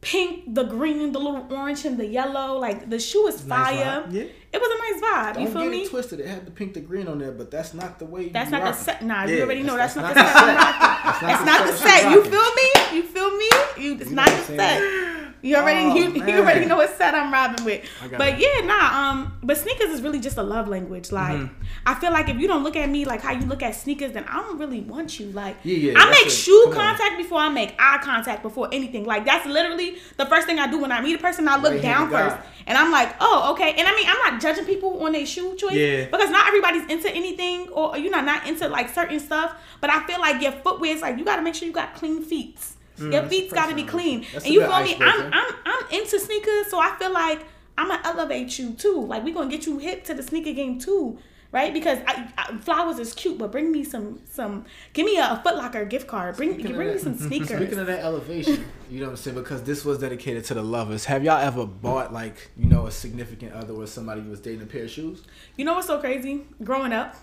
pink, 0.00 0.54
the 0.54 0.64
green, 0.64 1.12
the 1.12 1.18
little 1.18 1.46
orange, 1.50 1.84
and 1.84 1.98
the 1.98 2.06
yellow. 2.06 2.58
Like 2.58 2.88
the 2.88 2.98
shoe 2.98 3.26
is 3.26 3.40
fire. 3.40 4.04
vibe. 4.08 4.12
Yeah. 4.12 4.24
It 4.56 4.60
was 4.60 4.70
a 4.70 4.78
nice 4.86 5.00
vibe. 5.04 5.34
Don't 5.34 5.42
you 5.42 5.48
feel 5.50 5.62
get 5.62 5.70
me? 5.70 5.82
it 5.82 5.90
twisted. 5.90 6.20
It 6.20 6.26
had 6.26 6.46
the 6.46 6.50
pink, 6.50 6.74
the 6.74 6.80
green 6.80 7.08
on 7.08 7.18
there, 7.18 7.32
but 7.32 7.50
that's 7.50 7.74
not 7.74 7.98
the 7.98 8.06
way. 8.06 8.24
You 8.24 8.30
That's 8.30 8.50
not 8.50 8.64
the 8.64 8.72
set. 8.72 9.02
Nah, 9.04 9.24
Yeah, 9.24 9.36
you 9.36 9.42
already 9.42 9.62
know 9.62 9.76
that's, 9.76 9.94
that's 9.94 10.14
not 10.14 10.14
the 10.14 10.32
set. 10.32 10.56
rocking. 10.56 11.28
That's 11.28 11.44
not 11.44 11.66
the 11.66 11.72
set 11.76 12.10
you 12.10 12.24
feel 12.24 12.54
me? 12.60 12.96
You 12.96 13.02
feel 13.02 13.30
me? 13.36 13.50
You, 13.84 13.92
it's 14.00 14.10
You 14.10 14.16
not 14.16 14.28
the 14.28 14.42
set. 14.56 15.15
You 15.42 15.56
already 15.56 15.80
Oh, 15.80 15.94
you, 15.94 16.26
you 16.26 16.38
already 16.40 16.66
know 16.66 16.76
what 16.76 16.96
set 16.96 17.14
I'm 17.14 17.32
robbing 17.32 17.64
with. 17.64 17.84
But 18.10 18.34
it. 18.34 18.40
yeah, 18.40 18.66
nah. 18.66 19.10
Um, 19.10 19.38
but 19.42 19.56
sneakers 19.56 19.90
is 19.90 20.02
really 20.02 20.18
just 20.20 20.36
a 20.38 20.42
love 20.42 20.68
language. 20.68 21.12
Like 21.12 21.36
Mm-hmm. 21.36 21.62
I 21.86 21.94
feel 21.94 22.10
like 22.12 22.28
if 22.28 22.38
you 22.38 22.48
don't 22.48 22.62
look 22.64 22.74
at 22.76 22.88
me 22.88 23.04
like 23.04 23.20
how 23.20 23.32
you 23.32 23.46
look 23.46 23.62
at 23.62 23.74
sneakers, 23.74 24.12
then 24.12 24.24
I 24.24 24.40
don't 24.40 24.58
really 24.58 24.80
want 24.80 25.20
you. 25.20 25.26
Like 25.32 25.56
Yeah, 25.62 25.76
yeah, 25.76 25.92
I 25.96 26.10
make 26.10 26.26
it. 26.26 26.30
shoe 26.30 26.60
Come 26.72 26.78
on. 26.80 26.96
contact 26.96 27.16
before 27.18 27.38
I 27.38 27.48
make 27.48 27.74
eye 27.78 27.98
contact 28.02 28.42
before 28.42 28.68
anything. 28.72 29.04
Like 29.04 29.24
that's 29.24 29.46
literally 29.46 29.98
the 30.16 30.26
first 30.26 30.46
thing 30.46 30.58
I 30.58 30.68
do 30.70 30.78
when 30.80 30.90
I 30.92 31.00
meet 31.00 31.14
a 31.14 31.18
person. 31.18 31.46
I 31.48 31.56
look 31.56 31.72
Right-handed 31.74 31.82
down 31.82 32.10
first, 32.10 32.36
and 32.66 32.76
I'm 32.78 32.90
like, 32.90 33.14
oh, 33.20 33.52
okay. 33.52 33.72
And 33.74 33.86
I 33.86 33.94
mean, 33.94 34.06
I'm 34.08 34.32
not 34.32 34.40
judging 34.40 34.64
people 34.64 35.02
on 35.04 35.12
their 35.12 35.26
shoe 35.26 35.54
choice 35.56 35.72
Yeah. 35.74 36.06
because 36.06 36.30
not 36.30 36.46
everybody's 36.48 36.90
into 36.90 37.10
anything 37.14 37.68
or 37.68 37.96
you 37.98 38.10
know 38.10 38.20
not 38.20 38.46
into 38.48 38.66
like 38.68 38.88
certain 38.88 39.20
stuff. 39.20 39.54
But 39.80 39.90
I 39.90 40.04
feel 40.06 40.18
like 40.20 40.42
your 40.42 40.52
footwear 40.52 40.94
is 40.94 41.02
like 41.02 41.18
you 41.18 41.24
got 41.24 41.36
to 41.36 41.42
make 41.42 41.54
sure 41.54 41.66
you 41.68 41.74
got 41.74 41.94
clean 41.94 42.22
feet. 42.24 42.58
Your 42.98 43.22
feet's 43.24 43.52
got 43.52 43.68
to 43.68 43.74
be 43.74 43.84
clean, 43.84 44.22
Mm, 44.24 44.36
and 44.44 44.46
you 44.46 44.60
feel 44.60 44.82
me? 44.82 44.96
I'm. 45.00 45.30
I'm 45.32 45.54
I'm 45.64 45.84
into 45.90 46.18
sneakers, 46.18 46.68
so 46.70 46.78
I 46.80 46.94
feel 46.98 47.12
like 47.12 47.44
I'm 47.78 47.88
gonna 47.88 48.02
elevate 48.04 48.58
you 48.58 48.72
too. 48.72 49.04
Like 49.06 49.24
we 49.24 49.32
gonna 49.32 49.50
get 49.50 49.66
you 49.66 49.78
hip 49.78 50.04
to 50.04 50.14
the 50.14 50.22
sneaker 50.22 50.52
game 50.52 50.78
too. 50.78 51.18
Right, 51.52 51.72
because 51.72 51.98
I, 52.06 52.28
I, 52.36 52.56
flowers 52.58 52.98
is 52.98 53.14
cute, 53.14 53.38
but 53.38 53.50
bring 53.52 53.70
me 53.72 53.82
some, 53.84 54.20
some. 54.28 54.64
Give 54.92 55.06
me 55.06 55.16
a, 55.16 55.22
a 55.30 55.40
Foot 55.42 55.56
Locker 55.56 55.84
gift 55.86 56.06
card. 56.08 56.36
Bring, 56.36 56.54
Speaking 56.54 56.74
bring 56.74 56.88
me 56.88 56.94
that- 56.94 57.00
some 57.02 57.16
sneakers. 57.28 57.48
Speaking 57.48 57.78
of 57.78 57.86
that 57.86 58.00
elevation, 58.00 58.64
you 58.90 58.98
know 58.98 59.06
what 59.06 59.10
I'm 59.12 59.16
saying? 59.16 59.36
Because 59.36 59.62
this 59.62 59.84
was 59.84 59.98
dedicated 60.00 60.44
to 60.46 60.54
the 60.54 60.62
lovers. 60.62 61.04
Have 61.06 61.22
y'all 61.24 61.38
ever 61.40 61.64
bought 61.64 62.12
like 62.12 62.50
you 62.58 62.66
know 62.66 62.86
a 62.86 62.90
significant 62.90 63.52
other 63.52 63.72
or 63.74 63.86
somebody 63.86 64.22
you 64.22 64.30
was 64.30 64.40
dating 64.40 64.62
a 64.62 64.66
pair 64.66 64.82
of 64.84 64.90
shoes? 64.90 65.22
You 65.56 65.64
know 65.64 65.74
what's 65.74 65.86
so 65.86 65.98
crazy? 65.98 66.42
Growing 66.64 66.92
up, 66.92 67.14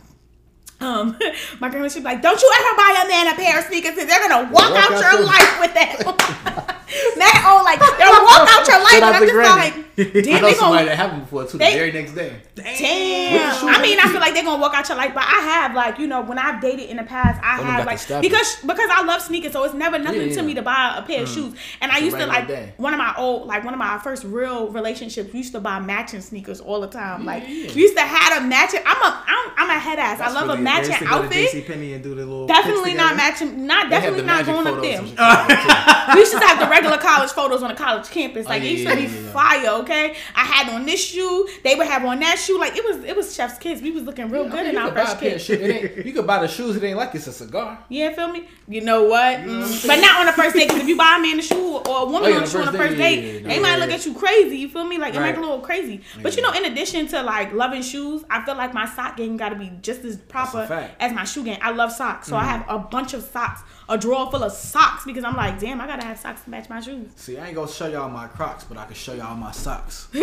um, 0.83 1.17
my 1.59 1.69
grandma 1.69 1.87
she'd 1.87 1.99
be 1.99 2.05
like, 2.05 2.21
"Don't 2.21 2.41
you 2.41 2.51
ever 2.59 2.77
buy 2.77 3.01
a 3.05 3.07
man 3.07 3.33
a 3.33 3.35
pair 3.35 3.59
of 3.59 3.65
sneakers? 3.65 3.95
Cause 3.95 4.05
they're 4.05 4.27
gonna 4.27 4.51
walk, 4.51 4.69
Walk 4.71 4.79
out, 4.83 4.91
out 4.91 5.01
your 5.01 5.11
your- 5.21 5.25
life 5.27 5.59
with 5.59 5.73
that." 5.73 6.69
that 7.17 7.41
oh, 7.49 7.63
like 7.65 7.79
they'll 7.79 8.21
walk 8.21 8.45
out 8.53 8.67
your 8.67 8.77
life, 8.83 9.01
and 9.01 9.15
I'm 9.15 9.25
just 9.25 9.35
like, 9.35 9.73
I 9.97 10.21
"Damn, 10.21 10.41
know 10.41 10.47
they 10.47 10.53
somebody 10.53 10.85
gonna." 10.85 10.85
that 10.85 10.95
happened 10.95 11.21
before 11.23 11.45
too. 11.45 11.57
they- 11.57 11.71
the 11.71 11.77
very 11.79 11.91
next 11.91 12.11
day. 12.13 12.39
Damn. 12.55 13.67
I 13.67 13.81
mean, 13.81 13.99
I 13.99 14.03
feel 14.09 14.19
like 14.19 14.33
they're 14.35 14.43
gonna 14.43 14.61
walk 14.61 14.75
out 14.75 14.87
your 14.87 14.97
life, 14.97 15.11
but 15.13 15.23
I 15.23 15.41
have 15.41 15.73
like 15.73 15.97
you 15.97 16.05
know 16.05 16.21
when 16.21 16.37
I've 16.37 16.61
dated 16.61 16.89
in 16.91 16.97
the 16.97 17.03
past, 17.03 17.41
I 17.43 17.57
Someone 17.57 17.75
have 17.75 17.85
like 17.87 18.21
because 18.21 18.57
because 18.61 18.89
I 18.91 19.03
love 19.05 19.21
sneakers, 19.23 19.53
so 19.53 19.63
it's 19.63 19.73
never 19.73 19.97
nothing 19.97 20.29
Yeah, 20.29 20.35
to 20.35 20.43
me 20.43 20.53
to 20.53 20.61
buy 20.61 20.95
a 20.97 21.01
pair 21.01 21.23
of 21.23 21.29
shoes. 21.29 21.55
And 21.81 21.91
I 21.91 21.95
It's 21.97 22.05
used 22.05 22.17
to 22.17 22.27
like 22.27 22.47
day. 22.47 22.73
one 22.77 22.93
of 22.93 22.99
my 22.99 23.13
old 23.17 23.47
like 23.47 23.63
one 23.63 23.73
of 23.73 23.79
my 23.79 23.97
first 23.99 24.23
real 24.23 24.69
relationships. 24.69 25.31
We 25.33 25.39
used 25.39 25.53
to 25.53 25.59
buy 25.59 25.79
matching 25.79 26.21
sneakers 26.21 26.59
all 26.61 26.79
the 26.81 26.87
time. 26.87 27.25
Like 27.25 27.43
Yeah. 27.47 27.73
we 27.73 27.81
used 27.81 27.95
to 27.97 28.03
have 28.03 28.43
a 28.43 28.45
matching. 28.45 28.81
I'm 28.85 29.01
a 29.01 29.23
I'm, 29.27 29.51
I'm 29.57 29.69
a 29.77 29.79
head 29.79 29.97
ass. 29.99 30.19
I 30.19 30.29
love 30.31 30.49
a 30.49 30.53
it. 30.53 30.61
They 30.73 30.79
used 30.79 30.89
matching 30.91 31.07
to 31.07 31.13
go 31.13 31.21
outfit. 31.23 31.51
JC 31.51 31.93
and 31.95 32.03
do 32.03 32.09
the 32.15 32.25
little 32.25 32.47
Definitely 32.47 32.93
not 32.93 33.15
matching. 33.15 33.65
Not 33.67 33.89
definitely 33.89 34.21
the 34.21 34.25
not 34.27 34.45
going 34.45 34.67
up 34.67 34.75
photos 34.75 34.81
there. 34.83 35.01
in 35.01 35.07
Chicago, 35.07 35.53
too. 35.55 36.15
we 36.19 36.25
should 36.25 36.43
have 36.43 36.59
the 36.59 36.67
regular 36.69 36.97
college 36.97 37.31
photos 37.31 37.63
on 37.63 37.71
a 37.71 37.75
college 37.75 38.09
campus. 38.09 38.45
Like 38.47 38.61
Oh, 38.61 38.65
it 38.65 38.67
yeah, 38.69 38.77
used 38.77 38.87
to 38.89 38.95
be 38.95 39.01
yeah, 39.03 39.09
yeah, 39.09 39.19
yeah. 39.25 39.31
fire. 39.31 39.69
Okay, 39.81 40.15
I 40.35 40.41
had 40.45 40.73
on 40.73 40.85
this 40.85 41.03
shoe. 41.05 41.47
They 41.63 41.75
would 41.75 41.87
have 41.87 42.03
on 42.05 42.19
that 42.19 42.37
shoe. 42.39 42.59
Like 42.59 42.75
it 42.75 42.83
was 42.83 43.03
it 43.03 43.15
was 43.15 43.33
chef's 43.35 43.57
kids. 43.57 43.81
We 43.81 43.91
was 43.91 44.03
looking 44.03 44.29
real 44.29 44.45
I 44.45 44.49
good 44.49 44.59
mean, 44.65 44.69
in 44.69 44.77
our 44.77 44.85
could 44.89 44.95
buy 44.95 45.03
fresh 45.05 45.13
a 45.13 45.17
pair 45.17 45.27
of 45.27 45.33
kids. 45.33 45.43
shoes. 45.45 45.59
It 45.59 45.69
ain't, 45.97 46.05
you 46.05 46.13
could 46.13 46.27
buy 46.27 46.39
the 46.39 46.47
shoes. 46.47 46.75
It 46.75 46.83
ain't 46.83 46.97
like 46.97 47.15
it's 47.15 47.27
a 47.27 47.33
cigar. 47.33 47.83
Yeah, 47.89 48.11
feel 48.13 48.31
me? 48.31 48.47
You 48.67 48.81
know 48.81 49.03
what? 49.05 49.39
Mm. 49.39 49.87
But 49.87 49.99
not 49.99 50.19
on 50.21 50.25
the 50.27 50.31
first 50.33 50.55
date. 50.55 50.67
Because 50.67 50.81
if 50.83 50.87
you 50.87 50.97
buy 50.97 51.15
a 51.17 51.21
man 51.21 51.39
a 51.39 51.41
shoe 51.41 51.77
or 51.77 52.01
a 52.01 52.05
woman 52.05 52.23
Oh, 52.23 52.27
yeah, 52.27 52.37
on 52.37 52.43
a 52.43 52.47
shoe 52.47 52.59
on 52.59 52.65
the 52.65 52.71
first 52.71 52.83
first 52.83 52.97
date, 52.97 53.21
date, 53.21 53.33
yeah, 53.33 53.39
yeah, 53.41 53.55
they 53.55 53.59
might 53.59 53.77
look 53.77 53.89
at 53.91 54.05
you 54.05 54.13
crazy. 54.13 54.57
You 54.57 54.69
feel 54.69 54.85
me? 54.85 54.97
Like 54.97 55.13
it 55.13 55.19
might 55.19 55.23
Right. 55.23 55.37
a 55.37 55.41
little 55.41 55.59
crazy. 55.59 56.01
But 56.21 56.35
you 56.35 56.41
know, 56.41 56.51
in 56.51 56.65
addition 56.65 57.07
to 57.07 57.21
like 57.23 57.53
loving 57.53 57.81
shoes, 57.81 58.23
I 58.29 58.43
feel 58.45 58.55
like 58.55 58.73
my 58.73 58.85
sock 58.85 59.17
game 59.17 59.37
got 59.37 59.49
to 59.49 59.55
be 59.55 59.71
just 59.81 60.03
as 60.05 60.17
proper 60.17 60.52
fact. 60.67 60.95
as 61.01 61.11
my 61.13 61.23
shoe 61.23 61.43
game. 61.43 61.57
I 61.61 61.71
love 61.71 61.91
socks, 61.91 62.27
so 62.27 62.35
I 62.35 62.41
Mm-hmm. 62.43 62.49
have 62.49 62.65
a 62.69 62.79
bunch 62.79 63.13
of 63.13 63.23
socks, 63.23 63.61
a 63.89 63.97
drawer 63.97 64.29
full 64.31 64.43
of 64.43 64.51
socks 64.51 65.03
because 65.05 65.23
I'm 65.23 65.35
like, 65.35 65.59
damn, 65.59 65.79
I 65.81 65.87
gotta 65.87 66.05
have 66.05 66.17
socks 66.19 66.41
to 66.43 66.49
match 66.49 66.69
my 66.69 66.79
shoes. 66.81 67.11
See, 67.15 67.37
I 67.37 67.47
ain't 67.47 67.55
gonna 67.55 67.71
show 67.71 67.87
y'all 67.87 68.09
my 68.09 68.27
Crocs, 68.27 68.63
but 68.65 68.77
I 68.77 68.85
can 68.85 68.95
show 68.95 69.13
y'all 69.13 69.35
my 69.35 69.51
socks. 69.51 70.07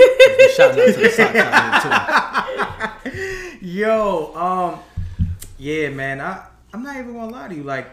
Shout 0.57 0.71
out 0.71 0.75
to 0.77 0.93
the 0.93 1.11
socks 1.11 1.37
out 1.37 3.03
here 3.05 3.13
too. 3.13 3.59
Yo, 3.67 4.35
um, 4.35 4.81
yeah, 5.59 5.89
man. 5.91 6.21
I 6.21 6.47
I'm 6.73 6.83
not 6.83 6.97
even 6.97 7.13
gonna 7.15 7.33
lie 7.33 7.49
to 7.49 7.55
you. 7.55 7.63
Like, 7.65 7.87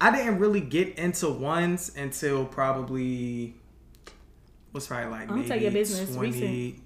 I 0.00 0.14
didn't 0.14 0.38
really 0.38 0.60
get 0.60 0.98
into 0.98 1.28
ones 1.30 1.92
until 1.96 2.44
probably 2.44 3.54
what's 4.72 4.90
right 4.90 5.10
like 5.10 5.30
I'll 5.30 5.36
maybe 5.36 5.48
tell 5.48 5.60
your 5.60 5.70
business, 5.70 6.10
recent. 6.16 6.80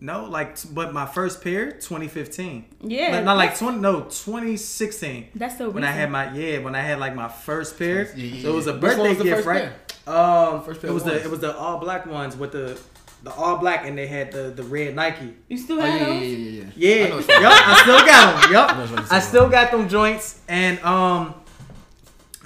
No, 0.00 0.26
like, 0.26 0.56
but 0.72 0.92
my 0.94 1.06
first 1.06 1.42
pair, 1.42 1.72
2015. 1.72 2.64
Yeah, 2.82 3.10
not, 3.16 3.24
not 3.24 3.36
like 3.36 3.58
20. 3.58 3.78
No, 3.78 4.02
2016. 4.02 5.30
That's 5.34 5.54
still 5.56 5.70
when 5.70 5.82
I 5.84 5.90
had 5.90 6.10
my 6.10 6.32
yeah 6.32 6.58
when 6.58 6.74
I 6.76 6.80
had 6.82 6.98
like 7.00 7.14
my 7.16 7.28
first 7.28 7.78
pair. 7.78 8.02
Yeah, 8.14 8.24
yeah, 8.24 8.42
So 8.42 8.52
it 8.52 8.54
was 8.54 8.66
a 8.68 8.72
yeah. 8.72 8.78
Birthday 8.78 9.08
was 9.08 9.18
the 9.18 9.24
gift, 9.24 9.36
first 9.44 9.46
right? 9.48 9.72
Um, 10.06 10.62
First 10.62 10.80
pair 10.80 10.90
it 10.90 10.94
was 10.94 11.02
of 11.04 11.08
the 11.12 11.22
it 11.24 11.30
was 11.30 11.40
the 11.40 11.56
all 11.56 11.78
black 11.78 12.06
ones 12.06 12.36
with 12.36 12.52
the 12.52 12.78
the 13.24 13.32
all 13.32 13.58
black 13.58 13.84
and 13.86 13.98
they 13.98 14.06
had 14.06 14.30
the 14.30 14.50
the 14.54 14.62
red 14.62 14.94
Nike. 14.94 15.34
You 15.48 15.58
still 15.58 15.78
Oh, 15.78 15.82
have 15.82 16.00
yeah, 16.00 16.06
yeah, 16.06 16.14
those? 16.20 16.22
yeah, 16.22 16.36
yeah, 16.38 16.64
yeah. 16.76 16.94
Yeah, 16.96 17.04
I 17.04 17.08
know 17.08 17.16
yup, 17.18 17.26
what 17.26 17.40
you're 17.40 17.48
I 17.50 17.82
still 17.82 18.06
got 18.06 18.40
them. 18.42 18.50
I 18.50 18.52
Yup, 18.52 18.70
I 18.70 19.04
saying. 19.08 19.22
still 19.22 19.48
got 19.48 19.70
them 19.72 19.88
joints, 19.88 20.40
and 20.48 20.78
um, 20.84 21.34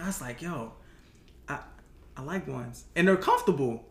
I 0.01 0.07
was 0.07 0.21
like, 0.23 0.41
yo, 0.41 0.73
I 1.49 1.59
I 2.17 2.23
like 2.23 2.49
ones, 2.49 2.85
and 2.97 3.07
they're 3.07 3.17
comfortable. 3.17 3.85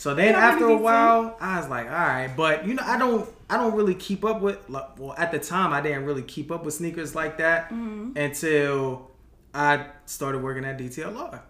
So 0.00 0.14
then 0.14 0.34
after 0.34 0.64
a 0.64 0.76
while, 0.78 1.36
I 1.42 1.60
was 1.60 1.68
like, 1.68 1.84
all 1.84 1.92
right, 1.92 2.32
but 2.34 2.66
you 2.66 2.72
know, 2.72 2.82
I 2.86 2.96
don't 2.96 3.28
I 3.50 3.58
don't 3.58 3.74
really 3.74 3.94
keep 3.94 4.24
up 4.24 4.40
with 4.40 4.58
like, 4.70 4.98
well 4.98 5.14
at 5.18 5.30
the 5.30 5.38
time 5.38 5.74
I 5.74 5.82
didn't 5.82 6.06
really 6.06 6.22
keep 6.22 6.50
up 6.50 6.64
with 6.64 6.72
sneakers 6.72 7.14
like 7.14 7.36
that 7.36 7.68
Mm-hmm. 7.68 8.16
until 8.16 9.10
I 9.52 9.84
started 10.06 10.42
working 10.42 10.64
at 10.64 10.78
DTLR, 10.78 11.40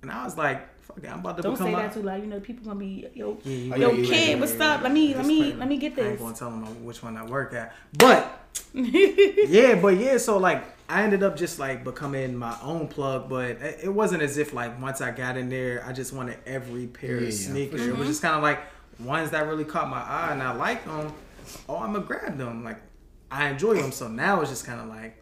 and 0.00 0.10
I 0.10 0.24
was 0.24 0.38
like, 0.38 0.66
fuck 0.80 1.04
it, 1.04 1.06
I'm 1.10 1.18
about 1.18 1.36
to 1.36 1.42
Don't 1.42 1.52
become 1.52 1.66
say 1.66 1.74
that 1.74 1.92
too 1.92 2.00
loud. 2.00 2.22
You 2.22 2.28
know, 2.28 2.40
people 2.40 2.64
gonna 2.64 2.80
be 2.80 3.08
yo, 3.12 3.36
Yeah, 3.44 3.52
you 3.52 3.76
yo, 3.76 3.90
yeah, 3.92 4.06
kid, 4.06 4.28
yeah, 4.30 4.40
what's 4.40 4.58
up? 4.58 4.80
Let 4.80 4.92
me, 4.92 5.14
let 5.14 5.26
me, 5.26 5.52
let 5.52 5.68
me 5.68 5.76
get 5.76 5.94
this. 5.94 6.06
I 6.06 6.10
ain't 6.12 6.18
gonna 6.18 6.34
tell 6.34 6.50
them 6.50 6.64
which 6.86 7.02
one 7.02 7.18
I 7.18 7.26
work 7.26 7.52
at, 7.52 7.74
but 7.98 8.40
yeah, 8.72 9.74
but 9.74 9.98
yeah, 9.98 10.16
so 10.16 10.38
like 10.38 10.81
I 10.92 11.02
ended 11.04 11.22
up 11.22 11.36
just 11.36 11.58
like 11.58 11.84
becoming 11.84 12.36
my 12.36 12.54
own 12.62 12.86
plug, 12.86 13.28
but 13.28 13.50
it 13.52 13.80
it 13.84 13.88
wasn't 13.88 14.22
as 14.22 14.36
if 14.36 14.52
like 14.52 14.80
once 14.80 15.00
I 15.00 15.10
got 15.10 15.36
in 15.38 15.48
there, 15.48 15.82
I 15.86 15.92
just 15.92 16.12
wanted 16.12 16.36
every 16.46 16.86
pair 16.86 17.14
Yeah, 17.16 17.20
yeah, 17.22 17.28
of 17.28 17.34
for 17.34 17.38
sneakers. 17.40 17.80
sure. 17.80 17.90
It 17.90 17.96
was 17.96 18.08
just 18.08 18.20
kind 18.22 18.36
of 18.36 18.42
like 18.42 18.60
ones 18.98 19.30
that 19.30 19.46
really 19.46 19.64
caught 19.64 19.88
my 19.88 20.02
eye 20.02 20.28
and 20.32 20.42
I 20.42 20.52
liked 20.54 20.84
them. 20.86 21.12
Oh, 21.68 21.78
I'm 21.78 21.94
gonna 21.94 22.04
grab 22.04 22.36
them. 22.36 22.62
Like 22.62 22.80
I 23.30 23.48
enjoy 23.48 23.74
them. 23.80 23.90
So 23.90 24.06
now 24.08 24.40
it's 24.42 24.50
just 24.50 24.66
kind 24.66 24.80
of 24.82 24.88
like 24.88 25.16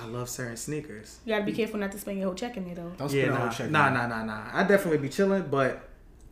I 0.00 0.06
love 0.06 0.28
certain 0.28 0.56
sneakers. 0.56 1.20
You 1.24 1.34
gotta 1.34 1.44
be 1.44 1.52
careful 1.52 1.78
not 1.78 1.92
to 1.92 1.98
spend 1.98 2.18
your 2.18 2.26
whole 2.26 2.34
check 2.34 2.56
in 2.56 2.64
there 2.64 2.74
though. 2.74 2.92
Don't 2.98 3.08
spend 3.08 3.24
a 3.28 3.30
nah, 3.30 3.36
whole 3.38 3.50
check. 3.50 3.70
nah, 3.70 3.86
on 3.86 3.92
it. 3.92 3.94
nah, 3.98 4.06
nah, 4.08 4.24
nah. 4.24 4.42
I 4.52 4.64
definitely 4.64 4.98
be 4.98 5.08
chilling, 5.08 5.44
but 5.48 5.88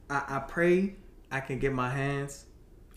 I, 0.09 0.23
I 0.29 0.39
pray 0.41 0.95
I 1.31 1.39
can 1.41 1.61
get 1.61 1.73
my 1.73 1.89
hands 1.89 2.47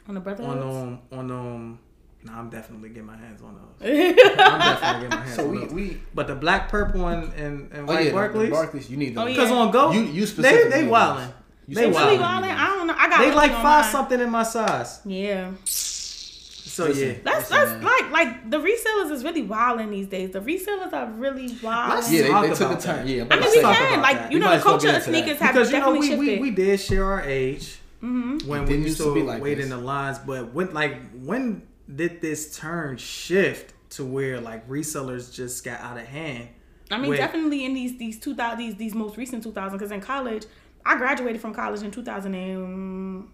On 0.08 0.16
the 0.16 0.20
brother. 0.20 0.44
on 0.46 0.60
um 0.60 1.00
on 1.12 1.32
um. 1.32 1.80
Nah, 2.26 2.40
I'm 2.40 2.50
definitely 2.50 2.90
getting 2.90 3.06
my 3.06 3.18
hands 3.18 3.42
on 3.42 3.56
those. 3.56 3.90
I'm 3.90 4.16
definitely 4.16 5.02
getting 5.08 5.10
my 5.20 5.24
hands 5.26 5.36
So 5.36 5.44
on 5.46 5.52
we 5.52 5.60
those. 5.60 5.72
we 5.74 5.98
But 6.14 6.28
the 6.28 6.36
black, 6.36 6.70
purple, 6.70 7.08
and 7.08 7.34
and, 7.34 7.72
and 7.74 7.90
oh 7.90 7.94
white 7.94 8.06
yeah, 8.06 8.12
Barkleys, 8.12 8.50
the 8.50 8.56
Barkleys. 8.56 8.90
You 8.90 8.98
need 8.98 9.16
them. 9.16 9.24
Oh, 9.24 9.28
yeah. 9.28 9.36
because 9.36 9.52
on 9.52 9.72
Go, 9.72 9.92
You- 9.92 10.02
you 10.04 10.22
they 10.22 10.26
specifically 10.26 10.70
they 10.72 10.82
need 10.84 10.92
wildin'. 10.92 11.16
those. 11.18 11.34
You 11.68 11.76
They 11.76 11.82
Really 11.82 11.94
specifically 11.94 12.26
wildin'. 12.26 12.42
wildin'? 12.42 12.58
I 12.58 12.68
don't 12.76 12.88
know. 12.88 12.96
I 12.98 13.10
got 13.10 13.20
They 13.20 13.26
lucky 13.34 13.38
like 13.38 13.52
five 13.62 13.86
something 13.86 14.20
in 14.20 14.30
my 14.30 14.44
size. 14.44 15.00
Yeah. 15.06 15.52
So 15.66 16.86
Listen, 16.86 17.08
yeah, 17.08 17.14
That's 17.24 17.52
listen, 17.52 17.58
that's 17.58 17.72
man. 17.72 17.84
like 17.84 18.12
like 18.12 18.50
the 18.50 18.58
resellers 18.58 19.12
is 19.12 19.24
really 19.24 19.44
wilding 19.44 19.92
these 19.92 20.08
days. 20.08 20.32
The 20.32 20.40
resellers 20.40 20.92
are 20.92 21.06
really 21.12 21.56
wild. 21.62 21.90
Let's 21.96 22.12
Yeah, 22.12 22.42
they, 22.42 22.48
they 22.50 22.56
took 22.56 22.72
a 22.72 22.82
turn. 22.82 23.08
Yeah, 23.08 23.24
I'm 23.24 23.32
I 23.34 23.40
mean, 23.42 23.50
we 23.52 23.62
can 23.62 24.02
like 24.02 24.18
that. 24.18 24.32
you 24.32 24.40
know 24.40 24.56
the 24.56 24.64
culture 24.64 24.88
of 24.90 24.96
into 24.96 25.12
that. 25.12 25.18
sneakers 25.24 25.38
have 25.40 25.54
because 25.54 25.72
you 25.72 25.78
know 25.80 25.94
definitely 25.94 26.10
we, 26.10 26.16
we 26.18 26.26
shifted. 26.26 26.42
we 26.42 26.52
did 26.52 26.80
share 26.80 27.06
our 27.06 27.22
age 27.22 27.80
mm-hmm. 28.02 28.48
when 28.48 28.66
we 28.66 28.74
used 28.76 28.86
used 28.88 28.98
to, 28.98 29.04
to 29.04 29.14
be 29.14 29.22
like 29.22 29.42
wait 29.44 29.56
this. 29.56 29.66
in 29.66 29.70
the 29.70 29.78
lines, 29.78 30.18
but 30.20 30.52
when 30.52 30.74
like 30.74 30.98
when 31.12 31.62
did 31.94 32.22
this 32.22 32.58
turn 32.58 32.98
shift 32.98 33.74
to 33.92 34.06
where 34.06 34.40
like 34.40 34.68
resellers 34.68 35.34
just 35.34 35.64
got 35.64 35.80
out 35.82 35.98
of 35.98 36.06
hand? 36.06 36.50
I 36.92 36.98
mean, 36.98 37.12
Wait. 37.12 37.18
definitely 37.18 37.66
in 37.66 37.74
these 37.74 37.98
these 37.98 38.20
two 38.20 38.36
thousand 38.36 38.60
these 38.60 38.76
these 38.76 38.94
most 38.96 39.18
recent 39.18 39.44
two 39.44 39.52
thousand. 39.52 39.78
Because 39.78 39.92
in 39.92 40.02
college, 40.02 40.46
I 40.86 40.98
graduated 40.98 41.42
from 41.42 41.54
college 41.54 41.82
in 41.82 41.92
two 41.92 42.04
thousand 42.04 42.36
and 42.36 43.28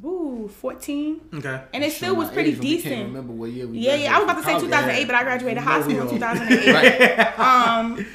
woo 0.00 0.48
fourteen, 0.48 1.20
Okay, 1.32 1.62
and 1.72 1.84
it 1.84 1.90
Show 1.90 1.96
still 1.96 2.16
was 2.16 2.30
pretty 2.30 2.50
age 2.50 2.56
Can't 2.56 2.62
decent. 2.82 3.06
remember 3.08 3.32
what 3.32 3.50
year 3.50 3.66
we 3.66 3.78
Yeah, 3.78 3.94
yeah. 3.94 4.14
I 4.16 4.18
was 4.18 4.24
about 4.24 4.38
to 4.38 4.44
say 4.44 4.58
2008, 4.60 5.06
but 5.06 5.14
I 5.14 5.22
graduated 5.22 5.62
high 5.62 5.80
school 5.82 5.90
in 5.92 5.96
You 5.96 6.18
know 6.18 6.32
we 6.32 6.36
2008. 6.36 6.74
Right. 6.74 7.38
Um, 7.38 8.06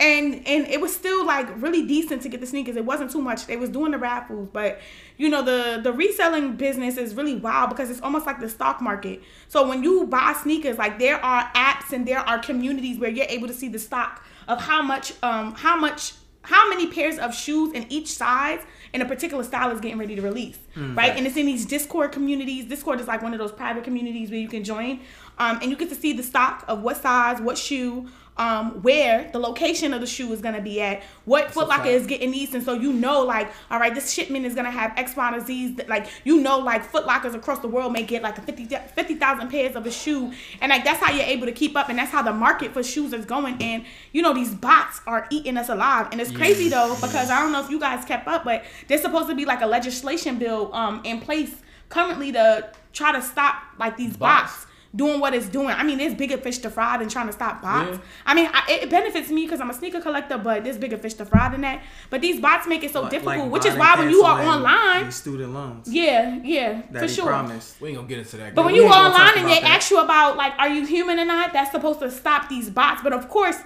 and 0.00 0.46
and 0.46 0.66
it 0.66 0.80
was 0.80 0.94
still 0.94 1.24
like 1.24 1.46
really 1.62 1.86
decent 1.86 2.22
to 2.22 2.28
get 2.28 2.40
the 2.40 2.46
sneakers. 2.46 2.76
It 2.76 2.84
wasn't 2.84 3.10
too 3.10 3.22
much. 3.22 3.46
They 3.46 3.56
was 3.56 3.70
doing 3.70 3.92
the 3.92 3.98
raffles, 3.98 4.48
but 4.52 4.80
you 5.16 5.28
know 5.28 5.42
the 5.42 5.80
the 5.82 5.92
reselling 5.92 6.56
business 6.56 6.96
is 6.96 7.14
really 7.14 7.36
wild 7.36 7.70
because 7.70 7.90
it's 7.90 8.00
almost 8.00 8.26
like 8.26 8.40
the 8.40 8.48
stock 8.48 8.80
market. 8.80 9.22
So 9.48 9.68
when 9.68 9.84
you 9.84 10.06
buy 10.06 10.34
sneakers, 10.42 10.78
like 10.78 10.98
there 10.98 11.24
are 11.24 11.50
apps 11.54 11.92
and 11.92 12.06
there 12.06 12.18
are 12.20 12.38
communities 12.38 12.98
where 12.98 13.10
you're 13.10 13.26
able 13.28 13.46
to 13.48 13.54
see 13.54 13.68
the 13.68 13.78
stock 13.78 14.24
of 14.48 14.60
how 14.60 14.82
much 14.82 15.12
um 15.22 15.54
how 15.54 15.76
much 15.76 16.14
how 16.42 16.68
many 16.68 16.86
pairs 16.88 17.18
of 17.18 17.34
shoes 17.34 17.72
in 17.72 17.86
each 17.88 18.08
size 18.08 18.60
in 18.92 19.00
a 19.00 19.04
particular 19.06 19.42
style 19.42 19.70
is 19.70 19.80
getting 19.80 19.96
ready 19.98 20.14
to 20.14 20.20
release, 20.22 20.58
right? 20.94 21.16
And 21.16 21.26
it's 21.26 21.36
in 21.38 21.46
these 21.46 21.64
Discord 21.64 22.12
communities. 22.12 22.66
Discord 22.66 23.00
is 23.00 23.08
like 23.08 23.22
one 23.22 23.32
of 23.32 23.38
those 23.38 23.50
private 23.50 23.82
communities 23.82 24.30
where 24.30 24.38
you 24.38 24.48
can 24.48 24.62
join, 24.62 25.00
um, 25.38 25.58
and 25.62 25.70
you 25.70 25.76
get 25.76 25.88
to 25.88 25.94
see 25.94 26.12
the 26.12 26.22
stock 26.22 26.62
of 26.68 26.82
what 26.82 26.98
size, 26.98 27.40
what 27.40 27.56
shoe, 27.56 28.08
um, 28.36 28.82
where 28.82 29.30
the 29.32 29.38
location 29.38 29.94
of 29.94 30.00
the 30.00 30.06
shoe 30.06 30.32
is 30.32 30.40
gonna 30.40 30.60
be 30.60 30.80
at, 30.80 31.02
what 31.24 31.50
Foot 31.52 31.68
Locker 31.68 31.88
is 31.88 32.06
getting 32.06 32.32
these, 32.32 32.54
and 32.54 32.64
so 32.64 32.74
you 32.74 32.92
know, 32.92 33.22
like, 33.22 33.50
all 33.70 33.78
right, 33.78 33.94
this 33.94 34.12
shipment 34.12 34.44
is 34.44 34.54
gonna 34.54 34.70
have 34.70 34.92
X, 34.96 35.14
Y, 35.16 35.34
and 35.34 35.46
Z's. 35.46 35.76
that, 35.76 35.88
Like, 35.88 36.06
you 36.24 36.40
know, 36.40 36.58
like 36.58 36.84
Foot 36.84 37.06
Lockers 37.06 37.34
across 37.34 37.60
the 37.60 37.68
world 37.68 37.92
may 37.92 38.02
get 38.02 38.22
like 38.22 38.38
a 38.38 38.42
50 38.42 38.66
50,000 38.66 39.48
pairs 39.48 39.76
of 39.76 39.86
a 39.86 39.90
shoe, 39.90 40.32
and 40.60 40.70
like 40.70 40.84
that's 40.84 41.00
how 41.00 41.12
you're 41.12 41.26
able 41.26 41.46
to 41.46 41.52
keep 41.52 41.76
up, 41.76 41.88
and 41.88 41.98
that's 41.98 42.10
how 42.10 42.22
the 42.22 42.32
market 42.32 42.72
for 42.72 42.82
shoes 42.82 43.12
is 43.12 43.24
going. 43.24 43.62
And 43.62 43.84
you 44.12 44.22
know, 44.22 44.34
these 44.34 44.54
bots 44.54 45.00
are 45.06 45.26
eating 45.30 45.56
us 45.56 45.68
alive, 45.68 46.08
and 46.12 46.20
it's 46.20 46.32
crazy 46.32 46.68
though 46.68 46.96
because 47.00 47.30
I 47.30 47.40
don't 47.40 47.52
know 47.52 47.62
if 47.62 47.70
you 47.70 47.78
guys 47.78 48.04
kept 48.04 48.26
up, 48.26 48.44
but 48.44 48.64
there's 48.88 49.02
supposed 49.02 49.28
to 49.28 49.34
be 49.34 49.44
like 49.44 49.60
a 49.60 49.66
legislation 49.66 50.38
bill 50.38 50.74
um 50.74 51.00
in 51.04 51.20
place 51.20 51.54
currently 51.88 52.32
to 52.32 52.70
try 52.92 53.12
to 53.12 53.22
stop 53.22 53.62
like 53.78 53.96
these 53.96 54.16
bots 54.16 54.34
Bots. 54.34 54.66
Doing 54.94 55.20
what 55.20 55.34
it's 55.34 55.48
doing. 55.48 55.68
I 55.70 55.82
mean, 55.82 55.98
there's 55.98 56.14
bigger 56.14 56.36
fish 56.36 56.58
to 56.58 56.70
fry 56.70 56.96
than 56.98 57.08
trying 57.08 57.26
to 57.26 57.32
stop 57.32 57.60
bots. 57.60 57.90
Yeah. 57.90 57.98
I 58.26 58.34
mean, 58.34 58.48
I, 58.52 58.62
it 58.82 58.90
benefits 58.90 59.28
me 59.30 59.44
because 59.44 59.60
I'm 59.60 59.70
a 59.70 59.74
sneaker 59.74 60.00
collector, 60.00 60.38
but 60.38 60.62
there's 60.64 60.78
bigger 60.78 60.96
fish 60.98 61.14
to 61.14 61.24
fry 61.26 61.48
than 61.48 61.62
that. 61.62 61.82
But 62.10 62.20
these 62.20 62.40
bots 62.40 62.66
make 62.66 62.84
it 62.84 62.92
so 62.92 63.02
Like- 63.02 63.10
difficult, 63.10 63.38
like 63.38 63.50
which 63.52 63.66
is 63.66 63.74
why 63.76 63.96
when 63.98 64.10
you 64.10 64.22
are 64.22 64.40
online, 64.42 65.10
student 65.10 65.52
loans 65.52 65.92
yeah, 65.92 66.38
yeah, 66.42 66.82
that 66.92 67.00
for 67.00 67.06
he 67.06 67.14
sure. 67.14 67.26
promised. 67.26 67.80
We 67.80 67.88
ain't 67.88 67.96
gonna 67.96 68.08
get 68.08 68.18
into 68.18 68.36
that. 68.36 68.54
But 68.54 68.62
girl. 68.62 68.64
when 68.66 68.74
you 68.76 68.82
go 68.82 68.88
online 68.88 69.38
and 69.38 69.48
they 69.48 69.60
that. 69.60 69.76
ask 69.76 69.90
you 69.90 69.98
about 70.00 70.36
like, 70.36 70.52
are 70.58 70.68
you 70.68 70.86
human 70.86 71.18
or 71.18 71.24
not? 71.24 71.52
That's 71.52 71.72
supposed 71.72 72.00
to 72.00 72.10
stop 72.10 72.48
these 72.48 72.70
bots. 72.70 73.02
But 73.02 73.12
of 73.12 73.28
course, 73.28 73.56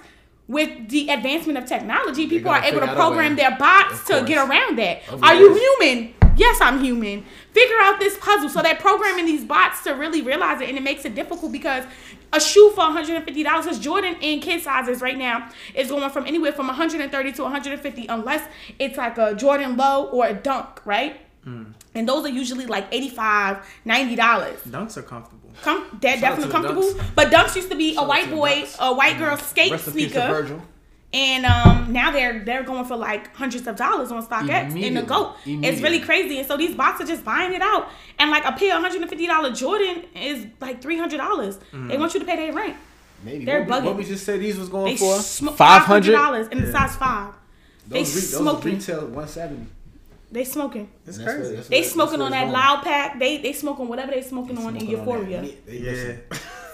with 0.47 0.89
the 0.89 1.09
advancement 1.09 1.59
of 1.59 1.65
technology, 1.67 2.27
people 2.27 2.49
are 2.49 2.63
able 2.63 2.79
to 2.79 2.87
figure 2.87 2.89
out 2.89 2.93
a 2.93 2.95
program 2.95 3.35
their 3.35 3.55
bots 3.55 4.05
to 4.07 4.23
get 4.25 4.37
around 4.49 4.79
that. 4.79 5.01
Are 5.21 5.35
you 5.35 5.53
human? 5.79 6.15
Yes, 6.35 6.59
I'm 6.61 6.83
human. 6.83 7.25
Figure 7.51 7.75
out 7.81 7.99
this 7.99 8.17
puzzle. 8.17 8.49
So 8.49 8.61
they're 8.61 8.75
programming 8.75 9.25
these 9.25 9.43
bots 9.43 9.83
to 9.83 9.91
really 9.91 10.21
realize 10.21 10.61
it, 10.61 10.69
and 10.69 10.77
it 10.77 10.83
makes 10.83 11.05
it 11.05 11.15
difficult 11.15 11.51
because 11.51 11.83
a 12.31 12.39
shoe 12.39 12.71
for 12.75 12.81
$150, 12.81 13.25
because 13.25 13.79
Jordan 13.79 14.15
in 14.21 14.39
kid 14.39 14.61
sizes 14.61 15.01
right 15.01 15.17
now 15.17 15.49
is 15.73 15.89
going 15.89 16.09
from 16.11 16.25
anywhere 16.25 16.51
from 16.51 16.67
130 16.67 17.31
to 17.33 17.41
150, 17.43 18.07
unless 18.07 18.47
it's 18.77 18.97
like 18.97 19.17
a 19.17 19.33
Jordan 19.33 19.75
low 19.77 20.05
or 20.05 20.27
a 20.27 20.33
dunk, 20.33 20.85
right? 20.85 21.19
Mm. 21.45 21.73
And 21.95 22.07
those 22.07 22.25
are 22.25 22.29
usually 22.29 22.65
like 22.65 22.85
85 22.91 23.65
$90. 23.85 24.15
Dunks 24.17 24.97
are 24.97 25.01
comfortable. 25.01 25.49
Com- 25.63 25.97
they're 26.01 26.13
Shout 26.13 26.21
definitely 26.21 26.51
comfortable. 26.51 26.83
Dunks. 26.83 27.15
But 27.15 27.31
Dunks 27.31 27.55
used 27.55 27.71
to 27.71 27.77
be 27.77 27.95
Shout 27.95 28.05
a 28.05 28.07
white 28.07 28.29
boy, 28.29 28.61
Dunks. 28.61 28.77
a 28.79 28.93
white 28.93 29.15
mm. 29.15 29.19
girl 29.19 29.37
skate 29.37 29.71
Rest 29.71 29.85
sneaker. 29.85 30.61
And 31.11 31.43
um, 31.45 31.91
now 31.91 32.11
they're 32.11 32.43
they're 32.45 32.61
going 32.63 32.85
for 32.85 32.95
like 32.95 33.35
hundreds 33.35 33.65
of 33.65 33.75
dollars 33.75 34.11
on 34.11 34.23
StockX 34.25 34.79
in 34.79 34.93
the 34.93 35.01
GOAT. 35.01 35.35
It's 35.45 35.81
really 35.81 35.99
crazy, 36.01 36.37
and 36.37 36.47
so 36.47 36.55
these 36.55 36.75
bots 36.75 37.01
are 37.01 37.05
just 37.05 37.25
buying 37.25 37.53
it 37.53 37.63
out. 37.63 37.87
And 38.19 38.29
like 38.29 38.45
a 38.45 38.51
pair 38.51 38.75
of 38.75 38.81
hundred 38.81 39.01
and 39.01 39.09
fifty 39.09 39.25
dollar 39.25 39.51
Jordan 39.51 40.03
is 40.13 40.45
like 40.61 40.81
three 40.83 40.99
hundred 40.99 41.17
dollars. 41.17 41.57
They 41.73 41.97
want 41.97 42.13
you 42.13 42.19
to 42.19 42.25
pay 42.27 42.35
their 42.35 42.53
rent. 42.53 42.77
Maybe 43.23 43.43
They're 43.43 43.63
what, 43.63 43.81
we- 43.81 43.87
what 43.87 43.97
we 43.97 44.03
just 44.05 44.23
said 44.25 44.39
these 44.39 44.57
was 44.57 44.69
going 44.69 44.93
They 44.93 44.97
for 44.97 45.17
smoke 45.19 45.55
five 45.57 45.79
five 45.79 45.87
hundred 45.87 46.13
hundred. 46.15 46.25
dollars 46.25 46.47
in 46.49 46.61
the 46.63 46.71
size 46.71 46.95
five. 46.95 47.33
They 47.87 47.99
Those, 48.03 48.15
re- 48.15 48.21
those 48.21 48.33
smoking. 48.37 48.73
retail 48.75 49.07
one 49.07 49.27
seventy. 49.27 49.65
They 50.31 50.43
smoking. 50.43 50.89
It's 51.07 51.17
crazy. 51.17 51.55
They 51.55 51.81
smoking 51.83 52.21
on 52.21 52.29
that 52.31 52.49
loud 52.53 52.83
pack. 52.83 53.17
They 53.17 53.37
they 53.37 53.51
smoking 53.53 53.87
whatever 53.87 54.11
they 54.11 54.21
smoking 54.21 54.59
on 54.59 54.75
in 54.77 54.85
Euphoria. 54.85 55.43
Yeah. 55.67 56.13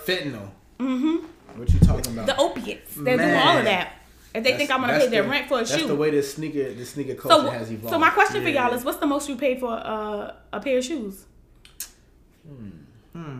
Fentanyl. 0.05 0.49
Mm-hmm. 0.77 1.25
What 1.57 1.71
you 1.71 1.79
talking 1.79 2.11
about? 2.13 2.25
The 2.27 2.37
opiates. 2.37 2.95
They're 2.95 3.17
doing 3.17 3.33
all 3.33 3.57
of 3.59 3.63
that. 3.63 3.93
If 4.35 4.43
they 4.43 4.55
think 4.57 4.69
I'm 4.71 4.81
gonna 4.81 4.99
pay 4.99 5.07
their 5.07 5.23
the, 5.23 5.29
rent 5.29 5.47
for 5.47 5.55
a 5.55 5.57
that's 5.63 5.75
shoe. 5.75 5.87
the 5.87 5.95
way 5.95 6.11
the 6.11 6.21
sneaker 6.23 6.73
the 6.73 6.85
sneaker 6.85 7.15
culture 7.15 7.45
So, 7.47 7.49
has 7.51 7.71
evolved. 7.71 7.89
so 7.93 7.99
my 7.99 8.09
question 8.09 8.41
for 8.43 8.49
y'all 8.49 8.73
is, 8.73 8.83
what's 8.83 8.97
the 8.99 9.07
most 9.07 9.29
you 9.29 9.35
paid 9.37 9.59
for 9.59 9.71
uh, 9.73 10.33
a 10.53 10.59
pair 10.59 10.77
of 10.79 10.83
shoes? 10.85 11.25
Hmm. 12.47 13.39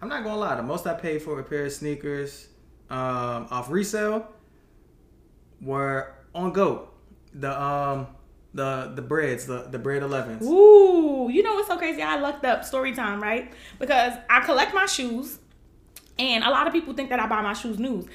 I'm 0.00 0.08
not 0.08 0.22
gonna 0.24 0.36
lie. 0.36 0.54
The 0.56 0.62
most 0.62 0.86
I 0.86 0.94
paid 0.94 1.22
for 1.22 1.38
a 1.40 1.42
pair 1.42 1.64
of 1.66 1.72
sneakers 1.72 2.48
um, 2.90 3.46
off 3.50 3.70
resale 3.70 4.26
were 5.60 6.14
on 6.34 6.52
GOAT. 6.52 6.88
The 7.34 7.60
um 7.60 8.06
the 8.54 8.92
the 8.94 9.02
breads, 9.02 9.46
the 9.46 9.68
the 9.70 9.78
bread 9.78 10.02
11s. 10.02 10.42
Ooh, 10.42 11.28
you 11.30 11.42
know 11.42 11.54
what's 11.54 11.68
so 11.68 11.76
crazy? 11.76 12.00
I 12.02 12.16
lucked 12.16 12.44
up 12.44 12.64
story 12.64 12.92
time, 12.94 13.22
right? 13.22 13.52
Because 13.78 14.14
I 14.30 14.40
collect 14.40 14.72
my 14.74 14.86
shoes, 14.86 15.38
and 16.18 16.42
a 16.44 16.50
lot 16.50 16.66
of 16.66 16.72
people 16.72 16.94
think 16.94 17.10
that 17.10 17.20
I 17.20 17.26
buy 17.26 17.40
my 17.42 17.52
shoes 17.52 17.78
new. 17.78 18.06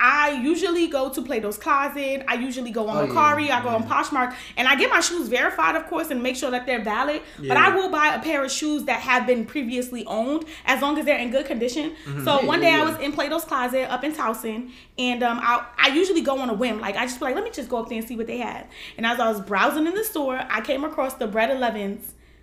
I 0.00 0.40
usually 0.42 0.88
go 0.88 1.10
to 1.10 1.22
Plato's 1.22 1.58
Closet. 1.58 2.24
I 2.28 2.34
usually 2.34 2.70
go 2.70 2.88
on 2.88 2.96
Oh, 2.96 3.02
yeah, 3.04 3.08
Mercari. 3.08 3.50
I 3.50 3.62
go 3.62 3.68
on 3.70 3.84
Poshmark, 3.84 4.34
and 4.56 4.66
I 4.66 4.74
get 4.76 4.90
my 4.90 5.00
shoes 5.00 5.28
verified, 5.28 5.76
of 5.76 5.86
course, 5.86 6.10
and 6.10 6.22
make 6.22 6.36
sure 6.36 6.50
that 6.50 6.66
they're 6.66 6.82
valid. 6.82 7.22
But 7.38 7.56
I 7.56 7.74
will 7.74 7.88
buy 7.88 8.14
a 8.14 8.20
pair 8.20 8.44
of 8.44 8.50
shoes 8.50 8.84
that 8.84 9.00
have 9.00 9.26
been 9.26 9.46
previously 9.46 10.04
owned, 10.06 10.44
as 10.66 10.82
long 10.82 10.98
as 10.98 11.04
they're 11.04 11.18
in 11.18 11.30
good 11.30 11.46
condition. 11.46 11.90
Mm-hmm. 12.04 12.24
So 12.24 12.40
Yeah, 12.40 12.46
one 12.46 12.62
yeah, 12.62 12.76
day 12.76 12.82
I 12.82 12.84
was 12.84 12.98
in 13.00 13.12
Plato's 13.12 13.44
Closet 13.44 13.90
up 13.90 14.02
in 14.04 14.12
Towson, 14.12 14.70
and 14.98 15.22
um, 15.22 15.38
I 15.40 15.64
I 15.78 15.88
usually 15.88 16.20
go 16.22 16.38
on 16.40 16.50
a 16.50 16.54
whim. 16.54 16.80
Like 16.80 16.96
I 16.96 17.04
just 17.06 17.18
be 17.20 17.26
like, 17.26 17.34
let 17.36 17.44
me 17.44 17.50
just 17.50 17.68
go 17.68 17.78
up 17.78 17.88
there 17.88 17.98
and 17.98 18.06
see 18.08 18.16
what 18.16 18.26
they 18.26 18.38
had. 18.38 18.66
And 18.96 19.06
as 19.06 19.20
I 19.20 19.28
was 19.28 19.40
browsing 19.40 19.86
in 19.86 19.94
the 19.94 20.04
store, 20.04 20.40
I 20.50 20.60
came 20.62 20.82
across 20.84 21.14
the 21.14 21.26
Bread 21.28 21.50
11s 21.50 22.00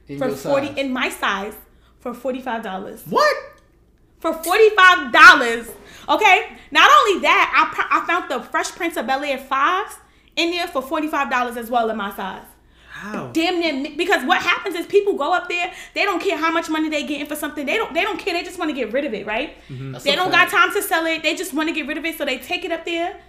In 0.08 0.18
for 0.18 0.30
forty 0.32 0.68
size. 0.68 0.78
in 0.78 0.94
my 0.94 1.10
size 1.10 1.56
for 2.00 2.14
forty 2.14 2.42
five 2.42 2.64
dollars. 2.64 3.04
What? 3.10 3.36
For 4.22 4.34
forty 4.34 4.70
five 4.72 5.12
dollars. 5.12 5.70
Okay. 6.08 6.58
Not 6.72 6.90
only 7.00 7.22
that, 7.22 7.52
I 7.54 7.76
pr- 7.76 7.88
I 7.94 8.06
found 8.08 8.32
the 8.32 8.40
Fresh 8.50 8.72
Prince 8.72 8.96
of 8.98 9.06
Bel 9.08 9.24
Air 9.24 9.38
fives 9.38 9.96
in 10.36 10.52
there 10.52 10.68
for 10.68 10.82
forty 10.82 11.08
five 11.08 11.30
dollars 11.30 11.58
as 11.58 11.70
well 11.70 11.90
in 11.90 11.98
my 11.98 12.16
size. 12.16 12.46
How? 12.92 13.32
Damn 13.34 13.60
near 13.60 13.96
because 13.98 14.24
what 14.26 14.42
happens 14.42 14.76
is 14.76 14.86
people 14.86 15.16
go 15.16 15.34
up 15.34 15.50
there, 15.50 15.74
they 15.96 16.04
don't 16.04 16.22
care 16.22 16.38
how 16.38 16.52
much 16.52 16.70
money 16.70 16.88
they 16.88 17.04
getting 17.04 17.26
for 17.26 17.36
something. 17.36 17.66
They 17.66 17.76
don't 17.78 17.94
they 17.94 18.04
don't 18.04 18.20
care. 18.20 18.34
They 18.34 18.44
just 18.44 18.60
want 18.60 18.70
to 18.70 18.76
get 18.76 18.94
rid 18.94 19.06
of 19.06 19.14
it, 19.14 19.26
right? 19.26 19.58
Mm-hmm. 19.70 19.94
That's 19.94 20.04
They 20.04 20.16
don't 20.16 20.30
got 20.32 20.50
time 20.50 20.72
to 20.74 20.82
sell 20.84 21.06
it. 21.08 21.24
They 21.24 21.36
just 21.36 21.52
want 21.54 21.68
to 21.70 21.74
get 21.74 21.88
rid 21.88 21.98
of 21.98 22.06
it, 22.06 22.18
so 22.18 22.26
they 22.26 22.38
take 22.38 22.64
it 22.64 22.72
up 22.72 22.86
there 22.86 23.20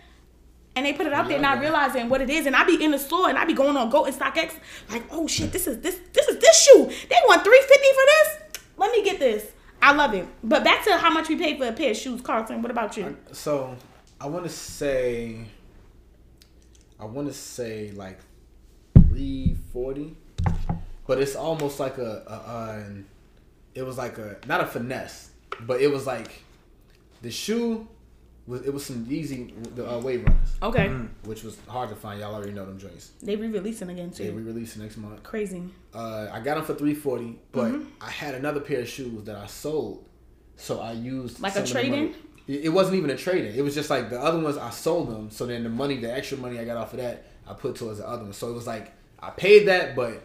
and 0.76 0.84
they 0.84 0.92
put 0.92 1.06
it 1.06 1.12
up 1.14 1.26
there, 1.28 1.36
Yeah, 1.36 1.42
not 1.42 1.56
yeah. 1.56 1.62
realizing 1.62 2.08
what 2.10 2.20
it 2.20 2.28
is. 2.28 2.44
And 2.46 2.54
I 2.54 2.64
be 2.64 2.82
in 2.84 2.90
the 2.90 2.98
store 2.98 3.28
and 3.30 3.38
I 3.38 3.44
be 3.46 3.54
going 3.54 3.76
on 3.76 3.88
GOAT 3.88 4.04
and 4.08 4.14
StockX, 4.16 4.54
like, 4.90 5.04
oh 5.10 5.26
shit, 5.26 5.52
this 5.52 5.66
is 5.66 5.80
this 5.80 5.98
this 6.12 6.28
is 6.28 6.38
this 6.38 6.62
shoe. 6.64 6.84
They 7.08 7.16
want 7.26 7.42
three 7.42 7.60
fifty 7.66 7.88
for 7.94 8.04
this. 8.06 8.62
Let 8.76 8.92
me 8.92 9.02
get 9.02 9.18
this. 9.18 9.46
I 9.82 9.92
love 9.92 10.14
it. 10.14 10.26
But 10.44 10.62
back 10.62 10.84
to 10.84 10.96
how 10.96 11.10
much 11.10 11.28
we 11.28 11.36
paid 11.36 11.58
for 11.58 11.66
a 11.66 11.72
pair 11.72 11.90
of 11.90 11.96
shoes, 11.96 12.20
Carlton. 12.20 12.62
What 12.62 12.70
about 12.70 12.96
you? 12.96 13.16
So 13.32 13.76
I 14.20 14.28
want 14.28 14.44
to 14.44 14.50
say, 14.50 15.40
I 17.00 17.04
want 17.04 17.26
to 17.26 17.34
say 17.34 17.90
like 17.90 18.20
three 19.08 19.56
forty, 19.72 20.16
but 21.06 21.18
it's 21.18 21.34
almost 21.34 21.80
like 21.80 21.98
a, 21.98 22.22
a, 22.28 22.52
a 22.52 22.94
it 23.74 23.82
was 23.82 23.98
like 23.98 24.18
a 24.18 24.36
not 24.46 24.60
a 24.60 24.66
finesse, 24.66 25.30
but 25.62 25.80
it 25.80 25.90
was 25.90 26.06
like 26.06 26.44
the 27.20 27.30
shoe 27.32 27.88
was 28.46 28.62
it 28.62 28.72
was 28.74 28.84
some 28.84 29.04
Yeezy 29.06 29.52
the 29.76 29.88
uh, 29.90 29.98
wave 30.00 30.24
runners, 30.24 30.48
Okay, 30.62 30.88
which 31.24 31.42
was 31.44 31.56
hard 31.68 31.88
to 31.90 31.96
find. 31.96 32.20
Y'all 32.20 32.34
already 32.34 32.52
know 32.52 32.64
them 32.66 32.78
joints. 32.78 33.12
they 33.22 33.36
re-releasing 33.36 33.88
again 33.90 34.10
too. 34.10 34.24
They 34.24 34.30
too. 34.30 34.36
re-release 34.36 34.76
next 34.76 34.96
month. 34.96 35.22
Crazy. 35.22 35.62
Uh, 35.94 36.28
I 36.32 36.40
got 36.40 36.56
them 36.56 36.64
for 36.64 36.74
three 36.74 36.94
forty, 36.94 37.38
but 37.52 37.70
Mm-hmm. 37.72 37.84
I 38.00 38.10
had 38.10 38.34
another 38.34 38.60
pair 38.60 38.80
of 38.80 38.88
shoes 38.88 39.24
that 39.24 39.36
I 39.36 39.46
sold, 39.46 40.04
so 40.56 40.80
I 40.80 40.92
used 40.92 41.40
Like 41.40 41.52
a 41.52 41.54
some 41.54 41.62
of 41.64 41.68
the 41.68 41.72
trade-in? 41.72 42.14
It 42.48 42.64
it 42.64 42.68
wasn't 42.70 42.96
even 42.96 43.10
a 43.10 43.16
trade 43.16 43.44
in. 43.44 43.54
It 43.54 43.62
was 43.62 43.74
just 43.74 43.88
like 43.90 44.10
the 44.10 44.20
other 44.20 44.40
ones 44.40 44.56
I 44.56 44.70
sold 44.70 45.08
them. 45.10 45.30
So 45.30 45.46
then 45.46 45.62
the 45.62 45.68
money, 45.70 45.98
the 45.98 46.12
extra 46.12 46.36
money 46.38 46.58
I 46.58 46.64
got 46.64 46.76
off 46.76 46.92
of 46.92 46.98
that, 46.98 47.26
I 47.46 47.52
put 47.54 47.76
towards 47.76 47.98
the 47.98 48.08
other 48.08 48.24
one. 48.24 48.32
So 48.32 48.48
it 48.50 48.54
was 48.54 48.66
like 48.66 48.92
I 49.20 49.30
paid 49.30 49.68
that, 49.68 49.94
but 49.94 50.22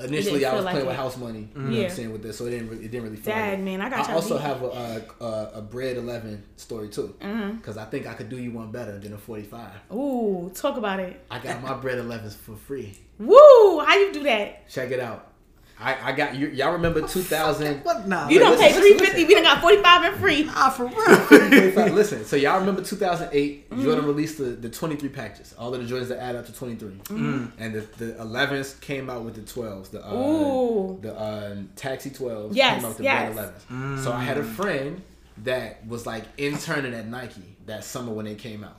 initially 0.00 0.44
I 0.44 0.54
was 0.54 0.64
like 0.64 0.72
playing 0.74 0.86
with 0.86 0.96
house 0.96 1.16
money. 1.16 1.48
You 1.54 1.60
know 1.60 1.68
what 1.68 1.74
Yeah. 1.78 1.84
I'm 1.84 1.90
saying 1.90 2.12
with 2.12 2.22
this, 2.22 2.36
so 2.38 2.46
it 2.46 2.50
didn't 2.50 2.68
really, 2.70 2.84
it 2.84 2.90
didn't 2.90 3.04
really 3.04 3.16
feel 3.16 3.34
Dag, 3.34 3.50
like 3.58 3.60
man, 3.64 3.80
I 3.80 3.88
got 3.90 4.08
I 4.10 4.12
also 4.14 4.34
beat. 4.36 4.42
have 4.44 4.62
a, 4.62 5.02
a, 5.20 5.50
a, 5.54 5.62
bread 5.62 5.96
eleven 5.96 6.42
story 6.56 6.88
too, 6.88 7.14
Mm-hmm. 7.20 7.56
because 7.56 7.76
I 7.76 7.84
think 7.86 8.06
I 8.06 8.14
could 8.14 8.28
do 8.28 8.38
you 8.38 8.50
one 8.52 8.70
better 8.70 8.98
than 8.98 9.12
a 9.12 9.18
forty 9.18 9.42
five. 9.44 9.72
Ooh, 9.92 10.50
talk 10.54 10.76
about 10.76 11.00
it. 11.00 11.24
I 11.30 11.38
got 11.38 11.62
my 11.62 11.74
bread 11.74 11.98
11s 11.98 12.34
for 12.36 12.56
free. 12.56 12.96
Woo! 13.18 13.80
How 13.80 13.96
you 13.98 14.12
do 14.12 14.22
that? 14.24 14.68
Check 14.68 14.90
it 14.90 15.00
out. 15.00 15.32
I, 15.78 16.10
I 16.10 16.12
got 16.12 16.34
you. 16.34 16.48
Y'all 16.48 16.72
remember 16.72 17.06
2000? 17.06 17.84
What? 17.84 18.08
Nah. 18.08 18.28
You 18.30 18.38
don't 18.38 18.52
listen, 18.58 18.66
pay 18.66 18.72
three 18.78 18.92
fifty. 18.98 19.04
listen. 19.24 19.26
We 19.28 19.34
done 19.34 19.42
got 19.42 19.60
forty 19.60 19.82
five 19.82 20.04
and 20.10 20.16
free. 20.20 20.44
Nah, 20.44 20.70
for 20.70 20.86
real. 20.86 21.92
Listen, 21.94 22.24
so 22.24 22.36
y'all 22.36 22.58
remember 22.58 22.82
2008? 22.82 23.68
Mm-hmm. 23.70 23.82
Jordan 23.82 24.06
released 24.06 24.38
the, 24.38 24.44
the 24.44 24.70
23 24.70 25.08
patches, 25.10 25.54
all 25.58 25.74
of 25.74 25.86
the 25.86 25.94
Jordans 25.94 26.08
that 26.08 26.18
add 26.18 26.34
up 26.36 26.46
to 26.46 26.52
23, 26.54 26.88
Mm-hmm. 26.90 27.46
and 27.62 27.74
the, 27.74 27.80
the 28.04 28.12
11s 28.14 28.80
came 28.80 29.10
out 29.10 29.22
with 29.24 29.34
the 29.34 29.40
12s. 29.42 29.90
The 29.90 30.02
uh, 30.04 31.00
the 31.02 31.14
uh, 31.18 31.56
taxi 31.76 32.08
12s 32.10 32.50
Yes, 32.54 32.76
came 32.76 32.84
out 32.84 32.88
with 32.88 32.96
the 32.98 33.04
yes. 33.04 33.34
bread 33.34 33.52
11s. 33.70 34.04
So 34.04 34.12
I 34.12 34.22
had 34.22 34.38
a 34.38 34.44
friend 34.44 35.02
that 35.44 35.86
was 35.86 36.06
like 36.06 36.24
interning 36.38 36.94
at 36.94 37.06
Nike 37.06 37.42
that 37.66 37.84
summer 37.84 38.12
when 38.12 38.24
they 38.24 38.34
came 38.34 38.64
out, 38.64 38.76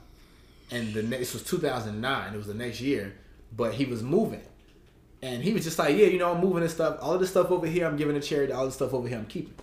and 0.71 0.93
the 0.95 1.03
next 1.03 1.33
was 1.33 1.43
2009. 1.43 2.33
It 2.33 2.37
was 2.37 2.47
the 2.47 2.53
next 2.55 2.81
year, 2.81 3.13
but 3.55 3.73
he 3.75 3.85
was 3.85 4.01
moving. 4.01 4.41
And 5.21 5.43
he 5.43 5.53
was 5.53 5.63
just 5.63 5.79
like, 5.79 5.95
yeah, 5.97 6.05
you 6.07 6.19
know, 6.19 6.33
I'm 6.33 6.41
moving 6.41 6.61
this 6.61 6.73
stuff. 6.73 6.97
All 7.01 7.13
of 7.13 7.19
this 7.19 7.31
stuff 7.31 7.49
over 7.49 7.65
here, 7.65 7.87
I'm 7.87 7.97
giving 7.97 8.15
to 8.15 8.21
charity. 8.21 8.53
All 8.53 8.65
this 8.65 8.75
stuff 8.75 8.93
over 8.93 9.07
here, 9.07 9.17
I'm 9.17 9.25
keeping. 9.25 9.53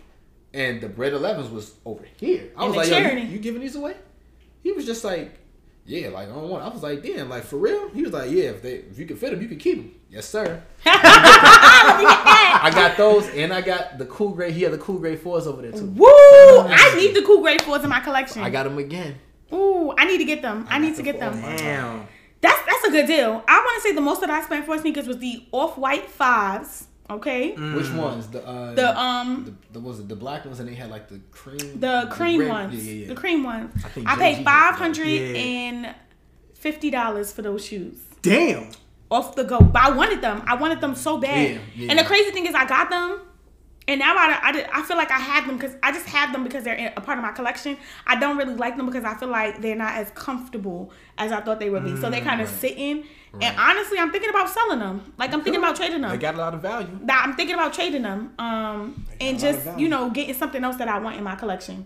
And 0.52 0.80
the 0.80 0.88
bread 0.88 1.12
11s 1.12 1.50
was 1.50 1.74
over 1.84 2.04
here. 2.16 2.50
I 2.56 2.64
And 2.64 2.74
was 2.74 2.88
like, 2.88 2.88
yo, 2.88 3.10
you, 3.16 3.28
you 3.28 3.38
giving 3.38 3.60
these 3.60 3.76
away? 3.76 3.96
He 4.62 4.72
was 4.72 4.86
just 4.86 5.04
like, 5.04 5.38
yeah, 5.86 6.08
like 6.08 6.28
I 6.28 6.32
don't 6.32 6.48
want. 6.48 6.64
I 6.64 6.68
was 6.68 6.82
like, 6.82 7.02
damn, 7.02 7.28
like 7.28 7.44
for 7.44 7.58
real. 7.58 7.90
He 7.90 8.02
was 8.02 8.12
like, 8.12 8.30
yeah, 8.30 8.44
if 8.44 8.62
they 8.62 8.76
if 8.76 8.98
you 8.98 9.04
can 9.04 9.16
fit 9.16 9.32
them, 9.32 9.42
you 9.42 9.48
can 9.48 9.58
keep 9.58 9.76
them. 9.76 9.94
Yes, 10.08 10.26
sir. 10.26 10.62
I 10.86 12.70
got 12.74 12.96
those, 12.96 13.28
and 13.28 13.52
I 13.52 13.60
got 13.60 13.98
the 13.98 14.06
cool 14.06 14.30
gray. 14.30 14.50
He 14.50 14.62
had 14.62 14.72
the 14.72 14.78
cool 14.78 14.98
gray 14.98 15.16
fours 15.16 15.46
over 15.46 15.60
there 15.60 15.72
too. 15.72 15.86
Woo! 15.86 16.06
I 16.08 16.94
need 16.96 17.14
the 17.14 17.22
cool 17.22 17.42
gray 17.42 17.58
fours 17.58 17.82
in 17.84 17.90
my 17.90 18.00
collection. 18.00 18.42
I 18.42 18.48
got 18.48 18.62
them 18.64 18.78
again. 18.78 19.16
Ooh, 19.52 19.92
I 19.98 20.06
need 20.06 20.18
to 20.18 20.24
get 20.24 20.40
them. 20.40 20.66
I, 20.70 20.78
need 20.78 20.96
to 20.96 21.02
get 21.02 21.20
them. 21.20 21.38
Damn. 21.40 22.06
That's 22.44 22.60
that's 22.66 22.84
a 22.84 22.90
good 22.90 23.06
deal. 23.06 23.42
I 23.48 23.58
want 23.58 23.82
to 23.82 23.88
say 23.88 23.94
the 23.94 24.00
most 24.00 24.20
that 24.20 24.30
I 24.30 24.42
spent 24.42 24.66
for 24.66 24.76
sneakers 24.78 25.06
was 25.06 25.18
the 25.18 25.44
off 25.52 25.76
white 25.78 26.08
fives. 26.08 26.86
Okay. 27.10 27.52
Which 27.52 27.90
ones? 27.90 28.28
The 28.28 28.46
uh, 28.46 28.74
The 28.74 28.98
um 28.98 29.56
the, 29.72 29.78
the 29.78 29.80
was 29.80 30.00
it 30.00 30.08
the 30.08 30.16
black 30.16 30.44
ones, 30.46 30.58
and 30.60 30.68
they 30.68 30.74
had 30.74 30.90
like 30.90 31.08
the 31.08 31.20
cream. 31.30 31.80
the 31.80 32.06
cream 32.10 32.40
red- 32.40 32.48
ones. 32.48 32.74
Yeah, 32.74 32.92
yeah, 32.92 33.00
yeah. 33.02 33.08
The 33.08 33.14
cream 33.14 33.42
ones. 33.44 33.72
I 33.84 33.88
think 33.88 34.08
I 34.08 34.16
paid 34.16 34.34
had 34.36 34.44
five 34.44 34.72
those. 34.74 34.80
hundred 34.80 35.36
and 35.36 35.94
fifty 36.54 36.90
dollars 36.90 37.32
for 37.32 37.42
those 37.42 37.64
shoes. 37.64 37.98
Damn. 38.22 38.70
Off 39.10 39.36
the 39.36 39.44
GOAT. 39.44 39.70
But 39.72 39.82
I 39.82 39.90
wanted 39.90 40.22
them. 40.22 40.42
I 40.46 40.54
wanted 40.56 40.80
them 40.80 40.94
so 40.94 41.18
bad. 41.18 41.50
Yeah, 41.50 41.58
yeah. 41.76 41.90
And 41.90 41.98
the 41.98 42.04
crazy 42.04 42.30
thing 42.30 42.46
is 42.46 42.54
I 42.54 42.64
got 42.66 42.88
them. 42.90 43.20
And 43.86 44.00
now 44.00 44.14
I, 44.16 44.38
I, 44.42 44.80
I 44.80 44.82
feel 44.82 44.96
like 44.96 45.10
I 45.10 45.18
have 45.18 45.46
them 45.46 45.56
because 45.58 45.76
I 45.82 45.92
just 45.92 46.06
have 46.06 46.32
them 46.32 46.42
because 46.42 46.64
they're 46.64 46.92
a 46.96 47.00
part 47.00 47.18
of 47.18 47.24
my 47.24 47.32
collection. 47.32 47.76
I 48.06 48.18
don't 48.18 48.36
really 48.38 48.54
like 48.54 48.76
them 48.76 48.86
because 48.86 49.04
I 49.04 49.14
feel 49.14 49.28
like 49.28 49.60
they're 49.60 49.76
not 49.76 49.94
as 49.94 50.10
comfortable 50.10 50.90
as 51.18 51.32
I 51.32 51.40
thought 51.40 51.60
they 51.60 51.70
would 51.70 51.84
be. 51.84 51.96
so 51.96 52.08
they're 52.08 52.22
kind 52.22 52.40
of 52.40 52.48
sit 52.48 52.74
sitting. 52.74 53.04
And 53.40 53.56
honestly, 53.58 53.98
I'm 53.98 54.10
thinking 54.12 54.30
about 54.30 54.48
selling 54.48 54.78
them. 54.78 55.12
Like 55.18 55.32
I'm 55.32 55.42
thinking 55.42 55.62
about 55.62 55.76
trading 55.76 56.02
them. 56.02 56.10
They 56.10 56.16
got 56.18 56.34
a 56.34 56.38
lot 56.38 56.54
of 56.54 56.62
value. 56.62 56.98
That 57.02 57.22
I'm 57.26 57.34
thinking 57.34 57.54
about 57.54 57.74
trading 57.74 58.02
them, 58.02 58.32
um, 58.38 59.06
and 59.20 59.42
a 59.42 59.46
lot 59.46 59.54
of 59.56 59.64
just 59.64 59.78
you 59.78 59.88
know 59.88 60.10
getting 60.10 60.34
something 60.34 60.62
else 60.62 60.76
that 60.76 60.88
I 60.88 60.98
want 60.98 61.16
in 61.16 61.24
my 61.24 61.34
collection, 61.34 61.84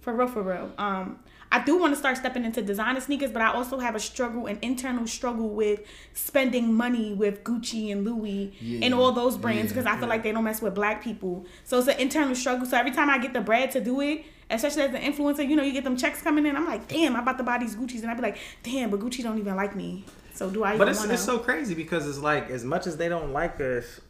for 0.00 0.14
real, 0.14 0.26
for 0.26 0.42
real. 0.42 0.72
Um, 0.78 1.18
I 1.52 1.64
do 1.64 1.78
want 1.78 1.92
to 1.92 1.98
start 1.98 2.16
stepping 2.16 2.44
into 2.44 2.62
designer 2.62 3.00
sneakers, 3.00 3.30
but 3.30 3.42
I 3.42 3.52
also 3.52 3.78
have 3.78 3.94
a 3.94 4.00
struggle, 4.00 4.46
an 4.46 4.58
internal 4.62 5.06
struggle 5.06 5.48
with 5.48 5.80
spending 6.12 6.74
money 6.74 7.14
with 7.14 7.44
Gucci 7.44 7.92
and 7.92 8.04
Louis 8.04 8.52
and 8.82 8.92
all 8.92 9.12
those 9.12 9.36
brands 9.36 9.72
yeah, 9.72 9.80
because 9.80 9.86
I 9.86 9.98
feel 9.98 10.08
like 10.08 10.22
they 10.22 10.32
don't 10.32 10.44
mess 10.44 10.60
with 10.60 10.74
black 10.74 11.02
people. 11.02 11.46
So 11.64 11.78
it's 11.78 11.88
an 11.88 11.98
internal 11.98 12.34
struggle. 12.34 12.66
So 12.66 12.76
every 12.76 12.92
time 12.92 13.08
I 13.08 13.18
get 13.18 13.32
the 13.32 13.40
bread 13.40 13.70
to 13.72 13.80
do 13.80 14.00
it. 14.00 14.24
Especially 14.48 14.82
as 14.82 14.94
an 14.94 15.02
influencer, 15.02 15.48
you 15.48 15.56
know, 15.56 15.64
you 15.64 15.72
get 15.72 15.82
them 15.82 15.96
checks 15.96 16.22
coming 16.22 16.46
in. 16.46 16.54
I'm 16.54 16.66
like, 16.66 16.86
damn, 16.86 17.16
I'm 17.16 17.22
about 17.22 17.36
to 17.38 17.42
buy 17.42 17.58
these 17.58 17.74
Gucci's, 17.74 18.02
and 18.02 18.10
I'd 18.12 18.16
be 18.16 18.22
like, 18.22 18.38
damn, 18.62 18.90
but 18.90 19.00
Gucci 19.00 19.24
don't 19.24 19.40
even 19.40 19.56
like 19.56 19.74
me. 19.74 20.04
So 20.34 20.48
do 20.48 20.62
I? 20.62 20.76
But 20.76 20.82
even 20.82 20.88
it's, 20.88 21.00
wanna? 21.00 21.14
it's 21.14 21.24
so 21.24 21.38
crazy 21.40 21.74
because 21.74 22.06
it's 22.06 22.18
like 22.18 22.48
as 22.50 22.62
much 22.62 22.86
as 22.86 22.96
they 22.96 23.08
don't 23.08 23.32
like 23.32 23.60
us, 23.60 24.00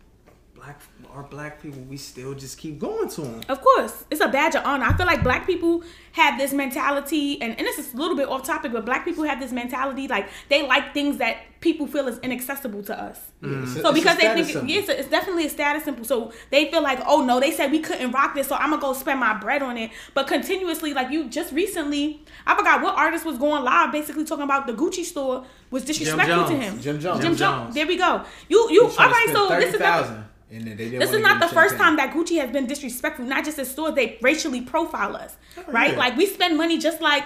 black 0.67 0.81
our 1.14 1.23
black 1.23 1.62
people, 1.62 1.81
we 1.83 1.97
still 1.97 2.35
just 2.35 2.59
keep 2.59 2.79
going 2.79 3.09
to 3.09 3.21
them. 3.23 3.41
Of 3.49 3.61
course, 3.61 4.05
it's 4.11 4.21
a 4.21 4.29
badge 4.29 4.55
of 4.55 4.64
honor. 4.64 4.85
I 4.85 4.97
feel 4.97 5.07
like 5.07 5.23
black 5.23 5.47
people 5.47 5.83
have 6.12 6.39
this 6.39 6.53
mentality, 6.53 7.41
and, 7.41 7.57
and 7.57 7.67
this 7.67 7.79
is 7.79 7.95
a 7.95 7.97
little 7.97 8.17
bit 8.17 8.29
off 8.29 8.43
topic, 8.43 8.73
but 8.73 8.85
black 8.85 9.05
people 9.05 9.25
have 9.25 9.41
this 9.41 9.53
mentality 9.53 10.09
like 10.09 10.29
they 10.49 10.67
like 10.67 10.93
things 10.93 11.19
that 11.19 11.39
people 11.61 11.87
feel 11.87 12.07
is 12.09 12.19
inaccessible 12.19 12.83
to 12.83 13.01
us. 13.01 13.17
It's 13.17 13.25
a- 13.43 13.47
mm-hmm. 13.47 13.67
So 13.67 13.79
it's 13.79 13.89
a 13.89 13.93
because 13.93 14.17
they 14.19 14.35
think 14.35 14.49
symbol. 14.49 14.69
yes, 14.69 14.89
it's 14.89 15.09
definitely 15.09 15.47
a 15.47 15.51
status 15.51 15.85
symbol. 15.85 16.05
So 16.05 16.33
they 16.51 16.71
feel 16.71 16.83
like, 16.83 17.01
oh 17.07 17.25
no, 17.25 17.41
they 17.41 17.53
said 17.53 17.71
we 17.71 17.81
couldn't 17.81 18.11
rock 18.11 18.35
this, 18.35 18.49
so 18.49 18.57
I'm 18.57 18.71
gonna 18.71 18.83
go 18.83 18.93
spend 18.93 19.21
my 19.21 19.35
bread 19.39 19.62
on 19.62 19.77
it. 19.79 19.91
But 20.14 20.27
continuously, 20.27 20.93
like 20.93 21.11
you 21.11 21.29
just 21.29 21.53
recently, 21.53 22.25
I 22.47 22.57
forgot 22.57 22.83
what 22.83 22.97
artist 22.97 23.25
was 23.25 23.39
going 23.39 23.64
live, 23.64 23.93
basically 23.93 24.25
talking 24.25 24.45
about 24.45 24.67
the 24.67 24.75
Gucci 24.75 25.05
store 25.05 25.45
was 25.71 25.85
disrespectful 25.85 26.45
to 26.45 26.51
Jones. 26.51 26.64
him. 26.64 26.81
Jim 26.81 27.01
Jones. 27.01 27.21
Jim 27.21 27.31
Jim 27.31 27.37
Jones. 27.37 27.39
Jones. 27.39 27.75
There 27.75 27.87
we 27.87 27.97
go. 27.97 28.25
You 28.49 28.69
you 28.71 28.85
all 28.85 28.91
Trying 28.91 29.09
to 29.09 29.14
right? 29.14 29.29
So 29.33 29.49
this 29.61 29.75
is 29.75 29.81
not, 29.81 30.05
30,000, 30.07 30.25
and 30.51 30.66
then 30.66 30.76
they 30.76 30.84
didn't 30.84 31.01
this 31.01 31.12
is 31.12 31.20
not 31.20 31.40
the 31.40 31.49
first 31.49 31.76
time 31.76 31.97
that 31.97 32.14
Gucci 32.14 32.38
has 32.40 32.51
been 32.51 32.66
disrespectful. 32.66 33.24
Not 33.24 33.44
just 33.44 33.59
in 33.59 33.64
stores, 33.64 33.94
they 33.94 34.18
racially 34.22 34.61
profile 34.61 35.16
us, 35.16 35.36
oh, 35.57 35.64
right? 35.72 35.92
yeah. 35.92 35.99
Like 35.99 36.16
we 36.16 36.26
spend 36.26 36.57
money 36.57 36.78
just 36.78 37.01
like 37.01 37.24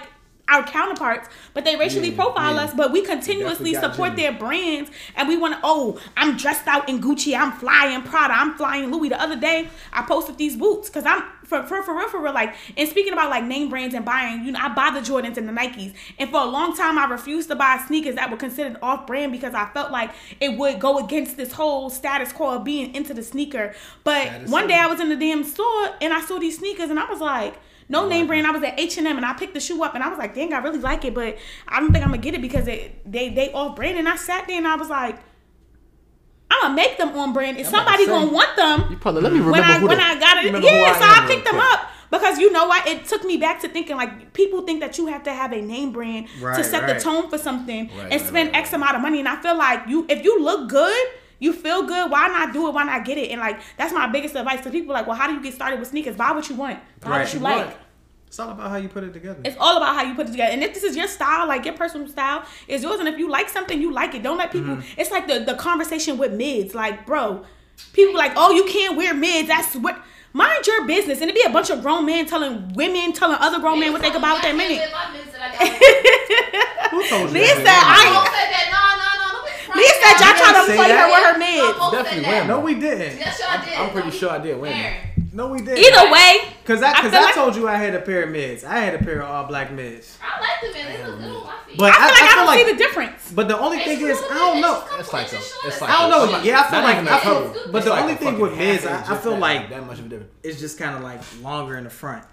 our 0.51 0.63
counterparts, 0.63 1.29
but 1.53 1.63
they 1.65 1.75
racially 1.75 2.09
Yeah, 2.09 2.15
profile 2.15 2.55
yeah. 2.55 2.63
us. 2.63 2.73
But 2.73 2.91
we 2.91 3.01
continuously 3.01 3.73
support 3.73 4.15
their 4.15 4.31
brands, 4.33 4.91
and 5.15 5.27
we 5.27 5.37
want 5.37 5.53
to. 5.55 5.59
Oh, 5.63 5.99
I'm 6.17 6.37
dressed 6.37 6.67
out 6.67 6.87
in 6.89 7.01
Gucci. 7.01 7.37
I'm 7.37 7.51
flying 7.53 8.01
Prada. 8.03 8.33
I'm 8.33 8.55
flying 8.55 8.91
Louis. 8.91 9.09
The 9.09 9.21
other 9.21 9.39
day, 9.39 9.69
I 9.93 10.01
posted 10.03 10.37
these 10.37 10.55
boots 10.55 10.89
because 10.89 11.05
I'm 11.05 11.23
for 11.43 11.63
for 11.63 11.81
for 11.83 11.97
real 11.97 12.09
for 12.09 12.21
real. 12.21 12.33
Like, 12.33 12.53
and 12.77 12.87
speaking 12.87 13.13
about 13.13 13.29
like 13.29 13.43
name 13.45 13.69
brands 13.69 13.95
and 13.95 14.03
buying, 14.05 14.45
you 14.45 14.51
know, 14.51 14.59
I 14.61 14.69
buy 14.69 14.91
the 14.91 14.99
Jordans 14.99 15.37
and 15.37 15.47
the 15.47 15.53
Nikes, 15.53 15.93
and 16.19 16.29
for 16.29 16.41
a 16.41 16.45
long 16.45 16.75
time, 16.75 16.97
I 16.99 17.05
refused 17.05 17.49
to 17.49 17.55
buy 17.55 17.81
sneakers 17.87 18.15
that 18.15 18.29
were 18.29 18.37
considered 18.37 18.77
off 18.81 19.07
brand 19.07 19.31
because 19.31 19.53
I 19.53 19.67
felt 19.73 19.91
like 19.91 20.11
it 20.39 20.57
would 20.57 20.79
go 20.79 20.97
against 21.03 21.37
this 21.37 21.53
whole 21.53 21.89
status 21.89 22.31
quo 22.33 22.55
of 22.55 22.63
being 22.63 22.93
into 22.93 23.13
the 23.13 23.23
sneaker. 23.23 23.73
But 24.03 24.49
one 24.49 24.67
day. 24.67 24.81
I 24.81 24.87
was 24.87 24.99
in 24.99 25.09
the 25.09 25.15
damn 25.15 25.43
store 25.43 25.89
and 26.01 26.11
I 26.11 26.21
saw 26.21 26.39
these 26.39 26.57
sneakers, 26.57 26.89
and 26.89 26.99
I 26.99 27.05
was 27.09 27.19
like. 27.21 27.55
No 27.89 28.07
name 28.07 28.27
brand. 28.27 28.47
I 28.47 28.51
was 28.51 28.63
at 28.63 28.79
H 28.79 28.97
and 28.97 29.07
M 29.07 29.17
and 29.17 29.25
I 29.25 29.33
picked 29.33 29.53
the 29.53 29.59
shoe 29.59 29.83
up 29.83 29.95
and 29.95 30.03
I 30.03 30.09
was 30.09 30.17
like, 30.17 30.33
dang, 30.33 30.53
I 30.53 30.59
really 30.59 30.79
like 30.79 31.03
it, 31.05 31.13
but 31.13 31.37
I 31.67 31.79
don't 31.79 31.91
think 31.91 32.03
I'm 32.05 32.11
gonna 32.11 32.21
get 32.21 32.33
it 32.33 32.41
because 32.41 32.67
it, 32.67 33.11
they 33.11 33.29
they 33.29 33.51
off 33.51 33.75
brand. 33.75 33.97
And 33.97 34.07
I 34.07 34.15
sat 34.15 34.47
there 34.47 34.57
and 34.57 34.67
I 34.67 34.75
was 34.75 34.89
like, 34.89 35.17
I'm 36.49 36.61
gonna 36.61 36.73
make 36.75 36.97
them 36.97 37.09
on 37.17 37.33
brand. 37.33 37.57
I'm 37.57 37.65
somebody 37.65 38.05
gonna 38.05 38.31
want 38.31 38.55
them? 38.55 38.85
You 38.89 38.97
probably 38.97 39.21
let 39.21 39.33
me 39.33 39.39
remember 39.39 39.51
when 39.51 39.63
I 39.63 39.83
when 39.83 39.97
the- 39.97 40.03
I 40.03 40.19
got 40.19 40.43
it, 40.45 40.51
yeah. 40.63 40.69
I 40.69 40.99
so 40.99 41.23
I 41.23 41.27
picked 41.27 41.45
them 41.45 41.55
quick. 41.55 41.73
up 41.73 41.89
because 42.11 42.39
you 42.39 42.51
know 42.51 42.67
what? 42.67 42.87
It 42.87 43.05
took 43.05 43.23
me 43.23 43.37
back 43.37 43.61
to 43.61 43.69
thinking 43.69 43.95
like 43.95 44.33
people 44.33 44.61
think 44.61 44.81
that 44.81 44.97
you 44.97 45.07
have 45.07 45.23
to 45.23 45.33
have 45.33 45.53
a 45.53 45.61
name 45.61 45.91
brand 45.91 46.27
to 46.39 46.63
set 46.63 46.83
right. 46.83 46.95
the 46.95 46.99
tone 47.01 47.29
for 47.29 47.37
something 47.37 47.87
Right, 47.87 47.99
and 48.03 48.11
right, 48.11 48.21
spend 48.21 48.49
right, 48.51 48.57
X 48.61 48.73
amount 48.73 48.95
of 48.95 49.01
money. 49.01 49.19
And 49.19 49.27
I 49.29 49.41
feel 49.41 49.57
like 49.57 49.87
you 49.87 50.05
if 50.09 50.23
you 50.23 50.41
look 50.41 50.69
good. 50.69 51.07
You 51.41 51.51
feel 51.51 51.83
good. 51.83 52.09
Why 52.11 52.27
not 52.29 52.53
do 52.53 52.67
it? 52.69 52.73
Why 52.73 52.83
not 52.83 53.03
get 53.03 53.17
it? 53.17 53.31
And 53.31 53.41
like 53.41 53.59
that's 53.75 53.91
my 53.93 54.07
biggest 54.07 54.35
advice 54.35 54.61
to 54.63 54.69
people. 54.69 54.93
Like, 54.93 55.05
well, 55.07 55.17
how 55.17 55.27
do 55.27 55.33
you 55.33 55.41
get 55.41 55.53
started 55.53 55.79
with 55.79 55.89
sneakers? 55.89 56.15
Buy 56.15 56.31
what 56.31 56.47
you 56.49 56.55
want. 56.55 56.79
Buy 57.01 57.09
Right. 57.09 57.19
what 57.21 57.33
you 57.33 57.39
You 57.39 57.43
like. 57.45 57.77
It's 58.27 58.39
all 58.39 58.49
about 58.51 58.69
how 58.69 58.77
you 58.77 58.87
put 58.87 59.03
it 59.03 59.11
together. 59.11 59.41
It's 59.43 59.57
all 59.59 59.75
about 59.75 59.93
how 59.95 60.03
you 60.03 60.13
put 60.15 60.27
it 60.27 60.31
together. 60.31 60.53
And 60.53 60.63
if 60.63 60.73
this 60.73 60.83
is 60.83 60.95
your 60.95 61.07
style, 61.09 61.45
like 61.47 61.65
your 61.65 61.73
personal 61.73 62.07
style 62.07 62.45
is 62.67 62.81
yours. 62.83 62.99
And 62.99 63.09
if 63.09 63.17
you 63.19 63.29
like 63.29 63.49
something, 63.49 63.81
you 63.81 63.91
like 63.91 64.15
it. 64.15 64.23
Don't 64.23 64.37
let 64.37 64.51
people. 64.53 64.75
Mm-hmm. 64.77 64.99
It's 65.01 65.11
like 65.11 65.27
the 65.27 65.39
the 65.39 65.55
conversation 65.55 66.17
with 66.17 66.31
mids. 66.33 66.73
Like, 66.73 67.05
bro, 67.05 67.43
people 67.91 68.15
like, 68.15 68.31
oh, 68.37 68.51
you 68.51 68.63
can't 68.65 68.95
wear 68.95 69.13
mids. 69.13 69.49
That's 69.49 69.75
what. 69.75 70.01
Mind 70.33 70.65
your 70.65 70.85
business. 70.87 71.19
And 71.19 71.29
it 71.29 71.35
be 71.35 71.43
a 71.45 71.49
bunch 71.49 71.69
of 71.71 71.81
grown 71.81 72.05
men 72.05 72.25
telling 72.25 72.71
women, 72.73 73.11
telling 73.11 73.35
other 73.41 73.59
grown 73.59 73.81
men 73.81 73.91
what 73.91 74.01
they 74.01 74.11
can 74.11 74.21
buy 74.21 74.31
with 74.31 74.43
their 74.43 74.55
money. 74.55 74.77
Who 76.91 77.03
told 77.09 77.27
you 77.27 77.33
Leah 77.35 77.47
that? 77.47 77.57
said, 77.57 77.67
I. 77.67 78.80
Leah 79.81 79.97
said 80.01 80.13
y'all 80.21 80.37
trying 80.37 80.53
to 80.61 80.65
say 80.69 80.75
play 80.77 80.89
her 80.89 80.95
that. 80.95 81.09
with 81.09 81.23
her 81.33 81.37
mids. 81.41 81.91
Definitely 81.91 82.29
women. 82.29 82.47
No, 82.47 82.59
we 82.59 82.73
didn't. 82.75 83.17
Yes, 83.17 83.39
y'all 83.41 83.63
did. 83.65 83.73
I'm 83.73 83.89
pretty 83.89 84.11
sure 84.11 84.29
I 84.29 84.37
did 84.37 84.59
win. 84.61 84.95
No, 85.33 85.47
we 85.47 85.59
didn't. 85.59 85.77
Either 85.79 86.11
way, 86.11 86.39
Cause 86.65 86.81
I, 86.83 86.91
I 86.91 87.01
cause 87.01 87.11
feel 87.11 87.19
I, 87.19 87.23
like- 87.23 87.35
told 87.35 87.55
you 87.55 87.67
I 87.67 87.75
had 87.75 87.95
a 87.95 88.01
pair 88.01 88.23
of 88.23 88.31
mids. 88.31 88.63
I 88.65 88.79
had 88.79 88.95
a 88.95 88.97
pair 89.03 89.21
of 89.21 89.29
all 89.29 89.45
black 89.45 89.71
mids. 89.71 90.17
I 90.21 90.39
like 90.41 90.61
the 90.61 90.77
man. 90.77 90.91
They 90.91 91.05
look 91.07 91.19
good 91.19 91.25
on 91.37 91.43
my 91.45 91.55
feet. 91.67 91.77
But 91.77 91.91
I 91.91 91.95
feel 91.95 92.01
like 92.01 92.11
I, 92.21 92.27
feel 92.27 92.35
don't 92.35 92.45
like- 92.47 92.65
see 92.65 92.71
the 92.73 92.77
difference. 92.77 93.31
But 93.33 93.47
the 93.47 93.57
only 93.57 93.77
They 93.77 93.85
thing 93.95 93.99
just 94.07 94.23
is, 94.25 94.31
I 94.31 94.35
don't 94.35 94.61
know. 94.61 94.83
just 94.87 94.99
It's 94.99 95.13
like 95.13 95.31
with 95.31 95.63
a- 95.63 95.67
it's 95.67 95.81
like 95.81 95.89
I 95.89 96.09
don't 96.09 96.31
know. 96.31 96.41
Yeah, 96.43 96.59
I 96.59 96.63
feel 96.69 96.81
Not 96.81 96.83
like 96.83 96.95
even 96.97 97.07
a 97.07 97.11
I 97.15 97.19
feel, 97.21 97.71
but 97.71 97.77
It's 97.77 97.85
the 97.85 97.91
like 97.91 98.01
only 98.03 98.15
thing 98.15 98.39
with 98.39 98.57
mids, 98.57 98.85
I, 98.85 98.97
inch, 98.99 99.09
I 99.09 99.15
if 99.15 99.21
feel 99.21 99.37
like 99.37 99.69
that 99.69 99.87
much 99.87 99.99
of 99.99 100.05
a 100.05 100.09
difference. 100.09 100.31
it's 100.43 100.59
just 100.59 100.77
kind 100.77 100.95
of 100.97 101.01
like 101.01 101.21
longer 101.41 101.77
in 101.77 101.85
the 101.85 101.89
front. 101.89 102.23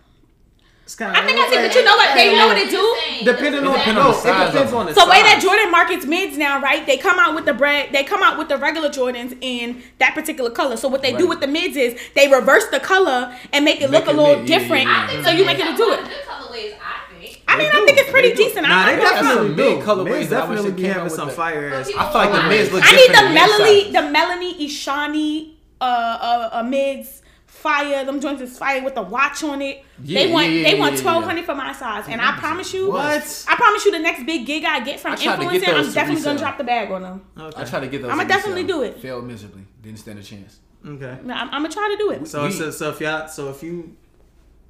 It's 0.88 0.94
kind 0.94 1.14
I 1.14 1.20
think 1.26 1.38
I 1.38 1.50
see, 1.50 1.56
but 1.56 1.74
you 1.74 1.84
know 1.84 1.96
what? 1.96 2.14
They 2.16 2.32
know 2.34 2.46
what 2.46 2.56
it 2.56 2.70
do. 2.70 2.96
Depending 3.22 3.62
on, 3.66 3.74
Depending 3.76 4.02
on 4.02 4.10
the 4.10 4.16
it 4.16 4.22
size 4.22 4.52
depends 4.52 4.72
on 4.72 4.86
the 4.86 4.94
So 4.94 5.04
way 5.06 5.20
that. 5.20 5.38
Jordan 5.42 5.70
markets 5.70 6.06
mids 6.06 6.38
now, 6.38 6.62
right? 6.62 6.86
They 6.86 6.96
come 6.96 7.18
out 7.18 7.34
with 7.34 7.44
the 7.44 7.52
bread, 7.52 7.90
they 7.92 8.04
come 8.04 8.22
out 8.22 8.38
with 8.38 8.48
the 8.48 8.56
regular 8.56 8.88
Jordans 8.88 9.36
in 9.42 9.82
that 9.98 10.14
particular 10.14 10.48
color. 10.48 10.78
So 10.78 10.88
what 10.88 11.02
they 11.02 11.12
do 11.14 11.28
with 11.28 11.40
the 11.40 11.46
mids 11.46 11.76
is 11.76 12.00
they 12.14 12.26
reverse 12.32 12.68
the 12.68 12.80
color 12.80 13.36
and 13.52 13.66
make 13.66 13.82
it 13.82 13.90
look 13.90 14.06
Make 14.06 14.14
a 14.14 14.16
little 14.18 14.36
mid, 14.40 14.48
yeah, 14.48 14.56
yeah, 14.56 14.60
different. 14.60 14.84
yeah, 14.88 15.22
So 15.24 15.30
you 15.30 15.44
make 15.44 15.58
it 15.58 15.64
got 15.68 15.76
do 15.76 15.92
it. 15.92 15.98
of 16.00 16.04
Good 16.08 16.24
colorways, 16.24 16.72
I 16.80 17.20
think. 17.20 17.42
I 17.46 17.58
mean, 17.58 17.70
They 17.70 17.78
I 17.78 17.84
think 17.84 17.98
it's 17.98 18.10
pretty 18.10 18.28
They 18.30 18.34
decent. 18.36 18.66
Nah, 18.66 18.74
I 18.74 18.96
they 18.96 19.02
like 19.02 19.10
got 19.12 19.22
definitely 19.22 19.48
some 19.48 19.56
do. 19.56 19.84
colorways 19.84 20.10
Men's 20.10 20.28
that 20.30 20.42
I 20.42 20.48
wish 20.48 20.56
definitely 20.56 20.72
be 20.72 20.82
came 20.88 20.92
having 20.92 21.12
out 21.12 21.12
some 21.12 21.26
with 21.28 21.36
the- 21.36 21.42
fire 21.42 21.68
ass. 21.74 21.88
I 21.88 21.92
feel 21.92 22.20
like 22.22 22.32
the 22.32 22.48
mids 22.48 22.72
look 22.72 22.82
I 22.86 22.96
need 22.96 23.12
the 23.12 23.26
in 23.28 23.34
Melody, 23.36 23.92
the 23.92 24.02
Melody 24.08 24.66
Ehsani, 24.66 25.52
uh, 25.82 25.84
uh, 25.84 26.48
uh, 26.54 26.62
mids 26.62 27.20
fire. 27.58 28.04
Them 28.04 28.20
joints 28.20 28.40
is 28.42 28.56
fire 28.56 28.82
with 28.82 28.94
the 28.94 29.02
watch 29.02 29.42
on 29.42 29.60
it. 29.60 29.84
Yeah, 30.02 30.20
they 30.22 30.32
want 30.32 30.46
yeah, 30.46 30.52
yeah, 30.52 30.70
they 30.70 30.78
want 30.78 30.94
yeah, 30.94 31.02
twelve 31.02 31.24
hundred 31.24 31.44
for 31.44 31.54
my 31.54 31.72
size, 31.72 32.06
and 32.08 32.20
I 32.20 32.32
promise 32.38 32.72
you, 32.72 32.90
What? 32.90 33.44
I 33.48 33.56
promise 33.56 33.84
you, 33.84 33.92
the 33.92 33.98
next 33.98 34.24
big 34.24 34.46
gig 34.46 34.64
I 34.64 34.80
get 34.80 35.00
from 35.00 35.12
I 35.12 35.16
tried 35.16 35.40
get 35.40 35.68
I'm 35.68 35.74
those 35.74 35.88
to 35.88 35.94
definitely 35.94 36.22
gonna 36.22 36.38
drop 36.38 36.58
the 36.58 36.64
bag 36.64 36.90
on 36.90 37.02
them. 37.02 37.24
I 37.36 37.64
try 37.64 37.80
to 37.80 37.88
get 37.88 38.02
those. 38.02 38.10
I'ma 38.10 38.24
definitely 38.24 38.64
do 38.64 38.82
it. 38.82 38.98
Failed 38.98 39.24
miserably. 39.24 39.64
Didn't 39.82 39.98
stand 39.98 40.18
a 40.18 40.22
chance. 40.22 40.60
Okay. 40.86 41.18
Nah, 41.24 41.34
I'm, 41.34 41.48
I'm 41.50 41.62
gonna 41.62 41.70
try 41.70 41.88
to 41.90 41.96
do 41.96 42.10
it. 42.12 42.28
So, 42.28 42.48
so 42.50 42.70
so 42.70 42.90
if 42.90 43.00
y'all 43.00 43.28
so 43.28 43.50
if 43.50 43.62
you 43.62 43.96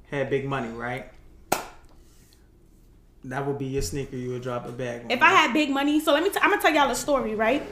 had 0.09 0.29
big 0.29 0.45
money, 0.45 0.69
right? 0.69 1.11
That 3.29 3.45
would 3.45 3.57
be 3.57 3.65
your 3.67 3.81
sneaker 3.83 4.15
you 4.15 4.31
would 4.31 4.41
drop 4.41 4.67
a 4.67 4.71
bag 4.71 5.05
on. 5.05 5.11
If 5.11 5.21
I 5.21 5.29
had 5.29 5.53
big 5.53 5.69
money, 5.69 5.99
so 5.99 6.13
let 6.13 6.23
me. 6.23 6.29
T- 6.29 6.39
I'm 6.41 6.49
gonna 6.49 6.61
tell 6.61 6.73
y'all 6.73 6.89
a 6.89 6.95
story, 6.95 7.35
right? 7.35 7.63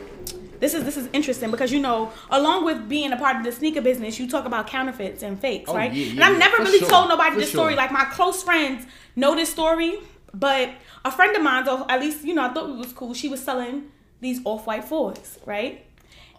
This 0.60 0.74
is 0.74 0.84
this 0.86 0.98
is 0.98 1.10
interesting 1.14 1.50
because 1.52 1.72
you 1.72 1.80
know, 1.80 2.12
along 2.30 2.66
with 2.66 2.88
being 2.88 3.12
a 3.12 3.18
part 3.18 3.38
of 3.38 3.44
the 3.44 3.52
sneaker 3.52 3.82
business, 3.82 4.20
you 4.20 4.30
talk 4.30 4.46
about 4.46 4.68
counterfeits 4.68 5.24
and 5.24 5.40
fakes, 5.40 5.70
Oh, 5.70 5.76
right? 5.76 5.92
yeah, 5.92 6.12
and 6.14 6.24
I've 6.24 6.38
never 6.38 6.58
for 6.58 6.64
really 6.64 6.80
sure, 6.80 6.90
told 6.90 7.10
nobody 7.10 7.32
for 7.32 7.40
this 7.42 7.50
story. 7.52 7.76
Like 7.76 7.92
my 7.92 8.06
close 8.06 8.44
friends 8.44 8.86
know 9.16 9.34
this 9.36 9.50
story, 9.50 9.98
but 10.34 10.70
a 11.04 11.12
friend 11.12 11.36
of 11.36 11.42
mine, 11.42 11.68
or 11.68 11.86
at 11.90 12.00
least 12.00 12.24
you 12.24 12.36
know, 12.36 12.44
I 12.44 12.54
thought 12.54 12.70
it 12.70 12.76
was 12.78 12.94
cool. 12.94 13.14
She 13.16 13.28
was 13.28 13.44
selling 13.44 13.90
these 14.20 14.42
off-white 14.46 14.84
fours, 14.86 15.40
right? 15.46 15.86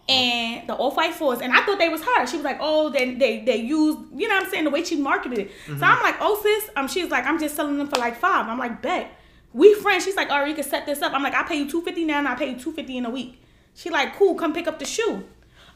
And 0.09 0.67
the 0.67 0.73
off-white 0.73 1.13
fours, 1.13 1.39
and 1.41 1.53
I 1.53 1.61
thought 1.65 1.77
they 1.77 1.89
was 1.89 2.01
her. 2.01 2.25
She 2.25 2.35
was 2.37 2.43
like, 2.43 2.57
"Oh, 2.59 2.89
they 2.89 3.13
they 3.13 3.41
they 3.41 3.57
used, 3.57 3.99
you 4.15 4.27
know, 4.27 4.35
what 4.35 4.43
I'm 4.45 4.49
saying 4.49 4.63
the 4.63 4.69
way 4.71 4.83
she 4.83 4.95
marketed 4.95 5.37
it." 5.39 5.51
So 5.67 5.85
I'm 5.85 6.01
like, 6.01 6.15
"Oh, 6.19 6.39
sis," 6.41 6.69
um, 6.75 6.87
she 6.87 7.03
was 7.03 7.11
like, 7.11 7.25
"I'm 7.25 7.39
just 7.39 7.55
selling 7.55 7.77
them 7.77 7.87
for 7.87 7.97
like 7.97 8.17
five. 8.17 8.47
I'm 8.47 8.57
like, 8.57 8.81
"Bet." 8.81 9.11
We 9.53 9.73
friends. 9.75 10.05
She's 10.05 10.15
like, 10.15 10.29
"Oh, 10.31 10.43
you 10.45 10.55
can 10.55 10.63
set 10.63 10.85
this 10.87 11.01
up." 11.03 11.13
I'm 11.13 11.21
like, 11.21 11.35
"I 11.35 11.43
pay 11.43 11.55
you 11.57 11.69
two 11.69 11.81
fifty 11.83 12.05
now, 12.05 12.17
and 12.19 12.27
I 12.27 12.35
pay 12.35 12.49
you 12.51 12.59
two 12.59 12.71
fifty 12.71 12.97
in 12.97 13.05
a 13.05 13.09
week." 13.09 13.41
She 13.75 13.89
like, 13.91 14.15
"Cool, 14.17 14.33
come 14.35 14.51
pick 14.53 14.67
up 14.67 14.79
the 14.79 14.85
shoe." 14.85 15.23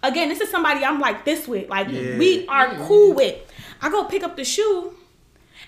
Again, 0.01 0.29
this 0.29 0.41
is 0.41 0.49
somebody 0.49 0.83
I'm 0.83 0.99
like 0.99 1.25
this 1.25 1.47
with. 1.47 1.69
Like 1.69 1.87
Yeah. 1.89 2.17
we 2.17 2.47
are 2.47 2.75
cool 2.87 3.13
with. 3.13 3.35
I 3.81 3.89
go 3.89 4.03
pick 4.05 4.23
up 4.23 4.35
the 4.35 4.43
shoe, 4.43 4.95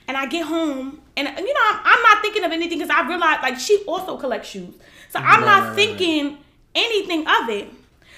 and 0.08 0.18
I 0.18 0.26
get 0.26 0.46
home, 0.46 1.02
and 1.16 1.28
you 1.38 1.54
know, 1.54 1.62
I'm, 1.70 1.80
I'm 1.86 2.02
not 2.02 2.22
thinking 2.22 2.44
of 2.44 2.52
anything 2.52 2.80
because 2.80 2.90
I 2.96 3.08
realized 3.08 3.42
like 3.44 3.60
she 3.60 3.84
also 3.88 4.18
collects 4.18 4.50
shoes, 4.50 4.74
so 5.12 5.20
I'm 5.20 5.42
Right, 5.42 5.46
not 5.46 5.60
right, 5.60 5.68
right. 5.68 5.76
thinking 5.76 6.38
anything 6.74 7.28
of 7.28 7.50
it. 7.50 7.68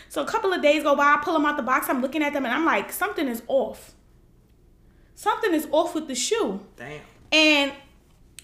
So 0.10 0.22
a 0.22 0.26
couple 0.26 0.54
of 0.54 0.62
days 0.62 0.84
go 0.84 0.96
by, 0.96 1.16
I 1.16 1.22
pull 1.24 1.34
them 1.34 1.46
out 1.46 1.58
the 1.58 1.64
box, 1.64 1.90
I'm 1.90 2.02
looking 2.02 2.24
at 2.24 2.34
them, 2.34 2.46
and 2.46 2.54
I'm 2.54 2.66
like, 2.66 2.92
something 2.92 3.28
is 3.28 3.44
off. 3.48 3.94
Something 5.16 5.54
is 5.54 5.68
off 5.72 5.96
with 5.96 6.08
the 6.08 6.16
shoe, 6.16 6.66
Damn. 6.76 7.02
and 7.32 7.74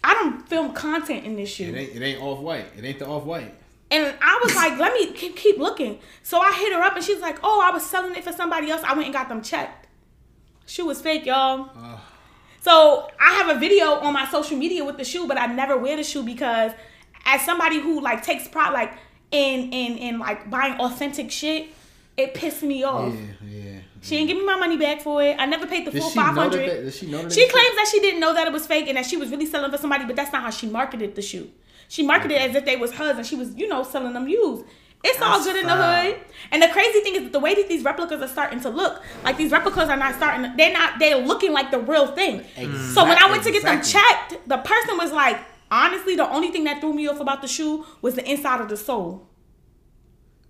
I 0.03 0.13
don't 0.15 0.47
film 0.49 0.73
content 0.73 1.25
in 1.25 1.35
this 1.35 1.49
shoe. 1.49 1.65
It 1.65 1.75
ain't. 1.75 1.95
It 1.95 2.01
ain't 2.01 2.21
off 2.21 2.39
white. 2.39 2.65
It 2.77 2.83
ain't 2.83 2.99
the 2.99 3.07
off 3.07 3.23
white. 3.23 3.53
And 3.89 4.15
I 4.21 4.41
was 4.43 4.55
like, 4.55 4.79
let 4.79 4.93
me 4.93 5.13
keep, 5.13 5.35
keep 5.35 5.59
looking. 5.59 5.99
So 6.23 6.39
I 6.39 6.51
hit 6.53 6.73
her 6.73 6.81
up 6.81 6.95
and 6.95 7.05
she's 7.05 7.21
like, 7.21 7.37
oh, 7.43 7.61
I 7.63 7.71
was 7.71 7.85
selling 7.85 8.15
it 8.15 8.23
for 8.23 8.33
somebody 8.33 8.71
else. 8.71 8.81
I 8.83 8.93
went 8.93 9.05
and 9.05 9.13
got 9.13 9.29
them 9.29 9.41
checked. 9.43 9.87
Shoe 10.65 10.85
was 10.87 10.99
fake, 10.99 11.25
y'all. 11.27 11.69
So 12.61 13.09
I 13.19 13.33
have 13.33 13.55
a 13.55 13.59
video 13.59 13.93
on 13.95 14.13
my 14.13 14.27
social 14.29 14.57
media 14.57 14.83
with 14.83 14.97
the 14.97 15.03
shoe, 15.03 15.27
but 15.27 15.37
I 15.37 15.45
never 15.45 15.77
wear 15.77 15.95
the 15.95 16.03
shoe 16.03 16.23
because 16.23 16.71
as 17.25 17.41
somebody 17.41 17.79
who 17.79 18.01
like 18.01 18.23
takes 18.23 18.47
pride 18.47 18.71
like 18.73 18.93
in 19.33 19.73
in 19.73 19.97
in 19.97 20.19
like 20.19 20.49
buying 20.49 20.79
authentic 20.79 21.31
shit, 21.31 21.67
it 22.15 22.33
pissed 22.33 22.63
me 22.63 22.83
off. 22.83 23.13
Yeah, 23.13 23.47
yeah. 23.49 23.79
She 24.01 24.17
didn't 24.17 24.27
give 24.27 24.37
me 24.37 24.45
my 24.45 24.55
money 24.57 24.77
back 24.77 25.01
for 25.01 25.23
it. 25.23 25.35
I 25.39 25.45
never 25.45 25.65
paid 25.65 25.87
the 25.87 25.91
Did 25.91 26.01
full 26.01 26.11
that? 26.11 26.35
that- 26.35 26.51
Did 26.51 26.93
she 26.93 27.07
know 27.07 27.23
that? 27.23 27.31
She 27.31 27.47
claims 27.47 27.75
that 27.75 27.87
she 27.91 27.99
didn't 28.01 28.19
know 28.19 28.33
that 28.33 28.47
it 28.47 28.53
was 28.53 28.67
fake 28.67 28.87
and 28.87 28.97
that 28.97 29.05
she 29.05 29.17
was 29.17 29.29
really 29.31 29.45
selling 29.45 29.71
for 29.71 29.77
somebody, 29.77 30.05
but 30.05 30.15
that's 30.15 30.31
not 30.31 30.43
how 30.43 30.49
she 30.49 30.67
marketed 30.67 31.15
the 31.15 31.21
shoe. 31.21 31.49
She 31.87 32.03
marketed 32.03 32.37
it 32.37 32.49
as 32.49 32.55
if 32.55 32.65
they 32.65 32.75
was 32.75 32.91
hers 32.91 33.17
and 33.17 33.25
she 33.25 33.35
was, 33.35 33.55
you 33.55 33.67
know, 33.67 33.83
selling 33.83 34.13
them 34.13 34.27
used. 34.27 34.65
It's 35.05 35.21
all 35.21 35.43
good 35.43 35.55
in 35.57 35.65
the 35.67 35.75
hood. 35.75 36.17
And 36.51 36.61
the 36.61 36.69
crazy 36.69 37.01
thing 37.01 37.15
is 37.15 37.23
that 37.23 37.33
the 37.33 37.39
way 37.39 37.55
that 37.55 37.67
these 37.67 37.83
replicas 37.83 38.21
are 38.21 38.27
starting 38.27 38.61
to 38.61 38.69
look, 38.69 39.01
like 39.23 39.35
these 39.37 39.51
replicas 39.51 39.89
are 39.89 39.97
not 39.97 40.15
starting, 40.15 40.55
they're 40.55 40.71
not, 40.73 40.97
they're 40.99 41.17
looking 41.17 41.51
like 41.51 41.71
the 41.71 41.79
real 41.79 42.07
thing. 42.07 42.39
Exactly. 42.55 42.77
So 42.93 43.03
when 43.05 43.17
I 43.17 43.29
went 43.29 43.43
to 43.43 43.51
get 43.51 43.63
them 43.63 43.81
checked, 43.81 44.37
the 44.47 44.57
person 44.57 44.97
was 44.97 45.11
like, 45.11 45.39
honestly, 45.73 46.15
the 46.15 46.29
only 46.29 46.49
thing 46.51 46.63
that 46.65 46.79
threw 46.81 46.93
me 46.93 47.07
off 47.07 47.19
about 47.19 47.41
the 47.41 47.47
shoe 47.47 47.85
was 48.01 48.15
the 48.15 48.29
inside 48.29 48.61
of 48.61 48.69
the 48.69 48.77
sole. 48.77 49.27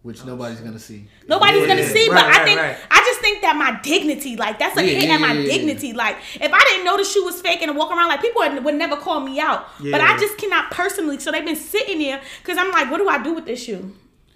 Which 0.02 0.26
nobody's 0.26 0.60
gonna 0.60 0.80
see. 0.80 1.08
Nobody's 1.30 1.62
Yeah, 1.62 1.68
gonna 1.68 1.82
yeah. 1.82 1.88
see, 1.88 2.08
but 2.10 2.16
Right, 2.26 2.42
I 2.42 2.44
think 2.44 2.60
right. 2.60 2.78
I 2.92 3.00
just 3.08 3.22
think 3.22 3.42
that 3.42 3.56
my 3.56 3.80
dignity, 3.82 4.36
like 4.36 4.60
that's 4.60 4.78
a 4.78 4.84
Yeah, 4.84 5.00
hit 5.00 5.08
yeah, 5.08 5.16
at 5.16 5.22
my 5.22 5.28
yeah, 5.28 5.34
yeah, 5.34 5.40
yeah. 5.40 5.52
dignity. 5.58 5.94
Like 5.94 6.18
if 6.42 6.52
I 6.52 6.60
didn't 6.60 6.84
know 6.84 6.98
the 6.98 7.06
shoe 7.06 7.24
was 7.24 7.42
fake 7.42 7.62
and 7.62 7.74
walk 7.78 7.90
around, 7.90 8.10
like 8.10 8.22
people 8.22 8.42
would, 8.42 8.66
would 8.66 8.76
never 8.76 8.98
call 8.98 9.22
me 9.22 9.40
out. 9.40 9.66
But 9.80 10.02
I 10.02 10.18
just 10.18 10.38
cannot 10.38 10.72
personally. 10.72 11.20
So 11.20 11.32
they've 11.32 11.46
been 11.46 11.56
sitting 11.56 12.00
there 12.00 12.22
because 12.42 12.58
I'm 12.58 12.70
like, 12.72 12.92
what 12.92 12.98
do 12.98 13.08
I 13.08 13.24
do 13.24 13.34
with 13.34 13.46
this 13.46 13.64
shoe? 13.64 13.94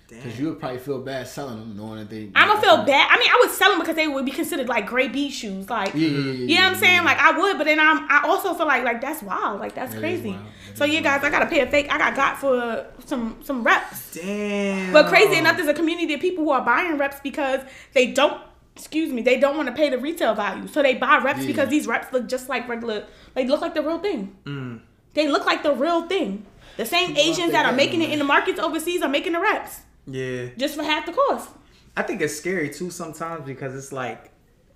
Because 0.08 0.40
you 0.40 0.48
would 0.48 0.60
probably 0.60 0.78
feel 0.80 1.00
bad 1.02 1.28
selling 1.28 1.60
them, 1.60 1.76
knowing 1.76 2.00
that 2.00 2.10
they. 2.10 2.32
I'm 2.34 2.48
gonna 2.48 2.62
feel 2.62 2.78
bad. 2.86 3.10
I 3.12 3.20
mean, 3.20 3.30
I 3.30 3.38
would 3.42 3.52
sell 3.52 3.72
them 3.72 3.80
because 3.80 3.96
they 3.98 4.08
would 4.08 4.24
be 4.26 4.32
considered 4.32 4.70
like 4.70 4.88
gray 4.88 5.10
beat 5.10 5.32
shoes. 5.32 5.70
Like, 5.70 5.94
Yeah, 5.94 6.08
yeah, 6.08 6.08
yeah, 6.08 6.18
you 6.32 6.48
know 6.48 6.54
yeah, 6.54 6.64
what 6.64 6.74
I'm 6.74 6.80
saying? 6.80 6.96
yeah. 6.96 7.02
Like 7.04 7.18
I 7.20 7.38
would, 7.38 7.58
but 7.58 7.66
then 7.66 7.78
I'm. 7.80 8.10
I 8.10 8.22
also 8.26 8.54
feel 8.54 8.68
like 8.68 8.86
like 8.86 9.02
that's 9.02 9.22
wild. 9.22 9.60
Like 9.60 9.76
that's 9.76 9.92
That 9.94 9.98
is 9.98 10.22
crazy. 10.22 10.38
So 10.76 10.86
is 10.86 10.94
yeah, 10.94 11.02
guys, 11.02 11.24
I 11.26 11.30
gotta 11.30 11.48
pay 11.48 11.60
a 11.60 11.68
fake. 11.68 11.88
I 11.92 11.98
got 11.98 12.16
got 12.16 12.38
for 12.38 12.86
some 13.06 13.38
some 13.44 13.64
reps. 13.64 14.14
Damn. 14.14 14.94
But 14.94 15.08
crazy 15.08 15.36
enough, 15.38 15.58
there's 15.58 15.68
a 15.68 15.74
community 15.74 16.14
of 16.14 16.22
people 16.22 16.46
who 16.46 16.52
are 16.52 16.64
buying 16.64 16.98
reps 16.98 17.20
because 17.22 17.62
they 17.94 18.08
don't. 18.14 18.42
Excuse 18.78 19.12
me, 19.12 19.24
they 19.24 19.40
don't 19.40 19.58
want 19.58 19.68
to 19.68 19.74
pay 19.74 19.90
the 19.90 19.98
retail 19.98 20.36
value, 20.36 20.68
so 20.68 20.84
they 20.84 20.94
buy 20.94 21.18
reps 21.18 21.42
Yeah. 21.42 21.48
because 21.48 21.68
these 21.68 21.88
reps 21.88 22.14
look 22.14 22.30
just 22.30 22.48
like 22.48 22.70
regular. 22.70 23.06
They 23.34 23.46
look 23.48 23.60
like 23.60 23.74
the 23.74 23.82
real 23.82 23.98
thing. 23.98 24.38
Mm. 24.46 24.82
They 25.16 25.28
look 25.28 25.46
like 25.48 25.64
the 25.64 25.74
real 25.74 26.04
thing. 26.08 26.46
The 26.78 26.86
same 26.86 27.08
People 27.08 27.24
Asians 27.24 27.52
that 27.54 27.66
are 27.66 27.72
making 27.74 28.04
it 28.04 28.12
in 28.12 28.20
the 28.20 28.26
markets 28.26 28.60
overseas 28.60 29.02
are 29.02 29.10
making 29.10 29.34
the 29.34 29.40
reps 29.40 29.80
Yeah. 30.08 30.48
just 30.58 30.76
for 30.76 30.84
half 30.84 31.06
the 31.06 31.12
cost. 31.14 31.50
I 31.96 32.04
think 32.04 32.22
it's 32.22 32.36
scary 32.36 32.70
too 32.70 32.90
sometimes 32.92 33.46
because 33.46 33.76
it's 33.76 33.92
like 33.92 34.32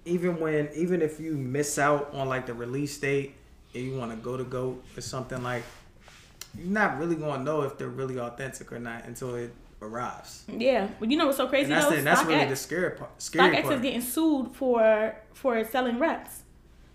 even 0.05 0.39
when 0.39 0.69
even 0.75 1.01
if 1.01 1.19
you 1.19 1.33
miss 1.33 1.77
out 1.79 2.13
on 2.13 2.27
like 2.27 2.45
the 2.47 2.53
release 2.53 2.97
date 2.97 3.35
and 3.73 3.83
you 3.83 3.95
want 3.97 4.11
to 4.11 4.17
go 4.17 4.35
to 4.37 4.43
go 4.43 4.77
or 4.97 5.01
something 5.01 5.41
like 5.43 5.63
you're 6.57 6.67
not 6.67 6.99
really 6.99 7.15
gonna 7.15 7.43
know 7.43 7.61
if 7.61 7.77
they're 7.77 7.87
really 7.87 8.19
authentic 8.19 8.71
or 8.73 8.79
not 8.79 9.05
until 9.05 9.35
it 9.35 9.53
arrives. 9.81 10.43
Yeah, 10.47 10.87
but 10.99 11.09
you 11.09 11.17
know 11.17 11.25
what's 11.27 11.37
so 11.37 11.47
crazy 11.47 11.71
And 11.71 11.73
that's 11.73 11.85
though? 11.89 11.95
the, 11.95 12.01
that's 12.01 12.23
really 12.25 12.45
the 12.45 12.55
scary 12.55 12.91
part. 12.91 13.21
Scary 13.21 13.55
StockX 13.55 13.61
part. 13.63 13.73
is 13.75 13.81
getting 13.81 14.01
sued 14.01 14.51
for 14.53 15.15
for 15.33 15.63
selling 15.63 15.97
reps. 15.99 16.41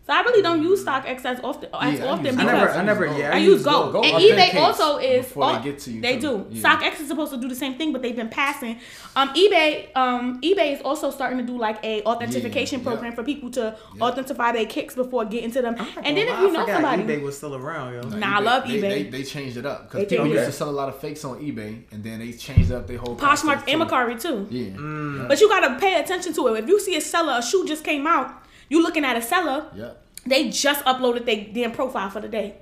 So 0.07 0.13
I 0.13 0.21
really 0.23 0.41
don't 0.41 0.63
use 0.63 0.85
StockX 0.85 1.25
as 1.25 1.41
often 1.43 1.69
as 1.75 1.99
Yeah, 1.99 2.05
I 2.05 2.09
often 2.11 2.27
use 2.27 2.35
I 2.37 2.45
because 2.45 2.47
never, 2.47 2.71
I 2.71 2.85
never, 2.85 3.07
yeah, 3.19 3.35
I 3.35 3.39
use 3.39 3.65
Go. 3.65 3.91
Go 3.91 4.03
and 4.05 4.13
authenticates 4.15 4.55
eBay 4.55 4.61
also 4.61 4.99
is 4.99 5.27
before 5.27 5.53
they 5.57 5.63
get 5.65 5.79
to 5.81 5.91
you, 5.91 6.01
They 6.01 6.15
too. 6.15 6.21
do. 6.21 6.47
Yeah. 6.51 6.63
StockX 6.63 7.01
is 7.01 7.09
supposed 7.09 7.33
to 7.33 7.41
do 7.41 7.49
the 7.49 7.57
same 7.57 7.75
thing, 7.75 7.93
but 7.93 8.03
they've 8.03 8.15
been 8.15 8.29
passing. 8.29 8.79
Um, 9.17 9.31
eBay, 9.31 9.89
um, 9.97 10.41
eBay 10.43 10.75
is 10.75 10.81
also 10.83 11.11
starting 11.11 11.39
to 11.39 11.45
do 11.45 11.59
like 11.59 11.85
a 11.85 12.03
authentication 12.05 12.79
Yeah, 12.81 12.85
program 12.85 13.11
yeah. 13.13 13.17
for 13.17 13.25
people 13.25 13.51
to 13.53 13.77
authentify 13.99 14.53
their 14.53 14.67
kicks 14.67 14.95
before 14.95 15.25
getting 15.25 15.51
to 15.51 15.61
them. 15.63 15.75
And 16.05 16.17
then 16.17 16.27
gonna 16.29 16.45
if 16.47 16.53
you 16.53 16.57
lie, 16.57 16.65
know 16.67 16.73
I 16.73 16.73
somebody, 16.75 17.03
eBay 17.03 17.23
was 17.23 17.37
still 17.37 17.57
around, 17.57 17.95
yo. 17.95 18.03
Nah, 18.17 18.37
I 18.37 18.41
love 18.41 18.69
They, 18.69 18.75
eBay. 18.79 18.81
they, 18.81 19.03
they 19.05 19.23
changed 19.25 19.57
it 19.57 19.67
up 19.67 19.91
because 19.91 20.07
people 20.09 20.29
used 20.29 20.45
to 20.47 20.53
sell 20.53 20.71
a 20.71 20.79
lot 20.81 20.89
of 20.89 21.01
fakes 21.01 21.25
on 21.25 21.41
eBay, 21.41 21.83
and 21.91 22.05
then 22.05 22.21
they 22.21 22.33
changed 22.33 22.71
up 22.71 22.87
their 22.87 22.99
whole. 22.99 23.17
Poshmark 23.17 23.65
process 23.65 23.65
and 23.75 23.81
too. 23.81 23.87
Mercari 23.87 24.21
too. 24.23 24.47
Yeah, 24.51 24.71
Mm. 24.77 25.27
But 25.27 25.41
you 25.41 25.49
gotta 25.49 25.81
pay 25.81 25.99
attention 26.01 26.33
to 26.35 26.47
it. 26.55 26.61
If 26.63 26.69
you 26.69 26.79
see 26.79 26.97
a 26.97 27.01
seller, 27.01 27.39
a 27.39 27.43
shoe 27.43 27.67
just 27.67 27.83
came 27.83 28.07
out, 28.07 28.31
you 28.69 28.83
looking 28.83 29.05
at 29.05 29.17
a 29.17 29.23
seller. 29.23 29.67
yeah. 29.75 29.91
They 30.25 30.51
just 30.51 30.85
uploaded 30.85 31.25
their 31.25 31.47
damn 31.53 31.71
profile 31.73 32.11
for 32.11 32.21
the 32.21 32.29
day. 32.29 32.57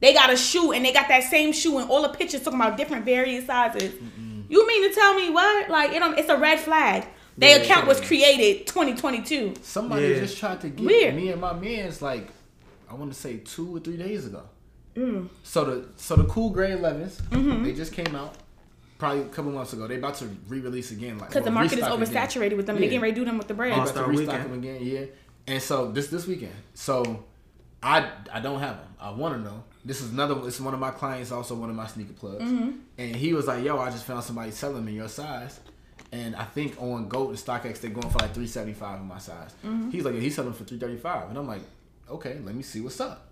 They 0.00 0.14
got 0.14 0.32
a 0.32 0.36
shoe 0.36 0.72
and 0.72 0.84
they 0.84 0.92
got 0.92 1.08
that 1.08 1.24
same 1.24 1.52
shoe 1.52 1.78
and 1.78 1.90
all 1.90 2.02
the 2.02 2.08
pictures 2.08 2.42
talking 2.42 2.58
about 2.58 2.76
different 2.78 3.04
various 3.04 3.46
sizes. 3.46 3.92
You 4.48 4.66
mean 4.66 4.88
to 4.88 4.94
tell 4.94 5.14
me 5.14 5.28
what? 5.30 5.68
Like 5.70 5.92
it, 5.92 5.98
don't- 6.00 6.18
it's 6.18 6.28
a 6.30 6.36
red 6.38 6.58
flag. 6.58 7.04
Their 7.36 7.58
Yeah, 7.58 7.62
account 7.64 7.86
was 7.86 8.00
created 8.00 8.66
2022. 8.66 9.54
Somebody 9.62 10.08
Yeah. 10.08 10.18
just 10.20 10.38
tried 10.38 10.60
to 10.62 10.68
get 10.68 10.84
Weird. 10.86 11.14
me 11.14 11.28
and 11.30 11.40
my 11.40 11.52
man's 11.52 12.02
like, 12.02 12.28
I 12.90 12.94
want 12.94 13.12
to 13.12 13.18
say 13.18 13.38
two 13.38 13.76
or 13.76 13.80
three 13.80 13.96
days 13.96 14.26
ago. 14.26 14.42
Mm. 14.96 15.28
So 15.42 15.64
the 15.64 15.84
so 15.96 16.16
the 16.16 16.24
cool 16.24 16.50
gray 16.50 16.70
11s, 16.72 17.20
Mm-hmm. 17.30 17.64
they 17.64 17.72
just 17.72 17.92
came 17.92 18.14
out 18.14 18.34
probably 18.98 19.22
a 19.22 19.24
couple 19.26 19.50
months 19.52 19.72
ago. 19.72 19.86
They 19.86 19.96
about 19.96 20.14
to 20.16 20.26
re-release 20.48 20.90
again, 20.92 21.18
like 21.18 21.28
Because 21.30 21.44
the 21.44 21.50
market 21.50 21.72
is 21.78 21.78
restock 21.80 22.00
again. 22.00 22.06
oversaturated 22.52 22.56
with 22.56 22.66
them. 22.66 22.76
and 22.76 22.82
They 22.82 22.86
Yeah. 22.88 22.90
getting 22.90 23.00
ready 23.02 23.14
to 23.14 23.20
do 23.20 23.24
them 23.24 23.38
with 23.38 23.48
the 23.48 23.54
They 23.54 23.58
bread. 23.58 23.72
about 23.72 23.80
All-Star 23.86 24.04
to 24.04 24.10
restock 24.10 24.28
weekend. 24.34 24.52
them 24.52 24.58
again, 24.58 24.78
yeah. 24.82 25.04
And 25.46 25.60
so 25.62 25.90
this 25.90 26.08
this 26.08 26.26
weekend, 26.26 26.52
so 26.74 27.24
I 27.82 28.08
I 28.32 28.40
don't 28.40 28.60
have 28.60 28.76
them. 28.76 28.94
I 29.00 29.10
want 29.10 29.34
to 29.34 29.40
know. 29.40 29.64
This 29.84 30.00
is 30.00 30.12
another. 30.12 30.34
This 30.36 30.54
is 30.56 30.60
one 30.60 30.74
of 30.74 30.80
my 30.80 30.90
clients, 30.92 31.32
also 31.32 31.54
one 31.56 31.68
of 31.70 31.74
my 31.76 31.86
sneaker 31.86 32.12
plugs, 32.12 32.44
Mm-hmm. 32.44 32.70
and 32.98 33.16
he 33.16 33.32
was 33.34 33.46
like, 33.48 33.64
"Yo, 33.64 33.78
I 33.78 33.90
just 33.90 34.04
found 34.04 34.22
somebody 34.22 34.52
selling 34.52 34.76
them 34.76 34.88
in 34.88 34.94
your 34.94 35.08
size." 35.08 35.58
And 36.12 36.36
I 36.36 36.44
think 36.44 36.80
on 36.80 37.08
GOAT 37.08 37.30
and 37.30 37.38
StockX 37.38 37.80
they're 37.80 37.90
going 37.90 38.08
for 38.10 38.18
like 38.18 38.34
three 38.34 38.46
seventy 38.46 38.74
five 38.74 39.00
in 39.00 39.06
my 39.06 39.18
size. 39.18 39.50
Mm-hmm. 39.64 39.90
He's 39.90 40.04
like, 40.04 40.14
yeah, 40.14 40.20
he's 40.20 40.34
selling 40.36 40.52
for 40.52 40.62
three 40.64 40.78
thirty 40.78 40.96
five, 40.98 41.28
and 41.30 41.36
I'm 41.38 41.48
like, 41.48 41.62
okay, 42.08 42.38
let 42.44 42.54
me 42.54 42.62
see 42.62 42.80
what's 42.80 43.00
up. 43.00 43.30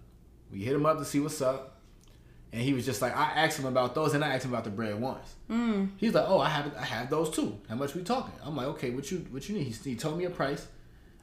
We 0.51 0.61
hit 0.61 0.75
him 0.75 0.87
up 0.87 0.99
to 0.99 1.05
see 1.05 1.21
what's 1.21 1.41
up, 1.43 1.77
and 2.53 2.61
he 2.63 2.73
was 2.73 2.85
just 2.85 3.01
like, 3.03 3.15
I 3.17 3.33
asked 3.37 3.59
him 3.59 3.67
about 3.67 3.95
those, 3.95 4.15
and 4.15 4.25
I 4.25 4.35
asked 4.35 4.47
him 4.47 4.51
about 4.53 4.65
the 4.65 4.71
bread 4.71 4.99
ones. 5.01 5.27
Mm. 5.49 5.91
He's 5.99 6.15
like, 6.15 6.25
oh, 6.27 6.41
I 6.41 6.49
have 6.49 6.75
I 6.77 6.85
have 6.85 7.09
those 7.11 7.31
too. 7.31 7.57
How 7.69 7.77
much 7.77 7.95
we 7.95 8.03
talking? 8.03 8.35
I'm 8.43 8.57
like, 8.57 8.67
okay, 8.69 8.91
what 8.91 9.11
you 9.13 9.19
what 9.31 9.49
you 9.49 9.57
need? 9.59 9.65
He, 9.69 9.91
he 9.91 9.95
told 9.95 10.19
me 10.19 10.25
a 10.25 10.31
price. 10.31 10.67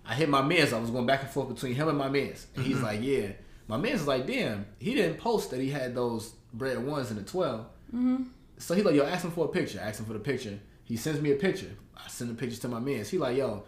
I 0.07 0.13
hit 0.13 0.29
my 0.29 0.41
mans. 0.41 0.73
I 0.73 0.79
was 0.79 0.89
going 0.89 1.05
back 1.05 1.21
and 1.21 1.29
forth 1.29 1.49
between 1.53 1.75
him 1.75 1.89
and 1.89 1.97
my 1.97 2.09
mans, 2.09 2.47
and 2.55 2.65
he's 2.65 2.81
like, 2.81 3.01
yeah, 3.01 3.31
My 3.67 3.77
man's 3.77 4.07
like, 4.07 4.25
damn, 4.25 4.65
he 4.79 4.95
didn't 4.95 5.17
post 5.17 5.51
that 5.51 5.59
he 5.59 5.69
had 5.69 5.93
those 5.93 6.33
bread 6.53 6.83
ones 6.83 7.11
in 7.11 7.17
the 7.17 7.23
12. 7.23 7.59
Mm-hmm. 7.59 8.23
So 8.57 8.73
he 8.73 8.81
like, 8.81 8.95
yo, 8.95 9.05
ask 9.05 9.23
him 9.23 9.31
for 9.31 9.45
a 9.45 9.49
picture. 9.49 9.79
Ask 9.79 9.99
him 9.99 10.05
for 10.05 10.13
the 10.13 10.19
picture. 10.19 10.59
He 10.85 10.95
sends 10.95 11.21
me 11.21 11.31
a 11.31 11.35
picture. 11.35 11.71
I 11.95 12.07
send 12.07 12.29
the 12.29 12.35
pictures 12.35 12.59
to 12.59 12.69
my 12.69 12.79
man's. 12.79 13.09
He 13.09 13.17
like, 13.17 13.37
yo, 13.37 13.63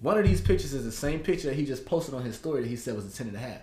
one 0.00 0.18
of 0.18 0.26
these 0.26 0.40
pictures 0.40 0.74
is 0.74 0.84
the 0.84 0.92
same 0.92 1.20
picture 1.20 1.48
that 1.48 1.54
he 1.54 1.64
just 1.64 1.86
posted 1.86 2.14
on 2.14 2.22
his 2.22 2.36
story 2.36 2.62
that 2.62 2.68
he 2.68 2.76
said 2.76 2.96
was 2.96 3.06
a 3.06 3.16
10 3.16 3.28
and 3.28 3.36
a 3.36 3.40
half. 3.40 3.60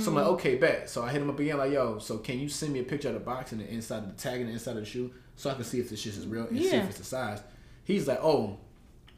So 0.00 0.10
I'm 0.10 0.16
like, 0.16 0.26
okay, 0.26 0.56
bet. 0.56 0.90
So 0.90 1.04
I 1.04 1.10
hit 1.12 1.22
him 1.22 1.30
up 1.30 1.38
again, 1.38 1.58
like, 1.58 1.72
yo, 1.72 1.98
so 1.98 2.18
can 2.18 2.40
you 2.40 2.48
send 2.48 2.72
me 2.72 2.80
a 2.80 2.82
picture 2.82 3.08
of 3.08 3.14
the 3.14 3.20
box 3.20 3.52
and 3.52 3.60
the 3.60 3.68
inside 3.68 3.98
of 3.98 4.16
the 4.16 4.20
tag 4.20 4.40
and 4.40 4.48
the 4.48 4.52
inside 4.54 4.72
of 4.72 4.78
the 4.78 4.84
shoe 4.84 5.12
so 5.36 5.48
I 5.48 5.54
can 5.54 5.62
see 5.62 5.78
if 5.78 5.90
this 5.90 6.00
shit 6.00 6.16
is 6.16 6.26
real 6.26 6.46
and 6.46 6.58
see 6.58 6.70
if 6.70 6.88
it's 6.88 6.98
the 6.98 7.04
size. 7.04 7.40
He's 7.84 8.08
like, 8.08 8.18
oh, 8.20 8.58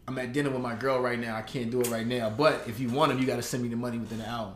I'm 0.06 0.18
at 0.18 0.32
dinner 0.32 0.50
with 0.50 0.60
my 0.60 0.74
girl 0.74 1.00
right 1.00 1.18
now. 1.18 1.36
I 1.36 1.42
can't 1.42 1.70
do 1.70 1.80
it 1.80 1.88
right 1.88 2.06
now. 2.06 2.30
But 2.30 2.64
if 2.66 2.80
you 2.80 2.88
want 2.88 3.10
them, 3.10 3.20
you 3.20 3.26
got 3.26 3.36
to 3.36 3.42
send 3.42 3.62
me 3.62 3.68
the 3.68 3.76
money 3.76 3.98
within 3.98 4.20
an 4.20 4.26
hour. 4.26 4.54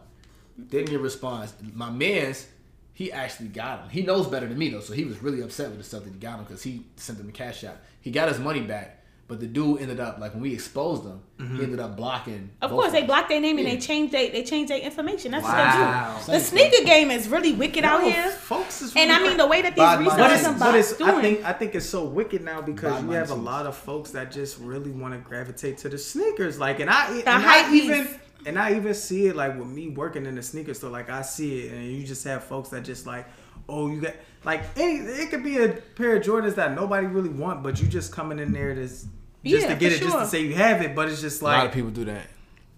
Didn't 0.71 1.01
response. 1.01 1.55
My 1.75 1.91
man's, 1.91 2.47
he 2.95 3.13
actually 3.13 3.49
got 3.49 3.83
him. 3.83 3.89
He 3.91 4.03
knows 4.03 4.27
better 4.27 4.47
than 4.47 4.57
me 4.57 4.71
though, 4.71 4.81
so 4.81 4.95
he 4.95 5.05
was 5.05 5.23
really 5.23 5.43
upset 5.43 5.69
with 5.69 5.79
the 5.79 5.85
stuff 5.85 6.05
that 6.05 6.13
he 6.13 6.19
got 6.19 6.39
him 6.39 6.45
because 6.45 6.63
he 6.63 6.85
sent 6.97 7.21
him 7.21 7.29
a 7.29 7.33
cash 7.33 7.63
out. 7.63 7.77
He 8.01 8.11
got 8.11 8.29
his 8.29 8.39
money 8.39 8.63
back, 8.63 9.05
but 9.29 9.41
the 9.41 9.47
dude 9.47 9.81
ended 9.81 9.99
up 9.99 10.19
like 10.19 10.35
when 10.35 10.43
we 10.43 10.55
exposed 10.55 11.05
him, 11.05 11.21
he 11.37 11.45
mm-hmm. 11.45 11.61
ended 11.61 11.81
up 11.81 11.97
blocking. 11.97 12.51
Of 12.63 12.71
course, 12.71 12.93
they 12.93 13.03
blocked 13.03 13.29
their 13.29 13.41
name 13.41 13.59
and 13.59 13.67
Yeah. 13.67 13.75
they 13.75 13.81
changed 13.81 14.13
they 14.13 14.31
they 14.31 14.45
change 14.45 14.69
their 14.69 14.79
information. 14.79 15.33
That's 15.33 15.45
Wow. 15.45 16.15
what 16.17 16.27
they 16.27 16.33
do. 16.33 16.39
The 16.39 16.45
sneaker 16.45 16.85
game 16.85 17.11
is 17.11 17.29
really 17.29 17.53
wicked 17.53 17.85
out 17.85 18.03
here. 18.05 18.31
folks 18.31 18.83
is 18.83 18.93
And 18.95 19.11
I 19.11 19.19
mean 19.21 19.37
the 19.37 19.47
way 19.47 19.63
that 19.63 19.75
these 19.75 19.83
Bad 19.83 20.01
mind. 20.01 20.17
But 20.17 20.31
resellers 20.31 20.35
it's, 20.35 20.47
and 20.47 20.59
but 20.61 20.75
it's 20.77 20.95
I 20.95 21.11
doing. 21.11 21.23
think 21.23 21.45
I 21.45 21.53
think 21.53 21.75
it's 21.75 21.87
so 21.87 22.05
wicked 22.05 22.45
now 22.45 22.61
because 22.61 22.95
Bad 23.03 23.05
you 23.05 23.11
have 23.13 23.31
a 23.31 23.35
lot 23.35 23.67
of 23.67 23.77
folks 23.77 24.13
that 24.13 24.31
just 24.31 24.59
really 24.61 24.93
want 24.93 25.15
to 25.15 25.19
gravitate 25.21 25.79
to 25.79 25.89
the 25.89 25.99
sneakers. 25.99 26.61
Like, 26.61 26.79
and 26.79 26.89
I 26.89 27.09
and 27.19 27.27
hype 27.43 27.67
I 27.67 27.75
even 27.75 28.05
beast. 28.05 28.19
and 28.47 28.59
I 28.59 28.77
even 28.77 28.95
see 28.95 29.27
it 29.27 29.35
like 29.35 29.59
with 29.59 29.69
me 29.69 29.89
working 29.89 30.25
in 30.27 30.37
the 30.37 30.43
sneaker 30.43 30.73
store. 30.75 30.91
Like 30.91 31.11
I 31.11 31.23
see 31.23 31.63
it, 31.63 31.73
and 31.73 31.85
you 31.93 32.07
just 32.07 32.23
have 32.25 32.45
folks 32.45 32.69
that 32.69 32.85
just 32.85 33.07
like, 33.07 33.27
oh, 33.69 33.89
you 33.89 34.01
got 34.01 34.15
like 34.45 34.63
any. 34.77 34.99
It 34.99 35.31
could 35.31 35.43
be 35.43 35.59
a 35.59 35.69
pair 35.71 36.17
of 36.17 36.23
Jordans 36.23 36.55
that 36.55 36.75
nobody 36.77 37.09
really 37.09 37.29
want, 37.29 37.65
but 37.65 37.81
you 37.83 37.89
just 37.89 38.13
coming 38.13 38.39
in 38.39 38.53
there 38.53 38.73
to 38.75 38.89
just 39.49 39.63
Yeah, 39.67 39.75
to 39.75 39.81
get 39.81 39.93
for 39.93 39.97
it, 39.97 40.01
just 40.07 40.19
to 40.19 40.27
say 40.27 40.43
you 40.43 40.55
have 40.55 40.83
it. 40.83 40.95
But 40.95 41.09
it's 41.09 41.21
just 41.21 41.43
like 41.43 41.55
A 41.55 41.59
lot 41.59 41.67
of 41.67 41.73
people 41.73 41.91
do 41.91 42.05
that. 42.07 42.29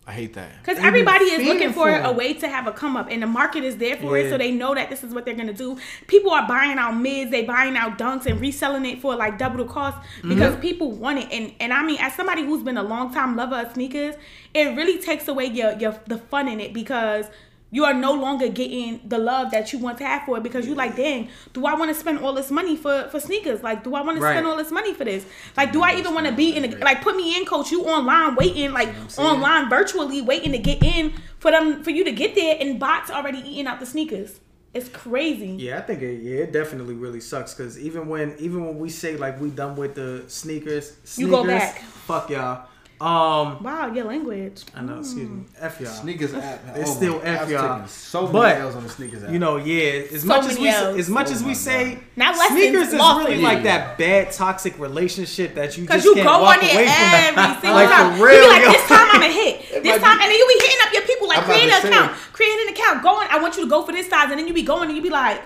I 0.06 0.12
hate 0.12 0.32
that. 0.34 0.48
Because 0.64 0.78
everybody 0.82 1.26
is 1.26 1.46
looking 1.46 1.68
for 1.68 1.80
for 1.82 1.90
a 1.90 2.08
'em. 2.08 2.16
way 2.16 2.32
to 2.32 2.48
have 2.48 2.66
a 2.66 2.72
come 2.72 2.96
up, 2.96 3.08
and 3.10 3.22
the 3.22 3.26
market 3.26 3.62
is 3.62 3.76
there 3.76 3.94
for 3.96 4.16
it, 4.16 4.30
so 4.30 4.38
they 4.38 4.50
know 4.50 4.74
that 4.74 4.88
this 4.88 5.04
is 5.04 5.12
what 5.12 5.26
they're 5.26 5.34
gonna 5.34 5.52
do. 5.52 5.76
People 6.06 6.30
are 6.30 6.48
buying 6.48 6.78
out 6.78 6.96
mids, 6.96 7.30
they 7.30 7.42
buying 7.44 7.76
out 7.76 7.98
dunks, 7.98 8.24
and 8.24 8.40
reselling 8.40 8.86
it 8.86 9.02
for 9.02 9.14
like 9.16 9.36
double 9.36 9.58
the 9.58 9.70
cost 9.70 9.98
because 10.26 10.52
Mm-hmm. 10.52 10.60
people 10.62 10.92
want 10.92 11.18
it. 11.18 11.28
And 11.30 11.52
and 11.60 11.74
I 11.74 11.82
mean, 11.82 11.98
as 12.00 12.14
somebody 12.14 12.42
who's 12.42 12.62
been 12.62 12.78
a 12.78 12.82
long 12.82 13.12
time 13.12 13.36
lover 13.36 13.56
of 13.56 13.74
sneakers, 13.74 14.14
it 14.54 14.74
really 14.74 14.96
takes 14.96 15.28
away 15.28 15.44
your 15.44 15.72
your 15.78 15.94
the 16.06 16.16
fun 16.16 16.48
in 16.48 16.58
it 16.60 16.72
because. 16.72 17.26
You 17.70 17.84
are 17.84 17.92
no 17.92 18.14
longer 18.14 18.48
getting 18.48 19.00
the 19.06 19.18
love 19.18 19.50
that 19.50 19.72
you 19.72 19.78
want 19.78 19.98
to 19.98 20.04
have 20.06 20.22
for 20.22 20.38
it 20.38 20.42
because 20.42 20.66
you 20.66 20.74
like, 20.74 20.96
dang, 20.96 21.28
do 21.52 21.66
I 21.66 21.74
want 21.74 21.90
to 21.90 21.94
spend 21.94 22.20
all 22.20 22.32
this 22.32 22.50
money 22.50 22.76
for 22.76 23.08
for 23.10 23.20
sneakers? 23.20 23.62
Like, 23.62 23.84
do 23.84 23.94
I 23.94 24.00
want 24.00 24.18
to 24.18 24.22
spend 24.22 24.46
all 24.46 24.56
this 24.56 24.70
money 24.70 24.94
for 24.94 25.04
this? 25.04 25.26
Like, 25.56 25.72
do 25.72 25.82
I 25.82 25.96
even 25.96 26.14
want 26.14 26.26
to 26.26 26.32
be 26.32 26.56
in 26.56 26.62
the 26.62 26.76
like? 26.78 27.02
Put 27.02 27.16
me 27.16 27.36
in, 27.36 27.44
coach. 27.44 27.70
You 27.70 27.84
online 27.84 28.36
waiting, 28.36 28.72
like 28.72 28.88
online 29.18 29.68
virtually 29.68 30.22
waiting 30.22 30.52
to 30.52 30.58
get 30.58 30.82
in 30.82 31.12
for 31.38 31.50
them 31.50 31.82
for 31.84 31.90
you 31.90 32.04
to 32.04 32.12
get 32.12 32.34
there, 32.34 32.56
and 32.58 32.80
bots 32.80 33.10
already 33.10 33.38
eating 33.40 33.66
out 33.66 33.80
the 33.80 33.86
sneakers. 33.86 34.40
It's 34.74 34.88
crazy. 34.88 35.56
Yeah, 35.58 35.78
I 35.78 35.80
think 35.82 36.02
it, 36.02 36.22
yeah, 36.22 36.40
it 36.40 36.52
definitely 36.52 36.94
really 36.94 37.20
sucks 37.20 37.54
because 37.54 37.78
even 37.78 38.08
when 38.08 38.34
even 38.38 38.64
when 38.64 38.78
we 38.78 38.90
say 38.90 39.16
like 39.16 39.40
we 39.40 39.50
done 39.50 39.76
with 39.76 39.94
the 39.94 40.24
sneakers, 40.28 40.96
sneakers 41.04 41.18
You 41.18 41.28
go 41.28 41.44
back. 41.44 41.80
Fuck 41.80 42.30
y'all. 42.30 42.66
Um, 43.01 43.62
Wow, 43.62 43.92
your 43.94 44.07
language. 44.07 44.64
I 44.74 44.82
know. 44.82 44.99
Excuse 44.99 45.28
me. 45.30 45.44
F 45.61 45.80
y'all. 45.80 45.90
Sneakers 45.92 46.34
app. 46.34 46.61
It's 46.74 46.90
oh 46.90 46.94
still 46.94 47.18
my- 47.18 47.24
F 47.24 47.40
I've 47.42 47.51
y'all. 47.51 47.86
So 47.86 48.22
many 48.22 48.32
But, 48.32 48.57
L's 48.59 48.74
on 48.74 48.82
the 48.82 48.88
sneakers 48.88 49.22
app. 49.22 49.30
You 49.30 49.38
know, 49.38 49.57
yeah. 49.57 50.03
As 50.12 50.22
So 50.22 50.26
much 50.26 50.46
as 50.46 50.59
we 50.59 50.68
L's. 50.68 50.99
as 50.99 51.09
much 51.09 51.28
Oh 51.28 51.32
as 51.32 51.44
we 51.44 51.55
say, 51.55 51.99
Not 52.16 52.34
sneakers 52.34 52.88
is 52.88 52.94
losses. 52.94 53.28
really 53.28 53.42
like 53.42 53.62
that 53.62 53.99
bad 53.99 54.32
toxic 54.32 54.78
relationship 54.80 55.55
that 55.55 55.78
you 55.78 55.86
Cause 55.86 56.03
just 56.03 56.07
you 56.07 56.14
can't 56.14 56.26
go 56.26 56.40
walk 56.42 56.59
on 56.59 56.64
it 56.64 56.74
away 56.74 56.86
every 56.88 57.34
from. 57.34 57.55
single 57.61 57.74
like 57.74 57.88
time. 57.88 58.18
for 58.18 58.24
real, 58.26 58.34
you 58.34 58.42
be 58.42 58.49
like, 58.49 58.62
yo. 58.64 58.72
this 58.72 58.88
time 58.88 59.09
I'm 59.12 59.22
a 59.22 59.32
hit. 59.32 59.64
This 59.82 60.03
time, 60.03 60.18
be- 60.18 60.24
and 60.24 60.30
then 60.32 60.38
you 60.38 60.46
be 60.49 60.64
hitting 60.66 60.78
up 60.86 60.92
your 60.92 61.03
people 61.03 61.28
like 61.28 61.38
I'm 61.38 61.44
create 61.44 61.70
an 61.70 61.86
account, 61.86 62.12
create 62.32 62.59
an 62.66 62.68
account, 62.74 63.03
going. 63.05 63.28
I 63.30 63.38
want 63.40 63.57
you 63.57 63.62
to 63.62 63.70
go 63.70 63.84
for 63.84 63.92
this 63.92 64.09
size, 64.09 64.30
and 64.30 64.38
then 64.40 64.49
you 64.49 64.55
be 64.55 64.62
going, 64.62 64.88
and 64.88 64.96
you 64.96 65.03
be 65.03 65.11
like, 65.11 65.40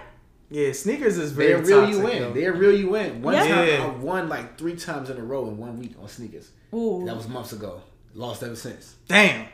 Yeah, 0.52 0.72
sneakers 0.72 1.16
is 1.18 1.32
very 1.32 1.60
They'll 1.62 1.80
reel 1.80 1.90
you 1.90 2.06
in. 2.08 2.22
yo. 2.22 2.32
They'll 2.32 2.52
reel 2.54 2.76
you 2.78 2.94
in. 2.96 3.22
One 3.22 3.34
Yeah. 3.34 3.48
time 3.48 3.68
Yeah. 3.68 3.84
I 3.84 3.88
won 3.88 4.28
like 4.28 4.58
three 4.58 4.76
times 4.76 5.08
in 5.10 5.16
a 5.16 5.22
row 5.24 5.48
in 5.48 5.56
one 5.56 5.78
week 5.78 5.94
on 6.00 6.08
sneakers. 6.08 6.50
Ooh. 6.74 7.02
That 7.06 7.16
was 7.16 7.26
months 7.28 7.52
ago. 7.52 7.80
Lost 8.14 8.42
ever 8.42 8.54
since. 8.56 8.96
Damn, 9.08 9.46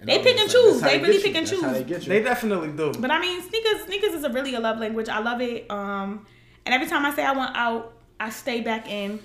And 0.00 0.08
They 0.08 0.18
pick 0.18 0.36
and 0.36 0.40
like, 0.42 0.50
choose. 0.50 0.80
that's 0.80 0.82
how 0.82 0.88
They 0.88 0.98
get 0.98 1.02
really 1.02 1.16
you. 1.16 1.22
pick 1.22 1.34
and 1.36 1.46
That's 1.46 1.60
how 1.60 1.68
choose. 1.68 1.78
they 1.78 1.84
get 1.84 2.02
you. 2.02 2.08
they 2.10 2.22
definitely 2.22 2.68
do. 2.68 2.92
But 3.00 3.10
I 3.10 3.18
mean, 3.20 3.42
sneakers 3.42 3.84
sneakers 3.86 4.14
is 4.14 4.24
a 4.24 4.30
really 4.30 4.54
a 4.54 4.60
love 4.60 4.78
language. 4.78 5.08
I 5.08 5.18
love 5.18 5.40
it. 5.40 5.68
Um, 5.70 6.26
and 6.64 6.74
every 6.74 6.86
time 6.86 7.04
I 7.04 7.14
say 7.14 7.24
I 7.24 7.32
want 7.32 7.56
out, 7.56 7.92
I 8.20 8.30
stay 8.30 8.60
back 8.60 8.88
in. 8.88 9.18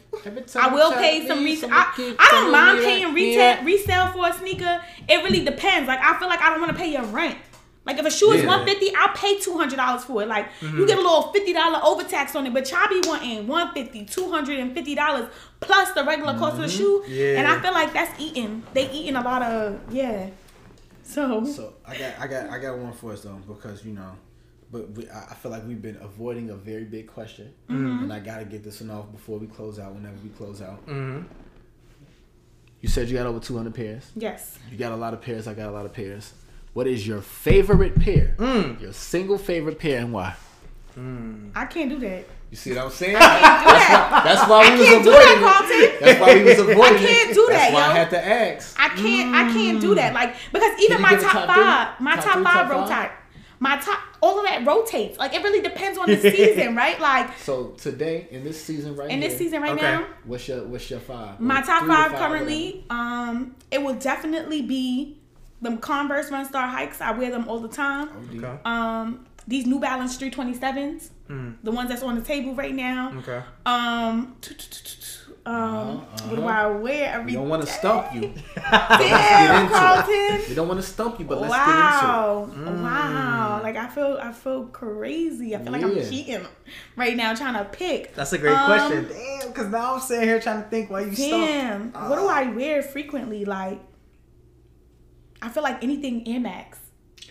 I 0.56 0.68
will 0.74 0.92
pay 0.94 1.26
some 1.28 1.40
me, 1.44 1.52
resale. 1.52 1.70
I, 1.72 2.16
I 2.20 2.28
don't 2.32 2.52
mind 2.52 2.80
paying 2.80 3.14
retail 3.14 3.36
yeah. 3.38 3.64
resale 3.64 4.08
for 4.08 4.28
a 4.28 4.34
sneaker. 4.34 4.82
It 5.08 5.24
really 5.24 5.46
depends. 5.46 5.88
Like 5.88 6.00
I 6.02 6.18
feel 6.20 6.28
like 6.28 6.42
I 6.42 6.50
don't 6.50 6.60
want 6.62 6.74
to 6.74 6.78
pay 6.78 6.92
your 6.92 7.04
rent. 7.04 7.38
Like 7.86 7.98
if 7.98 8.06
a 8.06 8.12
shoe 8.12 8.32
is 8.32 8.42
Yeah. 8.44 8.48
one 8.48 8.66
fifty, 8.66 8.94
I'll 8.96 9.14
pay 9.16 9.40
two 9.40 9.58
hundred 9.58 9.78
dollars 9.78 10.04
for 10.04 10.22
it. 10.22 10.28
Like 10.28 10.50
you 10.62 10.86
get 10.86 10.98
a 11.00 11.02
little 11.02 11.32
fifty 11.34 11.52
dollar 11.54 11.80
overtax 11.84 12.36
on 12.36 12.46
it, 12.46 12.54
but 12.54 12.70
y'all 12.70 12.88
be 12.90 13.02
wanting 13.08 13.48
150 13.48 14.06
250 14.06 14.96
dollars 14.96 15.30
plus 15.62 15.92
the 15.94 16.04
regular 16.04 16.38
cost 16.38 16.58
of 16.58 16.62
the 16.62 16.70
shoe. 16.70 17.04
Yeah. 17.08 17.40
And 17.40 17.48
I 17.48 17.60
feel 17.60 17.74
like 17.74 17.92
that's 17.94 18.20
eating. 18.22 18.62
They 18.74 18.90
eating 18.92 19.16
a 19.16 19.22
lot 19.22 19.42
of 19.42 19.80
yeah. 19.92 20.30
So, 21.04 21.44
So 21.46 21.74
I 21.86 21.98
got 21.98 22.20
I 22.20 22.28
got 22.28 22.50
I 22.52 22.60
got 22.60 22.78
one 22.78 22.94
for 22.94 23.12
us 23.14 23.22
though 23.24 23.40
because 23.48 23.84
you 23.84 23.94
know, 23.94 24.12
but 24.72 24.92
we, 24.92 25.10
I 25.10 25.30
I 25.32 25.34
feel 25.34 25.50
like 25.52 25.66
we've 25.68 25.82
been 25.82 25.98
avoiding 26.02 26.52
a 26.52 26.56
very 26.56 26.84
big 26.86 27.08
question, 27.08 27.52
Mm-hmm. 27.68 28.04
and 28.04 28.14
I 28.14 28.20
gotta 28.20 28.46
get 28.46 28.64
this 28.64 28.80
one 28.82 28.92
off 28.92 29.12
before 29.12 29.40
we 29.40 29.48
close 29.48 29.80
out. 29.80 29.94
Whenever 29.96 30.16
we 30.24 30.30
close 30.30 30.62
out, 30.62 30.86
Mhm. 30.86 31.26
you 32.80 32.90
said 32.90 33.10
you 33.10 33.18
got 33.18 33.26
over 33.26 33.40
two 33.40 33.58
hundred 33.58 33.74
pairs. 33.74 34.12
yes. 34.16 34.58
You 34.72 34.78
got 34.78 34.92
a 34.92 34.96
lot 34.96 35.14
of 35.16 35.22
pairs. 35.22 35.48
I 35.48 35.54
got 35.56 35.68
a 35.70 35.72
lot 35.72 35.86
of 35.86 35.94
pairs. 35.94 36.34
What 36.74 36.88
is 36.88 37.06
your 37.08 37.22
favorite 37.22 38.00
pair? 38.00 38.36
Mm. 38.38 38.80
Your 38.82 38.94
single 38.94 39.38
favorite 39.38 39.78
pair 39.80 40.00
and 40.00 40.14
why? 40.14 40.36
I 41.56 41.66
can't 41.66 41.90
do 41.90 42.00
that. 42.00 42.26
You 42.50 42.58
see 42.58 42.72
what 42.74 42.86
I'm 42.86 42.92
saying? 42.92 43.16
Can't 43.16 43.64
do 43.64 43.72
that. 43.72 44.22
That's 44.26 44.50
why 44.50 44.74
we 44.74 44.80
was 44.80 44.88
can't 44.90 45.04
do 45.06 45.10
avoiding 45.12 45.42
that, 45.42 45.70
it. 45.72 46.00
Carlton. 46.00 46.00
That's 46.02 46.20
why 46.20 46.34
we 46.36 46.44
was 46.44 46.60
avoiding 46.60 46.78
it. 46.78 47.10
I 47.10 47.14
can't 47.14 47.34
do 47.34 47.48
That's 47.50 47.62
that, 47.72 47.74
why 47.74 47.82
I 47.82 47.88
yo. 47.88 47.94
had 47.96 48.10
to 48.10 48.28
ask. 48.28 48.76
I 48.80 48.90
can't 48.90 49.36
I 49.36 49.54
can't 49.54 49.82
do 49.82 49.96
that. 49.96 50.14
Like 50.14 50.36
because 50.52 50.80
even 50.82 51.02
my 51.02 51.12
top, 51.16 51.32
top 51.32 51.48
five, 51.48 52.00
my 52.02 52.16
Top 52.16 52.24
top, 52.26 52.34
three, 52.36 52.44
five 52.44 52.68
top 52.68 52.90
rotate. 52.90 53.12
My 53.60 53.78
top 53.78 54.00
all 54.22 54.40
of 54.40 54.46
that 54.46 54.66
rotates. 54.66 55.18
Like 55.18 55.34
it 55.34 55.42
really 55.44 55.62
depends 55.62 55.98
on 55.98 56.08
the 56.08 56.18
season, 56.20 56.76
right? 56.84 57.00
Like 57.00 57.38
So 57.38 57.68
today 57.78 58.28
in 58.32 58.44
this 58.44 58.62
season 58.62 58.96
right 58.98 59.10
in 59.10 59.22
here, 59.22 59.30
this 59.30 59.38
season 59.38 59.62
right 59.62 59.72
Okay. 59.72 59.82
now, 59.82 60.06
what's 60.26 60.48
your 60.48 60.64
what's 60.66 60.90
your 60.90 61.00
five? 61.00 61.40
my 61.40 61.62
Or 61.62 61.64
top 61.64 61.88
five 61.88 62.12
five, 62.12 62.20
currently, 62.20 62.84
um, 62.90 63.56
it 63.72 63.82
will 63.82 63.96
definitely 63.96 64.62
be 64.62 65.18
the 65.62 65.78
Converse 65.78 66.32
Run 66.32 66.46
Star 66.46 66.68
hikes. 66.68 67.02
I 67.02 67.12
wear 67.12 67.32
them 67.32 67.48
all 67.48 67.60
the 67.60 67.68
time. 67.68 68.10
Okay. 68.36 68.60
Um, 68.66 69.26
these 69.48 69.66
New 69.66 69.80
Balance 69.80 70.18
327s, 70.18 71.10
the 71.64 71.72
ones 71.72 71.90
that's 71.90 72.04
on 72.04 72.16
the 72.16 72.22
table 72.22 72.54
right 72.56 72.74
now. 72.76 73.12
Okay. 73.20 73.42
Um, 73.66 74.36
um, 75.44 75.98
what 76.28 76.36
do 76.36 76.44
I 76.44 76.68
wear 76.68 77.14
every 77.14 77.26
We 77.28 77.34
don't 77.34 77.50
want 77.50 77.64
to 77.64 77.68
stump 77.68 78.14
you. 78.14 78.32
Damn. 78.56 79.70
Carlton. 79.70 80.42
We 80.48 80.54
don't 80.54 80.68
want 80.68 80.80
to 80.80 80.86
stump 80.86 81.20
you, 81.20 81.26
but 81.26 81.42
let's 81.42 81.52
wow. 81.52 82.46
Get 82.46 82.56
into 82.60 82.70
it. 82.70 82.76
Mm. 82.76 82.84
Wow. 82.84 83.60
Like 83.64 83.76
I 83.76 83.88
feel 83.88 84.20
I 84.22 84.32
feel 84.34 84.66
crazy. 84.66 85.56
I 85.56 85.64
feel 85.64 85.72
like 85.72 85.84
I'm 85.84 85.96
cheating 85.96 86.46
right 86.96 87.18
now 87.18 87.34
trying 87.34 87.56
to 87.56 87.66
pick. 87.66 88.14
That's 88.14 88.34
a 88.34 88.38
great 88.38 88.54
Um, 88.56 88.66
question. 88.68 89.08
Damn, 89.10 89.48
because 89.48 89.68
now 89.70 89.96
I'm 89.96 90.00
sitting 90.02 90.28
here 90.28 90.40
trying 90.40 90.62
to 90.62 90.70
think 90.70 90.92
why 90.92 91.02
you 91.02 91.16
Damn. 91.16 91.90
stumped. 91.92 92.10
What 92.10 92.18
do 92.20 92.28
I 92.28 92.44
wear 92.52 92.84
frequently? 92.84 93.44
Like 93.44 93.80
I 95.42 95.50
feel 95.50 95.64
like 95.64 95.84
anything 95.84 96.28
Air 96.28 96.40
Max. 96.40 96.78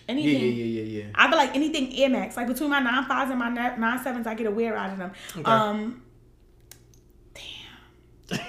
Anything. 0.09 0.41
Yeah, 0.41 0.63
yeah, 0.63 0.81
yeah, 0.81 1.03
yeah. 1.03 1.11
I 1.15 1.27
feel 1.29 1.37
like 1.37 1.55
anything 1.55 1.95
Air 1.97 2.09
Max. 2.09 2.35
Like 2.35 2.47
between 2.47 2.69
my 2.69 2.79
nine 2.79 3.05
fives 3.05 3.29
and 3.31 3.39
my 3.39 3.49
ni- 3.49 3.77
nine 3.79 4.03
sevens, 4.03 4.27
I 4.27 4.33
get 4.33 4.47
a 4.47 4.51
wear 4.51 4.75
out 4.75 4.91
of 4.91 4.97
them. 4.97 5.11
Um 5.45 6.01
Damn. 8.29 8.39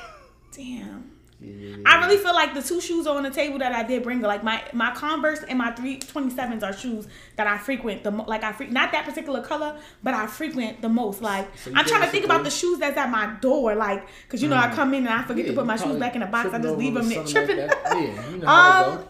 Damn. 0.52 1.10
yeah. 1.40 1.76
I 1.86 2.04
really 2.06 2.18
feel 2.18 2.34
like 2.34 2.54
the 2.54 2.62
two 2.62 2.80
shoes 2.80 3.06
on 3.06 3.22
the 3.22 3.30
table 3.30 3.58
that 3.58 3.72
I 3.72 3.82
did 3.82 4.02
bring, 4.02 4.20
like 4.20 4.42
my 4.44 4.62
my 4.72 4.92
Converse 4.92 5.42
and 5.48 5.58
my 5.58 5.70
three 5.72 5.98
twenty 5.98 6.30
sevens, 6.34 6.62
are 6.62 6.72
shoes 6.72 7.06
that 7.36 7.46
I 7.46 7.58
frequent 7.58 8.02
the 8.04 8.10
mo- 8.10 8.24
like 8.26 8.42
I 8.44 8.52
freak 8.52 8.70
not 8.70 8.92
that 8.92 9.04
particular 9.04 9.42
color, 9.42 9.78
but 10.02 10.14
I 10.14 10.26
frequent 10.26 10.82
the 10.82 10.88
most. 10.88 11.20
Like 11.22 11.48
So 11.58 11.72
I'm 11.74 11.84
trying 11.84 12.02
to 12.02 12.08
think 12.08 12.24
about 12.24 12.44
the 12.44 12.50
shoes 12.50 12.78
that's 12.78 12.96
at 12.96 13.10
my 13.10 13.34
door, 13.40 13.74
like 13.74 14.06
because 14.24 14.42
you 14.42 14.48
know 14.48 14.56
I 14.56 14.70
come 14.74 14.92
in 14.94 15.06
and 15.06 15.14
I 15.14 15.22
forget 15.22 15.44
Yeah, 15.46 15.52
to 15.52 15.56
put 15.58 15.66
my 15.66 15.76
shoes 15.76 15.96
back 15.98 16.14
in 16.14 16.20
the 16.20 16.26
box. 16.26 16.52
I 16.52 16.58
just 16.58 16.76
leave 16.76 16.94
them 16.94 17.08
there 17.08 17.24
tripping. 17.24 17.56
like. 17.58 17.70
Yeah, 17.92 18.30
you 18.30 18.36
know 18.38 18.46
um. 18.48 19.04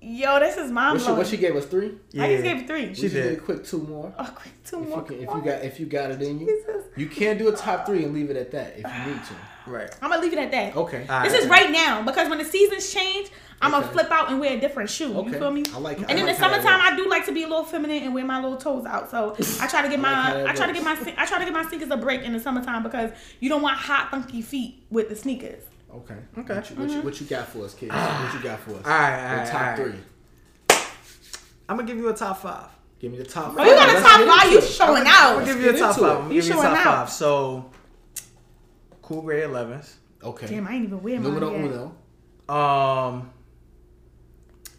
Yo, 0.00 0.38
this 0.38 0.56
is 0.56 0.70
mind 0.70 0.92
What 0.94 1.00
she, 1.00 1.04
blowing. 1.06 1.18
what 1.18 1.26
she 1.26 1.36
gave 1.36 1.56
us 1.56 1.66
three. 1.66 1.92
I 2.20 2.28
just 2.32 2.44
gave 2.44 2.66
three. 2.68 2.94
She 2.94 3.02
She 3.02 3.08
did. 3.08 3.22
did. 3.30 3.44
quick 3.44 3.64
two 3.64 3.78
more. 3.82 4.14
Oh, 4.16 4.32
quick, 4.34 4.52
two 4.64 4.78
If 4.80 4.84
you, 4.84 4.90
more. 4.90 5.02
can, 5.02 5.16
if 5.16 5.20
you 5.34 5.42
got 5.42 5.64
if 5.64 5.80
you 5.80 5.86
got 5.86 6.10
it 6.12 6.22
in 6.22 6.38
you, 6.38 6.46
Jesus. 6.46 6.84
you 6.96 7.06
can 7.08 7.36
do 7.36 7.48
a 7.48 7.52
top 7.56 7.84
three 7.84 8.04
and 8.04 8.14
leave 8.14 8.30
it 8.30 8.36
at 8.36 8.52
that 8.52 8.74
if 8.78 8.84
you 8.84 9.12
need 9.12 9.22
to. 9.24 9.34
Right. 9.70 9.90
I'm 10.00 10.10
gonna 10.10 10.22
leave 10.22 10.32
it 10.32 10.38
at 10.38 10.50
that. 10.52 10.76
Okay. 10.76 11.04
All 11.10 11.22
This 11.24 11.32
right. 11.32 11.42
is 11.42 11.48
right 11.48 11.70
now 11.72 12.02
because 12.02 12.28
when 12.28 12.38
the 12.38 12.44
seasons 12.44 12.90
change, 12.92 13.30
I'm 13.60 13.72
gonna 13.72 13.84
Okay. 13.86 13.92
flip 13.94 14.10
out 14.12 14.30
and 14.30 14.38
wear 14.38 14.56
a 14.56 14.60
different 14.60 14.88
shoe. 14.88 15.12
Okay. 15.18 15.30
You 15.32 15.38
feel 15.38 15.50
me? 15.50 15.64
I 15.74 15.78
like- 15.78 15.98
I 15.98 16.02
And 16.02 16.18
in 16.20 16.26
like 16.26 16.36
the 16.36 16.42
summertime. 16.42 16.80
I 16.80 16.94
do 16.96 17.08
like 17.10 17.26
to 17.26 17.32
be 17.32 17.42
a 17.42 17.48
little 17.48 17.64
feminine 17.64 18.04
and 18.04 18.14
wear 18.14 18.24
my 18.24 18.40
little 18.40 18.56
toes 18.56 18.86
out. 18.86 19.10
So 19.10 19.34
I 19.60 19.66
try 19.66 19.82
to 19.82 19.88
get 19.88 19.98
I 19.98 20.02
my 20.02 20.42
like 20.42 20.52
I 20.52 20.54
try 20.54 20.66
to 20.68 20.72
get 20.72 20.84
my 20.84 20.96
I 21.18 21.26
try 21.26 21.38
to 21.40 21.44
get 21.44 21.52
my 21.52 21.64
sneakers 21.68 21.90
a 21.90 21.96
break 21.96 22.22
in 22.22 22.32
the 22.32 22.38
summertime 22.40 22.84
because 22.84 23.10
you 23.40 23.48
don't 23.48 23.62
want 23.62 23.76
hot 23.76 24.12
funky 24.12 24.42
feet 24.42 24.84
with 24.90 25.08
the 25.08 25.16
sneakers. 25.16 25.64
Okay. 25.92 26.14
Okay. 26.38 26.54
What 26.54 26.70
you, 26.70 26.76
what, 26.76 26.90
you, 26.90 27.00
what 27.02 27.20
you 27.20 27.26
got 27.26 27.48
for 27.48 27.64
us, 27.64 27.74
kids? 27.74 27.92
what 27.92 28.34
you 28.34 28.40
got 28.40 28.60
for 28.60 28.72
us? 28.72 28.84
All 28.84 28.90
right, 28.92 29.30
all 29.30 29.36
Your 29.36 29.46
top 29.46 29.54
all 29.54 29.60
right. 29.68 29.76
three. 29.76 30.78
I'm 31.68 31.76
gonna 31.76 31.86
give 31.88 31.96
you 31.96 32.08
a 32.08 32.14
top 32.14 32.38
five. 32.42 32.68
Give 32.98 33.12
me 33.12 33.18
the 33.18 33.24
top. 33.24 33.54
Oh, 33.56 33.62
you 33.64 33.74
got 33.74 33.88
a 33.88 33.92
Let's 33.92 34.06
top 34.06 34.20
five? 34.26 34.50
You 34.52 34.58
it. 34.58 34.64
showing 34.64 35.02
I'm 35.02 35.06
out? 35.06 35.34
gonna 35.34 35.46
give 35.46 35.60
you 35.62 35.70
a 35.70 35.78
top 35.78 35.96
five. 35.96 36.16
I'm 36.24 36.32
You 36.32 36.40
give 36.40 36.48
you 36.48 36.52
a 36.52 36.54
showing 36.62 36.74
top 36.74 36.86
out. 36.86 36.94
five. 37.06 37.10
So, 37.10 37.70
cool 39.02 39.22
gray 39.22 39.42
11s. 39.42 39.94
Okay. 40.22 40.46
Damn, 40.48 40.66
I 40.66 40.74
ain't 40.74 40.84
even 40.84 41.02
wear 41.02 41.14
mine 41.20 41.22
Numero 41.34 41.52
yet. 41.52 41.60
uno. 42.48 42.54
Um, 42.54 43.30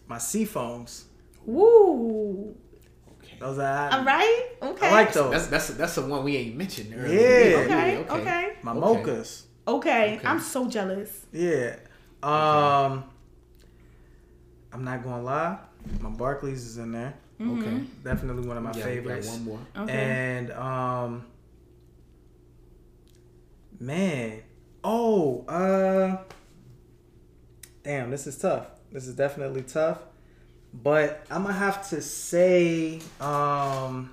my 0.08 0.18
sea 0.18 0.46
foams. 0.46 1.06
Woo. 1.46 2.56
Okay. 3.24 3.38
Those 3.40 3.58
are 3.60 3.92
All 3.94 4.04
right. 4.04 4.48
Okay. 4.62 4.88
I 4.88 4.92
like 4.92 5.14
those. 5.14 5.32
That's 5.32 5.48
that's 5.48 5.68
that's 5.70 5.96
the 5.96 6.02
one 6.02 6.24
we 6.24 6.36
ain't 6.36 6.56
mentioned 6.56 6.94
earlier. 6.96 7.20
Yeah. 7.20 7.58
Okay. 7.58 7.98
okay. 8.00 8.14
Okay. 8.22 8.54
my 8.64 8.74
Okay. 8.74 9.02
mochas. 9.12 9.44
Okay. 9.76 10.18
Okay. 10.18 10.28
I'm 10.28 10.40
so 10.40 10.68
jealous. 10.68 11.26
Yeah. 11.32 11.76
Um, 12.24 13.04
I'm 14.74 14.84
not 14.84 15.04
gonna 15.04 15.22
lie. 15.24 15.58
My 16.02 16.10
Barkleys 16.10 16.54
is 16.54 16.78
in 16.78 16.92
there. 16.92 17.14
Okay. 17.42 17.84
Definitely 18.04 18.46
one 18.48 18.58
of 18.58 18.64
my 18.64 18.72
Yeah, 18.72 18.86
we 18.88 18.96
got 18.96 19.04
favorites. 19.04 19.28
one 19.30 19.46
more. 19.46 19.60
Okay. 19.78 19.94
And 19.94 20.52
um, 20.52 21.26
man, 23.80 24.42
oh, 24.84 25.46
uh, 25.48 26.18
damn, 27.84 28.12
this 28.12 28.28
is 28.28 28.38
tough. 28.38 28.68
This 28.92 29.08
is 29.08 29.16
definitely 29.16 29.62
tough. 29.62 30.00
But 30.74 31.26
I'm 31.32 31.44
gonna 31.44 31.54
have 31.54 31.88
to 31.92 32.02
say, 32.02 33.00
um, 33.22 34.12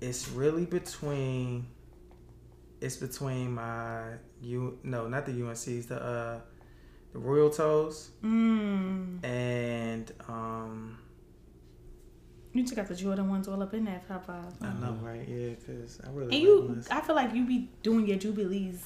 it's 0.00 0.28
really 0.28 0.66
between. 0.66 1.66
It's 2.80 2.96
between 2.96 3.52
my 3.52 4.02
you 4.42 4.78
no 4.82 5.06
not 5.08 5.26
the 5.26 5.32
UNC's 5.32 5.86
the 5.86 6.02
uh 6.02 6.40
the 7.12 7.18
Royal 7.18 7.50
Toes 7.50 8.10
Mm. 8.24 9.24
and 9.24 10.12
um 10.28 10.98
You 12.52 12.62
just 12.62 12.74
got 12.74 12.88
the 12.88 12.94
Jordan 12.94 13.28
ones 13.28 13.48
all 13.48 13.62
up 13.62 13.74
in 13.74 13.84
that 13.84 14.06
top 14.08 14.26
five. 14.26 14.52
I 14.62 14.72
know 14.80 14.96
right 15.02 15.26
yeah 15.28 15.50
because 15.50 16.00
I 16.04 16.08
really 16.10 16.22
And 16.22 16.32
like 16.32 16.42
you, 16.42 16.60
ones. 16.68 16.88
I 16.90 17.00
feel 17.02 17.14
like 17.16 17.34
you 17.34 17.44
be 17.44 17.68
doing 17.82 18.06
your 18.06 18.16
jubilees. 18.18 18.80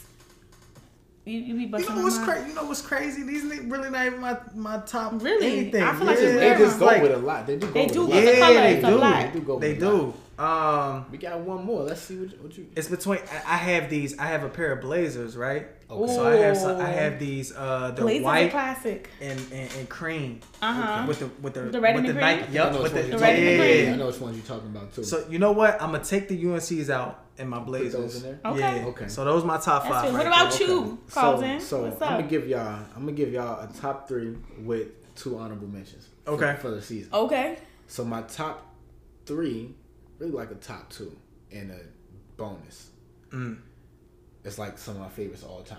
You, 1.26 1.38
you 1.40 1.54
be 1.54 1.62
You 1.82 1.88
know 1.88 2.02
what's 2.02 2.18
crazy? 2.18 2.48
You 2.50 2.54
know 2.54 2.64
what's 2.64 2.82
crazy? 2.82 3.22
These 3.22 3.44
ni- 3.44 3.60
really 3.70 3.88
not 3.90 4.04
even 4.06 4.20
my 4.20 4.36
my 4.54 4.78
top 4.80 5.22
Really? 5.22 5.46
anything. 5.60 5.82
I 5.82 5.94
feel 5.94 6.06
like 6.06 6.18
yeah. 6.18 6.24
it's 6.26 6.58
They 6.58 6.64
just 6.64 6.78
go 6.78 6.84
like- 6.86 7.00
with 7.02 7.12
a 7.12 7.16
lot. 7.18 7.46
They 7.46 7.56
do 7.56 7.66
go 7.68 7.72
They 7.72 7.84
with 7.84 7.92
do 7.94 8.00
a 8.00 8.02
lot. 8.02 8.10
with 8.16 8.24
the 8.24 8.30
Yeah, 8.38 8.60
they 8.62 8.74
it's 8.74 8.84
a 8.84 8.90
do. 8.90 8.96
lot. 8.98 9.22
They 9.22 9.38
do 9.38 9.40
go 9.46 9.58
They 9.58 9.72
with 9.74 9.82
a 9.82 9.90
lot. 9.90 10.00
do. 10.12 10.14
Um, 10.38 11.06
We 11.10 11.18
got 11.18 11.38
one 11.40 11.64
more. 11.64 11.82
Let's 11.84 12.00
see 12.02 12.16
what, 12.18 12.30
you- 12.32 12.38
what 12.38 12.58
you. 12.58 12.66
it's 12.74 12.88
between. 12.88 13.20
I 13.30 13.54
I 13.54 13.56
have 13.56 13.88
these. 13.88 14.18
I 14.18 14.26
have 14.26 14.42
a 14.42 14.48
pair 14.48 14.72
of 14.72 14.80
blazers, 14.80 15.36
right? 15.36 15.68
Okay. 15.90 16.12
So 16.14 16.26
I 16.26 16.34
have. 16.36 16.56
Some, 16.56 16.80
I 16.80 16.86
have 16.88 17.18
these. 17.20 17.54
Uh, 17.54 17.92
the 17.92 18.02
Blazers 18.02 18.22
a 18.22 18.24
white 18.24 18.50
classic. 18.50 19.10
and, 19.20 19.38
and 19.52 19.70
and 19.78 19.88
cream 19.88 20.40
Uh 20.60 20.72
huh. 20.72 21.04
with 21.06 21.20
the 21.20 21.26
with 21.40 21.54
the 21.54 21.60
The 21.62 21.80
red 21.80 21.94
with 21.94 22.00
and 22.04 22.08
the 22.10 22.12
the 22.14 22.20
Nike. 22.20 22.42
green? 22.42 22.52
Yep, 22.54 22.72
with 22.82 22.92
the, 22.94 23.02
The 23.02 23.08
you're 23.10 23.18
red 23.18 23.38
and 23.38 23.46
the 23.46 23.50
talking 23.52 23.58
green. 23.58 23.86
Yeah, 23.86 23.92
I 23.92 23.96
know 23.96 24.06
which 24.06 24.20
ones 24.20 24.36
you're 24.36 24.46
talking 24.46 24.68
about 24.70 24.94
too. 24.94 25.04
So 25.04 25.26
you 25.28 25.38
know 25.38 25.52
what? 25.52 25.80
I'm 25.80 25.92
gonna 25.92 26.02
take 26.04 26.28
the 26.28 26.36
UNC's 26.46 26.90
out 26.90 27.20
in 27.38 27.48
my 27.48 27.58
blazers. 27.60 27.92
those 27.94 28.16
in 28.16 28.22
there? 28.22 28.40
Okay. 28.52 28.58
Yeah. 28.80 28.86
Okay. 28.86 29.08
So 29.08 29.24
those 29.24 29.44
my 29.44 29.58
top 29.58 29.84
That's 29.84 29.94
five. 29.94 30.08
it. 30.08 30.12
What 30.14 30.26
about 30.26 30.52
there. 30.52 30.68
you, 30.68 30.98
Carlton? 31.10 31.60
So, 31.60 31.66
so 31.66 31.82
What's 31.84 32.02
I'm 32.02 32.16
gonna 32.18 32.22
give 32.28 32.48
y'all. 32.48 32.80
I'm 32.96 33.00
gonna 33.04 33.12
give 33.12 33.32
y'all 33.32 33.60
a 33.60 33.68
top 33.72 34.08
three 34.08 34.36
with 34.60 35.14
two 35.14 35.38
honorable 35.38 35.68
mentions. 35.68 36.08
for- 36.24 36.32
Okay. 36.32 36.56
For, 36.60 36.70
the 36.70 36.82
season. 36.82 37.12
Okay. 37.12 37.58
So 37.86 38.04
my 38.04 38.22
top 38.22 38.66
three, 39.26 39.74
really 40.18 40.32
like 40.32 40.50
a 40.50 40.54
top 40.56 40.90
two 40.90 41.16
and 41.52 41.70
a 41.70 41.80
bonus. 42.36 42.90
Mm. 43.32 43.58
It's 44.44 44.58
like 44.58 44.78
some 44.78 44.94
of 44.96 45.00
my 45.00 45.08
favorites 45.08 45.42
all 45.42 45.58
the 45.62 45.68
time. 45.70 45.78